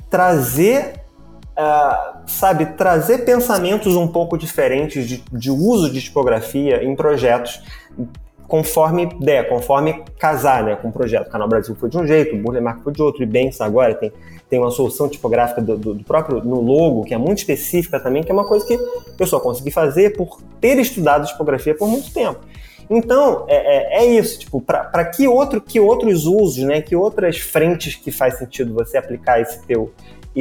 trazer 0.10 0.99
Uh, 1.60 2.22
sabe, 2.26 2.68
trazer 2.78 3.26
pensamentos 3.26 3.94
um 3.94 4.08
pouco 4.08 4.38
diferentes 4.38 5.06
de, 5.06 5.22
de, 5.30 5.52
uso 5.52 5.92
de 5.92 6.02
tipografia 6.02 6.82
em 6.86 6.96
projetos 6.96 7.62
conforme 8.48 9.08
der, 9.20 9.50
conforme 9.50 10.06
casar 10.18 10.64
né, 10.64 10.78
com 10.78 10.88
o 10.88 10.92
projeto. 10.92 11.30
Canal 11.30 11.50
Brasil 11.50 11.76
foi 11.76 11.90
de 11.90 11.98
um 11.98 12.08
jeito, 12.08 12.34
o 12.34 12.40
Burle 12.40 12.62
foi 12.82 12.94
de 12.94 13.02
outro, 13.02 13.22
e 13.22 13.26
Benz 13.26 13.60
agora 13.60 13.94
tem, 13.94 14.12
tem 14.50 14.58
uma 14.58 14.72
solução 14.72 15.10
tipográfica 15.10 15.62
do, 15.62 15.78
do, 15.78 15.94
do, 15.94 16.04
próprio 16.06 16.42
no 16.42 16.62
logo, 16.62 17.04
que 17.04 17.14
é 17.14 17.18
muito 17.18 17.40
específica 17.40 18.00
também, 18.00 18.24
que 18.24 18.32
é 18.32 18.34
uma 18.34 18.48
coisa 18.48 18.66
que 18.66 18.80
eu 19.20 19.28
só 19.28 19.40
consegui 19.40 19.70
fazer 19.70 20.16
por 20.16 20.42
ter 20.62 20.80
estudado 20.80 21.28
tipografia 21.28 21.76
por 21.76 21.90
muito 21.90 22.12
tempo. 22.14 22.40
Então, 22.90 23.46
é, 23.48 24.00
é, 24.00 24.04
é 24.04 24.06
isso, 24.06 24.40
tipo, 24.40 24.60
para 24.60 25.06
que, 25.06 25.28
outro, 25.28 25.62
que 25.62 25.80
outros 25.80 26.26
usos, 26.26 26.64
né, 26.64 26.82
que 26.82 26.96
outras 26.96 27.38
frentes 27.38 27.96
que 27.96 28.12
faz 28.12 28.40
sentido 28.40 28.74
você 28.74 28.98
aplicar 28.98 29.40
esse 29.40 29.62
teu, 29.68 29.92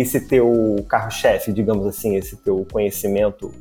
esse 0.00 0.20
teu 0.20 0.76
carro-chefe, 0.88 1.52
digamos 1.52 1.86
assim, 1.86 2.16
esse 2.16 2.36
teu 2.36 2.66
conhecimento 2.70 3.52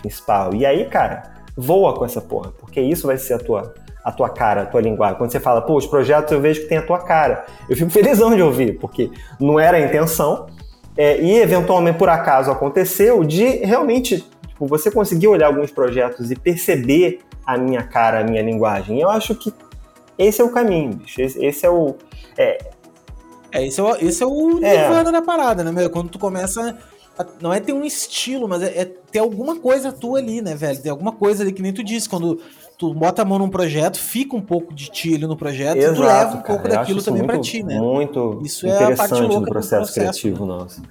principal. 0.00 0.54
E 0.54 0.64
aí, 0.66 0.84
cara, 0.86 1.34
voa 1.56 1.94
com 1.94 2.04
essa 2.04 2.20
porra, 2.20 2.52
porque 2.58 2.80
isso 2.80 3.06
vai 3.06 3.18
ser 3.18 3.34
a 3.34 3.38
tua, 3.38 3.74
a 4.04 4.12
tua 4.12 4.28
cara, 4.28 4.62
a 4.62 4.66
tua 4.66 4.80
linguagem. 4.80 5.18
Quando 5.18 5.30
você 5.30 5.40
fala, 5.40 5.62
pô, 5.62 5.76
os 5.76 5.86
projetos 5.86 6.32
eu 6.32 6.40
vejo 6.40 6.62
que 6.62 6.68
tem 6.68 6.78
a 6.78 6.86
tua 6.86 6.98
cara. 6.98 7.46
Eu 7.68 7.76
fico 7.76 7.90
felizão 7.92 8.34
de 8.34 8.42
ouvir, 8.42 8.78
porque 8.78 9.10
não 9.40 9.58
era 9.58 9.76
a 9.76 9.80
intenção, 9.80 10.46
é, 10.96 11.20
e 11.20 11.38
eventualmente 11.38 11.96
por 11.96 12.08
acaso 12.08 12.50
aconteceu 12.50 13.22
de 13.22 13.44
realmente 13.64 14.24
tipo, 14.48 14.66
você 14.66 14.90
conseguir 14.90 15.28
olhar 15.28 15.46
alguns 15.46 15.70
projetos 15.70 16.30
e 16.30 16.36
perceber 16.36 17.20
a 17.46 17.56
minha 17.56 17.82
cara, 17.82 18.20
a 18.20 18.24
minha 18.24 18.42
linguagem. 18.42 19.00
Eu 19.00 19.08
acho 19.08 19.34
que 19.34 19.52
esse 20.18 20.40
é 20.40 20.44
o 20.44 20.50
caminho, 20.50 20.94
bicho. 20.94 21.22
Esse, 21.22 21.44
esse 21.44 21.64
é 21.64 21.70
o. 21.70 21.94
É, 22.36 22.58
é, 23.52 23.66
esse 23.66 23.80
é 23.80 23.82
o, 23.82 23.96
esse 23.96 24.22
é 24.22 24.26
o 24.26 24.58
é. 24.64 24.82
nirvana 24.82 25.12
da 25.12 25.22
parada, 25.22 25.64
né, 25.64 25.72
meu? 25.72 25.88
Quando 25.90 26.08
tu 26.08 26.18
começa. 26.18 26.76
A, 27.18 27.26
não 27.40 27.52
é 27.52 27.58
ter 27.58 27.72
um 27.72 27.84
estilo, 27.84 28.46
mas 28.48 28.62
é, 28.62 28.82
é, 28.82 28.84
ter 28.84 29.18
alguma 29.18 29.56
coisa 29.56 29.90
tua 29.90 30.18
ali, 30.18 30.40
né, 30.40 30.54
velho? 30.54 30.80
Ter 30.80 30.90
alguma 30.90 31.12
coisa 31.12 31.42
ali 31.42 31.52
que 31.52 31.62
nem 31.62 31.72
tu 31.72 31.82
disse. 31.82 32.08
Quando 32.08 32.40
tu 32.76 32.94
bota 32.94 33.22
a 33.22 33.24
mão 33.24 33.38
num 33.38 33.48
projeto, 33.48 33.98
fica 33.98 34.36
um 34.36 34.40
pouco 34.40 34.72
de 34.72 34.88
ti 34.90 35.14
ali 35.14 35.26
no 35.26 35.36
projeto 35.36 35.78
Exato, 35.78 35.94
e 35.94 35.96
tu 35.96 36.02
leva 36.02 36.36
um 36.36 36.42
pouco 36.42 36.68
daquilo 36.68 37.02
também 37.02 37.24
pra 37.24 37.40
ti, 37.40 37.62
né? 37.62 37.80
Muito 37.80 38.40
Isso 38.44 38.66
é 38.66 38.92
a 38.92 38.96
parte 38.96 39.20
louca 39.20 39.40
do 39.40 39.46
processo, 39.46 39.92
processo 39.92 39.94
criativo 39.94 40.46
né? 40.46 40.52
nosso. 40.52 40.82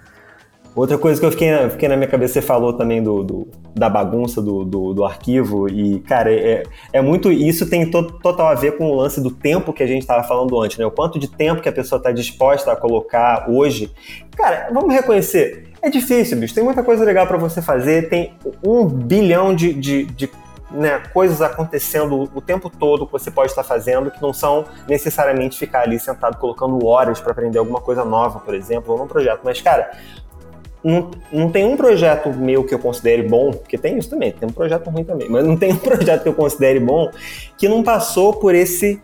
Outra 0.78 0.95
coisa 0.95 1.19
que 1.19 1.25
eu 1.25 1.32
fiquei, 1.32 1.49
na, 1.49 1.69
fiquei 1.71 1.89
na 1.89 1.97
minha 1.97 2.07
cabeça, 2.07 2.36
você 2.36 2.41
falou 2.41 2.71
também 2.71 3.01
do, 3.01 3.23
do 3.23 3.47
da 3.73 3.89
bagunça 3.89 4.39
do, 4.39 4.63
do, 4.63 4.93
do, 4.93 5.03
arquivo, 5.03 5.67
e, 5.67 5.99
cara, 6.01 6.32
é, 6.32 6.63
é 6.93 7.01
muito. 7.01 7.32
Isso 7.32 7.67
tem 7.67 7.89
to, 7.89 8.03
total 8.19 8.47
a 8.47 8.53
ver 8.53 8.78
com 8.78 8.86
o 8.86 8.95
lance 8.95 9.19
do 9.19 9.32
tempo 9.32 9.73
que 9.73 9.82
a 9.82 9.88
gente 9.88 10.03
estava 10.03 10.23
falando 10.23 10.59
antes, 10.61 10.78
né? 10.78 10.86
O 10.86 10.91
quanto 10.91 11.17
de 11.17 11.28
tempo 11.28 11.63
que 11.63 11.69
a 11.69 11.71
pessoa 11.71 11.97
está 11.97 12.11
disposta 12.11 12.71
a 12.71 12.75
colocar 12.75 13.49
hoje. 13.49 13.91
Cara, 14.36 14.69
vamos 14.71 14.93
reconhecer, 14.93 15.67
é 15.82 15.89
difícil, 15.89 16.38
bicho. 16.38 16.53
Tem 16.53 16.63
muita 16.63 16.84
coisa 16.84 17.03
legal 17.03 17.25
para 17.25 17.38
você 17.38 17.59
fazer, 17.59 18.07
tem 18.07 18.34
um 18.63 18.86
bilhão 18.86 19.55
de, 19.55 19.73
de, 19.73 20.05
de 20.05 20.30
né, 20.69 21.01
coisas 21.11 21.41
acontecendo 21.41 22.30
o 22.36 22.41
tempo 22.41 22.69
todo 22.69 23.05
que 23.07 23.11
você 23.11 23.32
pode 23.32 23.51
estar 23.51 23.63
fazendo 23.63 24.11
que 24.11 24.21
não 24.21 24.34
são 24.34 24.65
necessariamente 24.88 25.57
ficar 25.57 25.82
ali 25.82 25.99
sentado 25.99 26.38
colocando 26.38 26.86
horas 26.86 27.19
para 27.19 27.32
aprender 27.32 27.57
alguma 27.57 27.82
coisa 27.82 28.05
nova, 28.05 28.39
por 28.39 28.53
exemplo, 28.53 28.93
ou 28.93 28.99
num 28.99 29.07
projeto. 29.07 29.41
Mas, 29.43 29.59
cara, 29.61 29.91
não, 30.88 31.11
não 31.33 31.51
tem 31.51 31.65
um 31.65 31.75
projeto 31.75 32.29
meu 32.29 32.63
que 32.63 32.73
eu 32.73 32.79
considere 32.79 33.21
bom, 33.21 33.51
porque 33.51 33.77
tem 33.77 33.97
isso 33.97 34.09
também, 34.09 34.31
tem 34.31 34.47
um 34.47 34.53
projeto 34.53 34.89
ruim 34.89 35.03
também, 35.03 35.27
mas 35.29 35.45
não 35.45 35.57
tem 35.57 35.73
um 35.73 35.75
projeto 35.77 36.23
que 36.23 36.29
eu 36.29 36.33
considere 36.33 36.79
bom 36.79 37.11
que 37.57 37.67
não 37.67 37.83
passou 37.83 38.33
por 38.33 38.55
esse, 38.55 39.01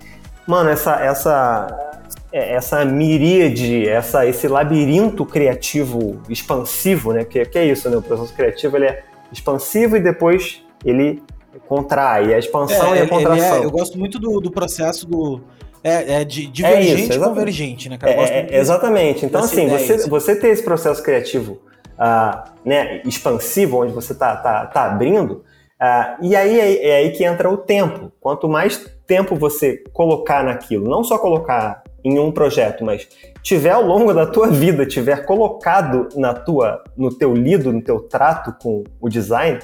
mano, 0.48 0.70
essa, 0.70 0.96
essa, 1.04 2.00
é, 2.32 2.54
essa 2.54 2.86
miríade, 2.86 3.88
essa, 3.88 4.26
esse 4.26 4.48
labirinto 4.48 5.26
criativo 5.26 6.22
expansivo, 6.30 7.12
né? 7.12 7.26
Que, 7.26 7.44
que 7.44 7.58
é 7.58 7.66
isso, 7.66 7.90
né? 7.90 7.98
O 7.98 8.02
processo 8.02 8.34
criativo 8.34 8.78
ele 8.78 8.86
é 8.86 9.04
expansivo 9.30 9.98
e 9.98 10.00
depois 10.00 10.64
ele 10.86 11.22
contrai, 11.68 12.34
a 12.34 12.40
expansão 12.40 12.96
é, 12.96 13.00
e 13.00 13.02
a 13.02 13.10
contração. 13.10 13.58
É, 13.58 13.66
eu 13.66 13.72
gosto 13.72 14.00
muito 14.00 14.18
do, 14.20 14.40
do 14.40 14.50
processo 14.50 15.06
do 15.06 15.42
é, 15.84 16.22
é 16.22 16.24
de 16.24 16.48
divergente 16.48 17.12
é 17.12 17.16
isso, 17.16 17.20
convergente, 17.20 17.90
né, 17.90 17.98
cara? 17.98 18.14
É, 18.14 18.58
exatamente. 18.58 19.26
Então, 19.26 19.44
assim, 19.44 19.68
você, 19.68 20.08
você 20.08 20.34
ter 20.34 20.48
esse 20.48 20.64
processo 20.64 21.04
criativo 21.04 21.60
uh, 21.94 22.50
né, 22.66 23.02
expansivo, 23.06 23.82
onde 23.82 23.94
você 23.94 24.14
está 24.14 24.36
tá, 24.36 24.66
tá 24.66 24.86
abrindo, 24.86 25.44
uh, 25.82 26.18
e 26.22 26.36
aí 26.36 26.60
é, 26.60 26.88
é 26.88 26.96
aí 26.98 27.12
que 27.12 27.24
entra 27.24 27.50
o 27.50 27.58
tempo. 27.58 28.12
Quanto 28.20 28.48
mais 28.48 28.78
tempo 29.06 29.36
você 29.36 29.84
colocar 29.92 30.44
naquilo, 30.44 30.90
não 30.90 31.04
só 31.04 31.18
colocar 31.18 31.84
em 32.04 32.20
um 32.20 32.32
projeto, 32.32 32.84
mas 32.84 33.08
tiver 33.42 33.72
ao 33.72 33.84
longo 33.84 34.14
da 34.14 34.26
tua 34.26 34.48
vida, 34.48 34.86
tiver 34.86 35.26
colocado 35.26 36.10
na 36.16 36.34
tua, 36.34 36.84
no 36.98 37.16
teu 37.16 37.34
lido, 37.34 37.72
no 37.72 37.82
teu 37.82 38.00
trato 38.00 38.54
com 38.62 38.84
o 39.00 39.10
design, 39.10 39.60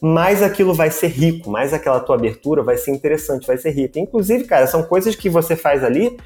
mais 0.00 0.42
aquilo 0.42 0.74
vai 0.74 0.90
ser 0.90 1.08
rico, 1.08 1.50
mais 1.50 1.72
aquela 1.72 2.00
tua 2.00 2.16
abertura 2.16 2.62
vai 2.62 2.76
ser 2.76 2.90
interessante, 2.90 3.46
vai 3.46 3.56
ser 3.56 3.70
rica. 3.70 3.98
Inclusive, 3.98 4.44
cara, 4.44 4.66
são 4.66 4.82
coisas 4.82 5.14
que 5.14 5.30
você 5.30 5.56
faz 5.56 5.82
ali 5.82 6.16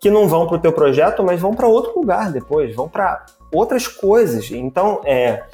que 0.00 0.10
não 0.10 0.26
vão 0.26 0.46
para 0.46 0.56
o 0.56 0.60
teu 0.60 0.72
projeto, 0.72 1.22
mas 1.22 1.38
vão 1.38 1.54
para 1.54 1.68
outro 1.68 1.92
lugar 1.94 2.32
depois, 2.32 2.74
vão 2.74 2.88
para 2.88 3.26
outras 3.52 3.86
coisas. 3.86 4.50
Então, 4.50 5.02
é, 5.04 5.44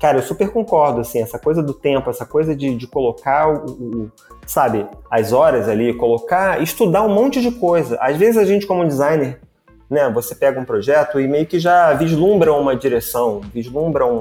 cara, 0.00 0.18
eu 0.18 0.22
super 0.22 0.50
concordo, 0.50 1.00
assim, 1.00 1.20
essa 1.20 1.38
coisa 1.38 1.60
do 1.60 1.74
tempo, 1.74 2.08
essa 2.08 2.24
coisa 2.24 2.54
de, 2.54 2.76
de 2.76 2.86
colocar 2.86 3.48
o, 3.48 3.70
o, 3.70 4.12
sabe, 4.46 4.86
as 5.10 5.32
horas 5.32 5.68
ali, 5.68 5.92
colocar, 5.94 6.62
estudar 6.62 7.02
um 7.02 7.12
monte 7.12 7.40
de 7.40 7.50
coisa. 7.50 7.98
Às 8.00 8.16
vezes 8.16 8.36
a 8.36 8.44
gente, 8.44 8.64
como 8.64 8.86
designer, 8.86 9.40
né, 9.88 10.08
você 10.08 10.36
pega 10.36 10.60
um 10.60 10.64
projeto 10.64 11.18
e 11.18 11.26
meio 11.26 11.46
que 11.46 11.58
já 11.58 11.92
vislumbra 11.94 12.52
uma 12.52 12.76
direção, 12.76 13.40
vislumbra 13.52 14.06
um, 14.06 14.20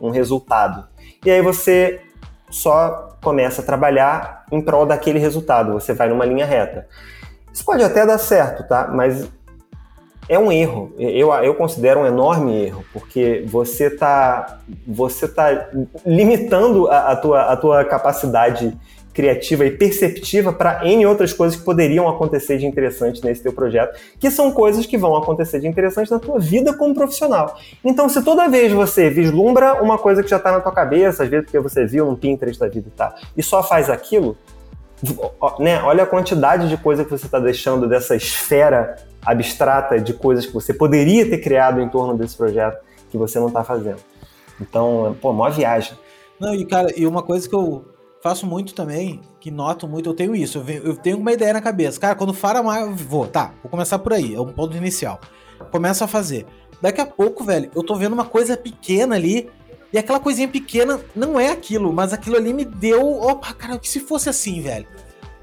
um, 0.00 0.08
um 0.08 0.10
resultado. 0.10 0.86
E 1.24 1.30
aí 1.30 1.42
você 1.42 2.00
só 2.48 3.16
começa 3.20 3.62
a 3.62 3.64
trabalhar 3.64 4.44
em 4.52 4.62
prol 4.62 4.86
daquele 4.86 5.18
resultado, 5.18 5.72
você 5.72 5.92
vai 5.92 6.08
numa 6.08 6.24
linha 6.24 6.46
reta. 6.46 6.86
Isso 7.52 7.64
pode 7.64 7.82
até 7.82 8.06
dar 8.06 8.18
certo, 8.18 8.66
tá? 8.66 8.88
Mas 8.92 9.28
é 10.28 10.38
um 10.38 10.52
erro. 10.52 10.92
Eu, 10.96 11.32
eu 11.34 11.54
considero 11.54 12.00
um 12.00 12.06
enorme 12.06 12.66
erro, 12.66 12.84
porque 12.92 13.44
você 13.48 13.86
está 13.86 14.60
você 14.86 15.26
tá 15.26 15.68
limitando 16.06 16.86
a, 16.88 17.12
a, 17.12 17.16
tua, 17.16 17.40
a 17.42 17.56
tua 17.56 17.84
capacidade 17.84 18.78
criativa 19.12 19.66
e 19.66 19.72
perceptiva 19.72 20.52
para 20.52 20.86
N 20.86 21.04
outras 21.04 21.32
coisas 21.32 21.58
que 21.58 21.64
poderiam 21.64 22.08
acontecer 22.08 22.58
de 22.58 22.66
interessante 22.66 23.24
nesse 23.24 23.42
teu 23.42 23.52
projeto, 23.52 23.98
que 24.18 24.30
são 24.30 24.52
coisas 24.52 24.86
que 24.86 24.96
vão 24.96 25.16
acontecer 25.16 25.58
de 25.58 25.66
interessante 25.66 26.10
na 26.10 26.18
tua 26.18 26.38
vida 26.38 26.72
como 26.72 26.94
profissional. 26.94 27.58
Então, 27.84 28.08
se 28.08 28.22
toda 28.22 28.48
vez 28.48 28.72
você 28.72 29.10
vislumbra 29.10 29.82
uma 29.82 29.98
coisa 29.98 30.22
que 30.22 30.30
já 30.30 30.36
está 30.36 30.52
na 30.52 30.60
tua 30.60 30.72
cabeça, 30.72 31.24
às 31.24 31.28
vezes 31.28 31.46
porque 31.46 31.58
você 31.58 31.84
viu 31.84 32.06
num 32.06 32.14
Pinterest 32.14 32.58
da 32.60 32.68
vida 32.68 32.86
e 32.86 32.96
tal, 32.96 33.14
e 33.36 33.42
só 33.42 33.62
faz 33.62 33.90
aquilo, 33.90 34.36
né, 35.58 35.82
olha 35.82 36.04
a 36.04 36.06
quantidade 36.06 36.68
de 36.68 36.76
coisa 36.76 37.04
que 37.04 37.10
você 37.10 37.26
está 37.26 37.38
deixando 37.38 37.88
dessa 37.88 38.14
esfera 38.14 38.96
abstrata 39.24 40.00
de 40.00 40.12
coisas 40.12 40.46
que 40.46 40.52
você 40.52 40.72
poderia 40.72 41.28
ter 41.28 41.38
criado 41.38 41.80
em 41.80 41.88
torno 41.88 42.16
desse 42.16 42.36
projeto 42.36 42.78
que 43.10 43.18
você 43.18 43.38
não 43.38 43.48
está 43.48 43.64
fazendo. 43.64 44.00
Então, 44.60 45.16
pô, 45.20 45.32
maior 45.32 45.52
viagem. 45.52 45.94
Não, 46.38 46.54
e 46.54 46.64
cara, 46.64 46.92
e 46.96 47.06
uma 47.06 47.22
coisa 47.22 47.48
que 47.48 47.54
eu 47.54 47.84
faço 48.22 48.46
muito 48.46 48.74
também, 48.74 49.20
que 49.40 49.50
noto 49.50 49.88
muito, 49.88 50.08
eu 50.08 50.14
tenho 50.14 50.34
isso, 50.36 50.62
eu, 50.68 50.96
tenho 50.96 51.18
uma 51.18 51.32
ideia 51.32 51.52
na 51.52 51.60
cabeça. 51.60 51.98
Cara, 51.98 52.14
quando 52.14 52.34
fara 52.34 52.62
mais, 52.62 52.86
eu 52.86 52.94
vou, 52.94 53.26
tá, 53.26 53.52
vou 53.62 53.70
começar 53.70 53.98
por 53.98 54.12
aí, 54.12 54.34
é 54.34 54.40
um 54.40 54.52
ponto 54.52 54.76
inicial. 54.76 55.20
Começo 55.70 56.04
a 56.04 56.06
fazer. 56.06 56.46
Daqui 56.80 57.00
a 57.00 57.06
pouco, 57.06 57.44
velho, 57.44 57.70
eu 57.74 57.82
tô 57.82 57.94
vendo 57.94 58.12
uma 58.12 58.24
coisa 58.24 58.56
pequena 58.56 59.14
ali, 59.14 59.50
e 59.92 59.98
aquela 59.98 60.20
coisinha 60.20 60.48
pequena 60.48 61.00
não 61.14 61.38
é 61.38 61.50
aquilo, 61.50 61.92
mas 61.92 62.12
aquilo 62.12 62.36
ali 62.36 62.52
me 62.52 62.64
deu, 62.64 63.20
opa, 63.20 63.52
cara, 63.52 63.78
que 63.78 63.88
se 63.88 64.00
fosse 64.00 64.28
assim, 64.28 64.60
velho. 64.60 64.86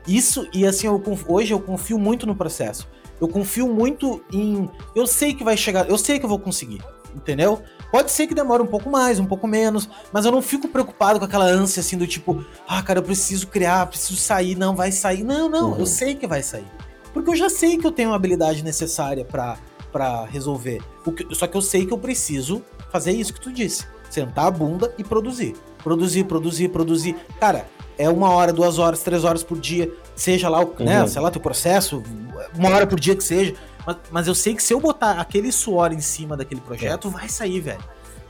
Isso, 0.07 0.47
e 0.53 0.65
assim, 0.65 0.87
eu, 0.87 1.03
hoje 1.27 1.53
eu 1.53 1.59
confio 1.59 1.99
muito 1.99 2.25
no 2.25 2.35
processo. 2.35 2.87
Eu 3.19 3.27
confio 3.27 3.67
muito 3.67 4.23
em. 4.31 4.69
Eu 4.95 5.05
sei 5.05 5.33
que 5.33 5.43
vai 5.43 5.57
chegar, 5.57 5.89
eu 5.89 5.97
sei 5.97 6.19
que 6.19 6.25
eu 6.25 6.29
vou 6.29 6.39
conseguir, 6.39 6.81
entendeu? 7.15 7.61
Pode 7.91 8.11
ser 8.11 8.27
que 8.27 8.35
demore 8.35 8.61
um 8.61 8.67
pouco 8.67 8.89
mais, 8.89 9.19
um 9.19 9.25
pouco 9.25 9.47
menos, 9.47 9.89
mas 10.13 10.25
eu 10.25 10.31
não 10.31 10.41
fico 10.41 10.67
preocupado 10.67 11.19
com 11.19 11.25
aquela 11.25 11.45
ânsia 11.45 11.79
assim 11.79 11.97
do 11.97 12.05
tipo, 12.05 12.45
ah, 12.67 12.81
cara, 12.83 12.99
eu 12.99 13.03
preciso 13.03 13.47
criar, 13.47 13.87
preciso 13.87 14.17
sair, 14.17 14.55
não 14.55 14.75
vai 14.75 14.91
sair. 14.91 15.23
Não, 15.23 15.49
não, 15.49 15.71
uhum. 15.71 15.79
eu 15.79 15.85
sei 15.85 16.15
que 16.15 16.27
vai 16.27 16.43
sair. 16.43 16.67
Porque 17.13 17.31
eu 17.31 17.35
já 17.35 17.49
sei 17.49 17.77
que 17.77 17.87
eu 17.87 17.91
tenho 17.91 18.13
a 18.13 18.15
habilidade 18.15 18.63
necessária 18.63 19.25
para 19.25 20.25
resolver. 20.25 20.81
Que, 21.15 21.35
só 21.35 21.47
que 21.47 21.57
eu 21.57 21.61
sei 21.61 21.85
que 21.85 21.93
eu 21.93 21.97
preciso 21.97 22.61
fazer 22.91 23.11
isso 23.11 23.33
que 23.33 23.41
tu 23.41 23.51
disse: 23.51 23.87
sentar 24.10 24.45
a 24.45 24.51
bunda 24.51 24.93
e 24.97 25.03
produzir. 25.03 25.55
Produzir, 25.84 26.24
produzir, 26.26 26.70
produzir. 26.70 27.16
Cara, 27.39 27.66
é 27.97 28.10
uma 28.10 28.30
hora, 28.30 28.53
duas 28.53 28.78
horas, 28.78 29.01
três 29.01 29.24
horas 29.24 29.43
por 29.43 29.60
dia, 29.60 29.91
seja 30.16 30.49
lá 30.49 30.62
o, 30.62 30.66
né, 30.80 30.97
uhum. 30.97 31.03
né, 31.03 31.08
sei 31.08 31.22
lá, 31.22 31.32
teu 31.32 31.41
processo, 31.41 32.03
uma 32.55 32.70
hora 32.70 32.86
por 32.86 32.99
dia 32.99 33.16
que 33.16 33.24
seja. 33.24 33.55
Mas, 33.86 33.97
mas, 34.12 34.28
eu 34.28 34.36
sei 34.36 34.53
que 34.53 34.62
se 34.62 34.74
eu 34.74 34.80
botar 34.80 35.20
aquele 35.20 35.51
suor 35.51 35.93
em 35.93 36.01
cima 36.01 36.36
daquele 36.36 36.62
projeto, 36.62 37.08
é. 37.08 37.12
vai 37.12 37.30
sair, 37.30 37.60
velho. 37.62 37.84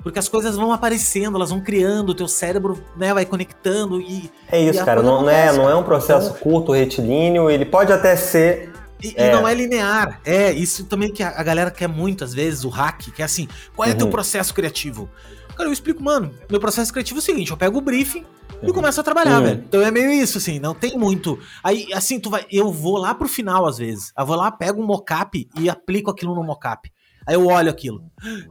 Porque 0.04 0.20
as 0.20 0.30
coisas 0.30 0.56
vão 0.56 0.72
aparecendo, 0.72 1.36
elas 1.36 1.50
vão 1.50 1.60
criando, 1.60 2.10
o 2.10 2.16
teu 2.16 2.28
cérebro 2.28 2.82
né, 2.96 3.14
vai 3.14 3.26
conectando 3.26 4.00
e. 4.00 4.32
É 4.50 4.62
isso, 4.62 4.80
e 4.80 4.86
cara. 4.86 5.02
Não, 5.02 5.24
não, 5.24 5.30
é, 5.30 5.52
não 5.52 5.70
é 5.70 5.76
um 5.76 5.84
processo 5.84 6.30
então, 6.30 6.40
curto, 6.40 6.72
retilíneo, 6.72 7.50
ele 7.50 7.66
pode 7.66 7.92
até 7.92 8.16
ser. 8.16 8.72
E, 9.04 9.14
é... 9.18 9.28
e, 9.28 9.32
não 9.32 9.48
é 9.48 9.54
linear. 9.54 10.22
É, 10.24 10.52
isso 10.52 10.86
também 10.86 11.12
que 11.12 11.22
a, 11.22 11.44
galera 11.44 11.70
quer 11.72 11.88
muitas 11.88 12.34
vezes, 12.34 12.64
o 12.64 12.70
hack, 12.70 13.12
que 13.12 13.22
é 13.22 13.26
assim, 13.26 13.48
qual 13.76 13.88
é 13.88 13.92
uhum. 13.92 13.98
teu 13.98 14.08
processo 14.08 14.54
criativo? 14.54 15.10
Cara, 15.58 15.68
eu 15.68 15.74
explico, 15.74 16.04
mano, 16.04 16.32
meu 16.50 16.60
processo 16.60 16.94
criativo 16.94 17.18
é 17.18 17.22
o 17.22 17.24
seguinte, 17.24 17.52
eu 17.52 17.58
pego 17.58 17.80
o 17.80 17.82
briefing, 17.82 18.24
e 18.62 18.74
começa 18.74 19.02
a 19.02 19.04
trabalhar, 19.04 19.40
uhum. 19.40 19.46
velho. 19.46 19.64
Então 19.68 19.82
é 19.82 19.92
meio 19.92 20.12
isso, 20.12 20.38
assim, 20.38 20.60
não 20.60 20.74
tem 20.74 20.98
muito. 20.98 21.40
Aí, 21.64 21.88
assim, 21.94 22.20
tu 22.20 22.30
vai. 22.30 22.46
Eu 22.52 22.72
vou 22.72 22.98
lá 22.98 23.14
pro 23.14 23.28
final, 23.28 23.68
às 23.68 23.78
vezes. 23.78 24.12
Eu 24.18 24.26
vou 24.26 24.36
lá, 24.36 24.52
pego 24.52 24.82
um 24.82 24.86
mocap 24.86 25.48
e 25.60 25.70
aplico 25.70 26.10
aquilo 26.10 26.34
no 26.34 26.44
mocap. 26.44 26.92
Aí 27.26 27.36
eu 27.36 27.46
olho 27.46 27.70
aquilo. 27.70 28.04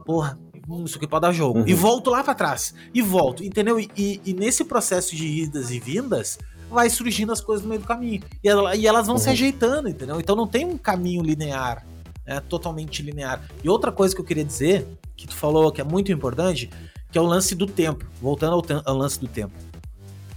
Porra, 0.05 0.39
hum, 0.67 0.85
isso 0.85 0.97
aqui 0.97 1.07
pode 1.07 1.23
dar 1.23 1.33
jogo. 1.33 1.59
Uhum. 1.59 1.67
E 1.67 1.73
volto 1.73 2.09
lá 2.09 2.23
para 2.23 2.35
trás. 2.35 2.73
E 2.93 3.01
volto, 3.01 3.43
entendeu? 3.43 3.79
E, 3.79 3.89
e, 3.97 4.21
e, 4.25 4.33
nesse 4.33 4.63
processo 4.63 5.15
de 5.15 5.25
idas 5.25 5.71
e 5.71 5.79
vindas, 5.79 6.37
vai 6.69 6.89
surgindo 6.89 7.31
as 7.31 7.41
coisas 7.41 7.63
no 7.63 7.69
meio 7.69 7.81
do 7.81 7.87
caminho. 7.87 8.21
E, 8.43 8.47
ela, 8.47 8.75
e 8.75 8.87
elas 8.87 9.07
vão 9.07 9.15
uhum. 9.15 9.21
se 9.21 9.29
ajeitando, 9.29 9.89
entendeu? 9.89 10.19
Então 10.19 10.35
não 10.35 10.47
tem 10.47 10.63
um 10.63 10.77
caminho 10.77 11.23
linear, 11.23 11.85
é 12.25 12.39
totalmente 12.39 13.01
linear. 13.01 13.41
E 13.63 13.67
outra 13.67 13.91
coisa 13.91 14.15
que 14.15 14.21
eu 14.21 14.25
queria 14.25 14.45
dizer, 14.45 14.87
que 15.15 15.27
tu 15.27 15.35
falou 15.35 15.71
que 15.71 15.81
é 15.81 15.83
muito 15.83 16.11
importante, 16.11 16.69
que 17.11 17.17
é 17.17 17.21
o 17.21 17.25
lance 17.25 17.55
do 17.55 17.65
tempo. 17.65 18.05
Voltando 18.21 18.53
ao, 18.53 18.63
ao 18.85 18.97
lance 18.97 19.19
do 19.19 19.27
tempo. 19.27 19.53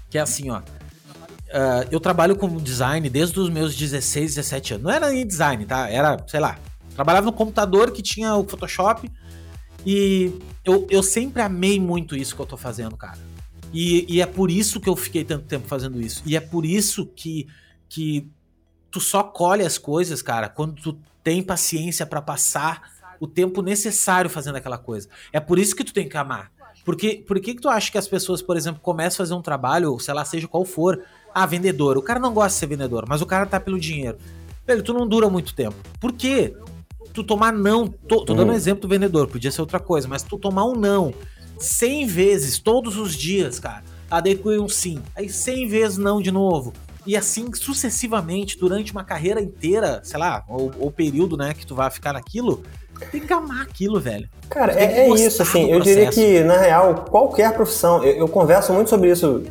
Que 0.09 0.19
é 0.19 0.21
assim, 0.21 0.51
ó. 0.51 0.59
Uh, 0.59 1.83
eu 1.91 1.99
trabalho 1.99 2.37
com 2.37 2.57
design 2.59 3.09
desde 3.11 3.39
os 3.41 3.51
meus 3.51 3.75
16, 3.75 4.37
17 4.37 4.75
anos. 4.75 4.85
Não 4.85 4.91
era 4.91 5.11
nem 5.11 5.27
design, 5.27 5.65
tá? 5.67 5.89
Era, 5.89 6.17
sei 6.29 6.39
lá, 6.39 6.59
trabalhava 6.95 7.27
no 7.27 7.33
computador 7.33 7.91
que 7.91 8.03
tinha 8.03 8.35
o 8.37 8.47
Photoshop. 8.47 9.11
E 9.85 10.33
eu, 10.65 10.87
eu 10.91 11.03
sempre 11.03 11.43
amei 11.43 11.81
muito 11.81 12.15
isso 12.15 12.37
que 12.37 12.43
eu 12.43 12.47
tô 12.47 12.57
fazendo, 12.57 12.97
cara. 12.97 13.19
E, 13.73 14.05
e, 14.09 14.21
é 14.21 14.27
por 14.27 14.51
isso 14.51 14.81
que 14.81 14.89
eu 14.89 14.97
fiquei 14.97 15.25
tanto 15.25 15.47
tempo 15.47 15.67
fazendo 15.67 16.01
isso. 16.01 16.23
E 16.27 16.37
é 16.37 16.41
por 16.41 16.65
isso 16.65 17.07
que, 17.07 17.47
que 17.89 18.29
tu 18.91 19.01
só 19.01 19.23
colhe 19.23 19.65
as 19.65 19.79
coisas, 19.79 20.23
cara, 20.23 20.49
quando 20.49 20.75
tu 20.75 20.99
tem 21.23 21.43
paciência 21.43 22.05
para 22.05 22.21
passar 22.21 22.91
o 23.21 23.27
tempo 23.27 23.63
necessário 23.63 24.31
fazendo 24.31 24.57
aquela 24.57 24.79
coisa. 24.79 25.09
É 25.33 25.39
por 25.39 25.59
isso 25.59 25.77
que 25.77 25.85
tu 25.85 25.93
tem 25.93 26.09
que 26.09 26.17
amar. 26.17 26.51
Porque, 26.85 27.23
por 27.27 27.39
que, 27.41 27.55
que 27.55 27.61
tu 27.61 27.69
acha 27.69 27.91
que 27.91 27.99
as 27.99 28.09
pessoas, 28.09 28.41
por 28.41 28.57
exemplo, 28.57 28.81
começam 28.83 29.23
a 29.23 29.27
fazer 29.27 29.35
um 29.35 29.43
trabalho, 29.43 29.99
sei 29.99 30.15
lá, 30.15 30.25
seja 30.25 30.49
qual 30.49 30.65
for, 30.65 31.03
ah, 31.35 31.47
vendedor. 31.47 31.99
O 31.99 32.03
cara 32.03 32.19
não 32.19 32.33
gosta 32.33 32.51
de 32.51 32.55
ser 32.55 32.67
vendedor, 32.67 33.05
mas 33.09 33.21
o 33.21 33.27
cara 33.27 33.47
tá 33.47 33.61
pelo 33.61 33.79
dinheiro. 33.79 34.19
Velho, 34.67 34.83
tu 34.83 34.93
não 34.93 35.07
dura 35.07 35.29
muito 35.29 35.55
tempo. 35.55 35.77
Por 36.01 36.13
quê? 36.13 36.55
Tu 37.13 37.25
tomar 37.25 37.53
não, 37.53 37.89
tô, 37.89 38.25
tô 38.25 38.35
dando 38.35 38.49
um 38.49 38.51
uhum. 38.51 38.57
exemplo 38.57 38.83
do 38.83 38.89
vendedor, 38.89 39.27
podia 39.27 39.51
ser 39.51 39.61
outra 39.61 39.81
coisa, 39.81 40.07
mas 40.07 40.23
tu 40.23 40.39
tomar 40.39 40.65
um 40.65 40.75
não 40.75 41.13
100 41.59 42.07
vezes, 42.07 42.59
todos 42.59 42.97
os 42.97 43.15
dias, 43.15 43.59
cara. 43.59 43.85
Adequei 44.11 44.59
um 44.59 44.69
sim. 44.69 45.01
Aí 45.15 45.29
100 45.29 45.69
vezes 45.69 45.99
não 45.99 46.21
de 46.21 46.31
novo. 46.31 46.73
E 47.07 47.17
assim 47.17 47.53
sucessivamente, 47.55 48.59
durante 48.59 48.93
uma 48.93 49.05
carreira 49.05 49.41
inteira, 49.41 50.01
sei 50.05 50.19
lá, 50.19 50.45
ou, 50.49 50.71
ou 50.79 50.91
período, 50.91 51.37
né, 51.37 51.55
que 51.55 51.67
tu 51.67 51.75
vai 51.75 51.91
ficar 51.91 52.13
naquilo, 52.13 52.63
tem 53.11 53.21
que 53.21 53.33
amar 53.33 53.63
aquilo, 53.63 53.99
velho. 53.99 54.29
Cara, 54.49 54.73
é, 54.73 55.01
é 55.01 55.09
isso, 55.09 55.43
assim, 55.43 55.71
eu 55.71 55.81
diria 55.81 56.11
que, 56.11 56.41
na 56.45 56.59
real, 56.59 57.07
qualquer 57.11 57.53
profissão, 57.55 58.05
eu, 58.05 58.17
eu 58.17 58.29
converso 58.29 58.73
muito 58.73 58.91
sobre 58.91 59.11
isso, 59.11 59.43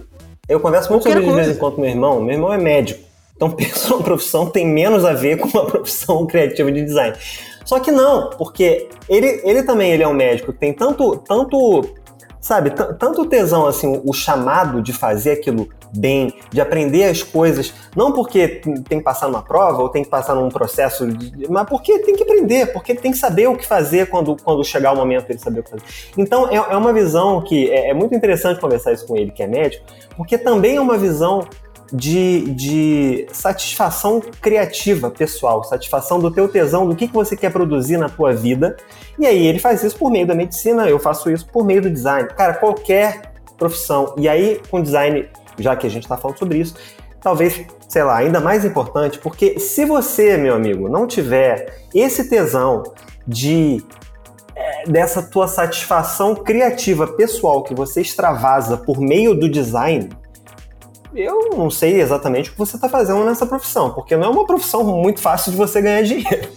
eu 0.48 0.60
converso 0.60 0.92
muito 0.92 1.04
qualquer 1.04 1.20
sobre 1.20 1.28
isso 1.28 1.38
de 1.38 1.44
vez 1.44 1.58
em 1.58 1.60
quando 1.60 1.76
com 1.76 1.82
meu 1.82 1.90
irmão, 1.90 2.22
meu 2.22 2.36
irmão 2.36 2.54
é 2.54 2.58
médico, 2.58 3.04
então 3.36 3.50
pensa 3.52 3.96
uma 3.96 4.04
profissão 4.04 4.50
tem 4.50 4.68
menos 4.68 5.04
a 5.04 5.14
ver 5.14 5.38
com 5.38 5.48
uma 5.48 5.66
profissão 5.70 6.26
criativa 6.28 6.72
de 6.72 6.84
design. 6.84 7.18
Só 7.66 7.80
que 7.80 7.92
não, 7.92 8.32
porque 8.32 8.90
ele, 9.08 9.42
ele 9.44 9.64
também 9.64 9.92
ele 9.92 10.04
é 10.04 10.08
um 10.08 10.14
médico 10.14 10.52
que 10.52 10.60
tem 10.60 10.74
tanto, 10.74 11.18
tanto 11.18 11.88
sabe, 12.42 12.72
tanto 12.72 13.26
tesão 13.26 13.68
assim, 13.68 14.02
o 14.04 14.14
chamado 14.14 14.82
de 14.82 14.92
fazer 14.92 15.34
aquilo 15.34 15.70
bem, 15.96 16.34
de 16.52 16.62
aprender 16.62 17.06
as 17.06 17.24
coisas, 17.24 17.74
não 17.96 18.12
porque 18.12 18.62
tem 18.88 19.00
que 19.00 19.04
passar 19.04 19.28
numa 19.28 19.42
prova 19.42 19.82
ou 19.82 19.90
tem 19.90 20.04
que 20.04 20.10
passar 20.10 20.36
num 20.36 20.50
processo, 20.50 21.08
mas 21.50 21.68
porque 21.68 22.00
tem 22.00 22.16
que 22.16 22.24
aprender, 22.24 22.72
porque 22.72 22.94
tem 22.94 23.12
que 23.12 23.18
saber 23.18 23.48
o 23.48 23.56
que 23.56 23.66
fazer 23.66 24.10
quando, 24.10 24.36
quando 24.44 24.64
chegar 24.64 24.94
o 24.94 24.96
momento 24.96 25.28
dele 25.28 25.40
saber 25.40 25.62
o 25.62 25.64
que 25.64 25.72
fazer. 25.72 25.84
Então 26.18 26.48
é, 26.50 26.56
é 26.56 26.78
uma 26.78 26.94
visão 26.94 27.42
que 27.42 27.70
é, 27.72 27.90
é 27.90 27.94
muito 27.94 28.16
interessante 28.16 28.60
conversar 28.60 28.94
isso 28.94 29.06
com 29.06 29.16
ele, 29.16 29.32
que 29.32 29.44
é 29.44 29.48
médico, 29.48 29.86
porque 30.16 30.38
também 30.38 30.78
é 30.78 30.82
uma 30.82 30.98
visão 30.98 31.48
de, 31.92 32.52
de 32.54 33.28
satisfação 33.32 34.22
criativa 34.42 35.10
pessoal, 35.10 35.64
satisfação 35.64 36.20
do 36.20 36.32
teu 36.32 36.48
tesão, 36.48 36.88
do 36.88 36.96
que, 36.96 37.08
que 37.08 37.14
você 37.14 37.36
quer 37.36 37.52
produzir 37.52 37.98
na 37.98 38.10
tua 38.10 38.34
vida. 38.34 38.78
E 39.18 39.26
aí 39.26 39.48
ele 39.48 39.60
faz 39.60 39.84
isso 39.84 39.98
por 39.98 40.12
meio 40.12 40.28
da 40.28 40.36
medicina, 40.36 40.88
eu 40.88 41.00
faço 41.00 41.32
isso 41.32 41.48
por 41.48 41.66
meio 41.66 41.82
do 41.82 41.90
design. 41.90 42.30
Cara, 42.30 42.54
qualquer 42.54 43.34
profissão. 43.58 44.16
E 44.18 44.28
aí, 44.28 44.62
com 44.70 44.82
design, 44.82 45.28
já 45.60 45.76
que 45.76 45.88
a 45.88 45.90
gente 45.90 46.04
está 46.04 46.18
falando 46.18 46.38
sobre 46.38 46.58
isso, 46.58 46.76
talvez, 47.22 47.66
sei 47.88 48.04
lá, 48.04 48.18
ainda 48.18 48.40
mais 48.40 48.64
importante, 48.66 49.20
porque 49.20 49.60
se 49.60 49.86
você, 49.86 50.38
meu 50.38 50.56
amigo, 50.56 50.90
não 50.90 51.06
tiver 51.06 51.84
esse 51.94 52.30
tesão 52.30 52.84
de 53.28 53.84
é, 54.56 54.84
dessa 54.90 55.22
tua 55.22 55.48
satisfação 55.48 56.36
criativa 56.36 57.08
pessoal 57.08 57.64
que 57.64 57.74
você 57.74 58.02
extravasa 58.02 58.78
por 58.78 59.00
meio 59.00 59.34
do 59.34 59.50
design, 59.50 60.10
eu 61.14 61.50
não 61.56 61.70
sei 61.70 62.00
exatamente 62.00 62.50
o 62.50 62.54
que 62.54 62.60
você 62.60 62.76
está 62.76 62.88
fazendo 62.88 63.24
nessa 63.26 63.46
profissão, 63.46 63.92
porque 63.92 64.16
não 64.16 64.28
é 64.28 64.30
uma 64.30 64.46
profissão 64.46 64.84
muito 64.84 65.20
fácil 65.20 65.52
de 65.52 65.58
você 65.58 65.82
ganhar 65.82 66.02
dinheiro. 66.04 66.50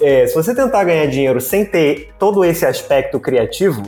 É, 0.00 0.26
se 0.26 0.34
você 0.34 0.52
tentar 0.54 0.82
ganhar 0.84 1.06
dinheiro 1.06 1.40
sem 1.40 1.64
ter 1.64 2.12
todo 2.18 2.44
esse 2.44 2.66
aspecto 2.66 3.20
criativo, 3.20 3.82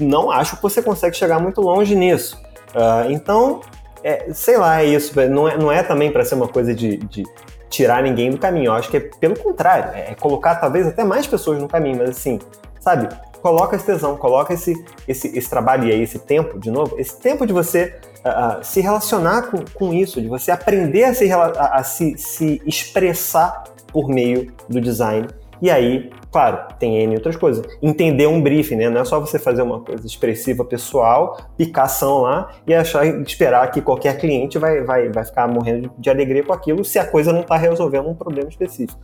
não 0.00 0.30
acho 0.30 0.56
que 0.56 0.62
você 0.62 0.82
consegue 0.82 1.16
chegar 1.16 1.38
muito 1.38 1.60
longe 1.60 1.94
nisso. 1.94 2.36
Uh, 2.74 3.10
então, 3.10 3.60
é, 4.02 4.32
sei 4.32 4.58
lá, 4.58 4.82
é 4.82 4.86
isso. 4.86 5.14
Não 5.28 5.48
é, 5.48 5.56
não 5.56 5.72
é 5.72 5.82
também 5.82 6.10
para 6.10 6.24
ser 6.24 6.34
uma 6.34 6.48
coisa 6.48 6.74
de, 6.74 6.98
de, 6.98 7.24
tirar 7.70 8.02
ninguém 8.02 8.30
do 8.30 8.38
caminho. 8.38 8.66
Eu 8.66 8.72
acho 8.74 8.90
que 8.90 8.96
é 8.98 9.00
pelo 9.00 9.38
contrário. 9.38 9.90
É 9.94 10.14
colocar 10.14 10.56
talvez 10.56 10.86
até 10.86 11.02
mais 11.02 11.26
pessoas 11.26 11.60
no 11.60 11.68
caminho, 11.68 11.98
mas 11.98 12.10
assim, 12.10 12.38
sabe? 12.80 13.08
Coloca 13.40 13.76
esse 13.76 13.84
tesão, 13.84 14.16
coloca 14.16 14.54
esse, 14.54 14.74
esse, 15.06 15.36
esse 15.36 15.50
trabalho 15.50 15.88
e 15.88 15.92
aí, 15.92 16.02
esse 16.02 16.18
tempo, 16.18 16.58
de 16.58 16.70
novo, 16.70 16.98
esse 16.98 17.18
tempo 17.20 17.46
de 17.46 17.52
você 17.52 17.94
uh, 18.24 18.64
se 18.64 18.80
relacionar 18.80 19.50
com, 19.50 19.64
com 19.74 19.92
isso, 19.92 20.20
de 20.20 20.28
você 20.28 20.50
aprender 20.50 21.04
a 21.04 21.14
se, 21.14 21.30
a, 21.30 21.46
a 21.46 21.84
se, 21.84 22.16
se 22.16 22.62
expressar 22.64 23.64
por 23.92 24.08
meio 24.08 24.52
do 24.68 24.80
design. 24.80 25.28
E 25.62 25.70
aí, 25.70 26.10
claro, 26.30 26.74
tem 26.78 26.98
N 26.98 27.14
outras 27.14 27.36
coisas. 27.36 27.64
Entender 27.82 28.26
um 28.26 28.42
briefing, 28.42 28.76
né? 28.76 28.90
Não 28.90 29.00
é 29.00 29.04
só 29.04 29.20
você 29.20 29.38
fazer 29.38 29.62
uma 29.62 29.80
coisa 29.80 30.06
expressiva 30.06 30.64
pessoal, 30.64 31.38
picação 31.56 32.22
lá 32.22 32.50
e 32.66 32.74
achar, 32.74 33.06
esperar 33.22 33.70
que 33.70 33.80
qualquer 33.80 34.18
cliente 34.18 34.58
vai, 34.58 34.82
vai, 34.82 35.08
vai 35.10 35.24
ficar 35.24 35.48
morrendo 35.48 35.90
de 35.98 36.10
alegria 36.10 36.42
com 36.42 36.52
aquilo 36.52 36.84
se 36.84 36.98
a 36.98 37.06
coisa 37.06 37.32
não 37.32 37.40
está 37.40 37.56
resolvendo 37.56 38.08
um 38.08 38.14
problema 38.14 38.48
específico. 38.48 39.00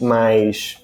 Mas 0.00 0.82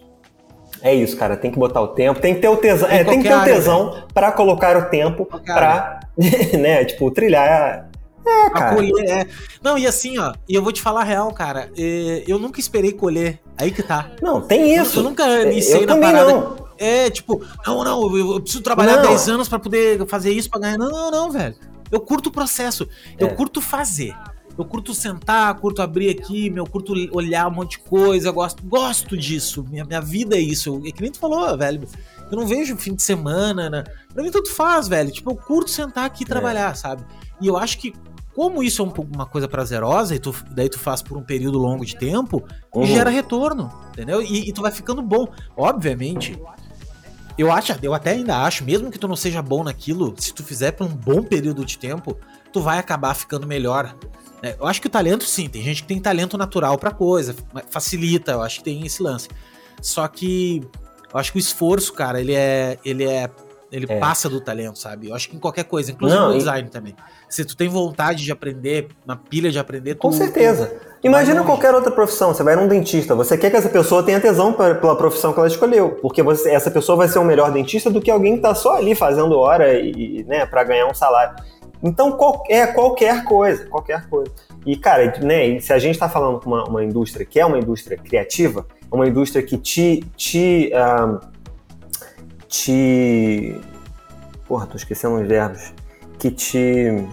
é 0.83 0.95
isso, 0.95 1.17
cara. 1.17 1.37
Tem 1.37 1.51
que 1.51 1.59
botar 1.59 1.81
o 1.81 1.89
tempo, 1.89 2.21
tem 2.21 2.35
que 2.35 2.41
ter 2.41 2.49
o 2.49 2.57
tesão, 2.57 2.89
é, 2.89 3.05
tem 3.05 3.21
que 3.23 3.29
ter 3.29 3.35
o 3.35 3.45
tesão 3.45 3.95
né? 3.95 4.05
para 4.13 4.33
colocar 4.33 4.77
o 4.77 4.87
tempo 4.87 5.25
para, 5.27 6.01
né, 6.59 6.85
tipo, 6.85 7.11
trilhar. 7.11 7.88
É, 8.29 8.51
cara. 8.51 8.75
Colher, 8.75 9.09
é. 9.09 9.27
Não, 9.63 9.79
e 9.79 9.87
assim, 9.87 10.19
ó, 10.19 10.35
e 10.49 10.55
eu 10.55 10.63
vou 10.63 10.73
te 10.73 10.83
falar 10.83 11.01
a 11.01 11.05
real, 11.05 11.33
cara. 11.33 11.71
É, 11.77 12.25
eu 12.27 12.39
nunca 12.39 12.61
esperei 12.61 12.93
colher. 12.93 13.41
Aí 13.57 13.71
que 13.71 13.83
tá. 13.83 14.11
Não, 14.23 14.41
tem 14.41 14.77
isso. 14.77 15.01
Eu, 15.01 15.05
nunca 15.05 15.43
iniciei 15.43 15.87
na 15.87 15.97
parada. 15.97 16.33
Não. 16.33 16.69
É, 16.79 17.11
tipo, 17.11 17.45
não, 17.67 17.83
não, 17.83 18.17
eu 18.17 18.41
preciso 18.41 18.63
trabalhar 18.63 18.97
não. 19.03 19.09
10 19.11 19.29
anos 19.29 19.49
para 19.49 19.59
poder 19.59 20.07
fazer 20.07 20.33
isso, 20.33 20.49
pra 20.49 20.61
ganhar. 20.61 20.79
Não, 20.79 20.91
não, 20.91 21.11
não, 21.11 21.31
velho. 21.31 21.57
Eu 21.91 22.01
curto 22.01 22.29
o 22.29 22.33
processo. 22.33 22.89
Eu 23.19 23.29
é. 23.29 23.35
curto 23.35 23.61
fazer. 23.61 24.15
Eu 24.57 24.65
curto 24.65 24.93
sentar, 24.93 25.55
curto 25.55 25.81
abrir 25.81 26.11
aqui, 26.11 26.51
meu, 26.51 26.67
curto 26.67 26.93
olhar 27.13 27.47
um 27.47 27.53
monte 27.53 27.73
de 27.73 27.79
coisa, 27.79 28.31
gosto, 28.33 28.61
gosto 28.65 29.17
disso. 29.17 29.65
Minha, 29.71 29.85
minha 29.85 30.01
vida 30.01 30.37
é 30.37 30.41
isso. 30.41 30.83
É 30.85 30.91
que 30.91 31.01
nem 31.01 31.13
tu 31.13 31.19
falou, 31.21 31.57
velho. 31.57 31.87
Eu 32.31 32.37
não 32.37 32.45
vejo 32.45 32.77
fim 32.77 32.95
de 32.95 33.03
semana, 33.03 33.71
né? 33.71 33.85
Pra 34.13 34.23
mim 34.23 34.31
tanto 34.33 34.51
faz, 34.51 34.89
velho. 34.89 35.13
Tipo, 35.13 35.31
eu 35.31 35.37
curto 35.37 35.71
sentar 35.71 36.05
aqui 36.05 36.25
e 36.25 36.27
é. 36.27 36.29
trabalhar, 36.29 36.75
sabe? 36.75 37.05
E 37.41 37.47
eu 37.47 37.57
acho 37.57 37.79
que 37.79 37.95
como 38.39 38.63
isso 38.63 38.83
é 38.83 38.85
um, 38.85 38.93
uma 39.13 39.27
coisa 39.27 39.49
prazerosa 39.49 40.15
e 40.15 40.21
tu, 40.21 40.33
daí 40.53 40.69
tu 40.69 40.79
faz 40.79 41.03
por 41.03 41.19
um 41.19 41.25
período 41.25 41.59
longo 41.59 41.85
de 41.85 41.97
tempo, 41.97 42.47
uhum. 42.73 42.87
gera 42.87 43.11
retorno, 43.11 43.69
entendeu? 43.89 44.23
E, 44.23 44.49
e, 44.49 44.53
tu 44.53 44.63
vai 44.63 44.71
ficando 44.71 45.03
bom. 45.03 45.27
Obviamente, 45.57 46.41
eu 47.37 47.51
acho, 47.51 47.75
eu 47.83 47.93
até 47.93 48.13
ainda 48.13 48.37
acho, 48.37 48.63
mesmo 48.63 48.93
que 48.93 48.99
tu 48.99 49.09
não 49.09 49.17
seja 49.17 49.43
bom 49.43 49.65
naquilo, 49.65 50.15
se 50.17 50.33
tu 50.33 50.45
fizer 50.45 50.71
por 50.71 50.87
um 50.87 50.95
bom 50.95 51.21
período 51.21 51.65
de 51.65 51.77
tempo, 51.77 52.17
tu 52.53 52.61
vai 52.61 52.79
acabar 52.79 53.13
ficando 53.15 53.45
melhor. 53.45 53.93
É, 54.41 54.55
eu 54.57 54.69
acho 54.69 54.81
que 54.81 54.87
o 54.87 54.91
talento, 54.91 55.25
sim, 55.25 55.49
tem 55.49 55.61
gente 55.61 55.83
que 55.83 55.89
tem 55.89 55.99
talento 55.99 56.39
natural 56.39 56.79
pra 56.79 56.93
coisa, 56.93 57.35
facilita, 57.69 58.31
eu 58.31 58.43
acho 58.43 58.59
que 58.59 58.65
tem 58.67 58.87
esse 58.87 59.03
lance. 59.03 59.29
Só 59.83 60.07
que 60.07 60.63
eu 61.13 61.19
acho 61.19 61.33
que 61.33 61.39
o 61.39 61.41
esforço, 61.41 61.93
cara, 61.93 62.21
ele 62.21 62.35
é. 62.35 62.79
Ele 62.85 63.03
é. 63.03 63.29
Ele 63.73 63.87
é. 63.89 63.99
passa 63.99 64.29
do 64.29 64.41
talento, 64.41 64.79
sabe? 64.79 65.09
Eu 65.09 65.15
acho 65.17 65.29
que 65.29 65.35
em 65.35 65.41
qualquer 65.41 65.65
coisa, 65.65 65.91
inclusive 65.91 66.21
Não, 66.21 66.29
no 66.29 66.39
design 66.39 66.69
e... 66.69 66.71
também. 66.71 66.95
Se 67.29 67.45
tu 67.45 67.57
tem 67.57 67.69
vontade 67.69 68.25
de 68.25 68.33
aprender, 68.33 68.89
uma 69.05 69.17
pilha 69.17 69.51
de 69.51 69.59
aprender, 69.59 69.95
tu, 69.95 70.01
Com 70.01 70.13
certeza. 70.13 70.73
Imagina 71.03 71.45
qualquer 71.45 71.73
outra 71.75 71.93
profissão, 71.93 72.35
você 72.35 72.43
vai 72.43 72.57
num 72.57 72.67
dentista, 72.67 73.15
você 73.15 73.39
quer 73.39 73.51
que 73.51 73.57
essa 73.57 73.69
pessoa 73.69 74.03
tenha 74.03 74.21
tesão 74.21 74.53
pela 74.53 74.97
profissão 74.97 75.33
que 75.33 75.39
ela 75.39 75.47
escolheu, 75.47 75.91
porque 76.03 76.23
você, 76.25 76.51
essa 76.51 76.73
pessoa 76.73 76.99
vai 76.99 77.09
ser 77.09 77.21
um 77.21 77.25
melhor 77.25 77.53
dentista 77.53 77.89
do 77.89 78.01
que 78.01 78.11
alguém 78.11 78.37
que 78.37 78.43
tá 78.43 78.53
só 78.53 78.77
ali 78.77 78.97
fazendo 78.97 79.39
hora 79.39 79.79
e, 79.79 80.25
né, 80.25 80.45
para 80.45 80.65
ganhar 80.65 80.87
um 80.87 80.95
salário. 80.95 81.37
Então, 81.83 82.11
qual, 82.13 82.43
é 82.49 82.67
qualquer 82.67 83.23
coisa, 83.25 83.67
qualquer 83.67 84.09
coisa. 84.09 84.33
E, 84.67 84.77
cara, 84.77 85.21
né, 85.21 85.61
se 85.61 85.73
a 85.73 85.79
gente 85.79 85.95
está 85.95 86.09
falando 86.09 86.41
com 86.41 86.51
uma, 86.51 86.65
uma, 86.65 86.85
indústria 86.85 87.25
que 87.25 87.39
é 87.39 87.47
uma 87.47 87.59
indústria 87.59 87.97
criativa, 87.97 88.67
é 88.91 88.95
uma 88.95 89.07
indústria 89.07 89.43
que 89.43 89.57
te. 89.57 90.05
te, 90.17 90.73
uh, 90.75 91.21
te 92.49 93.55
porra, 94.47 94.67
tô 94.67 94.77
esquecendo 94.77 95.15
os 95.15 95.29
verbos. 95.29 95.73
Que 96.19 96.31
te. 96.31 97.05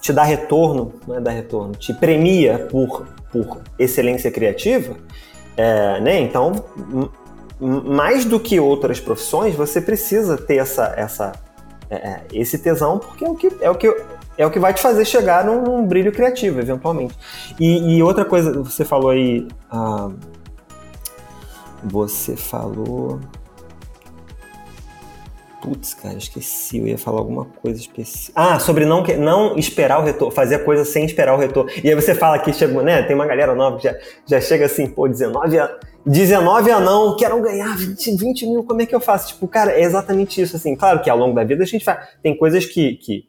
te 0.00 0.12
dá 0.12 0.22
retorno, 0.22 0.94
não 1.06 1.16
é 1.16 1.20
dar 1.20 1.32
retorno, 1.32 1.74
te 1.74 1.92
premia 1.94 2.68
por, 2.70 3.06
por 3.32 3.60
excelência 3.78 4.30
criativa, 4.30 4.96
é, 5.56 6.00
né? 6.00 6.20
Então, 6.20 6.64
mais 7.60 8.24
do 8.24 8.38
que 8.38 8.60
outras 8.60 9.00
profissões, 9.00 9.54
você 9.54 9.80
precisa 9.80 10.36
ter 10.36 10.56
essa, 10.56 10.94
essa, 10.96 11.32
é, 11.90 11.96
é, 11.96 12.20
esse 12.32 12.58
tesão, 12.58 12.98
porque 12.98 13.24
é 13.24 13.28
o 13.28 13.34
que, 13.34 13.52
é 13.60 13.70
o 13.70 13.74
que 13.74 13.94
é 14.36 14.44
o 14.44 14.50
que 14.50 14.58
vai 14.58 14.74
te 14.74 14.82
fazer 14.82 15.04
chegar 15.04 15.44
num, 15.44 15.62
num 15.62 15.86
brilho 15.86 16.12
criativo, 16.12 16.58
eventualmente. 16.58 17.16
E, 17.58 17.96
e, 17.96 18.02
outra 18.02 18.24
coisa, 18.24 18.52
você 18.62 18.84
falou 18.84 19.10
aí. 19.10 19.46
Ah, 19.70 20.10
você 21.82 22.36
falou. 22.36 23.20
Putz, 25.64 25.94
cara, 25.94 26.18
esqueci. 26.18 26.76
Eu 26.76 26.86
ia 26.86 26.98
falar 26.98 27.20
alguma 27.20 27.46
coisa 27.46 27.80
específica. 27.80 28.32
Ah, 28.34 28.58
sobre 28.58 28.84
não, 28.84 29.02
não 29.18 29.56
esperar 29.56 29.98
o 29.98 30.04
retorno, 30.04 30.30
fazer 30.30 30.56
a 30.56 30.58
coisa 30.58 30.84
sem 30.84 31.06
esperar 31.06 31.34
o 31.34 31.38
retorno. 31.38 31.70
E 31.82 31.88
aí 31.88 31.94
você 31.94 32.14
fala 32.14 32.38
que 32.38 32.52
chegou, 32.52 32.82
né? 32.82 33.02
Tem 33.02 33.16
uma 33.16 33.24
galera 33.24 33.54
nova 33.54 33.78
que 33.78 33.84
já, 33.84 33.96
já 34.26 34.40
chega 34.42 34.66
assim, 34.66 34.86
pô, 34.86 35.08
19 35.08 35.56
anos. 35.56 35.76
19 36.04 36.70
a 36.70 36.80
não, 36.80 37.16
quero 37.16 37.40
ganhar 37.40 37.74
20, 37.78 38.14
20 38.14 38.46
mil, 38.46 38.64
como 38.64 38.82
é 38.82 38.84
que 38.84 38.94
eu 38.94 39.00
faço? 39.00 39.28
Tipo, 39.28 39.48
cara, 39.48 39.72
é 39.72 39.80
exatamente 39.80 40.38
isso, 40.38 40.54
assim. 40.54 40.76
Claro 40.76 41.00
que 41.00 41.08
ao 41.08 41.16
longo 41.16 41.34
da 41.34 41.42
vida 41.44 41.62
a 41.62 41.66
gente 41.66 41.82
faz. 41.82 42.08
Tem 42.22 42.36
coisas 42.36 42.66
que, 42.66 42.96
que 42.96 43.26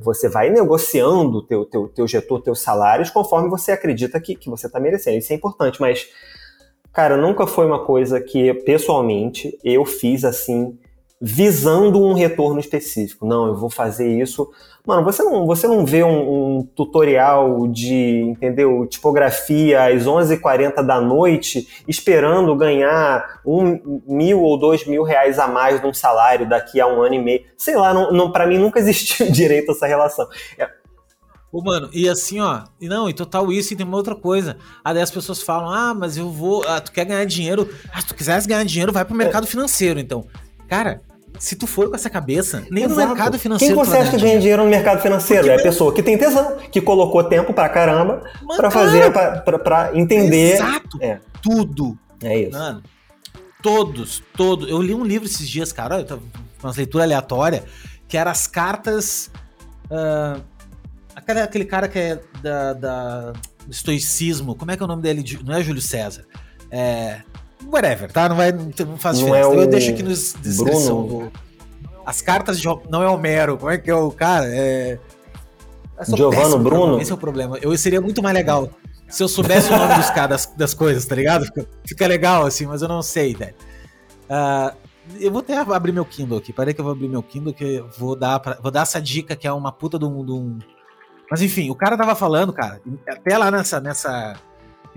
você 0.00 0.28
vai 0.28 0.50
negociando 0.50 1.42
teu, 1.42 1.64
teu, 1.64 1.86
teu 1.86 2.08
gestor, 2.08 2.42
teus 2.42 2.60
salários, 2.60 3.08
conforme 3.08 3.48
você 3.48 3.70
acredita 3.70 4.18
que, 4.18 4.34
que 4.34 4.50
você 4.50 4.66
está 4.66 4.80
merecendo. 4.80 5.18
Isso 5.18 5.32
é 5.32 5.36
importante, 5.36 5.80
mas, 5.80 6.08
cara, 6.92 7.16
nunca 7.16 7.46
foi 7.46 7.66
uma 7.66 7.84
coisa 7.84 8.20
que, 8.20 8.52
pessoalmente, 8.64 9.56
eu 9.62 9.84
fiz 9.84 10.24
assim 10.24 10.76
visando 11.20 12.00
um 12.00 12.14
retorno 12.14 12.60
específico. 12.60 13.26
Não, 13.26 13.48
eu 13.48 13.56
vou 13.56 13.68
fazer 13.68 14.08
isso. 14.08 14.48
Mano, 14.86 15.04
você 15.04 15.22
não, 15.22 15.46
você 15.46 15.66
não 15.66 15.84
vê 15.84 16.04
um, 16.04 16.58
um 16.58 16.62
tutorial 16.62 17.66
de, 17.66 18.20
entendeu, 18.20 18.86
tipografia 18.86 19.84
às 19.86 20.04
11h40 20.04 20.82
da 20.82 21.00
noite 21.00 21.82
esperando 21.88 22.54
ganhar 22.56 23.40
um 23.44 24.00
mil 24.06 24.40
ou 24.40 24.58
dois 24.58 24.86
mil 24.86 25.02
reais 25.02 25.38
a 25.38 25.48
mais 25.48 25.80
de 25.80 25.86
um 25.86 25.92
salário 25.92 26.48
daqui 26.48 26.80
a 26.80 26.86
um 26.86 27.02
ano 27.02 27.16
e 27.16 27.22
meio. 27.22 27.44
Sei 27.56 27.76
lá, 27.76 27.92
não, 27.92 28.12
não, 28.12 28.30
para 28.30 28.46
mim 28.46 28.58
nunca 28.58 28.78
existiu 28.78 29.28
direito 29.32 29.72
essa 29.72 29.86
relação. 29.86 30.26
É, 30.56 30.70
Ô, 31.50 31.62
mano, 31.62 31.88
e 31.94 32.06
assim, 32.06 32.40
ó, 32.40 32.64
e 32.78 32.86
não, 32.88 33.08
e 33.08 33.14
total 33.14 33.50
isso, 33.50 33.72
e 33.72 33.76
tem 33.76 33.86
uma 33.86 33.96
outra 33.96 34.14
coisa. 34.14 34.58
Aí 34.84 35.00
as 35.00 35.10
pessoas 35.10 35.42
falam, 35.42 35.72
ah, 35.72 35.94
mas 35.94 36.18
eu 36.18 36.30
vou, 36.30 36.62
ah, 36.66 36.78
tu 36.78 36.92
quer 36.92 37.06
ganhar 37.06 37.24
dinheiro, 37.24 37.66
ah, 37.90 38.00
se 38.02 38.08
tu 38.08 38.14
quiseres 38.14 38.44
ganhar 38.44 38.64
dinheiro, 38.64 38.92
vai 38.92 39.02
pro 39.02 39.14
mercado 39.14 39.44
é. 39.44 39.46
financeiro, 39.46 39.98
então. 39.98 40.26
Cara, 40.68 41.00
se 41.38 41.56
tu 41.56 41.66
for 41.66 41.88
com 41.88 41.94
essa 41.94 42.10
cabeça, 42.10 42.64
nem 42.70 42.84
Exato. 42.84 43.00
no 43.00 43.06
mercado 43.06 43.38
financeiro. 43.38 43.74
Quem 43.74 43.84
você 43.84 43.96
acha 43.96 44.10
que 44.10 44.18
ganha 44.18 44.38
dinheiro 44.38 44.64
no 44.64 44.70
mercado 44.70 45.00
financeiro? 45.00 45.44
Porque 45.44 45.56
é 45.56 45.60
a 45.60 45.62
pessoa 45.62 45.94
que 45.94 46.02
tem 46.02 46.18
tesão, 46.18 46.56
que 46.70 46.80
colocou 46.80 47.24
tempo 47.24 47.54
pra 47.54 47.68
caramba 47.68 48.22
para 48.56 48.70
fazer, 48.70 49.12
pra, 49.12 49.40
pra, 49.40 49.58
pra, 49.58 49.90
entender. 49.94 50.54
Exato. 50.54 50.98
É. 51.00 51.20
Tudo. 51.40 51.98
É 52.22 52.38
isso. 52.40 52.58
Mano, 52.58 52.82
todos, 53.62 54.22
todos. 54.36 54.68
Eu 54.68 54.82
li 54.82 54.94
um 54.94 55.04
livro 55.04 55.26
esses 55.26 55.48
dias, 55.48 55.72
cara, 55.72 56.04
uma 56.62 56.72
leitura 56.72 57.04
aleatória, 57.04 57.64
que 58.08 58.16
era 58.16 58.30
as 58.30 58.46
cartas. 58.46 59.30
Uh, 59.84 60.42
aquele, 61.14 61.40
aquele 61.40 61.64
cara 61.64 61.88
que 61.88 61.98
é 61.98 62.20
da, 62.42 62.72
da, 62.72 63.32
do 63.32 63.70
estoicismo, 63.70 64.54
como 64.56 64.70
é 64.72 64.76
que 64.76 64.82
é 64.82 64.84
o 64.84 64.88
nome 64.88 65.02
dele? 65.02 65.24
Não 65.44 65.54
é 65.54 65.62
Júlio 65.62 65.80
César. 65.80 66.26
É 66.70 67.22
whatever, 67.66 68.10
tá? 68.10 68.28
Não, 68.28 68.36
vai, 68.36 68.52
não 68.52 68.98
faz 68.98 69.18
não 69.18 69.26
diferença. 69.26 69.54
É 69.54 69.62
eu 69.62 69.66
deixo 69.66 69.90
aqui 69.90 70.02
na 70.02 70.10
descrição. 70.10 71.06
Do, 71.06 71.32
as 72.04 72.22
cartas 72.22 72.60
de. 72.60 72.66
Não 72.88 73.02
é 73.02 73.08
Homero, 73.08 73.58
como 73.58 73.70
é 73.70 73.78
que 73.78 73.90
é 73.90 73.94
o 73.94 74.10
cara? 74.10 74.46
É. 74.46 74.98
Giovanni 76.14 76.62
Bruno? 76.62 77.00
Esse 77.00 77.10
é 77.10 77.14
o 77.14 77.18
problema. 77.18 77.58
Eu 77.58 77.76
seria 77.76 78.00
muito 78.00 78.22
mais 78.22 78.34
legal 78.34 78.70
se 79.08 79.22
eu 79.22 79.28
soubesse 79.28 79.72
o 79.72 79.76
nome 79.76 79.94
dos 79.94 80.10
caras, 80.10 80.46
das, 80.46 80.56
das 80.56 80.74
coisas, 80.74 81.04
tá 81.06 81.14
ligado? 81.14 81.46
Fica, 81.46 81.66
fica, 81.86 82.06
legal 82.06 82.44
assim, 82.44 82.66
mas 82.66 82.82
eu 82.82 82.88
não 82.88 83.02
sei, 83.02 83.34
velho. 83.34 83.54
Uh, 84.28 84.76
eu 85.18 85.30
vou 85.30 85.40
até 85.40 85.56
abrir 85.56 85.92
meu 85.92 86.04
Kindle 86.04 86.38
aqui. 86.38 86.52
Parei 86.52 86.74
que 86.74 86.80
eu 86.80 86.84
vou 86.84 86.92
abrir 86.92 87.08
meu 87.08 87.22
Kindle, 87.22 87.54
que 87.54 87.76
eu 87.76 87.88
vou 87.98 88.14
dar, 88.14 88.38
pra, 88.38 88.58
vou 88.62 88.70
dar 88.70 88.82
essa 88.82 89.00
dica 89.00 89.34
que 89.34 89.46
é 89.46 89.52
uma 89.52 89.72
puta 89.72 89.98
de 89.98 90.04
um, 90.04 90.24
de 90.24 90.32
um. 90.32 90.58
Mas 91.30 91.40
enfim, 91.40 91.70
o 91.70 91.74
cara 91.74 91.96
tava 91.96 92.14
falando, 92.14 92.52
cara, 92.52 92.80
até 93.08 93.36
lá 93.36 93.50
nessa, 93.50 93.80
nessa 93.80 94.36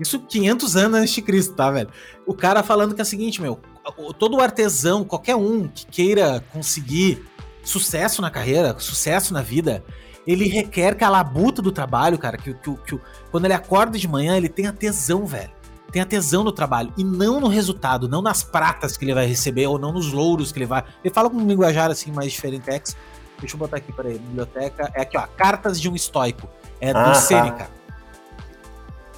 isso 0.02 0.20
500 0.20 0.76
anos 0.76 1.00
antes 1.00 1.14
de 1.14 1.22
Cristo, 1.22 1.54
tá, 1.54 1.70
velho? 1.70 1.88
O 2.26 2.34
cara 2.34 2.62
falando 2.62 2.94
que 2.94 3.00
é 3.00 3.04
o 3.04 3.06
seguinte, 3.06 3.40
meu, 3.40 3.58
todo 4.18 4.40
artesão, 4.40 5.04
qualquer 5.04 5.36
um 5.36 5.68
que 5.68 5.86
queira 5.86 6.42
conseguir 6.52 7.24
sucesso 7.64 8.20
na 8.20 8.30
carreira, 8.30 8.76
sucesso 8.78 9.32
na 9.32 9.42
vida, 9.42 9.84
ele 10.26 10.48
requer 10.48 10.96
que 10.96 11.04
a 11.04 11.08
labuta 11.08 11.60
do 11.60 11.72
trabalho, 11.72 12.18
cara, 12.18 12.36
que, 12.36 12.54
que, 12.54 12.76
que, 12.76 13.00
quando 13.30 13.44
ele 13.44 13.54
acorda 13.54 13.98
de 13.98 14.06
manhã, 14.06 14.36
ele 14.36 14.48
tenha 14.48 14.72
tesão, 14.72 15.26
velho. 15.26 15.50
Tenha 15.90 16.06
tesão 16.06 16.42
no 16.42 16.52
trabalho. 16.52 16.92
E 16.96 17.04
não 17.04 17.38
no 17.38 17.48
resultado, 17.48 18.08
não 18.08 18.22
nas 18.22 18.42
pratas 18.42 18.96
que 18.96 19.04
ele 19.04 19.12
vai 19.12 19.26
receber, 19.26 19.66
ou 19.66 19.78
não 19.78 19.92
nos 19.92 20.12
louros 20.12 20.50
que 20.50 20.58
ele 20.58 20.66
vai. 20.66 20.84
Ele 21.04 21.12
fala 21.12 21.28
com 21.28 21.36
um 21.36 21.46
linguajar 21.46 21.90
assim 21.90 22.10
mais 22.10 22.32
diferente. 22.32 22.64
Deixa 23.38 23.54
eu 23.54 23.58
botar 23.58 23.76
aqui 23.76 23.92
para 23.92 24.08
ele. 24.08 24.18
Biblioteca. 24.20 24.90
É 24.94 25.02
aqui, 25.02 25.18
ó. 25.18 25.26
Cartas 25.36 25.78
de 25.78 25.90
um 25.90 25.94
estoico. 25.94 26.48
É 26.80 26.92
ah, 26.92 27.10
do 27.10 27.14
Sêneca. 27.16 27.64
Tá. 27.64 27.81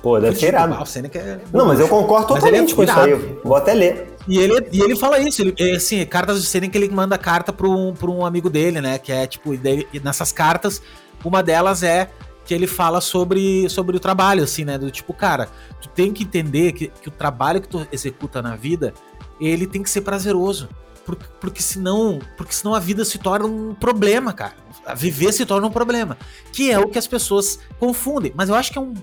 Pô, 0.04 0.20
deve 0.20 0.38
ser 0.38 0.48
irado. 0.48 0.74
É... 1.14 1.40
Não, 1.50 1.64
mas 1.64 1.80
eu 1.80 1.88
concordo 1.88 2.26
totalmente 2.26 2.74
é 2.74 2.76
com 2.76 2.84
isso 2.84 3.00
aí. 3.00 3.14
Vou 3.42 3.56
até 3.56 3.72
ler. 3.72 4.14
E 4.28 4.38
ele, 4.38 4.68
e 4.70 4.82
ele 4.82 4.94
fala 4.94 5.18
isso, 5.18 5.40
ele, 5.40 5.54
é, 5.58 5.76
assim, 5.76 6.04
cartas 6.04 6.42
de 6.42 6.46
Sêneca 6.46 6.76
ele 6.76 6.90
manda 6.90 7.16
carta 7.16 7.54
para 7.54 7.66
um, 7.66 7.94
pra 7.94 8.10
um 8.10 8.24
amigo 8.24 8.50
dele, 8.50 8.82
né? 8.82 8.98
Que 8.98 9.10
é 9.10 9.26
tipo, 9.26 9.56
dele, 9.56 9.88
nessas 10.02 10.30
cartas, 10.30 10.82
uma 11.24 11.42
delas 11.42 11.82
é 11.82 12.10
que 12.44 12.52
ele 12.52 12.66
fala 12.66 13.00
sobre, 13.00 13.66
sobre 13.70 13.96
o 13.96 14.00
trabalho, 14.00 14.44
assim, 14.44 14.62
né? 14.62 14.76
Do 14.76 14.90
tipo, 14.90 15.14
cara, 15.14 15.48
tu 15.80 15.88
tem 15.88 16.12
que 16.12 16.24
entender 16.24 16.72
que, 16.72 16.88
que 16.88 17.08
o 17.08 17.10
trabalho 17.12 17.62
que 17.62 17.68
tu 17.68 17.86
executa 17.90 18.42
na 18.42 18.56
vida, 18.56 18.92
ele 19.40 19.66
tem 19.66 19.82
que 19.82 19.88
ser 19.88 20.02
prazeroso. 20.02 20.68
Porque, 21.06 21.24
porque 21.40 21.62
senão, 21.62 22.18
porque 22.36 22.52
senão 22.52 22.74
a 22.74 22.78
vida 22.78 23.06
se 23.06 23.16
torna 23.16 23.46
um 23.46 23.74
problema, 23.74 24.34
cara. 24.34 24.54
A 24.84 24.94
viver 24.94 25.32
se 25.32 25.46
torna 25.46 25.66
um 25.66 25.70
problema. 25.70 26.18
Que 26.52 26.70
é 26.70 26.78
o 26.78 26.88
que 26.88 26.98
as 26.98 27.06
pessoas 27.06 27.58
confundem. 27.78 28.32
Mas 28.34 28.50
eu 28.50 28.54
acho 28.54 28.70
que 28.70 28.78
é 28.78 28.80
um 28.80 28.94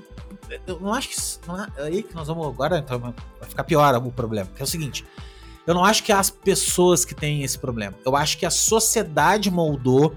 eu 0.68 0.80
não 0.80 0.94
acho 0.94 1.10
que. 1.10 1.16
Não 1.48 1.62
é, 1.62 1.68
é 1.78 1.84
aí 1.84 2.04
que 2.04 2.16
nós 2.16 2.28
vamos 2.28 2.48
agora, 2.48 2.78
então 2.78 3.00
vai 3.00 3.14
ficar 3.48 3.64
pior 3.64 3.96
o 3.96 4.12
problema. 4.12 4.50
Que 4.56 4.62
é 4.62 4.64
o 4.64 4.68
seguinte. 4.68 5.06
Eu 5.66 5.74
não 5.74 5.86
acho 5.86 6.04
que 6.04 6.12
é 6.12 6.16
as 6.16 6.30
pessoas 6.30 7.06
que 7.06 7.14
têm 7.14 7.44
esse 7.44 7.58
problema. 7.58 7.96
Eu 8.06 8.16
acho 8.16 8.38
que 8.38 8.46
a 8.46 8.50
sociedade 8.50 9.52
moldou 9.52 10.14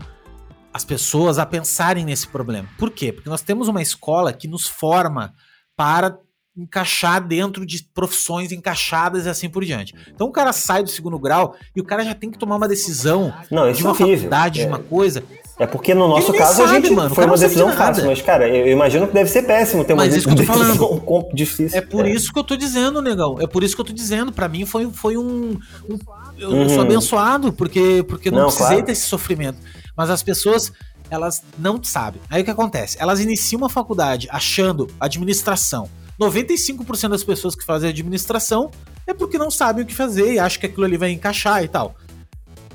as 0.72 0.84
pessoas 0.84 1.38
a 1.38 1.46
pensarem 1.46 2.04
nesse 2.04 2.26
problema. 2.26 2.68
Por 2.78 2.90
quê? 2.90 3.12
Porque 3.12 3.28
nós 3.28 3.42
temos 3.42 3.68
uma 3.68 3.82
escola 3.82 4.32
que 4.32 4.48
nos 4.48 4.66
forma 4.66 5.32
para 5.76 6.18
encaixar 6.56 7.24
dentro 7.24 7.66
de 7.66 7.82
profissões 7.92 8.52
encaixadas 8.52 9.26
e 9.26 9.28
assim 9.28 9.48
por 9.48 9.64
diante. 9.64 9.94
Então 10.08 10.28
o 10.28 10.32
cara 10.32 10.52
sai 10.52 10.82
do 10.82 10.88
segundo 10.88 11.18
grau 11.18 11.56
e 11.74 11.80
o 11.80 11.84
cara 11.84 12.04
já 12.04 12.14
tem 12.14 12.30
que 12.30 12.38
tomar 12.38 12.56
uma 12.56 12.68
decisão 12.68 13.34
não, 13.50 13.70
de 13.70 13.82
uma 13.82 13.90
é 13.90 13.92
horrível. 13.92 14.16
faculdade, 14.16 14.60
é. 14.60 14.64
de 14.64 14.68
uma 14.68 14.78
coisa. 14.78 15.24
É 15.58 15.66
porque 15.66 15.94
no 15.94 16.08
nosso 16.08 16.32
caso 16.32 16.56
sabe, 16.56 16.70
a 16.70 16.74
gente 16.74 16.90
mano, 16.90 17.14
foi 17.14 17.26
uma 17.26 17.36
decisão 17.36 17.72
fácil, 17.72 18.06
mas 18.06 18.20
cara, 18.20 18.48
eu 18.48 18.72
imagino 18.72 19.06
que 19.06 19.14
deve 19.14 19.30
ser 19.30 19.42
péssimo 19.42 19.84
ter 19.84 19.92
uma 19.92 20.02
mas 20.02 20.12
decisão, 20.12 20.34
isso 20.34 20.44
que 20.44 20.50
eu 20.50 20.56
tô 20.56 20.74
falando. 21.06 21.28
difícil. 21.32 21.78
É 21.78 21.80
por 21.80 22.04
é. 22.04 22.10
isso 22.10 22.32
que 22.32 22.38
eu 22.38 22.44
tô 22.44 22.56
dizendo, 22.56 23.00
negão. 23.00 23.36
É 23.40 23.46
por 23.46 23.62
isso 23.62 23.74
que 23.74 23.80
eu 23.80 23.84
tô 23.84 23.92
dizendo. 23.92 24.32
Para 24.32 24.48
mim 24.48 24.66
foi, 24.66 24.90
foi 24.90 25.16
um, 25.16 25.58
um 25.88 25.98
eu 26.36 26.50
uhum. 26.50 26.68
sou 26.68 26.82
abençoado 26.82 27.52
porque 27.52 28.04
porque 28.08 28.30
não, 28.30 28.38
não 28.38 28.46
precisei 28.46 28.68
claro. 28.68 28.86
desse 28.86 29.06
sofrimento. 29.06 29.58
Mas 29.96 30.10
as 30.10 30.22
pessoas 30.22 30.72
elas 31.08 31.42
não 31.56 31.82
sabem. 31.82 32.20
Aí 32.28 32.42
o 32.42 32.44
que 32.44 32.50
acontece? 32.50 32.96
Elas 32.98 33.20
iniciam 33.20 33.58
uma 33.58 33.68
faculdade 33.68 34.26
achando 34.30 34.88
administração 34.98 35.88
95% 36.18 37.08
das 37.08 37.24
pessoas 37.24 37.54
que 37.54 37.64
fazem 37.64 37.90
administração 37.90 38.70
é 39.06 39.12
porque 39.12 39.36
não 39.36 39.50
sabem 39.50 39.84
o 39.84 39.86
que 39.86 39.94
fazer 39.94 40.34
e 40.34 40.38
acham 40.38 40.60
que 40.60 40.66
aquilo 40.66 40.84
ali 40.84 40.96
vai 40.96 41.10
encaixar 41.10 41.62
e 41.62 41.68
tal. 41.68 41.94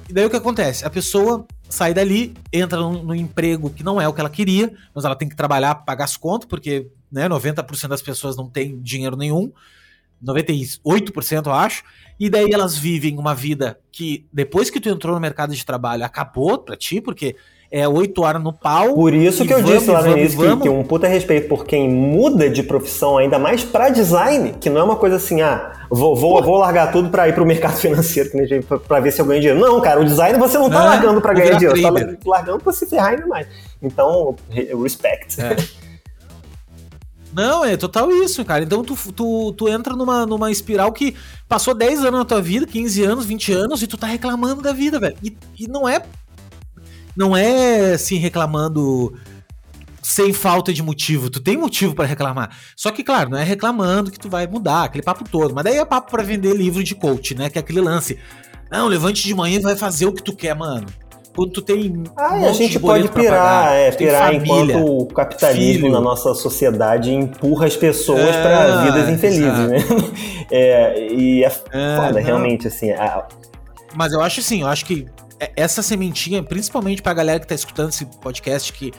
E 0.07 0.13
daí 0.13 0.25
o 0.25 0.29
que 0.29 0.35
acontece? 0.35 0.85
A 0.85 0.89
pessoa 0.89 1.45
sai 1.69 1.93
dali, 1.93 2.33
entra 2.51 2.79
num, 2.79 3.03
num 3.03 3.15
emprego 3.15 3.69
que 3.69 3.83
não 3.83 4.01
é 4.01 4.07
o 4.07 4.13
que 4.13 4.19
ela 4.19 4.29
queria, 4.29 4.73
mas 4.93 5.05
ela 5.05 5.15
tem 5.15 5.29
que 5.29 5.35
trabalhar, 5.35 5.75
pagar 5.75 6.05
as 6.05 6.17
contas, 6.17 6.49
porque 6.49 6.87
né, 7.11 7.29
90% 7.29 7.87
das 7.87 8.01
pessoas 8.01 8.35
não 8.35 8.49
tem 8.49 8.81
dinheiro 8.81 9.15
nenhum. 9.15 9.51
98% 10.21 11.45
eu 11.45 11.53
acho, 11.53 11.83
e 12.19 12.29
daí 12.29 12.51
elas 12.51 12.77
vivem 12.77 13.17
uma 13.17 13.33
vida 13.33 13.79
que 13.89 14.27
depois 14.33 14.69
que 14.69 14.81
tu 14.81 14.89
entrou 14.89 15.15
no 15.15 15.21
mercado 15.21 15.55
de 15.55 15.65
trabalho 15.65 16.03
acabou 16.03 16.57
pra 16.57 16.75
ti, 16.75 16.99
porque 16.99 17.37
é 17.71 17.87
oito 17.87 18.23
horas 18.23 18.41
no 18.41 18.51
pau. 18.51 18.95
Por 18.95 19.13
isso 19.13 19.45
que 19.45 19.53
eu 19.53 19.61
vamos, 19.61 19.71
disse 19.71 19.91
lá 19.91 20.01
no 20.01 20.17
início 20.17 20.39
que, 20.39 20.63
que, 20.63 20.69
um 20.69 20.83
puta 20.83 21.07
respeito 21.07 21.47
por 21.47 21.65
quem 21.65 21.87
muda 21.87 22.49
de 22.49 22.63
profissão, 22.63 23.17
ainda 23.17 23.37
mais 23.37 23.63
para 23.63 23.89
design, 23.89 24.55
que 24.59 24.69
não 24.69 24.81
é 24.81 24.83
uma 24.83 24.95
coisa 24.95 25.17
assim, 25.17 25.41
ah, 25.41 25.71
vou, 25.89 26.15
vou, 26.15 26.41
vou 26.41 26.57
largar 26.57 26.91
tudo 26.91 27.09
para 27.09 27.27
ir 27.29 27.33
pro 27.33 27.45
mercado 27.45 27.77
financeiro 27.79 28.29
para 28.87 28.99
ver 28.99 29.11
se 29.11 29.21
eu 29.21 29.25
ganho 29.25 29.39
dinheiro. 29.39 29.59
Não, 29.59 29.79
cara, 29.81 30.01
o 30.01 30.05
design 30.05 30.39
você 30.39 30.57
não 30.57 30.69
tá 30.69 30.83
largando 30.83 31.21
para 31.21 31.33
ganhar 31.33 31.57
dinheiro, 31.57 31.75
você 31.75 32.15
tá 32.15 32.17
largando 32.25 32.59
para 32.59 32.73
se 32.73 32.85
ferrar 32.87 33.11
ainda 33.11 33.27
mais. 33.27 33.47
Então, 33.81 34.35
respect. 34.81 35.39
É. 35.39 35.55
Não, 37.31 37.63
é 37.63 37.77
total 37.77 38.09
isso, 38.11 38.43
cara. 38.43 38.63
Então 38.63 38.83
tu, 38.83 38.97
tu, 39.13 39.53
tu 39.53 39.69
entra 39.69 39.95
numa, 39.95 40.25
numa 40.25 40.49
espiral 40.49 40.91
que 40.91 41.15
passou 41.47 41.75
10 41.75 41.99
anos 42.05 42.19
na 42.19 42.25
tua 42.25 42.41
vida, 42.41 42.65
15 42.65 43.03
anos, 43.03 43.25
20 43.25 43.53
anos, 43.53 43.83
e 43.83 43.87
tu 43.87 43.97
tá 43.97 44.07
reclamando 44.07 44.63
da 44.63 44.73
vida, 44.73 44.99
velho. 44.99 45.15
E, 45.23 45.37
e 45.59 45.67
não 45.67 45.87
é 45.87 46.01
não 47.19 47.35
é 47.35 47.95
assim 47.95 48.15
reclamando 48.15 49.13
sem 50.01 50.31
falta 50.31 50.71
de 50.71 50.81
motivo. 50.81 51.29
Tu 51.29 51.41
tem 51.41 51.57
motivo 51.57 51.93
para 51.93 52.05
reclamar. 52.05 52.49
Só 52.77 52.91
que, 52.91 53.03
claro, 53.03 53.29
não 53.29 53.37
é 53.37 53.43
reclamando 53.43 54.09
que 54.09 54.17
tu 54.17 54.29
vai 54.29 54.47
mudar, 54.47 54.85
aquele 54.85 55.03
papo 55.03 55.27
todo. 55.29 55.53
Mas 55.53 55.65
daí 55.65 55.75
é 55.75 55.83
papo 55.83 56.09
para 56.09 56.23
vender 56.23 56.55
livro 56.55 56.81
de 56.81 56.95
coach, 56.95 57.35
né? 57.35 57.49
Que 57.49 57.57
é 57.57 57.61
aquele 57.61 57.81
lance. 57.81 58.17
Não, 58.71 58.87
levante 58.87 59.27
de 59.27 59.35
manhã 59.35 59.59
e 59.59 59.61
vai 59.61 59.75
fazer 59.75 60.05
o 60.05 60.13
que 60.13 60.23
tu 60.23 60.33
quer, 60.33 60.55
mano. 60.55 60.85
Quando 61.35 61.51
tu 61.51 61.61
tem. 61.61 62.03
Ah, 62.15 62.35
um 62.35 62.47
a 62.47 62.53
gente 62.53 62.79
pode 62.79 63.09
pirar, 63.09 63.65
pagar, 63.65 63.73
é, 63.73 63.91
pirar 63.91 64.33
família, 64.33 64.75
enquanto 64.75 65.01
o 65.01 65.05
capitalismo 65.07 65.81
filho. 65.81 65.91
na 65.91 65.99
nossa 66.01 66.33
sociedade 66.33 67.13
empurra 67.13 67.65
as 67.65 67.75
pessoas 67.75 68.21
é, 68.21 68.41
para 68.41 68.81
vidas 68.85 69.09
infelizes, 69.09 69.43
exato. 69.43 69.69
né? 69.69 69.79
É, 70.51 71.13
e 71.13 71.43
é, 71.43 71.47
é 71.47 71.51
foda, 71.97 72.13
não. 72.13 72.23
realmente, 72.23 72.67
assim. 72.67 72.89
A... 72.91 73.27
Mas 73.95 74.13
eu 74.13 74.21
acho 74.21 74.39
assim, 74.39 74.61
eu 74.61 74.67
acho 74.67 74.83
que 74.83 75.05
essa 75.55 75.81
sementinha, 75.81 76.43
principalmente 76.43 77.01
pra 77.01 77.13
galera 77.13 77.39
que 77.39 77.47
tá 77.47 77.55
escutando 77.55 77.89
esse 77.89 78.05
podcast, 78.05 78.73
que 78.73 78.91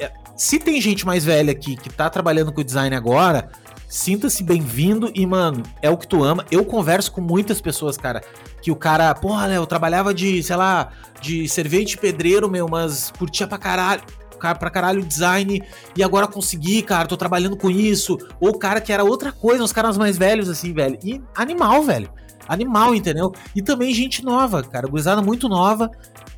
é, 0.00 0.10
se 0.36 0.58
tem 0.58 0.80
gente 0.80 1.06
mais 1.06 1.24
velha 1.24 1.52
aqui 1.52 1.76
que 1.76 1.88
tá 1.88 2.08
trabalhando 2.10 2.52
com 2.52 2.62
design 2.62 2.94
agora, 2.94 3.50
sinta-se 3.88 4.42
bem-vindo 4.42 5.10
e, 5.14 5.26
mano, 5.26 5.62
é 5.80 5.90
o 5.90 5.96
que 5.96 6.06
tu 6.06 6.22
ama. 6.22 6.44
Eu 6.50 6.64
converso 6.64 7.12
com 7.12 7.20
muitas 7.20 7.60
pessoas, 7.60 7.96
cara, 7.96 8.22
que 8.60 8.70
o 8.70 8.76
cara, 8.76 9.14
porra, 9.14 9.46
Léo, 9.46 9.62
eu 9.62 9.66
trabalhava 9.66 10.12
de, 10.12 10.42
sei 10.42 10.56
lá, 10.56 10.90
de 11.20 11.48
servente 11.48 11.96
pedreiro, 11.96 12.50
meu, 12.50 12.68
mas 12.68 13.12
curtia 13.18 13.46
pra 13.46 13.58
caralho 13.58 14.02
pra 14.38 14.70
caralho 14.70 15.04
design 15.04 15.60
e 15.96 16.02
agora 16.02 16.28
consegui, 16.28 16.80
cara, 16.82 17.08
tô 17.08 17.16
trabalhando 17.16 17.56
com 17.56 17.68
isso. 17.68 18.16
Ou 18.40 18.50
o 18.50 18.58
cara 18.58 18.80
que 18.80 18.92
era 18.92 19.02
outra 19.02 19.32
coisa, 19.32 19.64
os 19.64 19.72
caras 19.72 19.98
mais 19.98 20.16
velhos, 20.16 20.48
assim, 20.48 20.72
velho. 20.72 20.96
E 21.02 21.20
animal, 21.34 21.82
velho. 21.82 22.08
Animal, 22.48 22.94
entendeu? 22.94 23.32
E 23.54 23.62
também 23.62 23.92
gente 23.92 24.24
nova, 24.24 24.62
cara, 24.62 24.88
gurizada 24.88 25.20
muito 25.20 25.48
nova 25.48 25.90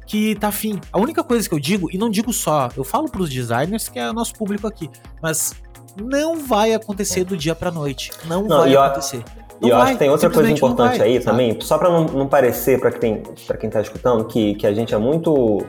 que 0.07 0.35
tá 0.35 0.49
afim. 0.49 0.81
A 0.93 0.99
única 0.99 1.23
coisa 1.23 1.49
que 1.49 1.55
eu 1.55 1.61
digo, 1.61 1.89
e 1.91 1.97
não 1.97 2.11
digo 2.11 2.33
só, 2.33 2.69
eu 2.77 2.83
falo 2.83 3.09
pros 3.09 3.31
designers, 3.31 3.89
que 3.89 3.99
é 3.99 4.11
o 4.11 4.13
nosso 4.13 4.35
público 4.35 4.67
aqui, 4.67 4.91
mas 5.23 5.55
não 5.97 6.37
vai 6.37 6.75
acontecer 6.75 7.25
do 7.25 7.37
dia 7.37 7.55
pra 7.55 7.71
noite. 7.71 8.11
Não, 8.27 8.43
não 8.43 8.59
vai 8.59 8.75
acontecer. 8.75 9.23
E 9.63 9.69
eu 9.69 9.77
vai, 9.77 9.83
acho 9.83 9.93
que 9.93 9.99
tem 9.99 10.11
outra 10.11 10.31
coisa 10.31 10.51
importante 10.51 10.99
vai, 10.99 11.09
aí 11.09 11.21
também, 11.21 11.57
só 11.61 11.77
para 11.77 11.91
não, 11.91 12.05
não, 12.05 12.27
parecer 12.27 12.81
para 12.81 12.91
quem, 12.91 13.23
pra 13.47 13.57
quem 13.59 13.69
tá 13.69 13.81
escutando 13.81 14.25
que, 14.25 14.55
que 14.55 14.67
a 14.67 14.73
gente 14.73 14.95
é 14.95 14.99
muito, 14.99 15.65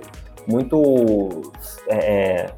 muito 0.47 1.51
é, 1.87 1.95
é, 1.95 2.49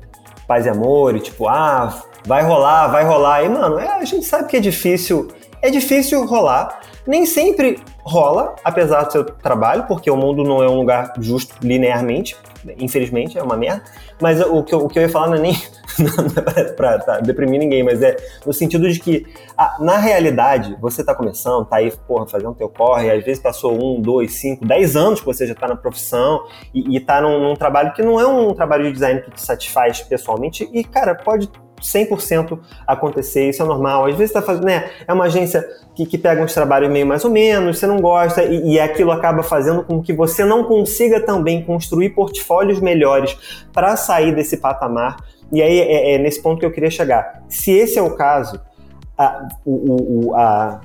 paz 0.48 0.66
e 0.66 0.70
amor, 0.70 1.16
e 1.16 1.20
tipo, 1.20 1.48
ah, 1.48 2.04
vai 2.26 2.44
rolar, 2.44 2.88
vai 2.88 3.04
rolar. 3.04 3.44
E, 3.44 3.50
mano, 3.50 3.80
é, 3.80 3.88
a 3.88 4.06
gente 4.06 4.26
sabe 4.26 4.48
que 4.48 4.58
é 4.58 4.60
difícil, 4.60 5.28
é 5.62 5.72
difícil 5.72 6.24
rolar, 6.26 6.82
nem 7.06 7.26
sempre 7.26 7.80
rola, 8.04 8.56
apesar 8.64 9.04
do 9.04 9.12
seu 9.12 9.24
trabalho, 9.26 9.86
porque 9.88 10.10
o 10.10 10.18
mundo 10.18 10.44
não 10.44 10.62
é 10.64 10.70
um 10.70 10.78
lugar 10.78 11.14
justo 11.20 11.56
linearmente, 11.62 12.36
infelizmente, 12.78 13.38
é 13.38 13.44
uma 13.44 13.58
merda. 13.58 13.84
Mas 14.22 14.40
o 14.42 14.64
que 14.64 14.74
eu, 14.74 14.80
o 14.80 14.88
que 14.88 14.98
eu 14.98 15.04
ia 15.04 15.10
falar 15.10 15.28
não 15.28 15.36
é 15.36 15.40
nem 15.40 15.54
é 16.56 16.64
pra, 16.74 17.00
tá, 17.00 17.20
deprimir 17.20 17.60
ninguém, 17.60 17.84
mas 17.84 18.02
é 18.02 18.16
no 18.46 18.54
sentido 18.54 18.90
de 18.90 19.00
que, 19.00 19.26
ah, 19.58 19.78
na 19.80 19.98
realidade, 19.98 20.78
você 20.80 21.04
tá 21.04 21.14
começando, 21.14 21.66
tá 21.66 21.78
aí, 21.78 21.92
porra, 22.08 22.28
fazendo 22.28 22.54
teu 22.56 22.70
corre, 22.70 23.12
às 23.12 23.24
vezes 23.24 23.42
passou 23.42 23.74
um, 23.74 24.02
dois, 24.02 24.34
cinco, 24.36 24.66
dez 24.66 24.96
anos 24.96 25.20
que 25.20 25.26
você 25.26 25.46
já 25.46 25.56
tá 25.56 25.68
na 25.68 25.76
profissão 25.76 26.46
e, 26.74 26.96
e 26.96 27.00
tá 27.00 27.22
num, 27.22 27.40
num 27.40 27.56
trabalho 27.56 27.94
que 27.94 28.02
não 28.02 28.20
é 28.20 28.26
um 28.26 28.54
trabalho 28.54 28.86
de 28.86 28.94
design 28.94 29.22
que 29.22 29.32
te 29.32 29.42
satisfaz 29.42 30.02
pessoalmente 30.02 30.70
e, 30.72 30.84
cara, 30.84 31.16
pode 31.16 31.50
100% 31.84 32.58
acontecer, 32.88 33.50
isso 33.50 33.62
é 33.62 33.66
normal. 33.66 34.06
Às 34.06 34.16
vezes 34.16 34.30
está 34.30 34.42
fazendo, 34.42 34.66
né? 34.66 34.90
É 35.08 35.14
uma 35.14 35.26
agência 35.26 35.68
que, 35.96 36.06
que 36.06 36.18
pega 36.18 36.42
uns 36.42 36.54
trabalhos 36.54 36.90
meio 36.92 37.06
mais 37.06 37.24
ou 37.24 37.32
menos, 37.32 37.78
você 37.78 37.86
não 37.86 38.00
gosta, 38.00 38.44
e, 38.44 38.74
e 38.74 38.80
aquilo 38.80 39.12
acaba 39.12 39.44
fazendo 39.44 39.84
com 39.84 40.02
que 40.02 40.14
você 40.14 40.44
não 40.44 40.64
consiga 40.64 41.20
também 41.20 41.64
construir 41.64 42.10
portfólios 42.12 42.80
melhores 42.80 43.38
para 43.72 43.96
sair 43.96 44.34
desse 44.34 44.58
patamar. 44.58 45.18
E 45.52 45.62
aí 45.62 45.80
é, 45.80 46.16
é, 46.16 46.18
nesse 46.18 46.42
ponto 46.42 46.60
que 46.60 46.66
eu 46.66 46.72
queria 46.72 46.90
chegar. 46.90 47.44
Se 47.48 47.72
esse 47.72 48.00
é 48.00 48.02
o 48.02 48.16
caso, 48.16 48.60
a, 49.18 49.48
o, 49.64 50.30
o, 50.30 50.36
a, 50.36 50.82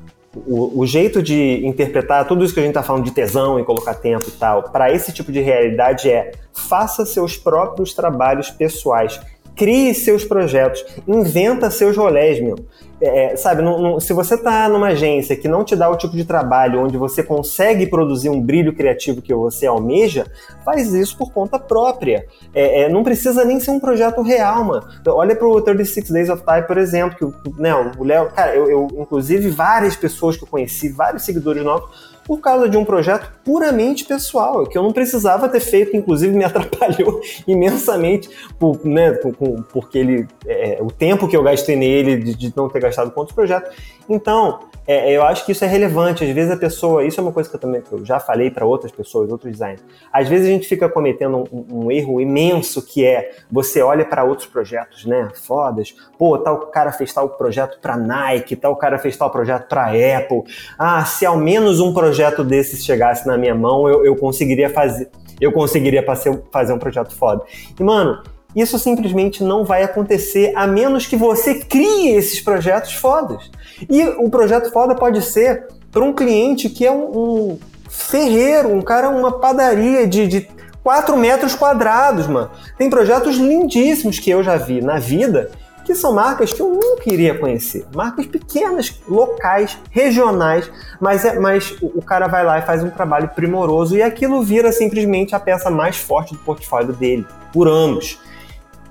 o, 0.46 0.80
o, 0.80 0.86
jeito 0.86 1.22
de 1.22 1.66
interpretar 1.66 2.26
tudo 2.26 2.44
isso 2.44 2.52
que 2.52 2.60
a 2.60 2.62
gente 2.62 2.72
está 2.72 2.82
falando 2.82 3.04
de 3.04 3.10
tesão 3.10 3.58
e 3.58 3.64
colocar 3.64 3.94
tempo 3.94 4.28
e 4.28 4.32
tal, 4.32 4.64
para 4.64 4.92
esse 4.92 5.12
tipo 5.12 5.32
de 5.32 5.40
realidade 5.40 6.10
é 6.10 6.32
faça 6.52 7.06
seus 7.06 7.36
próprios 7.36 7.94
trabalhos 7.94 8.50
pessoais 8.50 9.20
crie 9.58 9.92
seus 9.92 10.24
projetos, 10.24 10.84
inventa 11.06 11.68
seus 11.68 11.96
rolés, 11.96 12.40
meu. 12.40 12.56
É, 13.00 13.36
sabe, 13.36 13.62
não, 13.62 13.80
não, 13.80 14.00
se 14.00 14.12
você 14.12 14.34
está 14.34 14.68
numa 14.68 14.88
agência 14.88 15.36
que 15.36 15.46
não 15.46 15.62
te 15.62 15.76
dá 15.76 15.88
o 15.88 15.96
tipo 15.96 16.16
de 16.16 16.24
trabalho 16.24 16.80
onde 16.80 16.96
você 16.96 17.22
consegue 17.22 17.86
produzir 17.86 18.28
um 18.28 18.40
brilho 18.40 18.74
criativo 18.74 19.22
que 19.22 19.32
você 19.32 19.66
almeja, 19.66 20.26
faz 20.64 20.92
isso 20.92 21.16
por 21.16 21.32
conta 21.32 21.60
própria. 21.60 22.26
É, 22.52 22.82
é, 22.82 22.88
não 22.88 23.04
precisa 23.04 23.44
nem 23.44 23.60
ser 23.60 23.70
um 23.70 23.78
projeto 23.78 24.20
real, 24.20 24.64
mano. 24.64 24.84
Olha 25.06 25.36
pro 25.36 25.60
36 25.60 26.10
Days 26.10 26.28
of 26.28 26.42
Time, 26.44 26.62
por 26.62 26.76
exemplo, 26.76 27.16
que 27.16 27.60
né, 27.60 27.72
o 27.96 28.02
Léo, 28.02 28.30
cara, 28.30 28.54
eu, 28.56 28.68
eu, 28.68 28.88
inclusive, 28.98 29.48
várias 29.48 29.94
pessoas 29.94 30.36
que 30.36 30.42
eu 30.42 30.48
conheci, 30.48 30.88
vários 30.88 31.22
seguidores 31.24 31.62
novos, 31.62 32.17
por 32.28 32.40
causa 32.40 32.68
de 32.68 32.76
um 32.76 32.84
projeto 32.84 33.32
puramente 33.42 34.04
pessoal, 34.04 34.66
que 34.66 34.76
eu 34.76 34.82
não 34.82 34.92
precisava 34.92 35.48
ter 35.48 35.60
feito, 35.60 35.96
inclusive 35.96 36.36
me 36.36 36.44
atrapalhou 36.44 37.22
imensamente, 37.46 38.28
por, 38.58 38.84
né, 38.84 39.12
por, 39.12 39.34
porque 39.72 39.96
ele, 39.96 40.28
é, 40.46 40.76
o 40.82 40.90
tempo 40.90 41.26
que 41.26 41.34
eu 41.34 41.42
gastei 41.42 41.74
nele 41.74 42.18
de, 42.18 42.34
de 42.34 42.52
não 42.54 42.68
ter 42.68 42.80
gastado 42.80 43.10
com 43.10 43.20
outros 43.20 43.34
projetos. 43.34 43.74
Então, 44.06 44.60
é, 44.88 45.12
eu 45.12 45.22
acho 45.22 45.44
que 45.44 45.52
isso 45.52 45.62
é 45.62 45.68
relevante. 45.68 46.24
Às 46.24 46.30
vezes 46.30 46.50
a 46.50 46.56
pessoa, 46.56 47.04
isso 47.04 47.20
é 47.20 47.22
uma 47.22 47.30
coisa 47.30 47.46
que 47.50 47.54
eu 47.54 47.60
também 47.60 47.82
eu 47.92 48.02
já 48.06 48.18
falei 48.18 48.50
para 48.50 48.64
outras 48.64 48.90
pessoas, 48.90 49.30
outros 49.30 49.52
designers. 49.52 49.82
Às 50.10 50.30
vezes 50.30 50.46
a 50.48 50.50
gente 50.50 50.66
fica 50.66 50.88
cometendo 50.88 51.44
um, 51.52 51.84
um 51.84 51.92
erro 51.92 52.18
imenso 52.22 52.80
que 52.80 53.04
é 53.04 53.32
você 53.52 53.82
olha 53.82 54.06
para 54.06 54.24
outros 54.24 54.48
projetos, 54.48 55.04
né? 55.04 55.28
Fodas. 55.34 55.94
Pô, 56.18 56.38
tal 56.38 56.58
cara 56.68 56.90
fez 56.90 57.12
tal 57.12 57.28
projeto 57.28 57.78
para 57.82 57.98
Nike, 57.98 58.56
tal 58.56 58.74
cara 58.76 58.98
fez 58.98 59.14
tal 59.14 59.30
projeto 59.30 59.68
para 59.68 59.88
Apple. 59.88 60.44
Ah, 60.78 61.04
se 61.04 61.26
ao 61.26 61.36
menos 61.36 61.80
um 61.80 61.92
projeto 61.92 62.42
desses 62.42 62.82
chegasse 62.82 63.26
na 63.26 63.36
minha 63.36 63.54
mão, 63.54 63.86
eu, 63.86 64.06
eu 64.06 64.16
conseguiria 64.16 64.70
fazer, 64.70 65.10
eu 65.38 65.52
conseguiria 65.52 66.02
fazer 66.50 66.72
um 66.72 66.78
projeto 66.78 67.14
foda. 67.14 67.44
E 67.78 67.82
mano, 67.82 68.22
isso 68.54 68.78
simplesmente 68.78 69.44
não 69.44 69.64
vai 69.64 69.82
acontecer 69.82 70.52
a 70.56 70.66
menos 70.66 71.06
que 71.06 71.16
você 71.16 71.56
crie 71.56 72.10
esses 72.10 72.40
projetos 72.40 72.94
fodas. 72.94 73.50
E 73.88 74.02
o 74.02 74.30
projeto 74.30 74.72
foda 74.72 74.94
pode 74.94 75.22
ser 75.22 75.66
para 75.92 76.02
um 76.02 76.12
cliente 76.12 76.68
que 76.68 76.86
é 76.86 76.90
um, 76.92 77.18
um, 77.18 77.58
ferreiro, 77.88 78.72
um 78.72 78.82
cara, 78.82 79.08
uma 79.10 79.32
padaria 79.38 80.06
de, 80.06 80.26
de 80.26 80.48
4 80.82 81.16
metros 81.16 81.54
quadrados, 81.54 82.26
mano. 82.26 82.50
Tem 82.76 82.88
projetos 82.88 83.36
lindíssimos 83.36 84.18
que 84.18 84.30
eu 84.30 84.42
já 84.42 84.56
vi 84.56 84.80
na 84.80 84.98
vida 84.98 85.50
que 85.84 85.94
são 85.94 86.12
marcas 86.12 86.52
que 86.52 86.60
eu 86.60 86.68
nunca 86.68 87.10
iria 87.10 87.38
conhecer. 87.38 87.86
Marcas 87.94 88.26
pequenas, 88.26 89.00
locais, 89.08 89.78
regionais, 89.90 90.70
mas, 91.00 91.24
é, 91.24 91.38
mas 91.40 91.70
o, 91.80 91.86
o 91.98 92.02
cara 92.02 92.26
vai 92.26 92.44
lá 92.44 92.58
e 92.58 92.62
faz 92.62 92.84
um 92.84 92.90
trabalho 92.90 93.30
primoroso 93.30 93.96
e 93.96 94.02
aquilo 94.02 94.42
vira 94.42 94.70
simplesmente 94.70 95.34
a 95.34 95.40
peça 95.40 95.70
mais 95.70 95.96
forte 95.96 96.34
do 96.34 96.40
portfólio 96.40 96.92
dele, 96.92 97.26
por 97.54 97.66
anos. 97.66 98.20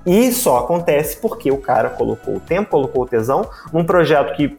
E 0.06 0.32
só 0.32 0.58
acontece 0.58 1.16
porque 1.16 1.50
o 1.50 1.58
cara 1.58 1.90
colocou 1.90 2.36
o 2.36 2.40
tempo, 2.40 2.70
colocou 2.70 3.02
o 3.02 3.06
tesão 3.06 3.48
num 3.72 3.84
projeto 3.84 4.34
que 4.34 4.58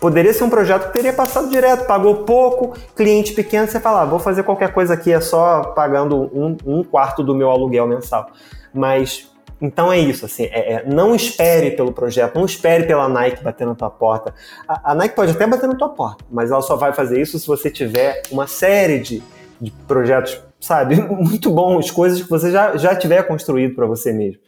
poderia 0.00 0.32
ser 0.32 0.44
um 0.44 0.50
projeto 0.50 0.86
que 0.86 0.92
teria 0.94 1.12
passado 1.12 1.50
direto, 1.50 1.86
pagou 1.86 2.24
pouco, 2.24 2.74
cliente 2.96 3.32
pequeno, 3.32 3.68
você 3.68 3.78
fala, 3.78 4.02
ah, 4.02 4.06
vou 4.06 4.18
fazer 4.18 4.42
qualquer 4.42 4.72
coisa 4.72 4.94
aqui, 4.94 5.12
é 5.12 5.20
só 5.20 5.62
pagando 5.74 6.30
um, 6.34 6.56
um 6.64 6.82
quarto 6.82 7.22
do 7.22 7.34
meu 7.34 7.50
aluguel 7.50 7.86
mensal. 7.86 8.30
Mas 8.72 9.30
então 9.60 9.92
é 9.92 9.98
isso, 9.98 10.24
assim, 10.24 10.44
é, 10.44 10.72
é, 10.72 10.84
não 10.86 11.14
espere 11.14 11.72
pelo 11.72 11.92
projeto, 11.92 12.36
não 12.36 12.46
espere 12.46 12.84
pela 12.84 13.08
Nike 13.08 13.44
bater 13.44 13.66
na 13.66 13.74
tua 13.74 13.90
porta. 13.90 14.34
A, 14.66 14.92
a, 14.92 14.94
Nike 14.94 15.14
pode 15.14 15.32
até 15.32 15.46
bater 15.46 15.68
na 15.68 15.74
tua 15.74 15.90
porta, 15.90 16.24
mas 16.30 16.50
ela 16.50 16.62
só 16.62 16.76
vai 16.76 16.94
fazer 16.94 17.20
isso 17.20 17.38
se 17.38 17.46
você 17.46 17.70
tiver 17.70 18.22
uma 18.30 18.46
série 18.46 18.98
de, 19.00 19.22
de 19.60 19.70
projetos 19.86 20.40
sabe? 20.60 21.00
Muito 21.10 21.50
bons, 21.50 21.90
coisas 21.90 22.22
que 22.22 22.28
você 22.28 22.50
já, 22.50 22.76
já 22.76 22.94
tiver 22.94 23.22
construído 23.24 23.74
para 23.74 23.86
você 23.86 24.12
mesmo. 24.12 24.40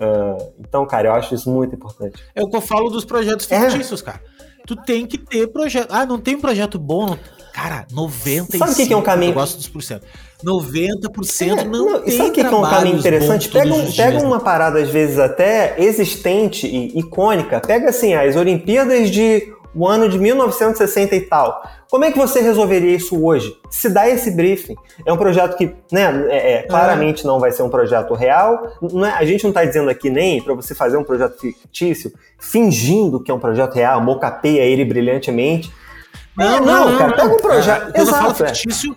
Uh, 0.00 0.52
então, 0.58 0.86
cara, 0.86 1.08
eu 1.08 1.12
acho 1.12 1.34
isso 1.34 1.50
muito 1.50 1.74
importante. 1.74 2.24
É 2.34 2.42
o 2.42 2.48
que 2.48 2.56
eu 2.56 2.60
falo 2.60 2.88
dos 2.88 3.04
projetos 3.04 3.50
é. 3.50 3.60
fictícios, 3.60 4.00
é. 4.00 4.04
cara. 4.04 4.20
Tu 4.66 4.74
tem 4.76 5.04
que 5.04 5.18
ter 5.18 5.46
projeto. 5.48 5.88
Ah, 5.90 6.06
não 6.06 6.18
tem 6.18 6.36
um 6.36 6.40
projeto 6.40 6.78
bom. 6.78 7.06
Não... 7.06 7.18
Cara, 7.52 7.86
95%. 7.92 8.56
Sabe 8.56 8.72
o 8.72 8.76
que, 8.76 8.86
que 8.86 8.92
é 8.92 8.96
um 8.96 9.02
caminho? 9.02 9.30
Eu 9.30 9.34
gosto 9.34 9.56
dos 9.56 9.68
porcento. 9.68 10.06
90% 10.42 11.58
é, 11.58 11.64
não, 11.64 11.90
não 11.90 12.00
tem 12.00 12.16
Sabe 12.16 12.30
o 12.30 12.32
que, 12.32 12.40
que 12.40 12.46
é 12.46 12.56
um 12.56 12.62
caminho 12.62 12.98
interessante? 12.98 13.48
Pega, 13.50 13.74
um, 13.74 13.92
pega 13.92 14.22
uma 14.24 14.40
parada, 14.40 14.80
às 14.80 14.88
vezes, 14.88 15.18
até 15.18 15.74
existente 15.78 16.66
e 16.66 16.98
icônica. 16.98 17.60
Pega, 17.60 17.90
assim, 17.90 18.14
as 18.14 18.36
Olimpíadas 18.36 19.10
de 19.10 19.52
o 19.74 19.86
ano 19.86 20.08
de 20.08 20.18
1960 20.18 21.14
e 21.14 21.20
tal. 21.22 21.62
Como 21.90 22.04
é 22.04 22.12
que 22.12 22.18
você 22.18 22.40
resolveria 22.40 22.94
isso 22.94 23.24
hoje? 23.24 23.56
Se 23.68 23.88
dá 23.88 24.08
esse 24.08 24.30
briefing. 24.30 24.76
É 25.04 25.12
um 25.12 25.16
projeto 25.16 25.56
que, 25.56 25.74
né, 25.90 26.26
é, 26.28 26.52
é, 26.52 26.62
claramente 26.62 27.24
não 27.26 27.40
vai 27.40 27.50
ser 27.52 27.62
um 27.62 27.68
projeto 27.68 28.14
real. 28.14 28.72
É, 29.04 29.10
a 29.10 29.24
gente 29.24 29.42
não 29.42 29.50
está 29.50 29.64
dizendo 29.64 29.90
aqui 29.90 30.10
nem 30.10 30.42
para 30.42 30.54
você 30.54 30.74
fazer 30.74 30.96
um 30.96 31.04
projeto 31.04 31.38
fictício, 31.38 32.12
fingindo 32.38 33.22
que 33.22 33.30
é 33.30 33.34
um 33.34 33.40
projeto 33.40 33.74
real, 33.74 34.00
mocapeia 34.00 34.62
ele 34.62 34.84
brilhantemente. 34.84 35.72
Não, 36.36 36.56
é, 36.56 36.60
não, 36.60 36.90
não, 36.90 36.98
cara, 36.98 37.16
pega 37.16 37.34
um 37.34 37.38
projeto. 37.38 37.92
É, 37.94 38.00
Exato, 38.00 38.34
falo 38.34 38.34
fictício, 38.34 38.94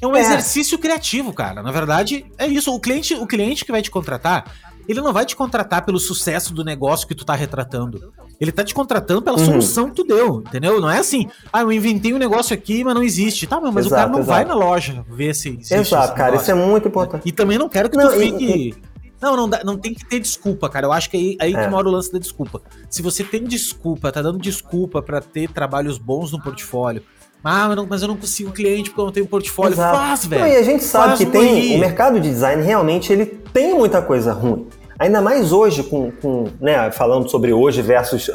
é 0.00 0.06
um 0.06 0.16
exercício 0.16 0.78
criativo, 0.78 1.32
cara. 1.32 1.62
Na 1.62 1.70
verdade, 1.70 2.26
é 2.36 2.46
isso. 2.46 2.74
O 2.74 2.80
cliente, 2.80 3.14
o 3.14 3.26
cliente 3.26 3.64
que 3.64 3.70
vai 3.70 3.80
te 3.80 3.90
contratar, 3.90 4.44
ele 4.88 5.00
não 5.00 5.12
vai 5.12 5.24
te 5.24 5.36
contratar 5.36 5.84
pelo 5.84 5.98
sucesso 6.00 6.52
do 6.52 6.64
negócio 6.64 7.06
que 7.06 7.14
tu 7.14 7.24
tá 7.24 7.34
retratando. 7.34 8.12
Ele 8.42 8.50
tá 8.50 8.64
te 8.64 8.74
contratando 8.74 9.22
pela 9.22 9.38
uhum. 9.38 9.44
solução 9.44 9.88
que 9.88 9.94
tu 9.94 10.02
deu, 10.02 10.42
entendeu? 10.44 10.80
Não 10.80 10.90
é 10.90 10.98
assim, 10.98 11.28
ah, 11.52 11.60
eu 11.60 11.70
inventei 11.70 12.12
um 12.12 12.18
negócio 12.18 12.52
aqui, 12.52 12.82
mas 12.82 12.92
não 12.92 13.00
existe. 13.00 13.46
Tá, 13.46 13.60
mas 13.60 13.86
exato, 13.86 13.86
o 13.86 13.90
cara 13.96 14.10
não 14.10 14.18
exato. 14.18 14.30
vai 14.32 14.44
na 14.44 14.54
loja 14.54 15.04
ver 15.08 15.32
se 15.32 15.50
existe. 15.50 15.74
Exato, 15.74 16.12
cara, 16.16 16.34
isso 16.34 16.50
é 16.50 16.54
muito 16.54 16.88
importante. 16.88 17.22
E 17.24 17.30
também 17.30 17.56
não 17.56 17.68
quero 17.68 17.88
que 17.88 17.96
não, 17.96 18.08
tu 18.10 18.18
fique. 18.18 18.44
E, 18.44 18.70
e... 18.70 18.74
Não, 19.20 19.36
não, 19.36 19.48
não 19.64 19.78
tem 19.78 19.94
que 19.94 20.04
ter 20.04 20.18
desculpa, 20.18 20.68
cara. 20.68 20.86
Eu 20.86 20.92
acho 20.92 21.08
que 21.08 21.16
é 21.16 21.20
aí, 21.20 21.36
aí 21.40 21.54
é. 21.54 21.64
que 21.64 21.70
mora 21.70 21.86
o 21.86 21.92
lance 21.92 22.12
da 22.12 22.18
desculpa. 22.18 22.60
Se 22.90 23.00
você 23.00 23.22
tem 23.22 23.44
desculpa, 23.44 24.10
tá 24.10 24.20
dando 24.20 24.40
desculpa 24.40 25.00
para 25.00 25.20
ter 25.20 25.48
trabalhos 25.48 25.96
bons 25.96 26.32
no 26.32 26.42
portfólio, 26.42 27.00
ah, 27.44 27.68
mas, 27.68 27.76
não, 27.76 27.86
mas 27.88 28.02
eu 28.02 28.08
não 28.08 28.16
consigo 28.16 28.50
cliente 28.50 28.90
porque 28.90 29.00
eu 29.00 29.04
não 29.04 29.12
tenho 29.12 29.26
portfólio. 29.26 29.74
Exato. 29.74 29.96
Faz, 29.96 30.26
velho. 30.26 30.46
e 30.48 30.56
a 30.56 30.62
gente 30.64 30.82
sabe 30.82 31.16
que 31.16 31.26
tem. 31.26 31.76
O 31.76 31.78
mercado 31.78 32.18
de 32.18 32.28
design 32.28 32.60
realmente 32.60 33.12
ele 33.12 33.26
tem 33.26 33.72
muita 33.72 34.02
coisa 34.02 34.32
ruim. 34.32 34.66
Ainda 35.02 35.20
mais 35.20 35.50
hoje, 35.50 35.82
com, 35.82 36.12
com 36.12 36.44
né, 36.60 36.88
falando 36.92 37.28
sobre 37.28 37.52
hoje 37.52 37.82
versus 37.82 38.30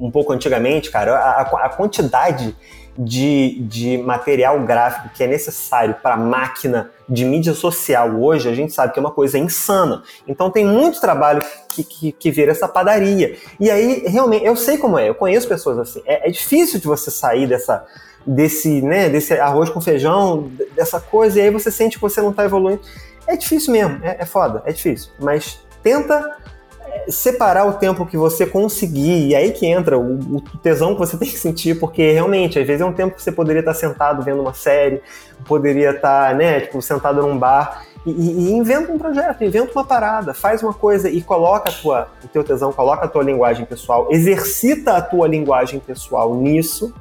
um 0.00 0.10
pouco 0.10 0.32
antigamente, 0.32 0.90
cara, 0.90 1.14
a, 1.14 1.42
a 1.42 1.68
quantidade 1.68 2.56
de, 2.98 3.60
de 3.60 3.98
material 3.98 4.58
gráfico 4.64 5.10
que 5.14 5.22
é 5.22 5.28
necessário 5.28 5.94
para 6.02 6.16
máquina 6.16 6.90
de 7.08 7.24
mídia 7.24 7.54
social 7.54 8.20
hoje, 8.20 8.48
a 8.48 8.52
gente 8.52 8.72
sabe 8.72 8.92
que 8.92 8.98
é 8.98 9.00
uma 9.00 9.12
coisa 9.12 9.38
insana. 9.38 10.02
Então 10.26 10.50
tem 10.50 10.66
muito 10.66 11.00
trabalho 11.00 11.40
que, 11.70 11.84
que, 11.84 12.10
que 12.10 12.30
vira 12.32 12.50
essa 12.50 12.66
padaria. 12.66 13.36
E 13.60 13.70
aí, 13.70 14.02
realmente, 14.08 14.44
eu 14.44 14.56
sei 14.56 14.78
como 14.78 14.98
é, 14.98 15.08
eu 15.08 15.14
conheço 15.14 15.46
pessoas 15.46 15.78
assim. 15.78 16.02
É, 16.04 16.28
é 16.28 16.32
difícil 16.32 16.80
de 16.80 16.86
você 16.88 17.12
sair 17.12 17.46
dessa, 17.46 17.86
desse, 18.26 18.82
né, 18.82 19.08
desse 19.08 19.34
arroz 19.34 19.70
com 19.70 19.80
feijão, 19.80 20.50
dessa 20.74 21.00
coisa, 21.00 21.38
e 21.38 21.42
aí 21.42 21.50
você 21.50 21.70
sente 21.70 21.96
que 21.96 22.02
você 22.02 22.20
não 22.20 22.30
está 22.30 22.44
evoluindo. 22.44 22.80
É 23.24 23.36
difícil 23.36 23.72
mesmo, 23.72 24.00
é, 24.02 24.16
é 24.18 24.26
foda, 24.26 24.64
é 24.66 24.72
difícil. 24.72 25.12
Mas 25.20 25.62
tenta 25.82 26.36
é, 26.80 27.10
separar 27.10 27.66
o 27.66 27.74
tempo 27.74 28.06
que 28.06 28.16
você 28.16 28.46
conseguir, 28.46 29.28
e 29.28 29.34
aí 29.34 29.52
que 29.52 29.66
entra 29.66 29.98
o, 29.98 30.36
o, 30.36 30.40
tesão 30.62 30.94
que 30.94 31.00
você 31.00 31.16
tem 31.18 31.28
que 31.28 31.38
sentir, 31.38 31.78
porque 31.78 32.12
realmente, 32.12 32.58
às 32.58 32.66
vezes 32.66 32.82
é 32.82 32.84
um 32.84 32.92
tempo 32.92 33.16
que 33.16 33.22
você 33.22 33.32
poderia 33.32 33.60
estar 33.60 33.74
sentado 33.74 34.22
vendo 34.22 34.40
uma 34.40 34.54
série, 34.54 35.02
poderia 35.46 35.90
estar, 35.90 36.34
né, 36.34 36.60
tipo, 36.60 36.80
sentado 36.80 37.22
num 37.22 37.38
bar, 37.38 37.84
e, 38.04 38.10
e, 38.10 38.52
inventa 38.52 38.90
um 38.92 38.98
projeto, 38.98 39.44
inventa 39.44 39.70
uma 39.72 39.84
parada, 39.84 40.34
faz 40.34 40.60
uma 40.60 40.74
coisa 40.74 41.08
e 41.08 41.22
coloca 41.22 41.68
a 41.68 41.72
tua, 41.72 42.08
o 42.24 42.28
teu 42.28 42.42
tesão, 42.42 42.72
coloca 42.72 43.04
a 43.04 43.08
tua 43.08 43.22
linguagem 43.22 43.64
pessoal, 43.64 44.08
exercita 44.10 44.96
a 44.96 45.00
tua 45.00 45.28
linguagem 45.28 45.78
pessoal 45.78 46.34
nisso, 46.34 46.92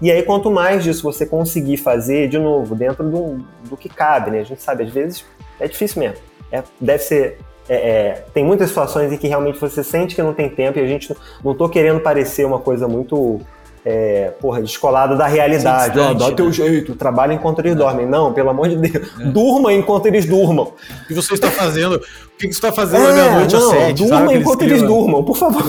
e 0.00 0.12
aí, 0.12 0.22
quanto 0.22 0.50
mais 0.50 0.84
disso 0.84 1.02
você 1.02 1.24
conseguir 1.24 1.78
fazer, 1.78 2.28
de 2.28 2.38
novo, 2.38 2.74
dentro 2.74 3.08
do, 3.08 3.38
do 3.68 3.76
que 3.76 3.88
cabe, 3.88 4.30
né? 4.30 4.40
A 4.40 4.44
gente 4.44 4.62
sabe, 4.62 4.84
às 4.84 4.90
vezes 4.90 5.24
é 5.58 5.66
difícil 5.66 6.00
mesmo. 6.00 6.18
É, 6.52 6.62
deve 6.80 7.02
ser 7.02 7.38
é, 7.68 7.74
é, 7.74 8.24
tem 8.32 8.44
muitas 8.44 8.68
situações 8.68 9.12
em 9.12 9.16
que 9.16 9.26
realmente 9.26 9.58
você 9.58 9.82
sente 9.82 10.14
que 10.14 10.22
não 10.22 10.32
tem 10.32 10.48
tempo 10.48 10.78
e 10.78 10.82
a 10.82 10.86
gente 10.86 11.14
não 11.44 11.54
tô 11.54 11.68
querendo 11.68 12.00
parecer 12.00 12.44
uma 12.44 12.58
coisa 12.58 12.86
muito 12.86 13.40
é, 13.84 14.32
porra, 14.40 14.60
descolada 14.60 15.14
da 15.14 15.28
realidade. 15.28 15.96
Ó, 15.98 16.12
dá 16.12 16.28
né? 16.28 16.34
teu 16.34 16.52
jeito, 16.52 16.96
trabalha 16.96 17.34
enquanto 17.34 17.60
eles 17.60 17.72
é. 17.72 17.74
dormem. 17.76 18.04
Não, 18.04 18.32
pelo 18.32 18.50
amor 18.50 18.68
de 18.68 18.76
Deus. 18.76 19.08
É. 19.20 19.24
Durma 19.26 19.72
enquanto 19.72 20.06
eles 20.06 20.26
durmam. 20.26 20.72
O 21.04 21.06
que 21.06 21.14
você 21.14 21.34
está 21.34 21.50
fazendo? 21.50 21.94
O 21.94 22.00
que 22.36 22.46
você 22.46 22.48
está 22.48 22.72
fazendo 22.72 23.08
é, 23.08 23.12
meia-noite 23.12 23.54
às 23.54 23.64
sete? 23.64 24.04
Durma 24.04 24.34
enquanto 24.34 24.62
eles, 24.62 24.78
eles 24.78 24.88
durmam, 24.88 25.24
por 25.24 25.36
favor. 25.36 25.62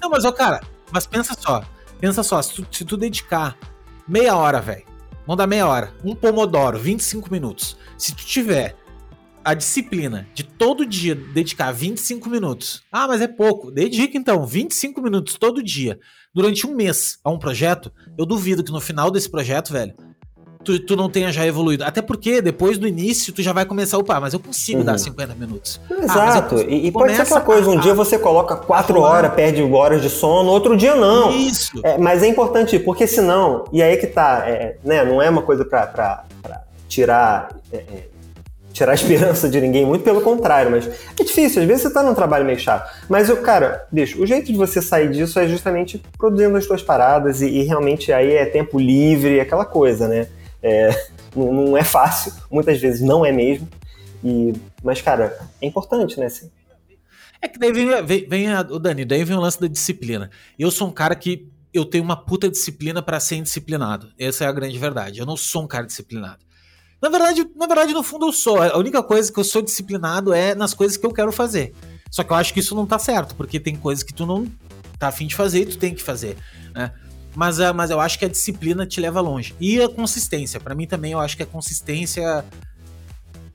Não, 0.00 0.08
mas 0.08 0.24
ó, 0.24 0.30
cara, 0.30 0.60
mas 0.92 1.06
pensa 1.06 1.34
só. 1.38 1.62
Pensa 2.00 2.22
só, 2.22 2.40
se 2.40 2.54
tu, 2.54 2.66
se 2.70 2.84
tu 2.84 2.96
dedicar 2.96 3.56
meia 4.06 4.36
hora, 4.36 4.60
velho. 4.60 4.84
Vamos 5.26 5.38
dar 5.38 5.46
meia 5.46 5.66
hora. 5.66 5.90
Um 6.04 6.14
pomodoro, 6.14 6.78
25 6.78 7.30
minutos. 7.30 7.76
Se 7.98 8.14
tu 8.14 8.24
tiver 8.24 8.76
a 9.48 9.54
disciplina 9.54 10.28
de 10.34 10.42
todo 10.42 10.84
dia 10.84 11.14
dedicar 11.14 11.72
25 11.72 12.28
minutos. 12.28 12.82
Ah, 12.92 13.08
mas 13.08 13.22
é 13.22 13.26
pouco. 13.26 13.70
Dedica 13.70 14.18
então 14.18 14.44
25 14.44 15.00
minutos 15.00 15.36
todo 15.36 15.62
dia 15.62 15.98
durante 16.34 16.66
um 16.66 16.74
mês 16.74 17.18
a 17.24 17.30
um 17.30 17.38
projeto. 17.38 17.90
Eu 18.18 18.26
duvido 18.26 18.62
que 18.62 18.70
no 18.70 18.78
final 18.78 19.10
desse 19.10 19.30
projeto, 19.30 19.72
velho, 19.72 19.94
tu, 20.62 20.78
tu 20.80 20.94
não 20.94 21.08
tenha 21.08 21.32
já 21.32 21.46
evoluído. 21.46 21.82
Até 21.82 22.02
porque 22.02 22.42
depois 22.42 22.76
do 22.76 22.86
início 22.86 23.32
tu 23.32 23.42
já 23.42 23.54
vai 23.54 23.64
começar 23.64 23.96
a 23.96 24.00
upar, 24.00 24.20
mas 24.20 24.34
eu 24.34 24.38
consigo 24.38 24.80
uhum. 24.80 24.84
dar 24.84 24.98
50 24.98 25.34
minutos. 25.34 25.80
Exato. 25.90 26.56
Ah, 26.56 26.64
e, 26.64 26.88
e 26.88 26.92
pode 26.92 27.16
ser 27.16 27.22
aquela 27.22 27.40
coisa, 27.40 27.70
um 27.70 27.78
a, 27.78 27.80
dia 27.80 27.94
você 27.94 28.18
coloca 28.18 28.54
4 28.54 29.00
horas, 29.00 29.32
perde 29.32 29.62
horas 29.62 30.02
de 30.02 30.10
sono, 30.10 30.50
outro 30.50 30.76
dia 30.76 30.94
não. 30.94 31.30
Isso. 31.30 31.80
É, 31.82 31.96
mas 31.96 32.22
é 32.22 32.28
importante, 32.28 32.78
porque 32.78 33.06
senão, 33.06 33.64
e 33.72 33.82
aí 33.82 33.96
que 33.96 34.08
tá, 34.08 34.42
é, 34.46 34.76
né, 34.84 35.06
não 35.06 35.22
é 35.22 35.30
uma 35.30 35.40
coisa 35.40 35.64
pra, 35.64 35.86
pra, 35.86 36.26
pra 36.42 36.64
tirar. 36.86 37.56
É, 37.72 37.76
é 37.76 38.17
tirar 38.78 38.92
a 38.92 38.94
esperança 38.94 39.48
de 39.48 39.60
ninguém, 39.60 39.84
muito 39.84 40.04
pelo 40.04 40.20
contrário, 40.20 40.70
mas 40.70 40.86
é 40.86 41.24
difícil, 41.24 41.62
às 41.62 41.68
vezes 41.68 41.82
você 41.82 41.92
tá 41.92 42.02
num 42.02 42.14
trabalho 42.14 42.44
meio 42.44 42.58
chato. 42.58 42.88
Mas 43.08 43.28
eu, 43.28 43.36
cara, 43.42 43.86
bicho, 43.90 44.22
o 44.22 44.26
jeito 44.26 44.50
de 44.52 44.56
você 44.56 44.80
sair 44.80 45.10
disso 45.10 45.38
é 45.38 45.48
justamente 45.48 46.02
produzindo 46.16 46.56
as 46.56 46.64
suas 46.64 46.82
paradas 46.82 47.42
e, 47.42 47.48
e 47.48 47.62
realmente 47.64 48.12
aí 48.12 48.32
é 48.32 48.46
tempo 48.46 48.78
livre, 48.78 49.40
aquela 49.40 49.64
coisa, 49.64 50.06
né? 50.06 50.28
É, 50.62 50.90
não, 51.34 51.52
não, 51.52 51.76
é 51.76 51.84
fácil, 51.84 52.32
muitas 52.50 52.80
vezes 52.80 53.00
não 53.00 53.26
é 53.26 53.32
mesmo. 53.32 53.68
E, 54.22 54.52
mas, 54.82 55.02
cara, 55.02 55.38
é 55.60 55.66
importante, 55.66 56.18
né? 56.18 56.26
Assim. 56.26 56.50
É 57.40 57.48
que 57.48 57.58
daí 57.58 57.72
vem, 57.72 58.04
vem, 58.04 58.28
vem 58.28 58.52
a, 58.52 58.60
o 58.60 58.78
Dani, 58.78 59.04
daí 59.04 59.24
vem 59.24 59.36
o 59.36 59.40
lance 59.40 59.60
da 59.60 59.66
disciplina. 59.66 60.30
Eu 60.58 60.70
sou 60.70 60.88
um 60.88 60.92
cara 60.92 61.14
que 61.14 61.48
eu 61.72 61.84
tenho 61.84 62.02
uma 62.02 62.16
puta 62.16 62.48
disciplina 62.48 63.02
para 63.02 63.20
ser 63.20 63.36
indisciplinado. 63.36 64.08
Essa 64.18 64.44
é 64.44 64.46
a 64.48 64.52
grande 64.52 64.78
verdade. 64.78 65.20
Eu 65.20 65.26
não 65.26 65.36
sou 65.36 65.62
um 65.62 65.66
cara 65.66 65.86
disciplinado. 65.86 66.47
Na 67.00 67.08
verdade, 67.08 67.48
na 67.54 67.66
verdade, 67.66 67.94
no 67.94 68.02
fundo 68.02 68.26
eu 68.26 68.32
sou. 68.32 68.60
A 68.60 68.76
única 68.76 69.02
coisa 69.02 69.32
que 69.32 69.38
eu 69.38 69.44
sou 69.44 69.62
disciplinado 69.62 70.32
é 70.32 70.54
nas 70.54 70.74
coisas 70.74 70.96
que 70.96 71.06
eu 71.06 71.12
quero 71.12 71.30
fazer. 71.30 71.72
Só 72.10 72.24
que 72.24 72.32
eu 72.32 72.36
acho 72.36 72.52
que 72.52 72.60
isso 72.60 72.74
não 72.74 72.86
tá 72.86 72.98
certo, 72.98 73.34
porque 73.36 73.60
tem 73.60 73.76
coisas 73.76 74.02
que 74.02 74.12
tu 74.12 74.26
não 74.26 74.46
tá 74.98 75.08
afim 75.08 75.26
de 75.26 75.34
fazer 75.34 75.60
e 75.60 75.66
tu 75.66 75.78
tem 75.78 75.94
que 75.94 76.02
fazer, 76.02 76.36
né? 76.74 76.90
Mas, 77.36 77.60
uh, 77.60 77.72
mas 77.74 77.90
eu 77.90 78.00
acho 78.00 78.18
que 78.18 78.24
a 78.24 78.28
disciplina 78.28 78.84
te 78.84 79.00
leva 79.00 79.20
longe. 79.20 79.54
E 79.60 79.80
a 79.80 79.88
consistência. 79.88 80.58
para 80.58 80.74
mim 80.74 80.86
também 80.86 81.12
eu 81.12 81.20
acho 81.20 81.36
que 81.36 81.42
a 81.42 81.46
consistência. 81.46 82.44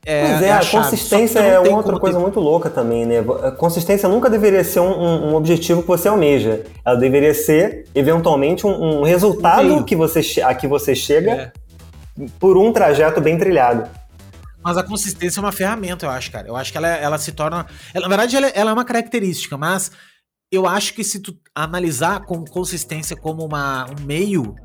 É, 0.06 0.28
pois 0.28 0.42
é, 0.42 0.46
é 0.48 0.52
a, 0.52 0.60
a 0.60 0.66
consistência 0.66 1.40
é 1.40 1.60
outra 1.60 1.98
coisa 2.00 2.18
ter... 2.18 2.22
muito 2.22 2.40
louca 2.40 2.70
também, 2.70 3.06
né? 3.06 3.20
A 3.44 3.52
consistência 3.52 4.08
nunca 4.08 4.30
deveria 4.30 4.64
ser 4.64 4.80
um, 4.80 5.32
um, 5.32 5.36
objetivo 5.36 5.82
que 5.82 5.88
você 5.88 6.08
almeja. 6.08 6.64
Ela 6.86 6.96
deveria 6.96 7.34
ser, 7.34 7.86
eventualmente, 7.96 8.66
um, 8.66 9.00
um 9.00 9.04
resultado 9.04 9.84
que 9.84 9.96
você, 9.96 10.42
a 10.42 10.54
que 10.54 10.68
você 10.68 10.94
chega 10.96 11.32
é 11.32 11.52
por 12.40 12.58
um 12.58 12.72
trajeto 12.72 13.22
bem 13.22 13.38
trilhado. 13.38 13.90
Mas 14.64 14.78
a 14.78 14.84
consistência 14.84 15.40
é 15.40 15.44
uma 15.44 15.52
ferramenta, 15.52 16.06
eu 16.06 16.10
acho, 16.10 16.32
cara. 16.32 16.48
Eu 16.48 16.56
acho 16.56 16.72
que 16.72 16.78
ela, 16.78 16.88
ela 16.88 17.18
se 17.18 17.34
torna. 17.34 17.66
Ela, 17.94 18.08
na 18.08 18.16
verdade, 18.16 18.38
ela, 18.38 18.48
ela, 18.48 18.72
é 18.72 18.74
uma 18.74 18.86
característica, 18.86 19.58
mas 19.58 19.92
eu 20.50 20.66
acho 20.66 20.94
que 20.94 21.04
se 21.04 21.20
tu 21.20 21.38
analisar 21.54 22.22
com 22.22 22.46
consistência 22.46 23.14
como 23.16 23.46
uma, 23.46 23.86
um 23.88 24.06
meio, 24.06 24.56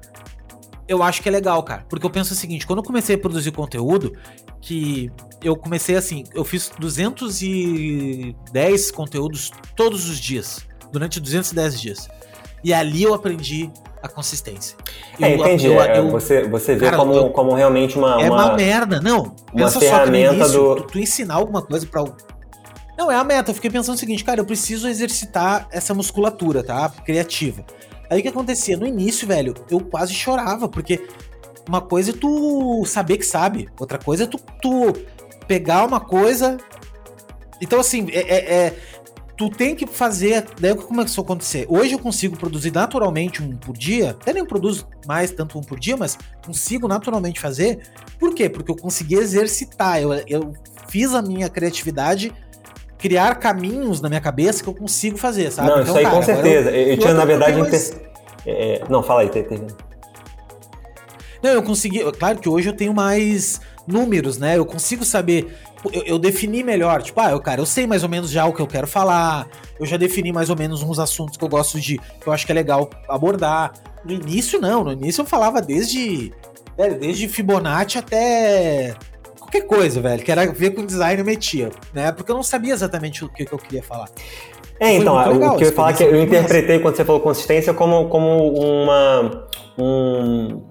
eu 0.86 1.02
acho 1.02 1.20
que 1.20 1.28
é 1.28 1.32
legal, 1.32 1.60
cara. 1.64 1.84
Porque 1.88 2.06
eu 2.06 2.10
penso 2.10 2.32
o 2.32 2.36
seguinte: 2.36 2.64
quando 2.66 2.78
eu 2.78 2.84
comecei 2.84 3.16
a 3.16 3.18
produzir 3.18 3.50
conteúdo, 3.50 4.16
que 4.60 5.10
eu 5.42 5.56
comecei 5.56 5.96
assim, 5.96 6.22
eu 6.32 6.44
fiz 6.44 6.70
210 6.78 8.90
conteúdos 8.92 9.50
todos 9.74 10.08
os 10.08 10.20
dias, 10.20 10.64
durante 10.92 11.18
210 11.18 11.80
dias. 11.80 12.08
E 12.62 12.74
ali 12.74 13.02
eu 13.02 13.14
aprendi 13.14 13.70
a 14.02 14.08
consistência. 14.08 14.76
É, 15.20 15.34
eu, 15.34 15.38
entendi. 15.38 15.66
Eu, 15.66 15.80
é, 15.80 15.98
eu, 15.98 16.10
você, 16.10 16.46
você 16.48 16.74
vê 16.74 16.86
cara, 16.86 16.96
como, 16.96 17.30
como 17.30 17.54
realmente 17.54 17.96
uma. 17.98 18.20
É 18.22 18.30
uma, 18.30 18.46
uma 18.46 18.56
merda. 18.56 19.00
Não, 19.00 19.34
uma 19.52 19.70
ferramenta 19.70 20.34
início, 20.34 20.52
do. 20.52 20.76
Tu, 20.76 20.82
tu, 20.84 20.98
ensinar 20.98 21.34
alguma 21.34 21.62
coisa 21.62 21.86
para 21.86 22.04
Não, 22.96 23.10
é 23.10 23.16
a 23.16 23.24
meta. 23.24 23.50
Eu 23.50 23.54
fiquei 23.54 23.70
pensando 23.70 23.96
o 23.96 23.98
seguinte, 23.98 24.24
cara, 24.24 24.40
eu 24.40 24.44
preciso 24.44 24.88
exercitar 24.88 25.68
essa 25.70 25.94
musculatura, 25.94 26.62
tá? 26.62 26.88
Criativa. 27.04 27.64
Aí 28.10 28.20
o 28.20 28.22
que 28.22 28.28
acontecia? 28.28 28.76
No 28.76 28.86
início, 28.86 29.26
velho, 29.26 29.54
eu 29.70 29.80
quase 29.80 30.14
chorava, 30.14 30.68
porque 30.68 31.06
uma 31.68 31.80
coisa 31.80 32.10
é 32.10 32.14
tu 32.14 32.84
saber 32.86 33.18
que 33.18 33.26
sabe, 33.26 33.68
outra 33.78 33.98
coisa 33.98 34.24
é 34.24 34.26
tu, 34.26 34.40
tu 34.62 34.94
pegar 35.46 35.84
uma 35.84 36.00
coisa. 36.00 36.56
Então, 37.60 37.80
assim, 37.80 38.08
é, 38.10 38.20
é, 38.20 38.54
é 38.54 38.76
tu 39.38 39.48
tem 39.48 39.74
que 39.74 39.86
fazer. 39.86 40.44
Daí 40.60 40.74
como 40.74 41.00
é 41.00 41.04
que 41.04 41.10
isso 41.10 41.20
acontecer? 41.20 41.64
Hoje 41.68 41.92
eu 41.92 41.98
consigo 41.98 42.36
produzir 42.36 42.72
naturalmente 42.72 43.40
um 43.40 43.56
por 43.56 43.76
dia. 43.76 44.10
Até 44.10 44.32
nem 44.32 44.44
produzo 44.44 44.86
mais 45.06 45.30
tanto 45.30 45.56
um 45.56 45.62
por 45.62 45.78
dia, 45.78 45.96
mas 45.96 46.18
consigo 46.44 46.88
naturalmente 46.88 47.40
fazer. 47.40 47.78
Por 48.18 48.34
quê? 48.34 48.48
Porque 48.50 48.70
eu 48.70 48.76
consegui 48.76 49.14
exercitar. 49.14 50.02
Eu, 50.02 50.12
eu 50.26 50.52
fiz 50.88 51.14
a 51.14 51.22
minha 51.22 51.48
criatividade 51.48 52.34
criar 52.98 53.36
caminhos 53.36 54.00
na 54.00 54.08
minha 54.08 54.20
cabeça 54.20 54.60
que 54.60 54.68
eu 54.68 54.74
consigo 54.74 55.16
fazer, 55.16 55.52
sabe? 55.52 55.68
Não, 55.68 55.82
então, 55.82 55.86
isso 55.86 55.98
aí 55.98 56.04
cara, 56.04 56.16
com 56.16 56.22
certeza. 56.24 56.70
Eu, 56.70 56.88
eu, 56.88 56.98
tinha, 56.98 57.14
na 57.14 57.24
verdade, 57.24 57.60
inter... 57.60 58.10
é, 58.44 58.82
não, 58.90 59.04
fala 59.04 59.20
aí, 59.20 59.28
tem, 59.28 59.46
Não, 61.40 61.50
eu 61.50 61.62
consegui. 61.62 62.00
Claro 62.18 62.40
que 62.40 62.48
hoje 62.48 62.68
eu 62.68 62.72
tenho 62.72 62.92
mais 62.92 63.60
números, 63.86 64.36
né? 64.36 64.58
Eu 64.58 64.66
consigo 64.66 65.04
saber 65.04 65.56
eu, 65.92 66.02
eu, 66.02 66.18
defini 66.18 66.62
melhor, 66.62 67.02
tipo, 67.02 67.20
ah, 67.20 67.30
eu, 67.30 67.40
cara, 67.40 67.60
eu 67.60 67.66
sei 67.66 67.86
mais 67.86 68.02
ou 68.02 68.08
menos 68.08 68.30
já 68.30 68.44
o 68.46 68.52
que 68.52 68.60
eu 68.60 68.66
quero 68.66 68.86
falar, 68.86 69.46
eu 69.78 69.86
já 69.86 69.96
defini 69.96 70.32
mais 70.32 70.50
ou 70.50 70.56
menos 70.56 70.82
uns 70.82 70.98
assuntos 70.98 71.36
que 71.36 71.44
eu 71.44 71.48
gosto 71.48 71.80
de, 71.80 71.98
que 71.98 72.26
eu 72.26 72.32
acho 72.32 72.44
que 72.44 72.52
é 72.52 72.54
legal 72.54 72.90
abordar. 73.08 73.72
No 74.04 74.12
início, 74.12 74.60
não, 74.60 74.84
no 74.84 74.92
início 74.92 75.22
eu 75.22 75.26
falava 75.26 75.60
desde, 75.60 76.32
desde 77.00 77.28
Fibonacci 77.28 77.98
até 77.98 78.94
qualquer 79.38 79.62
coisa, 79.62 80.00
velho, 80.00 80.22
que 80.22 80.30
era 80.30 80.50
ver 80.52 80.70
com 80.70 80.84
design 80.84 81.20
eu 81.20 81.24
metia, 81.24 81.70
né? 81.94 82.12
Porque 82.12 82.30
eu 82.30 82.36
não 82.36 82.42
sabia 82.42 82.74
exatamente 82.74 83.24
o 83.24 83.28
que, 83.28 83.44
que 83.44 83.52
eu 83.52 83.58
queria 83.58 83.82
falar. 83.82 84.08
É, 84.80 84.94
então, 84.94 85.16
legal, 85.16 85.54
o 85.54 85.58
que 85.58 85.64
eu 85.64 85.68
ia 85.68 85.74
falar 85.74 85.90
é 85.90 85.92
que 85.94 86.04
eu 86.04 86.22
interpretei 86.22 86.78
quando 86.78 86.96
você 86.96 87.04
falou 87.04 87.20
consistência 87.20 87.74
como, 87.74 88.08
como 88.08 88.52
uma, 88.52 89.48
um, 89.76 90.62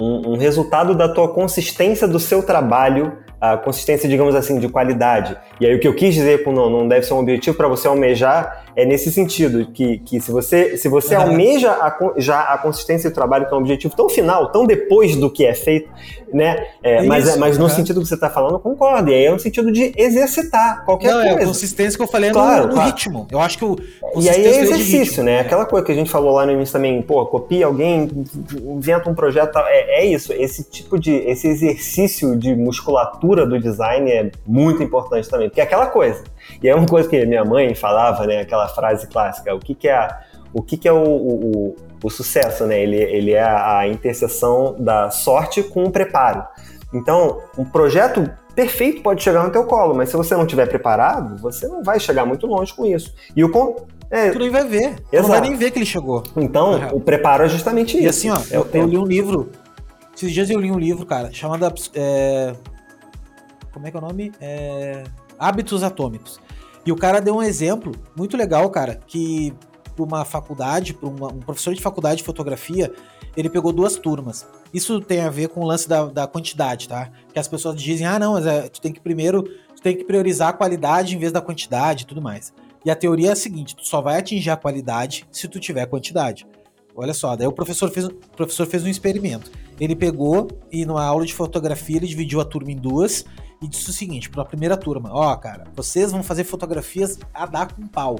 um, 0.00 0.32
um 0.32 0.36
resultado 0.36 0.94
da 0.94 1.08
tua 1.08 1.28
consistência 1.28 2.06
do 2.06 2.20
seu 2.20 2.42
trabalho 2.42 3.18
a 3.40 3.56
consistência, 3.56 4.08
digamos 4.08 4.34
assim, 4.34 4.58
de 4.58 4.68
qualidade. 4.68 5.36
E 5.60 5.66
aí 5.66 5.74
o 5.74 5.80
que 5.80 5.86
eu 5.86 5.94
quis 5.94 6.14
dizer 6.14 6.42
com 6.42 6.52
não, 6.52 6.68
não 6.68 6.88
deve 6.88 7.06
ser 7.06 7.14
um 7.14 7.18
objetivo 7.18 7.56
para 7.56 7.68
você 7.68 7.86
almejar 7.86 8.64
é 8.76 8.84
nesse 8.84 9.10
sentido, 9.10 9.66
que, 9.72 9.98
que 9.98 10.20
se 10.20 10.30
você, 10.30 10.76
se 10.76 10.88
você 10.88 11.16
uhum. 11.16 11.22
almeja 11.22 11.72
a, 11.72 12.12
já 12.16 12.40
a 12.40 12.58
consistência 12.58 13.10
do 13.10 13.14
trabalho, 13.14 13.46
que 13.46 13.52
é 13.52 13.56
um 13.56 13.60
objetivo 13.60 13.94
tão 13.96 14.08
final, 14.08 14.50
tão 14.52 14.66
depois 14.66 15.16
do 15.16 15.30
que 15.30 15.44
é 15.44 15.54
feito, 15.54 15.90
né? 16.32 16.66
É, 16.82 17.02
mas, 17.02 17.28
é, 17.28 17.36
mas 17.36 17.58
no 17.58 17.64
uhum. 17.64 17.70
sentido 17.70 18.00
que 18.00 18.06
você 18.06 18.14
está 18.14 18.30
falando, 18.30 18.54
eu 18.54 18.58
concordo. 18.58 19.10
E 19.10 19.14
aí 19.14 19.24
é 19.24 19.30
no 19.30 19.38
sentido 19.38 19.72
de 19.72 19.92
exercitar 19.96 20.84
qualquer 20.84 21.08
não, 21.08 21.22
coisa. 21.22 21.28
É 21.30 21.42
a 21.42 21.46
consistência 21.46 21.96
que 21.96 22.02
eu 22.02 22.08
falei 22.08 22.30
claro, 22.30 22.62
no, 22.62 22.68
no 22.68 22.74
claro. 22.74 22.90
ritmo. 22.90 23.26
Eu 23.30 23.40
acho 23.40 23.58
que 23.58 23.64
o. 23.64 23.76
E 24.16 24.28
aí 24.28 24.46
é 24.46 24.60
exercício, 24.62 25.22
né? 25.22 25.40
Aquela 25.40 25.64
coisa 25.64 25.84
que 25.84 25.92
a 25.92 25.94
gente 25.94 26.10
falou 26.10 26.34
lá 26.34 26.46
no 26.46 26.52
início 26.52 26.72
também, 26.72 27.00
pô, 27.02 27.24
copia 27.26 27.66
alguém, 27.66 28.08
inventa 28.52 29.08
um 29.10 29.14
projeto. 29.14 29.58
É, 29.58 30.02
é 30.02 30.06
isso. 30.06 30.32
Esse 30.32 30.64
tipo 30.64 30.98
de. 30.98 31.12
Esse 31.12 31.48
exercício 31.48 32.36
de 32.36 32.54
musculatura 32.54 33.46
do 33.46 33.58
design 33.58 34.10
é 34.10 34.30
muito 34.46 34.82
importante 34.82 35.28
também. 35.28 35.48
Porque 35.48 35.60
é 35.60 35.64
aquela 35.64 35.86
coisa. 35.86 36.22
E 36.62 36.68
é 36.68 36.74
uma 36.74 36.86
coisa 36.86 37.08
que 37.08 37.24
minha 37.24 37.44
mãe 37.44 37.74
falava, 37.74 38.26
né? 38.26 38.40
Aquela 38.40 38.68
frase 38.68 39.06
clássica: 39.06 39.54
o 39.54 39.58
que, 39.58 39.74
que 39.74 39.88
é, 39.88 39.94
a, 39.94 40.20
o, 40.52 40.62
que, 40.62 40.76
que 40.76 40.88
é 40.88 40.92
o, 40.92 41.04
o, 41.04 41.76
o, 42.02 42.10
sucesso, 42.10 42.66
né? 42.66 42.80
Ele, 42.80 42.96
ele 42.96 43.32
é 43.32 43.42
a 43.42 43.86
interseção 43.86 44.74
da 44.78 45.10
sorte 45.10 45.62
com 45.62 45.84
o 45.84 45.90
preparo. 45.90 46.44
Então, 46.92 47.40
um 47.56 47.64
projeto 47.64 48.28
perfeito 48.54 49.02
pode 49.02 49.22
chegar 49.22 49.44
no 49.44 49.50
teu 49.50 49.64
colo, 49.64 49.94
mas 49.94 50.08
se 50.08 50.16
você 50.16 50.34
não 50.34 50.42
estiver 50.42 50.66
preparado, 50.66 51.40
você 51.40 51.68
não 51.68 51.82
vai 51.82 52.00
chegar 52.00 52.24
muito 52.24 52.46
longe 52.46 52.74
com 52.74 52.84
isso. 52.84 53.14
E 53.36 53.44
o 53.44 53.50
é, 54.10 54.30
tu 54.30 54.38
nem 54.38 54.50
vai 54.50 54.66
ver. 54.66 54.96
Exato. 55.12 55.22
não 55.22 55.28
vai 55.28 55.40
nem 55.40 55.56
ver 55.56 55.70
que 55.70 55.78
ele 55.78 55.86
chegou. 55.86 56.22
Então, 56.36 56.88
o 56.92 57.00
preparo 57.00 57.44
é 57.44 57.48
justamente 57.48 57.96
e 57.96 58.06
isso. 58.06 58.26
E 58.26 58.30
assim, 58.30 58.30
ó, 58.30 58.36
é 58.50 58.56
eu, 58.56 58.68
eu, 58.72 58.86
li 58.86 58.98
um 58.98 59.04
livro. 59.04 59.50
Esses 60.16 60.32
dias 60.32 60.50
eu 60.50 60.58
li 60.58 60.70
um 60.70 60.78
livro, 60.78 61.04
cara, 61.04 61.30
chamado. 61.30 61.72
É, 61.94 62.54
como 63.72 63.86
é 63.86 63.90
que 63.90 63.96
é 63.96 64.00
o 64.00 64.02
nome? 64.02 64.32
É, 64.40 65.04
Hábitos 65.38 65.82
Atômicos. 65.82 66.40
E 66.88 66.92
o 66.92 66.96
cara 66.96 67.20
deu 67.20 67.36
um 67.36 67.42
exemplo 67.42 67.92
muito 68.16 68.34
legal, 68.34 68.70
cara, 68.70 68.98
que 69.06 69.52
para 69.94 70.02
uma 70.02 70.24
faculdade, 70.24 70.94
para 70.94 71.06
um 71.06 71.40
professor 71.40 71.74
de 71.74 71.82
faculdade 71.82 72.16
de 72.16 72.24
fotografia, 72.24 72.90
ele 73.36 73.50
pegou 73.50 73.74
duas 73.74 73.96
turmas. 73.96 74.46
Isso 74.72 74.98
tem 74.98 75.20
a 75.20 75.28
ver 75.28 75.50
com 75.50 75.60
o 75.60 75.66
lance 75.66 75.86
da, 75.86 76.06
da 76.06 76.26
quantidade, 76.26 76.88
tá? 76.88 77.10
Que 77.30 77.38
as 77.38 77.46
pessoas 77.46 77.76
dizem, 77.76 78.06
ah, 78.06 78.18
não, 78.18 78.32
mas 78.32 78.46
é, 78.46 78.70
tu 78.70 78.80
tem 78.80 78.90
que 78.90 79.00
primeiro, 79.00 79.42
tu 79.76 79.82
tem 79.82 79.94
que 79.94 80.02
priorizar 80.02 80.48
a 80.48 80.52
qualidade 80.54 81.14
em 81.14 81.18
vez 81.18 81.30
da 81.30 81.42
quantidade 81.42 82.04
e 82.04 82.06
tudo 82.06 82.22
mais. 82.22 82.54
E 82.82 82.90
a 82.90 82.96
teoria 82.96 83.28
é 83.28 83.32
a 83.32 83.36
seguinte, 83.36 83.76
tu 83.76 83.86
só 83.86 84.00
vai 84.00 84.18
atingir 84.18 84.48
a 84.48 84.56
qualidade 84.56 85.26
se 85.30 85.46
tu 85.46 85.60
tiver 85.60 85.84
quantidade. 85.84 86.46
Olha 86.96 87.12
só, 87.12 87.36
daí 87.36 87.46
o 87.46 87.52
professor 87.52 87.90
fez, 87.90 88.06
o 88.06 88.14
professor 88.34 88.66
fez 88.66 88.82
um 88.82 88.88
experimento. 88.88 89.50
Ele 89.78 89.94
pegou 89.94 90.48
e 90.72 90.86
numa 90.86 91.04
aula 91.04 91.26
de 91.26 91.34
fotografia 91.34 91.98
ele 91.98 92.06
dividiu 92.06 92.40
a 92.40 92.46
turma 92.46 92.72
em 92.72 92.76
duas 92.76 93.26
e 93.60 93.68
disse 93.68 93.90
o 93.90 93.92
seguinte 93.92 94.30
para 94.30 94.42
a 94.42 94.46
primeira 94.46 94.76
turma: 94.76 95.10
Ó, 95.12 95.32
oh, 95.32 95.36
cara, 95.36 95.64
vocês 95.74 96.12
vão 96.12 96.22
fazer 96.22 96.44
fotografias 96.44 97.18
a 97.32 97.46
dar 97.46 97.72
com 97.72 97.86
pau. 97.86 98.16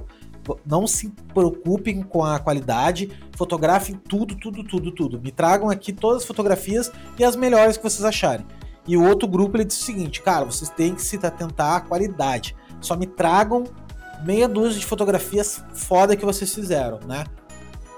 Não 0.65 0.87
se 0.87 1.11
preocupem 1.35 2.03
com 2.03 2.25
a 2.25 2.39
qualidade, 2.39 3.11
fotografem 3.37 3.95
tudo, 3.97 4.35
tudo, 4.35 4.65
tudo, 4.65 4.91
tudo. 4.91 5.21
Me 5.21 5.31
tragam 5.31 5.69
aqui 5.69 5.93
todas 5.93 6.23
as 6.23 6.27
fotografias 6.27 6.91
e 7.19 7.25
as 7.25 7.37
melhores 7.37 7.77
que 7.77 7.83
vocês 7.83 8.05
acharem. 8.05 8.47
E 8.87 8.97
o 8.97 9.07
outro 9.07 9.29
grupo 9.29 9.57
ele 9.57 9.65
disse 9.65 9.83
o 9.83 9.85
seguinte: 9.85 10.23
cara, 10.23 10.45
vocês 10.47 10.71
têm 10.71 10.95
que 10.95 11.03
se 11.03 11.17
atentar 11.17 11.75
à 11.75 11.81
qualidade. 11.81 12.57
Só 12.81 12.97
me 12.97 13.07
tragam 13.07 13.65
meia 14.25 14.49
dúzia 14.49 14.81
de 14.81 14.87
fotografias 14.87 15.63
foda 15.75 16.17
que 16.17 16.25
vocês 16.25 16.53
fizeram, 16.55 16.99
né? 17.07 17.25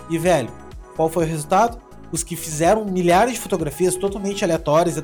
E 0.08 0.18
velho, 0.18 0.50
qual 0.96 1.08
foi 1.08 1.24
o 1.24 1.28
resultado? 1.28 1.78
Os 2.10 2.24
que 2.24 2.34
fizeram 2.34 2.84
milhares 2.84 3.34
de 3.34 3.40
fotografias 3.40 3.94
totalmente 3.94 4.44
aleatórias 4.44 4.96
e 4.96 5.02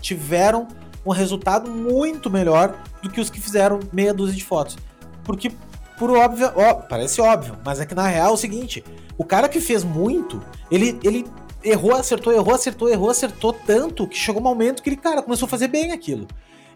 tiveram 0.00 0.66
um 1.06 1.12
resultado 1.12 1.70
muito 1.70 2.28
melhor 2.28 2.76
do 3.02 3.08
que 3.08 3.20
os 3.20 3.30
que 3.30 3.40
fizeram 3.40 3.80
meia 3.92 4.12
dúzia 4.12 4.36
de 4.36 4.44
fotos. 4.44 4.76
Porque, 5.24 5.52
por 5.98 6.10
óbvio, 6.10 6.50
ó, 6.56 6.74
parece 6.74 7.20
óbvio, 7.20 7.56
mas 7.64 7.80
é 7.80 7.86
que 7.86 7.94
na 7.94 8.06
real 8.06 8.30
é 8.30 8.34
o 8.34 8.36
seguinte: 8.36 8.84
o 9.16 9.24
cara 9.24 9.48
que 9.48 9.60
fez 9.60 9.84
muito, 9.84 10.42
ele, 10.70 10.98
ele 11.02 11.24
errou, 11.62 11.94
acertou, 11.94 12.32
errou, 12.32 12.54
acertou, 12.54 12.88
errou, 12.88 13.10
acertou 13.10 13.52
tanto 13.52 14.06
que 14.06 14.16
chegou 14.16 14.40
um 14.40 14.44
momento 14.44 14.82
que 14.82 14.88
ele, 14.90 14.96
cara, 14.96 15.22
começou 15.22 15.46
a 15.46 15.50
fazer 15.50 15.68
bem 15.68 15.92
aquilo. 15.92 16.26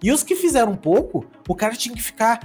E 0.02 0.10
os 0.10 0.22
que 0.22 0.34
fizeram 0.34 0.74
pouco, 0.74 1.26
o 1.46 1.54
cara 1.54 1.74
tinha 1.74 1.94
que 1.94 2.02
ficar 2.02 2.40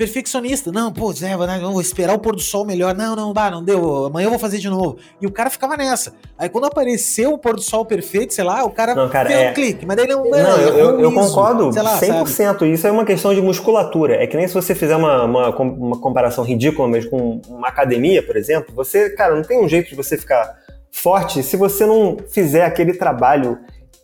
perfeccionista. 0.00 0.72
Não, 0.72 0.90
pô, 0.90 1.12
Zé, 1.12 1.36
não, 1.36 1.72
vou 1.72 1.80
esperar 1.82 2.14
o 2.14 2.18
pôr 2.18 2.34
do 2.34 2.40
sol 2.40 2.64
melhor. 2.64 2.94
Não, 2.94 3.14
não, 3.14 3.34
bah, 3.34 3.50
não 3.50 3.62
deu. 3.62 4.06
Amanhã 4.06 4.26
eu 4.26 4.30
vou 4.30 4.38
fazer 4.38 4.56
de 4.56 4.70
novo. 4.70 4.96
E 5.20 5.26
o 5.26 5.30
cara 5.30 5.50
ficava 5.50 5.76
nessa. 5.76 6.14
Aí 6.38 6.48
quando 6.48 6.64
apareceu 6.64 7.34
o 7.34 7.38
pôr 7.38 7.54
do 7.54 7.60
sol 7.60 7.84
perfeito, 7.84 8.32
sei 8.32 8.42
lá, 8.42 8.64
o 8.64 8.70
cara, 8.70 8.94
não, 8.94 9.10
cara 9.10 9.30
é... 9.30 9.50
um 9.50 9.54
clique. 9.54 9.84
Mas 9.84 9.98
daí 9.98 10.06
não. 10.06 10.24
Não, 10.24 10.30
não 10.30 10.56
eu, 10.56 10.74
eu, 10.78 11.00
eu 11.00 11.12
concordo 11.12 11.70
sei 11.70 11.82
lá, 11.82 12.00
100%. 12.00 12.26
Sabe? 12.26 12.72
Isso 12.72 12.86
é 12.86 12.90
uma 12.90 13.04
questão 13.04 13.34
de 13.34 13.42
musculatura. 13.42 14.14
É 14.14 14.26
que 14.26 14.38
nem 14.38 14.48
se 14.48 14.54
você 14.54 14.74
fizer 14.74 14.96
uma, 14.96 15.24
uma, 15.24 15.54
uma 15.54 16.00
comparação 16.00 16.44
ridícula, 16.44 16.88
mas 16.88 17.04
com 17.04 17.42
uma 17.46 17.68
academia, 17.68 18.22
por 18.22 18.38
exemplo, 18.38 18.74
você, 18.74 19.10
cara, 19.10 19.34
não 19.34 19.42
tem 19.42 19.62
um 19.62 19.68
jeito 19.68 19.90
de 19.90 19.94
você 19.94 20.16
ficar 20.16 20.56
forte 20.90 21.42
se 21.42 21.58
você 21.58 21.84
não 21.84 22.16
fizer 22.30 22.64
aquele 22.64 22.94
trabalho 22.94 23.58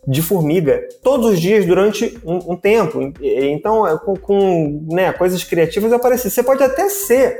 de 0.05 0.21
formiga 0.21 0.87
todos 1.03 1.31
os 1.31 1.39
dias 1.39 1.65
durante 1.65 2.17
um, 2.25 2.53
um 2.53 2.55
tempo. 2.55 3.13
Então, 3.21 3.87
é, 3.87 3.97
com, 3.97 4.15
com 4.15 4.87
né, 4.89 5.11
coisas 5.13 5.43
criativas 5.43 5.91
aparecer. 5.91 6.29
Você 6.29 6.43
pode 6.43 6.63
até 6.63 6.89
ser, 6.89 7.39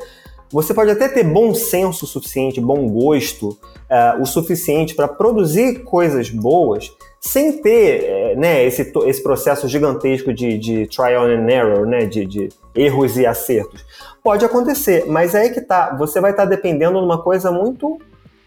você 0.51 0.73
pode 0.73 0.91
até 0.91 1.07
ter 1.07 1.23
bom 1.23 1.53
senso 1.53 2.05
suficiente, 2.05 2.59
bom 2.59 2.87
gosto, 2.89 3.49
uh, 3.49 4.21
o 4.21 4.25
suficiente 4.25 4.95
para 4.95 5.07
produzir 5.07 5.83
coisas 5.83 6.29
boas 6.29 6.91
sem 7.19 7.61
ter 7.61 8.35
uh, 8.35 8.39
né, 8.39 8.63
esse, 8.63 8.91
esse 9.05 9.23
processo 9.23 9.67
gigantesco 9.67 10.33
de, 10.33 10.57
de 10.57 10.87
trial 10.87 11.25
and 11.25 11.49
error, 11.49 11.85
né, 11.85 12.05
de, 12.05 12.25
de 12.25 12.49
erros 12.75 13.17
e 13.17 13.25
acertos. 13.25 13.85
Pode 14.21 14.45
acontecer, 14.45 15.05
mas 15.07 15.33
é 15.33 15.43
aí 15.43 15.49
que 15.51 15.61
tá. 15.61 15.95
Você 15.97 16.19
vai 16.19 16.31
estar 16.31 16.43
tá 16.43 16.49
dependendo 16.49 16.99
de 16.99 17.05
uma 17.05 17.21
coisa 17.21 17.49
muito, 17.49 17.97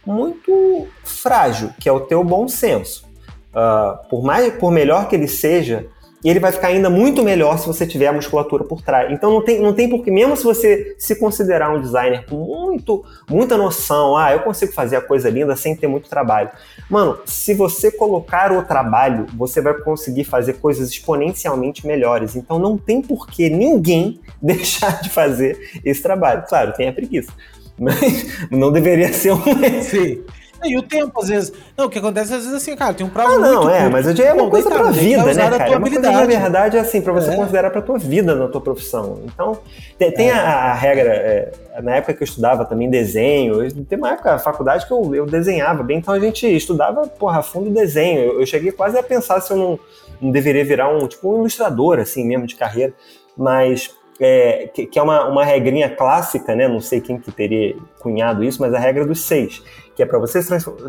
muito 0.07 0.87
frágil, 1.05 1.71
que 1.81 1.89
é 1.89 1.93
o 1.93 2.01
teu 2.01 2.23
bom 2.23 2.47
senso. 2.47 3.10
Uh, 3.51 4.09
por 4.09 4.23
mais 4.23 4.53
por 4.55 4.71
melhor 4.71 5.09
que 5.09 5.17
ele 5.17 5.27
seja, 5.29 5.89
ele 6.23 6.39
vai 6.39 6.53
ficar 6.53 6.69
ainda 6.69 6.91
muito 6.91 7.23
melhor 7.23 7.59
se 7.59 7.67
você 7.67 7.87
tiver 7.87 8.09
a 8.09 8.13
musculatura 8.13 8.63
por 8.65 8.83
trás. 8.83 9.11
Então 9.11 9.31
não 9.31 9.43
tem, 9.43 9.59
não 9.59 9.73
tem 9.73 9.89
porque, 9.89 10.11
mesmo 10.11 10.37
se 10.37 10.45
você 10.45 10.95
se 10.99 11.17
considerar 11.17 11.75
um 11.75 11.81
designer 11.81 12.27
com 12.27 12.37
muito, 12.37 13.05
muita 13.29 13.57
noção, 13.57 14.17
ah, 14.17 14.33
eu 14.33 14.41
consigo 14.41 14.73
fazer 14.73 14.97
a 14.97 15.01
coisa 15.01 15.31
linda 15.31 15.57
sem 15.57 15.75
ter 15.75 15.87
muito 15.87 16.11
trabalho. 16.11 16.51
Mano, 16.91 17.19
se 17.25 17.55
você 17.55 17.91
colocar 17.91 18.53
o 18.53 18.63
trabalho, 18.63 19.27
você 19.35 19.63
vai 19.63 19.75
conseguir 19.75 20.25
fazer 20.25 20.55
coisas 20.55 20.91
exponencialmente 20.91 21.87
melhores. 21.87 22.37
Então 22.37 22.59
não 22.59 22.77
tem 22.77 23.01
por 23.01 23.27
que 23.27 23.49
ninguém 23.49 24.21
deixar 24.43 25.01
de 25.01 25.09
fazer 25.09 25.59
esse 25.85 26.03
trabalho. 26.03 26.45
Claro, 26.47 26.75
tem 26.75 26.89
a 26.89 26.93
preguiça. 26.93 27.33
Mas 27.81 28.51
não 28.51 28.71
deveria 28.71 29.11
ser 29.11 29.33
um. 29.33 29.43
Sim. 29.83 30.23
E 30.65 30.77
o 30.77 30.83
tempo, 30.83 31.21
às 31.21 31.29
vezes. 31.29 31.53
Não, 31.77 31.87
o 31.87 31.91
que 31.91 31.99
acontece 31.99 32.35
às 32.35 32.45
vezes 32.45 32.55
assim, 32.55 32.77
cara, 32.77 32.93
tem 32.93 33.07
um 33.07 33.11
prazo. 33.11 33.37
Ah, 33.37 33.39
não, 33.39 33.71
é, 33.71 33.89
mas 33.89 34.07
eu 34.07 34.25
é 34.25 34.33
uma 34.33 34.45
Bom, 34.45 34.51
coisa 34.51 34.69
deitado, 34.69 34.91
pra 34.91 35.01
vida, 35.01 35.25
né, 35.25 35.35
cara? 35.35 35.57
É 35.57 35.77
uma 35.77 35.81
coisa, 35.81 36.01
na 36.01 36.27
verdade, 36.27 36.79
assim, 36.79 37.01
pra 37.01 37.13
você 37.13 37.31
é. 37.31 37.37
considerar 37.37 37.71
pra 37.71 37.81
tua 37.81 37.99
vida 37.99 38.35
na 38.35 38.49
tua 38.49 38.61
profissão. 38.61 39.21
Então, 39.25 39.59
tem, 39.99 40.13
tem 40.13 40.29
é. 40.31 40.33
a, 40.33 40.73
a, 40.73 40.75
regra, 40.75 41.11
é, 41.11 41.53
na 41.83 41.97
época 41.97 42.15
que 42.15 42.23
eu 42.23 42.27
estudava 42.27 42.65
também 42.65 42.91
desenho, 42.91 43.71
tem 43.85 43.99
uma 43.99 44.13
época, 44.13 44.35
a 44.35 44.39
faculdade 44.39 44.87
que 44.87 44.93
eu, 44.93 45.15
eu 45.15 45.27
desenhava 45.27 45.83
bem, 45.83 45.99
então 45.99 46.13
a 46.13 46.21
gente 46.21 46.47
estudava, 46.47 47.07
porra, 47.07 47.39
a 47.39 47.43
fundo 47.43 47.71
desenho. 47.71 48.21
Eu, 48.21 48.41
eu 48.41 48.47
cheguei 48.47 48.73
quase 48.73 48.99
a 48.99 49.03
pensar 49.03 49.41
se 49.41 49.53
eu 49.53 49.57
não, 49.57 49.79
não 50.21 50.31
deveria 50.31 50.65
virar 50.65 50.89
um, 50.89 51.07
tipo, 51.07 51.35
um 51.35 51.41
ilustrador, 51.41 51.99
assim, 51.99 52.25
mesmo, 52.25 52.47
de 52.47 52.57
carreira. 52.57 52.93
Mas 53.37 53.91
é, 54.21 54.69
que, 54.73 54.87
que, 54.87 54.99
é 54.99 55.03
uma, 55.03 55.27
uma 55.27 55.45
regrinha 55.45 55.89
clássica, 55.89 56.55
né? 56.55 56.69
Não 56.69 56.81
sei 56.81 57.01
quem 57.01 57.19
que 57.19 57.33
teria 57.33 57.75
cunhado 58.01 58.45
isso, 58.45 58.61
mas 58.61 58.75
a 58.75 58.79
regra 58.79 59.07
dos 59.07 59.23
seis, 59.23 59.63
que 60.01 60.05
é 60.05 60.07
para 60.07 60.19
você 60.19 60.41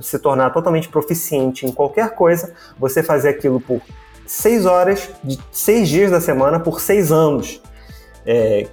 se 0.02 0.20
tornar 0.20 0.52
totalmente 0.52 0.88
proficiente 0.88 1.66
em 1.66 1.72
qualquer 1.74 2.16
coisa, 2.16 2.54
você 2.80 3.04
fazer 3.04 3.28
aquilo 3.28 3.60
por 3.60 3.82
seis 4.26 4.66
horas, 4.66 5.10
de 5.22 5.38
seis 5.52 5.90
dias 5.90 6.10
da 6.10 6.22
semana, 6.22 6.62
por 6.62 6.80
seis 6.80 7.12
anos. 7.12 7.62
É, 8.26 8.68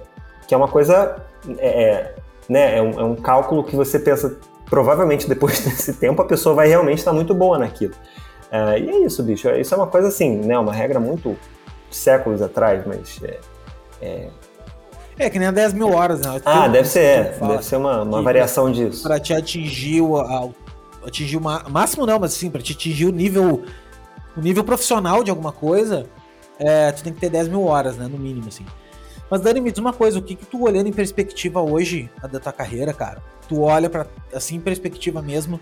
que 0.47 0.53
é 0.53 0.57
uma 0.57 0.69
coisa. 0.69 1.17
É, 1.57 1.83
é 1.83 2.15
né, 2.47 2.77
é 2.77 2.81
um, 2.81 2.91
é 2.91 3.03
um 3.03 3.15
cálculo 3.17 3.65
que 3.65 3.75
você 3.75 3.99
pensa, 3.99 4.37
provavelmente 4.69 5.27
depois 5.27 5.59
desse 5.59 5.91
tempo 5.95 6.21
a 6.21 6.25
pessoa 6.25 6.55
vai 6.55 6.69
realmente 6.69 6.99
estar 6.99 7.11
muito 7.11 7.33
boa 7.35 7.59
naquilo. 7.59 7.93
É, 8.49 8.79
e 8.79 8.89
é 8.89 8.97
isso, 8.99 9.21
bicho. 9.21 9.49
Isso 9.49 9.73
é 9.73 9.77
uma 9.77 9.87
coisa 9.87 10.07
assim, 10.07 10.37
né? 10.37 10.57
Uma 10.57 10.71
regra 10.71 11.01
muito 11.01 11.35
séculos 11.91 12.41
atrás, 12.41 12.87
mas 12.87 13.19
é, 13.21 13.39
é, 14.01 14.29
é, 15.19 15.29
que 15.29 15.37
nem 15.37 15.49
a 15.49 15.51
10 15.51 15.73
mil 15.73 15.91
horas, 15.91 16.21
né? 16.21 16.41
Ah, 16.45 16.67
deve 16.67 16.87
ser, 16.87 17.03
é. 17.03 17.37
Deve 17.39 17.63
ser 17.63 17.75
uma, 17.75 18.01
uma 18.03 18.21
variação 18.21 18.71
disso. 18.71 19.03
Para 19.03 19.19
te 19.19 19.33
atingir 19.33 20.01
o, 20.01 20.17
a, 20.17 20.49
atingir 21.05 21.37
o 21.37 21.41
máximo 21.41 22.05
não, 22.05 22.17
mas 22.17 22.33
sim, 22.33 22.49
para 22.49 22.61
te 22.61 22.73
atingir 22.73 23.05
o 23.05 23.11
nível 23.11 23.63
o 24.37 24.41
nível 24.41 24.63
profissional 24.63 25.23
de 25.23 25.29
alguma 25.29 25.51
coisa, 25.51 26.05
é, 26.57 26.91
tu 26.91 27.03
tem 27.03 27.11
que 27.11 27.19
ter 27.19 27.29
10 27.29 27.49
mil 27.49 27.65
horas, 27.65 27.97
né? 27.97 28.07
No 28.07 28.17
mínimo, 28.17 28.47
assim. 28.47 28.65
Mas, 29.29 29.41
Dani, 29.41 29.61
me 29.61 29.71
diz 29.71 29.79
uma 29.79 29.93
coisa, 29.93 30.17
o 30.17 30.21
que, 30.21 30.35
que 30.35 30.45
tu 30.45 30.63
olhando 30.63 30.87
em 30.87 30.93
perspectiva 30.93 31.61
hoje 31.61 32.09
da 32.31 32.39
tua 32.39 32.51
carreira, 32.53 32.93
cara? 32.93 33.21
Tu 33.47 33.61
olha 33.61 33.89
para 33.89 34.07
assim, 34.33 34.55
em 34.55 34.59
perspectiva 34.59 35.21
mesmo, 35.21 35.59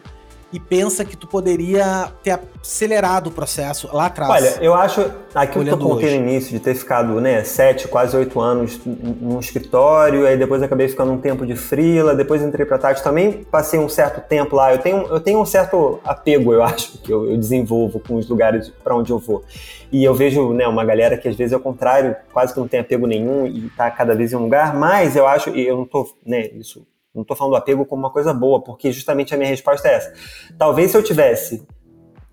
e 0.52 0.60
pensa 0.60 1.04
que 1.04 1.18
tu 1.18 1.28
poderia 1.28 2.12
ter 2.24 2.40
acelerado 2.62 3.28
o 3.28 3.32
processo 3.32 3.90
lá 3.92 4.06
atrás? 4.06 4.32
Olha, 4.32 4.58
eu 4.62 4.74
acho, 4.74 5.12
aquilo 5.36 5.66
que 5.66 5.72
eu 5.72 5.78
contei 5.78 6.10
hoje. 6.10 6.20
no 6.20 6.30
início, 6.30 6.52
de 6.52 6.60
ter 6.60 6.74
ficado 6.76 7.20
né, 7.20 7.44
sete, 7.44 7.88
quase 7.88 8.16
oito 8.16 8.40
anos 8.40 8.80
num 8.86 9.40
escritório, 9.40 10.26
aí 10.26 10.38
depois 10.38 10.62
acabei 10.64 10.88
ficando 10.88 11.12
um 11.12 11.18
tempo 11.18 11.46
de 11.46 11.56
frila, 11.56 12.16
depois 12.16 12.42
entrei 12.42 12.66
para 12.66 12.78
tarde, 12.78 13.04
também 13.04 13.44
passei 13.44 13.80
um 13.80 13.90
certo 13.90 14.22
tempo 14.28 14.56
lá. 14.56 14.74
Eu 14.74 14.80
tenho, 14.80 15.06
eu 15.08 15.20
tenho 15.20 15.42
um 15.42 15.46
certo 15.46 16.00
apego, 16.04 16.54
eu 16.54 16.64
acho, 16.64 16.98
que 17.00 17.12
eu, 17.12 17.30
eu 17.30 17.38
desenvolvo 17.38 18.00
com 18.00 18.16
os 18.16 18.30
lugares 18.30 18.72
para 18.84 18.96
onde 18.96 19.12
eu 19.12 19.20
vou. 19.20 19.44
E 19.92 20.04
eu 20.04 20.14
vejo 20.14 20.54
né, 20.54 20.68
uma 20.68 20.86
galera 20.86 21.18
que 21.18 21.28
às 21.28 21.36
vezes 21.36 21.54
é 21.54 21.58
o 21.58 21.62
contrário, 21.62 22.16
quase 22.32 22.54
que 22.54 22.60
não 22.60 22.68
tem 22.68 22.80
apego 22.80 23.06
nenhum 23.06 23.46
e 23.46 23.68
está 23.68 23.92
cada 23.92 24.16
vez 24.16 24.32
em 24.32 24.36
um 24.38 24.44
lugar, 24.44 24.74
mas 24.76 25.16
eu 25.16 25.28
acho, 25.28 25.50
e 25.50 25.68
eu 25.68 25.76
não 25.76 25.84
estou, 25.84 26.10
né, 26.26 26.50
isso 26.54 26.86
não 27.18 27.24
estou 27.24 27.36
falando 27.36 27.54
do 27.54 27.58
apego 27.58 27.86
como 27.86 28.04
uma 28.04 28.12
coisa 28.12 28.34
boa, 28.34 28.62
porque 28.62 28.92
justamente 28.92 29.34
a 29.34 29.38
minha 29.38 29.50
resposta 29.50 29.88
é 29.88 29.96
essa. 29.96 30.14
Talvez 30.58 30.92
se 30.92 30.98
eu 30.98 31.04
tivesse 31.04 31.66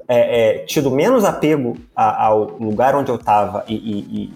é, 0.06 0.59
é, 0.59 0.59
tido 0.66 0.90
menos 0.90 1.24
apego 1.24 1.77
a, 1.97 2.27
ao 2.27 2.44
lugar 2.59 2.94
onde 2.94 3.11
eu 3.11 3.16
estava 3.16 3.65
e, 3.66 3.74
e, 3.74 4.24
e 4.24 4.35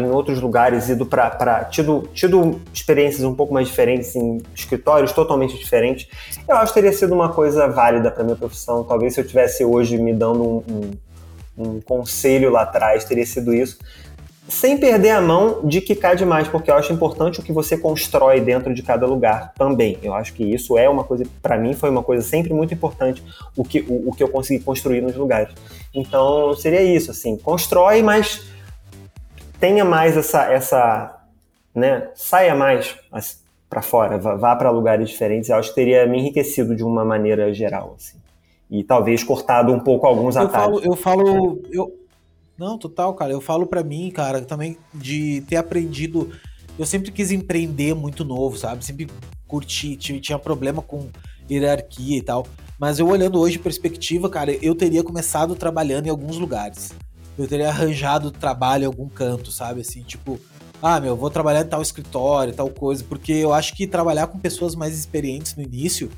em 0.00 0.10
outros 0.10 0.40
lugares, 0.40 0.88
ido 0.88 1.06
para 1.06 1.64
tido, 1.66 2.08
tido 2.12 2.60
experiências 2.74 3.22
um 3.22 3.32
pouco 3.32 3.54
mais 3.54 3.68
diferentes 3.68 4.16
em 4.16 4.42
escritórios 4.52 5.12
totalmente 5.12 5.56
diferentes, 5.56 6.08
eu 6.48 6.56
acho 6.56 6.72
que 6.72 6.80
teria 6.80 6.92
sido 6.92 7.14
uma 7.14 7.28
coisa 7.28 7.68
válida 7.68 8.10
para 8.10 8.24
minha 8.24 8.34
profissão. 8.34 8.82
Talvez 8.82 9.14
se 9.14 9.20
eu 9.20 9.26
tivesse 9.26 9.64
hoje 9.64 9.98
me 9.98 10.12
dando 10.12 10.42
um, 10.42 10.64
um, 11.56 11.62
um 11.64 11.80
conselho 11.80 12.50
lá 12.50 12.62
atrás, 12.62 13.04
teria 13.04 13.24
sido 13.24 13.54
isso 13.54 13.78
sem 14.48 14.76
perder 14.76 15.10
a 15.10 15.20
mão 15.20 15.60
de 15.64 15.80
quicar 15.80 16.16
demais, 16.16 16.48
porque 16.48 16.70
eu 16.70 16.74
acho 16.74 16.92
importante 16.92 17.40
o 17.40 17.42
que 17.42 17.52
você 17.52 17.76
constrói 17.78 18.40
dentro 18.40 18.74
de 18.74 18.82
cada 18.82 19.06
lugar 19.06 19.52
também. 19.56 19.98
Eu 20.02 20.14
acho 20.14 20.34
que 20.34 20.42
isso 20.42 20.76
é 20.76 20.88
uma 20.88 21.04
coisa, 21.04 21.24
para 21.40 21.56
mim, 21.56 21.74
foi 21.74 21.88
uma 21.88 22.02
coisa 22.02 22.22
sempre 22.22 22.52
muito 22.52 22.74
importante, 22.74 23.22
o 23.56 23.64
que, 23.64 23.80
o, 23.80 24.08
o, 24.08 24.12
que 24.12 24.22
eu 24.22 24.28
consegui 24.28 24.62
construir 24.62 25.00
nos 25.00 25.14
lugares. 25.14 25.54
Então, 25.94 26.54
seria 26.54 26.82
isso, 26.82 27.10
assim, 27.10 27.36
constrói, 27.36 28.02
mas 28.02 28.44
tenha 29.60 29.84
mais 29.84 30.16
essa, 30.16 30.52
essa 30.52 31.20
né, 31.74 32.08
saia 32.14 32.54
mais 32.54 32.96
para 33.70 33.80
fora, 33.80 34.18
vá, 34.18 34.34
vá 34.34 34.56
para 34.56 34.70
lugares 34.70 35.08
diferentes. 35.08 35.50
Eu 35.50 35.56
acho 35.56 35.68
que 35.68 35.76
teria 35.76 36.04
me 36.06 36.18
enriquecido 36.18 36.74
de 36.74 36.82
uma 36.82 37.04
maneira 37.04 37.54
geral, 37.54 37.94
assim. 37.96 38.18
E 38.68 38.82
talvez 38.82 39.22
cortado 39.22 39.72
um 39.72 39.78
pouco 39.78 40.06
alguns 40.06 40.34
eu 40.34 40.42
atalhos. 40.42 40.80
Falo, 40.80 40.92
eu 40.92 40.96
falo, 40.96 41.62
eu, 41.70 42.01
não, 42.62 42.78
total, 42.78 43.14
cara. 43.14 43.32
Eu 43.32 43.40
falo 43.40 43.66
para 43.66 43.82
mim, 43.82 44.10
cara, 44.10 44.40
também 44.42 44.76
de 44.94 45.42
ter 45.42 45.56
aprendido. 45.56 46.30
Eu 46.78 46.86
sempre 46.86 47.10
quis 47.10 47.30
empreender 47.30 47.94
muito 47.94 48.24
novo, 48.24 48.56
sabe? 48.56 48.84
Sempre 48.84 49.08
curti, 49.46 49.96
tinha 49.96 50.38
problema 50.38 50.80
com 50.80 51.08
hierarquia 51.50 52.18
e 52.18 52.22
tal. 52.22 52.46
Mas 52.78 52.98
eu 52.98 53.06
olhando 53.06 53.38
hoje 53.38 53.58
perspectiva, 53.58 54.30
cara, 54.30 54.52
eu 54.64 54.74
teria 54.74 55.02
começado 55.02 55.54
trabalhando 55.54 56.06
em 56.06 56.10
alguns 56.10 56.38
lugares. 56.38 56.92
Eu 57.36 57.46
teria 57.46 57.68
arranjado 57.68 58.30
trabalho 58.30 58.84
em 58.84 58.86
algum 58.86 59.08
canto, 59.08 59.50
sabe? 59.50 59.80
Assim, 59.80 60.02
tipo, 60.02 60.40
ah, 60.82 61.00
meu, 61.00 61.16
vou 61.16 61.30
trabalhar 61.30 61.62
em 61.62 61.68
tal 61.68 61.82
escritório, 61.82 62.52
tal 62.52 62.68
coisa, 62.70 63.04
porque 63.04 63.32
eu 63.32 63.52
acho 63.52 63.74
que 63.74 63.86
trabalhar 63.86 64.26
com 64.26 64.38
pessoas 64.38 64.74
mais 64.74 64.98
experientes 64.98 65.54
no 65.54 65.62
início 65.62 66.10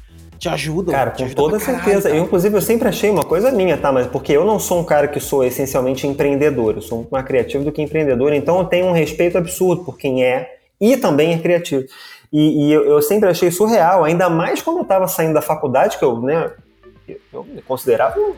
te 0.45 0.49
ajudam. 0.49 0.95
Cara, 0.95 1.11
com 1.11 1.29
toda 1.31 1.59
certeza. 1.59 2.11
eu, 2.11 2.25
inclusive, 2.25 2.55
eu 2.55 2.61
sempre 2.61 2.89
achei 2.89 3.09
uma 3.09 3.25
coisa 3.25 3.51
minha, 3.51 3.77
tá? 3.79 3.91
Mas 3.91 4.07
porque 4.07 4.33
eu 4.33 4.45
não 4.45 4.59
sou 4.59 4.81
um 4.81 4.85
cara 4.85 5.09
que 5.09 5.19
sou 5.19 5.43
essencialmente 5.43 6.07
empreendedor. 6.07 6.77
Eu 6.77 6.83
sou 6.83 6.99
muito 6.99 7.11
mais 7.11 7.25
criativo 7.25 7.65
do 7.65 7.73
que 7.73 7.81
empreendedor. 7.81 8.33
Então 8.35 8.59
eu 8.59 8.65
tenho 8.67 8.87
um 8.87 8.93
respeito 8.93 9.39
absurdo 9.39 9.85
por 9.85 9.97
quem 9.97 10.23
é 10.23 10.59
e 10.79 10.97
também 10.97 11.33
é 11.33 11.39
criativo. 11.39 11.85
E, 12.31 12.67
e 12.67 12.73
eu, 12.73 12.85
eu, 12.85 13.01
sempre 13.01 13.29
achei 13.29 13.51
surreal, 13.51 14.05
ainda 14.05 14.29
mais 14.29 14.61
quando 14.61 14.79
eu 14.79 14.83
estava 14.83 15.07
saindo 15.07 15.35
da 15.35 15.41
faculdade, 15.41 15.97
que 15.97 16.05
eu, 16.05 16.21
né, 16.21 16.51
eu 17.33 17.45
me 17.45 17.63
considerava 17.63 18.19
um, 18.19 18.35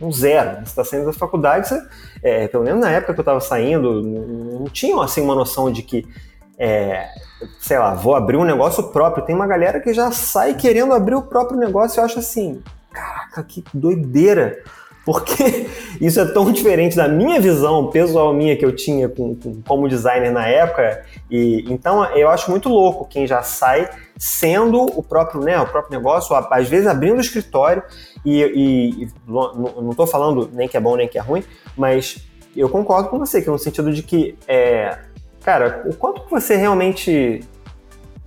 um 0.00 0.12
zero. 0.12 0.58
Você 0.58 0.62
está 0.62 0.84
saindo 0.84 1.06
da 1.06 1.12
faculdade, 1.12 1.68
você, 1.68 1.82
é, 2.22 2.46
pelo 2.46 2.62
menos 2.62 2.80
na 2.80 2.90
época 2.90 3.12
que 3.12 3.20
eu 3.20 3.22
estava 3.22 3.40
saindo, 3.40 4.00
não, 4.00 4.60
não 4.60 4.64
tinha 4.66 4.96
assim, 5.02 5.20
uma 5.20 5.34
noção 5.34 5.70
de 5.72 5.82
que 5.82 6.06
é, 6.58 7.08
sei 7.58 7.78
lá, 7.78 7.94
vou 7.94 8.14
abrir 8.14 8.36
um 8.36 8.44
negócio 8.44 8.84
próprio. 8.84 9.24
Tem 9.24 9.34
uma 9.34 9.46
galera 9.46 9.80
que 9.80 9.92
já 9.92 10.10
sai 10.10 10.54
querendo 10.54 10.92
abrir 10.92 11.14
o 11.14 11.22
próprio 11.22 11.58
negócio. 11.58 12.00
Eu 12.00 12.04
acho 12.04 12.18
assim, 12.18 12.62
caraca, 12.92 13.42
que 13.42 13.64
doideira. 13.72 14.62
Porque 15.04 15.66
isso 16.00 16.20
é 16.20 16.24
tão 16.26 16.52
diferente 16.52 16.96
da 16.96 17.08
minha 17.08 17.40
visão 17.40 17.90
pessoal 17.90 18.32
minha 18.32 18.56
que 18.56 18.64
eu 18.64 18.74
tinha 18.74 19.08
com, 19.08 19.34
com, 19.34 19.60
como 19.62 19.88
designer 19.88 20.32
na 20.32 20.46
época. 20.46 21.04
E 21.30 21.64
então 21.68 22.04
eu 22.14 22.30
acho 22.30 22.50
muito 22.50 22.68
louco 22.68 23.06
quem 23.08 23.26
já 23.26 23.42
sai 23.42 23.88
sendo 24.16 24.82
o 24.82 25.02
próprio, 25.02 25.40
né, 25.40 25.58
o 25.60 25.66
próprio 25.66 25.98
negócio, 25.98 26.36
às 26.36 26.68
vezes 26.68 26.86
abrindo 26.86 27.18
o 27.18 27.20
escritório 27.20 27.82
e, 28.24 28.40
e, 28.40 29.04
e 29.04 29.08
não 29.26 29.90
estou 29.90 30.06
falando 30.06 30.48
nem 30.52 30.68
que 30.68 30.76
é 30.76 30.80
bom 30.80 30.94
nem 30.94 31.08
que 31.08 31.18
é 31.18 31.20
ruim, 31.20 31.42
mas 31.76 32.24
eu 32.54 32.68
concordo 32.68 33.08
com 33.08 33.18
você 33.18 33.42
que 33.42 33.50
no 33.50 33.58
sentido 33.58 33.92
de 33.92 34.02
que 34.02 34.38
é, 34.46 34.96
cara, 35.44 35.82
o 35.86 35.94
quanto 35.94 36.22
você 36.28 36.56
realmente 36.56 37.40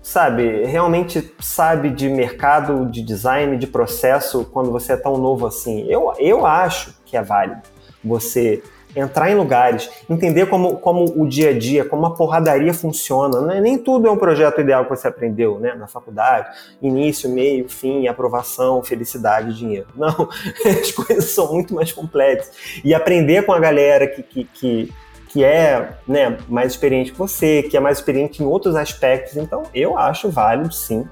sabe, 0.01 0.63
realmente 0.65 1.33
sabe 1.39 1.89
de 1.89 2.07
mercado, 2.09 2.85
de 2.85 3.01
design, 3.01 3.57
de 3.57 3.67
processo 3.67 4.45
quando 4.45 4.71
você 4.71 4.93
é 4.93 4.97
tão 4.97 5.17
novo 5.17 5.47
assim? 5.47 5.85
Eu, 5.89 6.13
eu 6.19 6.45
acho 6.45 6.95
que 7.05 7.17
é 7.17 7.23
válido 7.23 7.61
você 8.03 8.61
entrar 8.95 9.29
em 9.29 9.35
lugares, 9.35 9.89
entender 10.09 10.45
como, 10.45 10.77
como 10.77 11.21
o 11.21 11.27
dia 11.27 11.49
a 11.49 11.57
dia, 11.57 11.83
como 11.83 12.05
a 12.05 12.13
porradaria 12.13 12.73
funciona. 12.73 13.41
Né? 13.41 13.59
Nem 13.59 13.77
tudo 13.77 14.07
é 14.07 14.11
um 14.11 14.17
projeto 14.17 14.61
ideal 14.61 14.85
que 14.85 14.91
você 14.91 15.07
aprendeu 15.07 15.59
né? 15.59 15.73
na 15.75 15.87
faculdade, 15.87 16.49
início, 16.81 17.29
meio, 17.29 17.67
fim, 17.67 18.07
aprovação, 18.07 18.81
felicidade, 18.81 19.57
dinheiro. 19.57 19.87
Não, 19.97 20.29
as 20.81 20.91
coisas 20.91 21.25
são 21.25 21.51
muito 21.51 21.73
mais 21.73 21.91
complexas. 21.91 22.81
E 22.83 22.93
aprender 22.93 23.45
com 23.45 23.51
a 23.51 23.59
galera 23.59 24.07
que, 24.07 24.23
que, 24.23 24.43
que 24.45 24.93
que 25.35 25.43
é 25.43 25.97
né, 26.07 26.37
mais 26.47 26.71
experiente 26.71 27.11
que 27.11 27.17
você, 27.17 27.61
que 27.63 27.75
é 27.75 27.79
mais 27.81 27.97
experiente 27.97 28.41
em 28.41 28.45
outros 28.45 28.73
aspectos. 28.73 29.35
Então, 29.35 29.63
eu 29.73 29.97
acho 29.97 30.29
válido, 30.29 30.73
sim, 30.73 31.05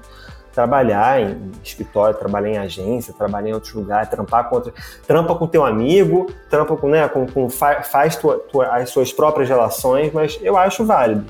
trabalhar 0.50 1.20
em 1.20 1.52
escritório, 1.62 2.18
trabalhar 2.18 2.48
em 2.48 2.56
agência, 2.56 3.12
trabalhar 3.12 3.50
em 3.50 3.52
outros 3.52 3.74
lugares, 3.74 4.08
trampar 4.08 4.48
com 4.48 4.54
outro, 4.54 4.72
trampa 5.06 5.34
com 5.34 5.46
teu 5.46 5.62
amigo, 5.62 6.32
trampa 6.48 6.74
com, 6.74 6.88
né, 6.88 7.06
com, 7.06 7.26
com 7.26 7.50
faz 7.50 8.16
tua, 8.16 8.38
tua, 8.38 8.66
as 8.68 8.88
suas 8.88 9.12
próprias 9.12 9.46
relações, 9.46 10.10
mas 10.10 10.40
eu 10.40 10.56
acho 10.56 10.86
válido 10.86 11.26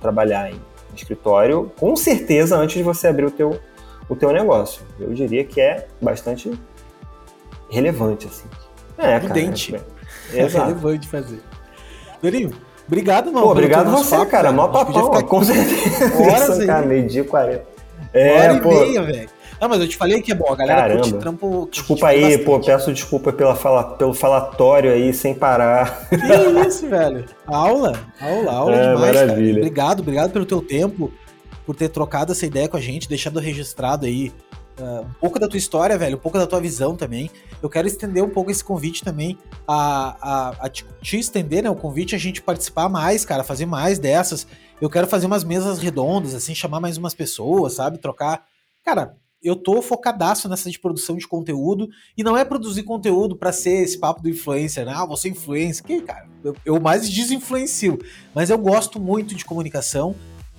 trabalhar 0.00 0.50
em 0.50 0.58
escritório, 0.96 1.70
com 1.78 1.94
certeza 1.96 2.56
antes 2.56 2.78
de 2.78 2.82
você 2.82 3.08
abrir 3.08 3.26
o 3.26 3.30
teu, 3.30 3.60
o 4.08 4.16
teu 4.16 4.32
negócio. 4.32 4.80
Eu 4.98 5.12
diria 5.12 5.44
que 5.44 5.60
é 5.60 5.86
bastante 6.00 6.50
relevante, 7.68 8.26
assim. 8.26 8.48
É, 8.96 9.20
Prudente. 9.20 9.72
Cara, 9.72 9.84
é, 10.32 10.40
é 10.40 10.46
relevante 10.46 11.06
fazer. 11.06 11.42
Dorinho, 12.22 12.52
obrigado, 12.86 13.26
mano. 13.32 13.46
Pô, 13.46 13.52
obrigado 13.52 13.90
você, 13.90 14.16
papo, 14.16 14.30
cara. 14.30 14.52
Mó 14.52 14.68
papão, 14.68 15.06
ficar... 15.06 15.22
com 15.22 15.44
certeza. 15.44 16.22
Horas 16.22 16.64
cara, 16.64 16.86
meio-dia 16.86 17.24
40. 17.24 17.62
É, 18.12 18.48
Hora 18.48 18.60
pô. 18.60 18.72
e 18.72 18.80
meia, 18.80 19.02
velho. 19.02 19.28
Não, 19.60 19.68
mas 19.68 19.80
eu 19.80 19.88
te 19.88 19.96
falei 19.96 20.22
que 20.22 20.30
é 20.30 20.34
bom, 20.36 20.52
a 20.52 20.56
galera 20.56 20.82
Caramba. 20.82 21.00
curte 21.02 21.18
trampo. 21.18 21.68
Desculpa 21.70 22.08
aí, 22.08 22.22
bastante. 22.22 22.44
pô, 22.44 22.60
peço 22.60 22.92
desculpa 22.92 23.32
pela 23.32 23.56
fala, 23.56 23.82
pelo 23.96 24.14
falatório 24.14 24.92
aí, 24.92 25.12
sem 25.12 25.34
parar. 25.34 26.08
Que 26.08 26.68
isso, 26.68 26.88
velho. 26.88 27.24
Aula, 27.44 27.92
aula, 28.20 28.52
aula 28.52 28.76
é, 28.76 28.94
demais, 28.94 29.00
maravilha. 29.00 29.46
cara. 29.54 29.58
Obrigado, 29.58 30.00
obrigado 30.00 30.30
pelo 30.30 30.46
teu 30.46 30.62
tempo, 30.62 31.12
por 31.66 31.74
ter 31.74 31.88
trocado 31.88 32.30
essa 32.30 32.46
ideia 32.46 32.68
com 32.68 32.76
a 32.76 32.80
gente, 32.80 33.08
deixado 33.08 33.40
registrado 33.40 34.06
aí 34.06 34.32
uh, 34.78 35.06
um 35.06 35.12
pouco 35.20 35.38
da 35.38 35.48
tua 35.48 35.58
história, 35.58 35.96
velho, 35.98 36.16
um 36.16 36.20
pouco 36.20 36.38
da 36.38 36.46
tua 36.46 36.60
visão 36.60 36.96
também. 36.96 37.30
Eu 37.62 37.68
quero 37.68 37.86
estender 37.86 38.22
um 38.22 38.30
pouco 38.30 38.50
esse 38.50 38.64
convite 38.64 39.02
também, 39.02 39.38
a, 39.66 40.16
a, 40.20 40.48
a 40.66 40.68
te, 40.68 40.84
te, 41.00 41.18
estender, 41.18 41.62
né, 41.62 41.70
o 41.70 41.76
convite 41.76 42.14
a 42.14 42.18
gente 42.18 42.42
participar 42.42 42.88
mais, 42.88 43.24
cara, 43.24 43.44
fazer 43.44 43.66
mais 43.66 43.98
dessas. 43.98 44.46
Eu 44.80 44.88
quero 44.88 45.06
fazer 45.06 45.26
umas 45.26 45.44
mesas 45.44 45.78
redondas, 45.78 46.34
assim, 46.34 46.54
chamar 46.54 46.80
mais 46.80 46.96
umas 46.96 47.14
pessoas, 47.14 47.74
sabe, 47.74 47.98
trocar. 47.98 48.44
Cara, 48.84 49.16
eu 49.42 49.54
tô 49.54 49.80
focadaço 49.80 50.48
nessa 50.48 50.70
de 50.70 50.78
produção 50.78 51.16
de 51.16 51.26
conteúdo 51.26 51.88
e 52.16 52.24
não 52.24 52.36
é 52.36 52.44
produzir 52.44 52.82
conteúdo 52.82 53.36
para 53.36 53.52
ser 53.52 53.82
esse 53.82 53.98
papo 53.98 54.22
do 54.22 54.28
influencer, 54.28 54.84
né? 54.84 54.92
Ah, 54.94 55.06
você 55.06 55.28
é 55.28 55.30
influencer. 55.30 55.84
Que, 55.84 56.00
cara, 56.00 56.28
eu, 56.42 56.56
eu 56.64 56.80
mais 56.80 57.08
desinfluencio, 57.08 57.98
mas 58.34 58.50
eu 58.50 58.58
gosto 58.58 58.98
muito 58.98 59.34
de 59.34 59.44
comunicação, 59.44 60.14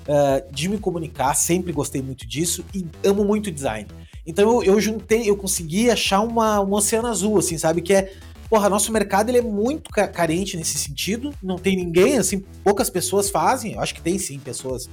uh, 0.08 0.54
de 0.54 0.70
me 0.70 0.78
comunicar, 0.78 1.34
sempre 1.36 1.74
gostei 1.74 2.02
muito 2.02 2.26
disso 2.26 2.64
e 2.74 2.86
amo 3.04 3.26
muito 3.26 3.52
design. 3.52 3.88
Então 4.30 4.62
eu, 4.62 4.76
eu 4.76 4.80
juntei, 4.80 5.28
eu 5.28 5.36
consegui 5.36 5.90
achar 5.90 6.22
uma, 6.22 6.62
um 6.62 6.72
oceano 6.74 7.08
azul, 7.08 7.40
assim, 7.40 7.58
sabe? 7.58 7.82
Que 7.82 7.96
é, 7.96 8.14
porra, 8.48 8.70
nosso 8.70 8.92
mercado 8.92 9.30
ele 9.30 9.40
é 9.40 9.42
muito 9.42 9.90
carente 9.90 10.56
nesse 10.56 10.78
sentido. 10.78 11.34
Não 11.42 11.58
tem 11.58 11.76
ninguém, 11.76 12.20
assim, 12.20 12.44
poucas 12.64 12.92
pessoas 12.92 13.32
fazem. 13.32 13.74
Eu 13.74 13.82
acho 13.82 13.96
que 13.96 14.02
tem 14.02 14.20
sim 14.20 14.38
pessoas. 14.38 14.86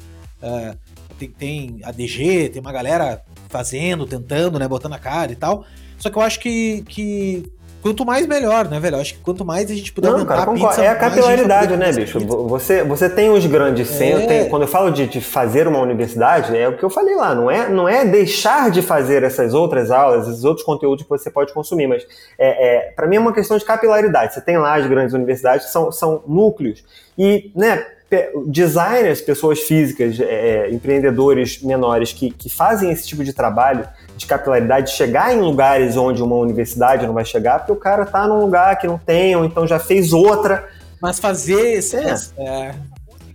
Uh, 0.43 0.77
tem, 1.19 1.29
tem 1.29 1.81
a 1.83 1.93
DG, 1.93 2.49
tem 2.49 2.63
uma 2.63 2.73
galera 2.73 3.23
fazendo, 3.51 4.07
tentando, 4.07 4.59
né? 4.59 4.67
Botando 4.67 4.95
a 4.95 4.99
cara 4.99 5.31
e 5.31 5.37
tal. 5.37 5.67
Só 5.99 6.09
que 6.09 6.17
eu 6.17 6.23
acho 6.23 6.41
que, 6.41 6.83
que 6.89 7.53
quanto 7.87 8.05
mais 8.05 8.27
melhor, 8.27 8.69
né, 8.69 8.81
velho? 8.81 8.97
Acho 8.97 9.15
que 9.15 9.21
quanto 9.21 9.45
mais 9.45 9.71
a 9.71 9.75
gente 9.75 9.93
puder 9.93 10.11
Não, 10.11 10.27
cara, 10.27 10.43
a 10.43 10.55
pizza, 10.55 10.83
É 10.83 10.89
a 10.89 10.97
capilaridade, 10.97 11.77
né, 11.77 11.93
bicho? 11.93 12.19
Você, 12.19 12.83
você 12.83 13.09
tem 13.09 13.31
os 13.31 13.47
grandes 13.47 13.89
centros. 13.89 14.31
É. 14.31 14.45
Quando 14.47 14.63
eu 14.63 14.69
falo 14.69 14.91
de, 14.91 15.07
de, 15.07 15.21
fazer 15.21 15.69
uma 15.69 15.79
universidade, 15.79 16.57
é 16.57 16.69
o 16.69 16.77
que 16.77 16.85
eu 16.85 16.91
falei 16.91 17.15
lá. 17.15 17.35
Não 17.35 17.51
é, 17.51 17.69
não 17.69 17.89
é 17.89 18.05
deixar 18.05 18.71
de 18.71 18.83
fazer 18.83 19.23
essas 19.23 19.55
outras 19.55 19.91
aulas, 19.91 20.27
esses 20.27 20.45
outros 20.45 20.67
conteúdos 20.67 21.05
que 21.05 21.09
você 21.09 21.31
pode 21.31 21.53
consumir, 21.53 21.87
mas 21.87 22.05
é, 22.39 22.89
é 22.89 22.93
para 22.93 23.07
mim 23.07 23.17
é 23.17 23.21
uma 23.21 23.33
questão 23.33 23.57
de 23.57 23.65
capilaridade. 23.65 24.35
Você 24.35 24.41
tem 24.41 24.59
lá 24.59 24.75
as 24.75 24.87
grandes 24.87 25.15
universidades, 25.15 25.71
são, 25.71 25.93
são 25.93 26.23
núcleos. 26.27 26.85
E, 27.17 27.53
né, 27.55 27.87
designers, 28.47 29.21
pessoas 29.21 29.61
físicas, 29.61 30.19
é, 30.21 30.71
empreendedores 30.71 31.61
menores 31.61 32.13
que, 32.13 32.31
que 32.31 32.49
fazem 32.49 32.91
esse 32.91 33.07
tipo 33.07 33.25
de 33.25 33.33
trabalho 33.33 33.87
de 34.17 34.27
capilaridade, 34.27 34.87
de 34.87 34.97
chegar 34.97 35.35
em 35.35 35.41
lugares 35.41 35.97
onde 35.97 36.23
uma 36.23 36.37
universidade 36.37 37.07
não 37.07 37.15
vai 37.15 37.25
chegar, 37.25 37.59
porque 37.59 37.73
o 37.73 37.77
cara 37.77 38.05
está 38.05 38.27
num 38.29 38.41
lugar 38.41 38.79
que 38.79 38.87
não 38.87 38.97
tem, 38.97 39.35
ou 39.35 39.45
então 39.45 39.67
já 39.67 39.79
fez 39.79 40.13
outra. 40.13 40.69
Mas 41.01 41.19
fazer 41.19 41.75
esse, 41.75 41.97
é. 41.97 42.15
É, 42.39 42.75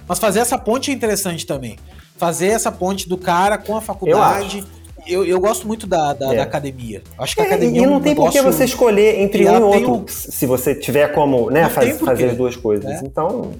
mas 0.07 0.19
fazer 0.19 0.39
essa 0.39 0.57
ponte 0.57 0.89
é 0.89 0.93
interessante 0.93 1.45
também. 1.45 1.77
Fazer 2.18 2.48
essa 2.48 2.72
ponte 2.72 3.10
do 3.10 3.18
cara 3.18 3.57
com 3.57 3.76
a 3.76 3.81
faculdade. 3.81 4.64
Eu, 5.07 5.26
eu, 5.26 5.39
gosto 5.39 5.68
muito 5.68 5.88
da, 5.88 6.14
da, 6.14 6.34
é. 6.34 6.38
da 6.38 6.43
academia. 6.43 7.02
Acho 7.18 7.35
que 7.35 7.41
a 7.41 7.45
é, 7.45 7.48
academia. 7.48 7.81
E 7.81 7.85
não 7.85 7.95
um 7.95 7.99
tem 7.99 8.14
por 8.14 8.30
que 8.30 8.41
você 8.41 8.65
escolher 8.65 9.19
entre 9.19 9.48
um 9.49 9.57
e 9.57 9.61
outro, 9.61 9.93
um... 9.93 10.07
se 10.07 10.45
você 10.45 10.76
tiver 10.76 11.07
como 11.14 11.49
né, 11.49 11.68
faz, 11.69 11.99
fazer 11.99 12.30
as 12.30 12.38
duas 12.38 12.56
coisas. 12.56 13.02
É. 13.02 13.02
Então, 13.03 13.52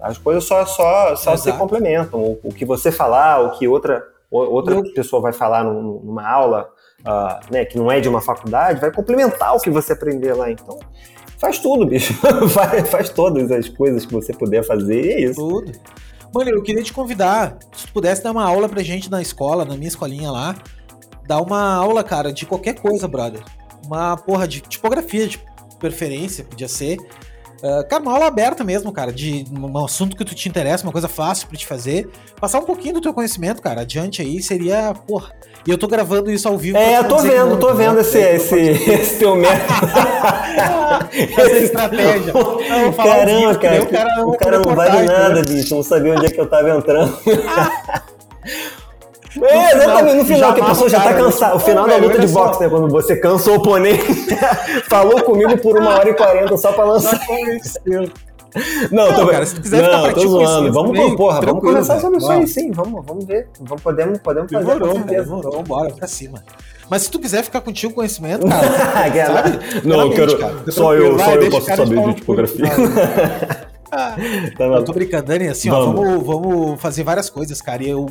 as 0.00 0.18
coisas 0.18 0.44
só, 0.44 0.64
só, 0.66 1.16
só 1.16 1.36
se 1.36 1.52
complementam. 1.52 2.20
O, 2.20 2.40
o, 2.44 2.52
que 2.52 2.64
você 2.64 2.92
falar, 2.92 3.40
o 3.40 3.58
que 3.58 3.66
outra, 3.66 4.02
outra 4.30 4.74
eu... 4.74 4.92
pessoa 4.92 5.22
vai 5.22 5.32
falar 5.32 5.64
numa 5.64 6.28
aula 6.28 6.68
uh, 7.00 7.52
né, 7.52 7.64
que 7.64 7.78
não 7.78 7.90
é 7.90 8.00
de 8.00 8.08
uma 8.08 8.20
faculdade, 8.20 8.80
vai 8.80 8.92
complementar 8.92 9.54
o 9.54 9.60
que 9.60 9.70
você 9.70 9.92
aprender 9.92 10.34
lá. 10.34 10.50
Então, 10.50 10.78
faz 11.38 11.58
tudo, 11.58 11.86
bicho. 11.86 12.14
faz, 12.50 12.88
faz 12.88 13.08
todas 13.10 13.50
as 13.50 13.68
coisas 13.68 14.04
que 14.04 14.12
você 14.12 14.32
puder 14.32 14.64
fazer 14.64 15.04
e 15.04 15.12
é 15.12 15.20
isso. 15.20 15.40
Tudo. 15.40 15.72
Mano, 16.34 16.50
eu 16.50 16.62
queria 16.62 16.82
te 16.82 16.92
convidar, 16.92 17.56
se 17.72 17.86
tu 17.86 17.92
pudesse 17.92 18.22
dar 18.22 18.32
uma 18.32 18.44
aula 18.44 18.68
pra 18.68 18.82
gente 18.82 19.10
na 19.10 19.22
escola, 19.22 19.64
na 19.64 19.74
minha 19.74 19.88
escolinha 19.88 20.30
lá, 20.30 20.54
dar 21.26 21.40
uma 21.40 21.74
aula, 21.74 22.04
cara, 22.04 22.32
de 22.32 22.44
qualquer 22.44 22.74
coisa, 22.74 23.08
brother. 23.08 23.42
Uma 23.86 24.16
porra 24.16 24.46
de 24.46 24.60
tipografia, 24.60 25.26
de 25.26 25.42
preferência, 25.78 26.44
podia 26.44 26.68
ser. 26.68 26.98
Uh, 27.62 27.88
cara, 27.88 28.02
uma 28.02 28.12
aula 28.12 28.26
aberta 28.26 28.62
mesmo, 28.62 28.92
cara, 28.92 29.12
de 29.12 29.44
um 29.50 29.84
assunto 29.84 30.16
que 30.16 30.24
tu 30.24 30.34
te 30.34 30.48
interessa, 30.48 30.84
uma 30.84 30.92
coisa 30.92 31.08
fácil 31.08 31.48
pra 31.48 31.56
te 31.56 31.66
fazer. 31.66 32.08
Passar 32.40 32.58
um 32.58 32.64
pouquinho 32.64 32.94
do 32.94 33.00
teu 33.00 33.14
conhecimento, 33.14 33.62
cara, 33.62 33.80
adiante 33.80 34.20
aí 34.20 34.42
seria, 34.42 34.94
porra. 35.06 35.32
E 35.66 35.70
eu 35.70 35.78
tô 35.78 35.88
gravando 35.88 36.30
isso 36.30 36.46
ao 36.46 36.56
vivo. 36.56 36.76
É, 36.76 36.98
eu 36.98 37.08
tô 37.08 37.18
vendo, 37.18 37.50
não, 37.50 37.58
tô 37.58 37.74
vendo 37.74 37.98
esse, 37.98 38.18
esse, 38.18 38.56
esse 38.92 39.18
teu 39.18 39.34
método. 39.34 39.66
Essa 41.12 41.58
estratégia. 41.58 42.32
Não, 42.32 42.92
Caramba, 42.92 43.58
cara, 43.58 43.82
o 43.82 43.86
cara, 43.86 44.26
o 44.26 44.36
cara 44.36 44.58
não 44.58 44.74
vale 44.74 45.06
nada, 45.06 45.42
bicho. 45.42 45.74
Não 45.74 45.82
sabia 45.82 46.14
onde 46.14 46.26
é 46.26 46.30
que 46.30 46.40
eu 46.40 46.48
tava 46.48 46.70
entrando. 46.70 47.18
É, 49.42 49.72
exatamente, 49.76 50.16
no 50.16 50.24
final, 50.24 50.54
que 50.54 50.60
a 50.60 50.64
pessoa 50.64 50.88
já 50.88 51.00
tá 51.00 51.14
cansada. 51.14 51.56
O 51.56 51.58
final 51.58 51.86
da 51.86 51.96
luta 51.96 52.18
de 52.18 52.26
boxe, 52.28 52.60
né? 52.60 52.68
Quando 52.68 52.88
você 52.88 53.16
cansa 53.16 53.50
o 53.50 53.54
oponente, 53.56 54.36
falou 54.88 55.22
comigo 55.22 55.56
por 55.58 55.78
uma 55.78 55.90
hora 55.90 56.08
e 56.08 56.14
quarenta 56.14 56.56
só 56.56 56.72
pra 56.72 56.84
lançar. 56.84 57.20
Não, 58.90 59.08
não 59.08 59.14
tô... 59.14 59.26
cara, 59.28 59.44
se 59.44 59.60
quiser 59.60 59.82
não, 59.82 60.02
ficar 60.06 60.14
tô 60.14 60.28
zoando. 60.28 60.72
Vamos, 60.72 60.92
também, 60.92 61.16
porra, 61.16 61.40
vamos 61.40 61.62
conversar 61.62 62.00
sobre 62.00 62.18
isso 62.18 62.30
aí, 62.30 62.46
sim. 62.46 62.70
Vamos, 62.70 63.04
vamos 63.04 63.24
ver. 63.24 63.48
Vamos, 63.60 63.82
podemos, 63.82 64.18
podemos 64.18 64.50
fazer. 64.50 64.64
Demorou, 64.64 64.98
demorou, 65.00 65.52
vamos 65.52 65.66
embora, 65.66 65.92
pra 65.92 66.06
cima. 66.06 66.42
Mas 66.88 67.02
se 67.02 67.10
tu 67.10 67.18
quiser 67.18 67.42
ficar 67.42 67.60
contigo 67.60 67.92
o 67.92 67.94
conhecimento, 67.96 68.46
cara, 68.48 69.26
sabe? 69.26 69.58
Não, 69.84 70.00
eu 70.02 70.10
quero. 70.10 70.38
Cara, 70.38 70.54
só 70.70 70.94
eu, 70.94 71.18
só 71.18 71.34
eu 71.34 71.50
posso 71.50 71.66
saber 71.66 72.00
de 72.00 72.14
tipografia. 72.14 72.64
Ah, 73.90 74.16
tá 74.56 74.64
eu 74.64 74.84
tô 74.84 74.92
brincando, 74.92 75.26
Dani, 75.26 75.48
assim, 75.48 75.68
vamos. 75.68 75.88
ó, 75.88 76.02
vamos, 76.02 76.26
vamos 76.26 76.80
fazer 76.80 77.02
várias 77.02 77.28
coisas, 77.28 77.60
cara. 77.60 77.82
E 77.82 77.90
eu 77.90 78.06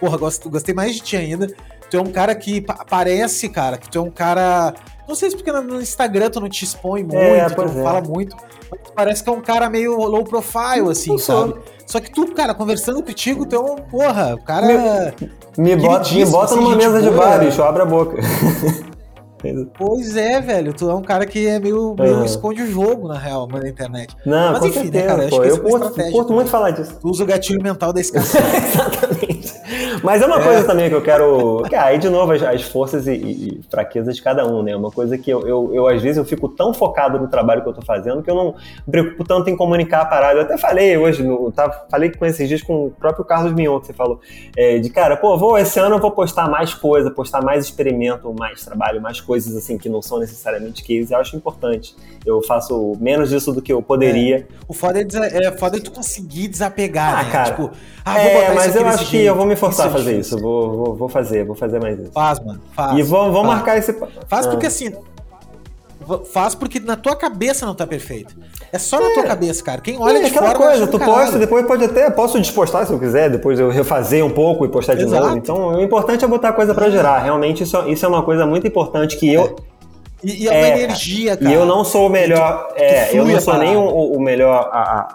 porra, 0.00 0.16
gosto, 0.16 0.48
gostei 0.50 0.74
mais 0.74 0.94
de 0.94 1.00
ti 1.00 1.16
ainda. 1.16 1.48
Tu 1.90 1.96
é 1.96 2.00
um 2.00 2.10
cara 2.10 2.34
que 2.34 2.64
parece, 2.88 3.48
cara, 3.48 3.78
que 3.78 3.88
tu 3.88 3.98
é 3.98 4.00
um 4.00 4.10
cara. 4.10 4.74
Não 5.06 5.14
sei 5.14 5.30
se 5.30 5.36
porque 5.36 5.52
no 5.52 5.80
Instagram 5.80 6.30
tu 6.30 6.40
não 6.40 6.48
te 6.48 6.64
expõe 6.64 7.02
muito, 7.02 7.16
é, 7.16 7.48
tu 7.48 7.64
não 7.64 7.80
é. 7.80 7.82
fala 7.82 8.00
muito. 8.00 8.36
Mas 8.70 8.80
parece 8.94 9.22
que 9.22 9.30
é 9.30 9.32
um 9.32 9.40
cara 9.40 9.70
meio 9.70 9.96
low 9.96 10.24
profile, 10.24 10.90
assim, 10.90 11.16
sabe? 11.18 11.54
Só 11.86 12.00
que 12.00 12.10
tu, 12.10 12.26
cara, 12.34 12.52
conversando 12.54 13.02
contigo, 13.02 13.46
tu 13.46 13.54
é 13.54 13.60
um. 13.60 13.76
Porra, 13.76 14.34
o 14.34 14.42
cara. 14.42 15.14
Me, 15.56 15.76
me 15.76 15.76
bota, 15.76 16.12
me 16.12 16.26
bota 16.26 16.54
assim, 16.54 16.62
numa 16.62 16.76
mesa 16.76 17.00
de 17.00 17.10
bar, 17.10 17.38
bicho, 17.38 17.62
abre 17.62 17.82
a 17.82 17.86
boca. 17.86 18.16
Pois 19.78 20.16
é, 20.16 20.40
velho. 20.40 20.72
Tu 20.72 20.88
é 20.90 20.94
um 20.94 21.02
cara 21.02 21.26
que 21.26 21.46
é 21.46 21.60
meio, 21.60 21.94
meio 21.96 22.16
uhum. 22.16 22.24
esconde 22.24 22.62
o 22.62 22.70
jogo, 22.70 23.06
na 23.06 23.18
real, 23.18 23.46
na 23.46 23.68
internet. 23.68 24.16
Não, 24.24 24.52
Mas 24.52 24.64
enfim, 24.64 24.80
certeza, 24.80 25.04
né, 25.04 25.06
cara? 25.06 25.28
Pô, 25.28 25.44
eu 25.44 25.62
curto, 25.62 26.12
curto 26.12 26.32
muito 26.32 26.50
falar 26.50 26.70
disso. 26.70 26.98
Tu 27.00 27.08
usa 27.08 27.22
o 27.22 27.26
gatilho 27.26 27.62
mental 27.62 27.92
da 27.92 28.00
escala. 28.00 28.24
Exatamente. 28.24 29.54
Mas 30.02 30.22
é 30.22 30.26
uma 30.26 30.40
é. 30.40 30.44
coisa 30.44 30.64
também 30.64 30.88
que 30.88 30.94
eu 30.94 31.02
quero. 31.02 31.62
Que, 31.68 31.74
aí, 31.74 31.98
de 31.98 32.08
novo, 32.08 32.32
as, 32.32 32.42
as 32.42 32.62
forças 32.62 33.06
e, 33.06 33.12
e, 33.12 33.60
fraquezas 33.70 34.16
de 34.16 34.22
cada 34.22 34.46
um, 34.46 34.62
né? 34.62 34.76
Uma 34.76 34.90
coisa 34.90 35.16
que 35.18 35.30
eu, 35.30 35.46
eu, 35.46 35.70
eu, 35.74 35.86
às 35.86 36.02
vezes, 36.02 36.16
eu 36.16 36.24
fico 36.24 36.48
tão 36.48 36.72
focado 36.72 37.18
no 37.18 37.28
trabalho 37.28 37.62
que 37.62 37.68
eu 37.68 37.72
tô 37.72 37.82
fazendo 37.82 38.22
que 38.22 38.30
eu 38.30 38.34
não 38.34 38.54
me 38.86 38.90
preocupo 38.90 39.24
tanto 39.24 39.50
em 39.50 39.56
comunicar 39.56 40.02
a 40.02 40.04
parada. 40.04 40.38
Eu 40.38 40.42
até 40.42 40.56
falei 40.56 40.96
hoje, 40.96 41.22
no, 41.22 41.50
tá, 41.52 41.86
falei 41.90 42.10
com 42.10 42.24
esses 42.24 42.48
dias 42.48 42.62
com 42.62 42.86
o 42.86 42.90
próprio 42.90 43.24
Carlos 43.24 43.52
Mignon, 43.52 43.80
que 43.80 43.86
você 43.86 43.92
falou. 43.92 44.20
É, 44.56 44.78
de 44.78 44.90
cara, 44.90 45.16
pô, 45.16 45.36
vou, 45.36 45.58
esse 45.58 45.78
ano 45.78 45.96
eu 45.96 46.00
vou 46.00 46.10
postar 46.10 46.48
mais 46.48 46.74
coisa, 46.74 47.10
postar 47.10 47.42
mais 47.42 47.64
experimento, 47.64 48.32
mais 48.38 48.64
trabalho, 48.64 49.00
mais 49.00 49.20
coisas 49.20 49.56
assim 49.56 49.78
que 49.78 49.88
não 49.88 50.02
são 50.02 50.18
necessariamente 50.18 50.82
case, 50.82 51.12
eu 51.12 51.18
acho 51.18 51.36
importante. 51.36 51.94
Eu 52.26 52.42
faço 52.42 52.96
menos 53.00 53.30
disso 53.30 53.52
do 53.52 53.62
que 53.62 53.72
eu 53.72 53.80
poderia. 53.80 54.38
É. 54.38 54.46
O 54.66 54.74
foda 54.74 55.00
é, 55.00 55.04
é, 55.46 55.52
foda 55.52 55.76
é 55.76 55.80
tu 55.80 55.92
conseguir 55.92 56.48
desapegar, 56.48 57.20
ah, 57.20 57.22
né? 57.22 57.30
Cara, 57.30 57.50
tipo, 57.50 57.70
ah, 58.04 58.18
é, 58.18 58.52
mas 58.52 58.74
eu 58.74 58.86
acho 58.86 59.04
que 59.04 59.12
jeito. 59.12 59.28
eu 59.28 59.36
vou 59.36 59.46
me 59.46 59.54
forçar 59.54 59.86
a 59.86 59.90
fazer 59.90 60.18
isso. 60.18 60.36
Vou, 60.36 60.76
vou, 60.76 60.94
vou, 60.96 61.08
fazer, 61.08 61.44
vou 61.44 61.54
fazer 61.54 61.80
mais 61.80 61.98
isso. 61.98 62.10
Faz, 62.12 62.40
mano. 62.40 62.60
Faz. 62.72 62.98
E 62.98 63.02
vou, 63.02 63.32
vou 63.32 63.44
faz. 63.44 63.54
marcar 63.54 63.78
esse. 63.78 63.92
Faz 64.28 64.46
ah. 64.46 64.50
porque 64.50 64.66
assim. 64.66 64.92
Faz 66.32 66.54
porque 66.54 66.78
na 66.78 66.94
tua 66.94 67.16
cabeça 67.16 67.66
não 67.66 67.74
tá 67.74 67.86
perfeito. 67.86 68.36
É 68.72 68.78
só 68.78 69.00
na 69.00 69.10
tua 69.10 69.24
é. 69.24 69.26
cabeça, 69.26 69.62
cara. 69.62 69.80
Quem 69.80 69.98
olha 69.98 70.18
é, 70.18 70.20
de 70.20 70.26
aquela 70.26 70.54
fora 70.54 70.58
coisa, 70.58 70.86
tu 70.86 70.98
posta, 70.98 71.38
depois 71.38 71.66
pode 71.66 71.84
até, 71.84 72.10
posso 72.10 72.38
despostar 72.38 72.86
se 72.86 72.92
eu 72.92 72.98
quiser, 72.98 73.30
depois 73.30 73.58
eu 73.58 73.70
refazer 73.70 74.24
um 74.24 74.30
pouco 74.30 74.64
e 74.64 74.68
postar 74.68 74.94
de 74.94 75.04
Exato. 75.04 75.24
novo. 75.24 75.36
Então, 75.36 75.68
o 75.74 75.82
importante 75.82 76.24
é 76.24 76.28
botar 76.28 76.50
a 76.50 76.52
coisa 76.52 76.74
para 76.74 76.90
gerar. 76.90 77.18
Realmente 77.18 77.64
isso, 77.64 77.88
isso 77.88 78.04
é 78.04 78.08
uma 78.08 78.22
coisa 78.22 78.46
muito 78.46 78.66
importante 78.66 79.16
que 79.16 79.32
eu 79.32 79.56
e, 80.22 80.44
e 80.44 80.48
é 80.48 80.50
uma 80.50 80.66
é, 80.66 80.82
energia, 80.82 81.36
cara. 81.36 81.50
E 81.50 81.54
eu 81.54 81.66
não 81.66 81.84
sou 81.84 82.06
o 82.06 82.10
melhor. 82.10 82.68
Tu, 82.68 82.82
é, 82.82 83.04
tu 83.06 83.16
eu 83.16 83.24
não 83.24 83.40
sou 83.40 83.58
nem 83.58 83.76
o, 83.76 84.12
o 84.12 84.20
melhor. 84.20 84.70
A, 84.72 85.08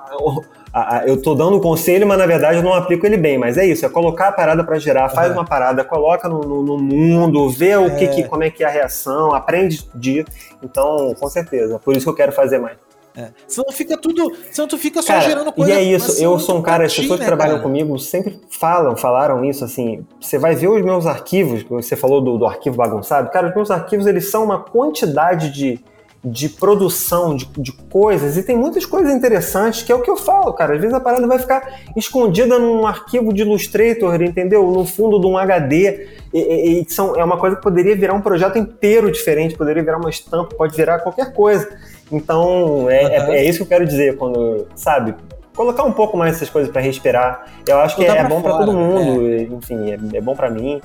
a, 0.74 0.98
a, 0.98 1.08
eu 1.08 1.22
tô 1.22 1.34
dando 1.36 1.58
o 1.58 1.62
conselho, 1.62 2.08
mas 2.08 2.18
na 2.18 2.26
verdade 2.26 2.58
eu 2.58 2.64
não 2.64 2.74
aplico 2.74 3.06
ele 3.06 3.18
bem. 3.18 3.38
Mas 3.38 3.58
é 3.58 3.66
isso, 3.66 3.86
é 3.86 3.90
colocar 3.90 4.30
a 4.30 4.32
parada 4.32 4.64
para 4.64 4.78
gerar, 4.78 5.10
faz 5.10 5.30
uhum. 5.30 5.38
uma 5.38 5.46
parada, 5.46 5.84
coloca 5.84 6.30
no, 6.30 6.42
no, 6.42 6.64
no 6.64 6.78
mundo, 6.78 7.50
vê 7.50 7.76
o 7.76 7.96
que, 7.96 8.08
que, 8.08 8.24
como 8.24 8.44
é 8.44 8.50
que 8.50 8.64
é 8.64 8.68
a 8.68 8.70
reação, 8.70 9.34
aprende 9.34 9.84
de. 9.96 10.26
Então, 10.62 11.16
com 11.20 11.28
certeza. 11.28 11.80
Por 11.80 11.96
isso 11.96 12.06
que 12.06 12.10
eu 12.10 12.16
quero 12.16 12.32
fazer 12.32 12.60
mais. 12.60 12.78
É. 13.16 13.30
Senão 13.48 13.72
fica 13.72 13.98
tudo. 13.98 14.32
Senão 14.52 14.68
tu 14.68 14.78
fica 14.78 15.02
só 15.02 15.14
cara, 15.14 15.26
gerando 15.26 15.52
coisa. 15.52 15.72
E 15.72 15.76
é 15.76 15.84
isso, 15.84 16.22
eu 16.24 16.40
sou 16.40 16.58
um 16.58 16.62
cara, 16.62 16.86
as 16.86 16.96
pessoas 16.96 17.20
né, 17.20 17.26
que 17.26 17.30
trabalham 17.30 17.56
cara? 17.56 17.64
comigo 17.64 17.98
sempre 18.00 18.40
falam, 18.50 18.96
falaram 18.96 19.44
isso 19.44 19.64
assim. 19.66 20.06
Você 20.20 20.38
vai 20.38 20.56
ver 20.56 20.70
os 20.70 20.82
meus 20.82 21.06
arquivos, 21.06 21.64
você 21.64 21.96
falou 21.96 22.22
do, 22.22 22.38
do 22.38 22.46
arquivo 22.46 22.78
bagunçado. 22.78 23.30
Cara, 23.30 23.50
os 23.50 23.56
meus 23.56 23.70
arquivos 23.70 24.08
eles 24.08 24.32
são 24.32 24.44
uma 24.44 24.64
quantidade 24.64 25.52
de, 25.52 25.80
de 26.24 26.48
produção 26.50 27.36
de, 27.36 27.48
de 27.58 27.72
coisas 27.72 28.38
e 28.38 28.44
tem 28.44 28.56
muitas 28.56 28.86
coisas 28.86 29.12
interessantes 29.12 29.82
que 29.82 29.92
é 29.92 29.96
o 29.96 30.02
que 30.02 30.10
eu 30.10 30.16
falo, 30.16 30.54
cara. 30.54 30.76
Às 30.76 30.82
vezes 30.82 30.96
a 30.96 31.00
parada 31.00 31.26
vai 31.26 31.40
ficar 31.40 31.82
escondida 31.96 32.60
num 32.60 32.86
arquivo 32.86 33.34
de 33.34 33.42
Illustrator, 33.42 34.22
entendeu? 34.22 34.70
No 34.72 34.86
fundo 34.86 35.20
de 35.20 35.26
um 35.26 35.36
HD. 35.36 36.08
E, 36.32 36.40
e, 36.40 36.82
e 36.82 36.94
são, 36.94 37.16
é 37.16 37.24
uma 37.24 37.38
coisa 37.38 37.56
que 37.56 37.62
poderia 37.64 37.96
virar 37.96 38.14
um 38.14 38.22
projeto 38.22 38.58
inteiro 38.58 39.12
diferente, 39.12 39.58
poderia 39.58 39.84
virar 39.84 39.98
uma 39.98 40.12
estampa, 40.12 40.56
pode 40.56 40.76
virar 40.78 41.00
qualquer 41.00 41.34
coisa. 41.34 41.68
Então, 42.12 42.88
é, 42.90 43.04
uhum. 43.04 43.34
é, 43.34 43.38
é, 43.38 43.46
isso 43.46 43.58
que 43.60 43.64
eu 43.64 43.68
quero 43.68 43.86
dizer 43.86 44.18
quando, 44.18 44.68
sabe, 44.76 45.16
colocar 45.56 45.84
um 45.84 45.92
pouco 45.92 46.16
mais 46.18 46.36
essas 46.36 46.52
coisas 46.52 46.72
para 46.72 46.82
respirar. 46.82 47.46
Eu 47.68 47.80
acho 47.80 47.96
que 47.96 48.06
é, 48.06 48.10
é 48.10 48.28
bom 48.28 48.42
para 48.44 48.58
todo 48.58 48.74
mundo, 48.74 49.28
é. 49.28 49.42
enfim, 49.44 49.92
é, 49.92 50.18
é 50.18 50.22
bom 50.22 50.36
para 50.36 50.52
mim. 50.52 50.80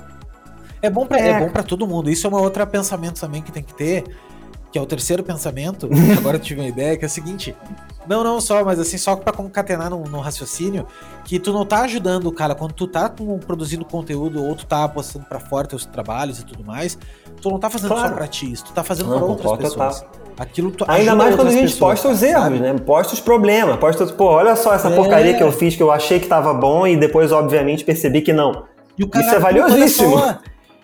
É 0.82 0.90
bom 0.90 1.06
para 1.06 1.18
é. 1.18 1.40
bom 1.40 1.50
para 1.50 1.62
todo 1.62 1.86
mundo. 1.86 2.08
Isso 2.10 2.26
é 2.26 2.30
um 2.30 2.34
outro 2.34 2.66
pensamento 2.66 3.20
também 3.20 3.42
que 3.42 3.50
tem 3.50 3.62
que 3.62 3.74
ter, 3.74 4.04
que 4.76 4.78
é 4.78 4.82
o 4.82 4.86
terceiro 4.86 5.22
pensamento. 5.22 5.88
agora 6.18 6.36
eu 6.36 6.40
tive 6.40 6.60
uma 6.60 6.68
ideia 6.68 6.98
que 6.98 7.04
é 7.04 7.08
o 7.08 7.10
seguinte: 7.10 7.56
não, 8.06 8.22
não 8.22 8.40
só, 8.40 8.62
mas 8.62 8.78
assim, 8.78 8.98
só 8.98 9.16
para 9.16 9.32
concatenar 9.32 9.88
no, 9.88 10.04
no, 10.04 10.20
raciocínio, 10.20 10.86
que 11.24 11.38
tu 11.38 11.50
não 11.50 11.64
tá 11.64 11.80
ajudando, 11.80 12.30
cara, 12.30 12.54
quando 12.54 12.74
tu 12.74 12.86
tá 12.86 13.10
produzindo 13.46 13.86
conteúdo 13.86 14.44
ou 14.44 14.54
tu 14.54 14.66
tá 14.66 14.86
postando 14.86 15.24
para 15.24 15.40
fora 15.40 15.66
teus 15.66 15.86
trabalhos 15.86 16.40
e 16.40 16.44
tudo 16.44 16.62
mais, 16.62 16.98
tu 17.40 17.48
não 17.48 17.58
tá 17.58 17.70
fazendo 17.70 17.88
claro. 17.88 18.08
só 18.10 18.14
pra 18.14 18.26
ti, 18.26 18.52
isso, 18.52 18.66
tu 18.66 18.72
tá 18.72 18.84
fazendo 18.84 19.08
para 19.08 19.24
outras 19.24 19.56
pessoas. 19.56 20.00
Tá. 20.02 20.06
Aquilo 20.38 20.70
Ainda 20.86 21.14
mais 21.14 21.34
quando 21.34 21.48
a 21.48 21.50
gente 21.50 21.72
pessoas, 21.72 22.02
posta 22.02 22.08
os 22.08 22.22
erros, 22.22 22.42
sabe? 22.42 22.58
né? 22.58 22.74
Posta 22.74 23.14
os 23.14 23.20
problemas, 23.20 23.78
posta, 23.78 24.04
pô, 24.08 24.26
olha 24.26 24.54
só 24.54 24.74
essa 24.74 24.88
é. 24.88 24.94
porcaria 24.94 25.34
que 25.34 25.42
eu 25.42 25.50
fiz 25.50 25.74
que 25.74 25.82
eu 25.82 25.90
achei 25.90 26.20
que 26.20 26.26
tava 26.26 26.52
bom 26.52 26.86
e 26.86 26.94
depois, 26.94 27.32
obviamente, 27.32 27.82
percebi 27.82 28.20
que 28.20 28.34
não. 28.34 28.64
Isso 28.98 29.34
é 29.34 29.38
valiosíssimo. 29.38 30.16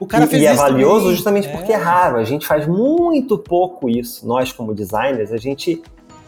O 0.03 0.07
cara 0.07 0.25
e, 0.25 0.27
fez 0.27 0.43
e 0.43 0.47
é 0.47 0.53
valioso 0.53 1.03
também. 1.03 1.15
justamente 1.15 1.49
é. 1.49 1.53
porque 1.53 1.73
é 1.73 1.77
raro. 1.77 2.17
A 2.17 2.25
gente 2.25 2.45
faz 2.45 2.67
muito 2.67 3.39
pouco 3.39 3.89
isso. 3.89 4.27
Nós, 4.27 4.51
como 4.51 4.75
designers, 4.75 5.31
a 5.31 5.37
gente, 5.37 5.81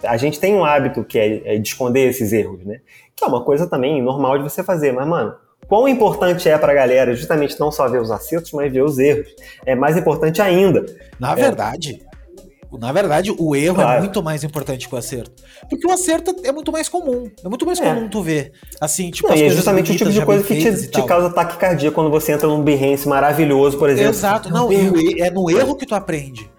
a 0.04 0.16
gente 0.16 0.38
tem 0.38 0.54
um 0.54 0.64
hábito 0.64 1.02
que 1.02 1.18
é, 1.18 1.56
é 1.56 1.58
de 1.58 1.68
esconder 1.68 2.08
esses 2.08 2.32
erros, 2.32 2.64
né? 2.64 2.80
Que 3.16 3.24
é 3.24 3.26
uma 3.26 3.42
coisa 3.42 3.66
também 3.66 4.00
normal 4.00 4.38
de 4.38 4.44
você 4.44 4.62
fazer. 4.62 4.92
Mas, 4.92 5.08
mano, 5.08 5.34
quão 5.66 5.88
importante 5.88 6.48
é 6.48 6.56
para 6.56 6.70
a 6.70 6.74
galera 6.74 7.16
justamente 7.16 7.58
não 7.58 7.72
só 7.72 7.88
ver 7.88 8.00
os 8.00 8.12
acertos, 8.12 8.52
mas 8.52 8.72
ver 8.72 8.84
os 8.84 8.96
erros. 8.96 9.26
É 9.66 9.74
mais 9.74 9.96
importante 9.96 10.40
ainda. 10.40 10.86
Na 11.18 11.32
é, 11.32 11.34
verdade, 11.34 12.00
na 12.78 12.92
verdade, 12.92 13.34
o 13.36 13.56
erro 13.56 13.80
é 13.80 13.84
claro. 13.84 13.98
é 13.98 14.00
muito 14.00 14.22
mais 14.22 14.44
importante 14.44 14.88
que 14.88 14.94
o 14.94 14.98
acerto. 14.98 15.42
Porque 15.68 15.86
o 15.86 15.90
acerto 15.90 16.34
é 16.44 16.52
muito 16.52 16.70
mais 16.72 16.88
comum. 16.88 17.30
É 17.44 17.48
muito 17.48 17.66
mais 17.66 17.80
é. 17.80 17.84
comum 17.84 18.08
tu 18.08 18.22
ver. 18.22 18.52
Assim, 18.80 19.10
tipo, 19.10 19.28
Não, 19.28 19.36
e 19.36 19.44
é 19.44 19.50
justamente 19.50 19.92
o 19.92 19.96
tipo 19.96 20.10
de 20.10 20.24
coisa 20.24 20.44
que 20.44 20.56
te, 20.56 20.88
te 20.88 21.02
causa 21.02 21.30
taquicardia 21.30 21.90
quando 21.90 22.10
você 22.10 22.32
entra 22.32 22.48
num 22.48 22.62
Behance 22.62 23.08
maravilhoso, 23.08 23.78
por 23.78 23.88
exemplo. 23.90 24.10
Exato. 24.10 24.50
Não, 24.50 24.68
é 24.70 25.30
no 25.30 25.50
erro 25.50 25.74
que 25.76 25.86
tu 25.86 25.94
aprende. 25.94 26.50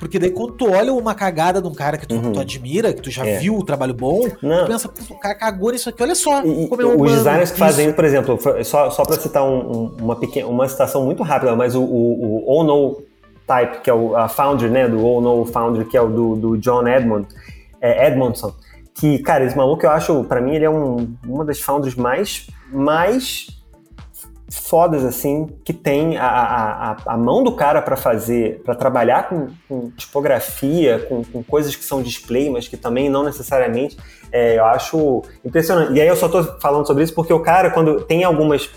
Porque 0.00 0.18
daí 0.18 0.30
quando 0.30 0.54
tu 0.54 0.70
olha 0.70 0.94
uma 0.94 1.14
cagada 1.14 1.60
de 1.60 1.68
um 1.68 1.74
cara 1.74 1.98
que 1.98 2.06
tu, 2.06 2.14
uhum. 2.14 2.32
tu 2.32 2.40
admira, 2.40 2.90
que 2.90 3.02
tu 3.02 3.10
já 3.10 3.26
é. 3.26 3.36
viu 3.36 3.58
o 3.58 3.62
trabalho 3.62 3.92
bom, 3.92 4.26
Não. 4.42 4.64
tu 4.64 4.66
pensa, 4.66 4.90
o 5.10 5.18
cara 5.18 5.34
cagou 5.34 5.70
nisso 5.70 5.90
aqui, 5.90 6.02
olha 6.02 6.14
só. 6.14 6.42
E, 6.42 6.66
como 6.68 6.80
é 6.80 6.86
um 6.86 7.02
os 7.02 7.12
designers 7.12 7.50
que 7.50 7.58
fazem, 7.58 7.92
por 7.92 8.06
exemplo, 8.06 8.38
só, 8.64 8.90
só 8.90 9.04
para 9.04 9.20
citar 9.20 9.44
um, 9.44 9.58
um, 9.58 9.96
uma, 10.00 10.16
pequena, 10.16 10.48
uma 10.48 10.66
citação 10.66 11.04
muito 11.04 11.22
rápida, 11.22 11.54
mas 11.54 11.74
o, 11.74 11.82
o, 11.82 12.48
o 12.48 12.54
Ono 12.54 13.02
Type, 13.50 13.80
que 13.80 13.90
é 13.90 13.94
o, 13.94 14.16
a 14.16 14.28
founder, 14.28 14.70
né, 14.70 14.86
do 14.86 15.04
All 15.04 15.20
No 15.20 15.44
Founder, 15.44 15.84
que 15.84 15.96
é 15.96 16.00
o 16.00 16.08
do, 16.08 16.36
do 16.36 16.58
John 16.58 16.86
Edmond, 16.86 17.26
é, 17.80 18.06
Edmondson, 18.06 18.54
que, 18.94 19.18
cara, 19.18 19.44
esse 19.44 19.56
maluco 19.56 19.84
eu 19.84 19.90
acho, 19.90 20.22
para 20.24 20.40
mim, 20.40 20.54
ele 20.54 20.64
é 20.64 20.70
um, 20.70 21.16
uma 21.26 21.44
das 21.44 21.60
founders 21.60 21.96
mais, 21.96 22.46
mais 22.72 23.48
fodas, 24.48 25.04
assim, 25.04 25.48
que 25.64 25.72
tem 25.72 26.16
a, 26.16 26.28
a, 26.28 26.96
a 27.06 27.16
mão 27.16 27.42
do 27.42 27.56
cara 27.56 27.82
para 27.82 27.96
fazer, 27.96 28.62
para 28.64 28.74
trabalhar 28.74 29.28
com, 29.28 29.48
com 29.68 29.90
tipografia, 29.92 31.00
com, 31.08 31.24
com, 31.24 31.42
coisas 31.42 31.74
que 31.74 31.84
são 31.84 32.02
display, 32.02 32.50
mas 32.50 32.68
que 32.68 32.76
também 32.76 33.08
não 33.08 33.24
necessariamente, 33.24 33.96
é, 34.30 34.58
eu 34.58 34.64
acho 34.64 35.22
impressionante. 35.44 35.92
E 35.92 36.00
aí 36.00 36.06
eu 36.06 36.16
só 36.16 36.28
tô 36.28 36.42
falando 36.60 36.86
sobre 36.86 37.02
isso 37.02 37.14
porque 37.14 37.32
o 37.32 37.40
cara, 37.40 37.70
quando 37.70 38.02
tem 38.02 38.22
algumas, 38.22 38.70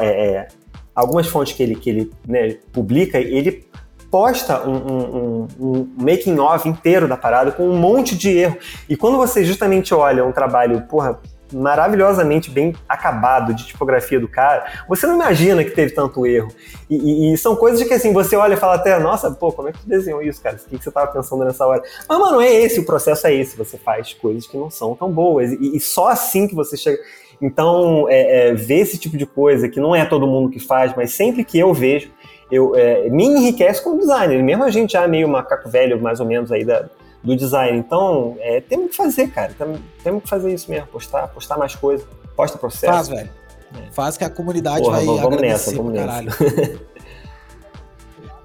é, 0.00 0.06
é, 0.06 0.48
algumas 0.94 1.26
fontes 1.26 1.54
que 1.54 1.62
ele, 1.62 1.76
que 1.76 1.90
ele 1.90 2.12
né, 2.26 2.56
publica, 2.72 3.18
ele 3.18 3.68
posta 4.10 4.66
um, 4.66 4.74
um, 4.74 4.98
um, 5.00 5.48
um 5.60 5.94
making 5.98 6.38
of 6.38 6.68
inteiro 6.68 7.08
da 7.08 7.16
parada 7.16 7.52
com 7.52 7.68
um 7.68 7.76
monte 7.76 8.16
de 8.16 8.30
erro. 8.30 8.58
E 8.88 8.96
quando 8.96 9.16
você 9.16 9.44
justamente 9.44 9.94
olha 9.94 10.24
um 10.24 10.32
trabalho, 10.32 10.82
porra, 10.82 11.18
maravilhosamente 11.52 12.50
bem 12.50 12.74
acabado 12.88 13.54
de 13.54 13.66
tipografia 13.66 14.18
do 14.18 14.28
cara, 14.28 14.66
você 14.88 15.06
não 15.06 15.14
imagina 15.14 15.62
que 15.62 15.70
teve 15.70 15.92
tanto 15.92 16.26
erro. 16.26 16.48
E, 16.88 16.96
e, 16.96 17.32
e, 17.32 17.38
são 17.38 17.54
coisas 17.56 17.86
que 17.86 17.94
assim, 17.94 18.12
você 18.12 18.36
olha 18.36 18.54
e 18.54 18.56
fala 18.56 18.74
até, 18.74 18.98
nossa, 18.98 19.30
pô, 19.30 19.52
como 19.52 19.68
é 19.68 19.72
que 19.72 19.78
tu 19.78 19.88
desenhou 19.88 20.22
isso, 20.22 20.42
cara? 20.42 20.56
O 20.56 20.70
que, 20.70 20.78
que 20.78 20.84
você 20.84 20.90
tava 20.90 21.10
pensando 21.12 21.44
nessa 21.44 21.66
hora? 21.66 21.82
Mas, 22.08 22.18
mano, 22.18 22.40
é 22.40 22.52
esse, 22.52 22.80
o 22.80 22.86
processo 22.86 23.26
é 23.26 23.34
esse. 23.34 23.56
Você 23.56 23.76
faz 23.76 24.12
coisas 24.14 24.46
que 24.46 24.56
não 24.56 24.70
são 24.70 24.94
tão 24.94 25.10
boas. 25.10 25.52
E, 25.52 25.76
e 25.76 25.80
só 25.80 26.08
assim 26.08 26.48
que 26.48 26.54
você 26.54 26.76
chega. 26.76 26.98
Então, 27.40 28.06
é, 28.08 28.48
é, 28.48 28.54
ver 28.54 28.80
esse 28.80 28.98
tipo 28.98 29.16
de 29.16 29.26
coisa, 29.26 29.68
que 29.68 29.78
não 29.78 29.94
é 29.94 30.04
todo 30.04 30.26
mundo 30.26 30.50
que 30.50 30.58
faz, 30.58 30.94
mas 30.96 31.12
sempre 31.12 31.44
que 31.44 31.58
eu 31.58 31.72
vejo, 31.74 32.10
eu, 32.50 32.74
é, 32.76 33.08
me 33.08 33.24
enriquece 33.24 33.82
como 33.82 33.98
designer. 33.98 34.42
Mesmo 34.42 34.64
a 34.64 34.70
gente 34.70 34.92
já 34.92 35.02
é 35.04 35.08
meio 35.08 35.28
macaco 35.28 35.68
velho, 35.68 36.00
mais 36.00 36.20
ou 36.20 36.26
menos, 36.26 36.52
aí 36.52 36.64
da, 36.64 36.86
do 37.22 37.36
design. 37.36 37.78
Então, 37.78 38.36
é, 38.40 38.60
temos 38.60 38.90
que 38.90 38.96
fazer, 38.96 39.28
cara. 39.28 39.52
Temos, 39.56 39.80
temos 40.02 40.22
que 40.22 40.28
fazer 40.28 40.52
isso 40.52 40.70
mesmo, 40.70 40.86
postar, 40.86 41.28
postar 41.28 41.58
mais 41.58 41.74
coisa. 41.74 42.04
Posta 42.36 42.58
processo. 42.58 42.92
Faz, 42.92 43.08
velho. 43.08 43.30
É. 43.74 43.90
Faz 43.92 44.16
que 44.16 44.24
a 44.24 44.30
comunidade 44.30 44.82
Porra, 44.82 44.96
vai 44.96 45.04
vamos 45.04 45.40
nessa, 45.40 45.74
vamos 45.74 45.92
nessa. 45.92 46.86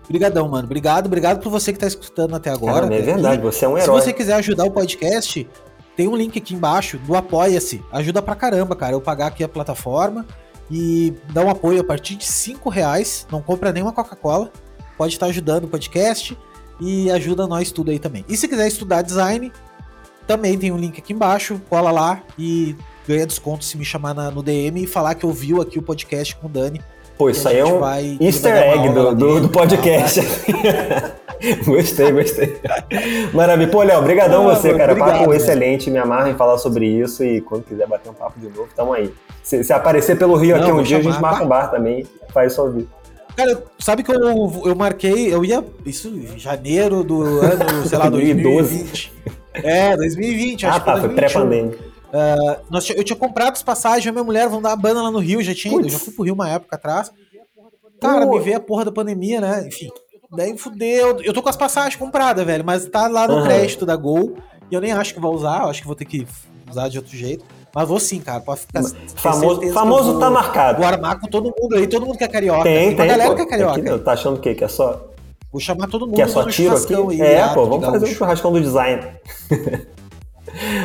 Obrigadão, 0.04 0.50
mano. 0.50 0.66
Obrigado, 0.66 1.06
obrigado 1.06 1.42
por 1.42 1.50
você 1.50 1.72
que 1.72 1.80
tá 1.80 1.88
escutando 1.88 2.36
até 2.36 2.50
agora. 2.50 2.82
Cara, 2.82 2.96
é 2.96 3.02
verdade, 3.02 3.42
você 3.42 3.64
é 3.64 3.68
um 3.68 3.78
herói. 3.78 4.02
Se 4.02 4.06
você 4.06 4.12
quiser 4.12 4.34
ajudar 4.34 4.66
o 4.66 4.72
podcast, 4.72 5.48
tem 5.96 6.08
um 6.08 6.16
link 6.16 6.38
aqui 6.38 6.54
embaixo 6.54 6.98
do 6.98 7.16
Apoia-se. 7.16 7.82
Ajuda 7.92 8.22
pra 8.22 8.36
caramba, 8.36 8.76
cara. 8.76 8.94
Eu 8.94 9.00
pagar 9.00 9.28
aqui 9.28 9.42
a 9.42 9.48
plataforma 9.48 10.26
e 10.72 11.14
dá 11.34 11.44
um 11.44 11.50
apoio 11.50 11.82
a 11.82 11.84
partir 11.84 12.16
de 12.16 12.26
5 12.26 12.70
reais. 12.70 13.28
Não 13.30 13.42
compra 13.42 13.74
nenhuma 13.74 13.92
Coca-Cola. 13.92 14.52
Pode 14.98 15.14
estar 15.14 15.26
ajudando 15.26 15.66
o 15.66 15.68
podcast 15.68 16.38
e 16.80 17.12
ajuda 17.12 17.46
nós 17.46 17.72
tudo 17.72 17.92
aí 17.92 18.00
também. 18.00 18.24
E 18.30 18.38
se 18.38 18.48
quiser 18.48 18.68
estudar 18.68 19.02
design, 19.02 19.52
também 20.26 20.58
tem 20.58 20.72
um 20.72 20.78
link 20.78 20.98
aqui 20.98 21.12
embaixo. 21.12 21.62
Cola 21.70 21.92
lá 21.92 22.24
e 22.40 22.76
ganha 23.06 23.28
desconto 23.28 23.66
se 23.66 23.78
me 23.78 23.84
chamar 23.84 24.14
na, 24.14 24.32
no 24.32 24.42
DM 24.42 24.84
e 24.84 24.88
falar 24.88 25.16
que 25.16 25.26
ouviu 25.26 25.62
aqui 25.62 25.78
o 25.78 25.82
podcast 25.82 26.36
com 26.38 26.48
o 26.48 26.50
Dani. 26.50 26.82
Pô, 27.22 27.30
isso 27.30 27.48
aí 27.48 27.60
é 27.60 27.64
um 27.64 27.80
easter 28.20 28.52
egg 28.52 28.90
do, 28.90 29.14
do, 29.14 29.42
do, 29.42 29.50
podcast. 29.50 30.22
gostei, 31.64 32.12
gostei. 32.12 32.60
Maravilha. 33.32 33.70
Pô, 33.70 33.84
Léo, 33.84 34.00
obrigadão 34.00 34.50
ah, 34.50 34.56
você, 34.56 34.74
cara. 34.74 34.94
Obrigado, 34.94 35.20
papo 35.20 35.34
excelente. 35.36 35.92
Me 35.92 36.00
amarra 36.00 36.32
em 36.32 36.34
falar 36.34 36.58
sobre 36.58 36.88
isso 36.88 37.24
e 37.24 37.40
quando 37.42 37.64
quiser 37.64 37.88
bater 37.88 38.10
um 38.10 38.16
papo 38.16 38.40
de 38.40 38.48
novo, 38.48 38.68
tamo 38.76 38.94
aí. 38.94 39.14
Se, 39.44 39.64
se 39.64 39.72
aparecer 39.72 40.18
pelo 40.18 40.36
Rio 40.36 40.58
Não, 40.58 40.64
aqui 40.64 40.72
um 40.72 40.82
dia, 40.82 40.98
chamar. 40.98 41.10
a 41.10 41.12
gente 41.14 41.22
marca 41.22 41.44
um 41.44 41.48
bar 41.48 41.68
também, 41.70 42.08
faz 42.34 42.54
só 42.54 42.64
ouvir. 42.64 42.90
Cara, 43.36 43.64
sabe 43.78 44.02
que 44.02 44.12
eu, 44.12 44.64
eu 44.66 44.76
marquei, 44.76 45.32
eu 45.32 45.46
ia, 45.46 45.64
isso 45.86 46.08
em 46.08 46.40
janeiro 46.40 47.04
do 47.04 47.22
ano, 47.22 47.86
sei 47.86 48.00
lá, 48.00 48.10
2012. 48.10 49.12
É, 49.54 49.96
2020, 49.96 50.66
acho 50.66 50.76
ah, 50.76 50.80
tá, 50.80 50.98
foi 50.98 51.10
pré-pandêmico. 51.10 51.91
Uh, 52.12 52.78
eu 52.96 53.04
tinha 53.04 53.16
comprado 53.16 53.54
as 53.54 53.64
passagens, 53.64 54.08
a 54.08 54.12
minha 54.12 54.24
mulher 54.24 54.50
vão 54.50 54.62
dar 54.62 54.74
a 54.74 54.76
banda 54.76 55.02
lá 55.02 55.10
no 55.10 55.20
Rio, 55.20 55.42
já 55.42 55.56
tinha 55.56 55.80
ido, 55.80 55.88
já 55.88 55.98
fui 55.98 56.14
pro 56.14 56.26
Rio 56.26 56.34
uma 56.34 56.50
época 56.50 56.76
atrás. 56.76 57.12
Cara, 58.02 58.26
me 58.26 58.40
veio 58.40 58.58
a 58.58 58.60
porra 58.60 58.86
da 58.86 58.92
pandemia, 58.92 59.40
né? 59.40 59.68
Enfim. 59.68 59.90
Daí 60.36 60.58
fudeu. 60.58 61.22
Eu 61.22 61.34
tô 61.34 61.42
com 61.42 61.50
as 61.50 61.56
passagens 61.56 61.96
compradas, 61.96 62.46
velho, 62.46 62.66
mas 62.66 62.86
tá 62.88 63.08
lá 63.08 63.28
no 63.28 63.38
uhum. 63.38 63.44
crédito 63.44 63.86
da 63.86 63.96
Gol. 63.96 64.36
E 64.70 64.76
eu 64.76 64.82
nem 64.82 64.92
acho 64.92 65.14
que 65.14 65.20
vou 65.20 65.34
usar, 65.34 65.64
eu 65.64 65.70
acho 65.70 65.82
que 65.82 65.88
vou 65.88 65.96
ter 65.96 66.06
que 66.06 66.26
usar 66.70 66.90
de 66.90 66.98
outro 66.98 67.16
jeito. 67.16 67.46
Mas 67.74 67.88
vou 67.88 68.00
sim, 68.00 68.20
cara. 68.20 68.42
Pode 68.42 68.62
ficar. 68.62 68.84
Famoso, 69.16 69.74
famoso 69.74 70.20
tá 70.20 70.30
marcado. 70.30 70.80
Vou 70.80 70.88
armar 70.88 71.20
com 71.20 71.28
todo 71.28 71.54
mundo 71.58 71.76
aí, 71.76 71.88
todo 71.88 72.06
mundo 72.06 72.18
que 72.18 72.24
é 72.24 72.28
carioca. 72.28 72.64
Tem, 72.64 72.88
tem. 72.88 72.98
tem 72.98 73.08
galera 73.08 73.30
pô, 73.30 73.36
que 73.36 73.42
é 73.42 73.46
carioca. 73.46 73.80
Aqui, 73.80 74.04
tá 74.04 74.14
achando 74.14 74.38
o 74.38 74.40
quê? 74.40 74.56
Que 74.56 74.64
é 74.64 74.68
só. 74.68 75.08
Vou 75.52 75.60
chamar 75.60 75.88
todo 75.88 76.06
mundo. 76.06 76.16
Que 76.16 76.22
é 76.22 76.28
só 76.28 76.46
tiro 76.46 76.76
aqui? 76.76 77.22
Aí, 77.22 77.22
é, 77.22 77.48
pô, 77.54 77.66
vamos 77.66 77.86
fazer 77.86 78.06
um 78.06 78.14
churrascão 78.14 78.52
do 78.52 78.62
design. 78.62 79.06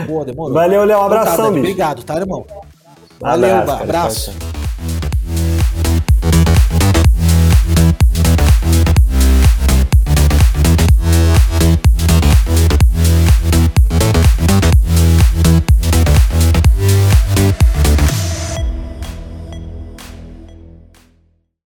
Boa, 0.07 0.25
demorou. 0.25 0.55
Valeu, 0.55 0.85
Léo. 0.85 1.01
Abração, 1.01 1.49
bicho. 1.49 1.59
Obrigado, 1.61 2.05
tá, 2.05 2.17
irmão? 2.17 2.47
Valeu, 3.21 3.57
abraço. 3.57 3.83
abraço. 3.83 4.33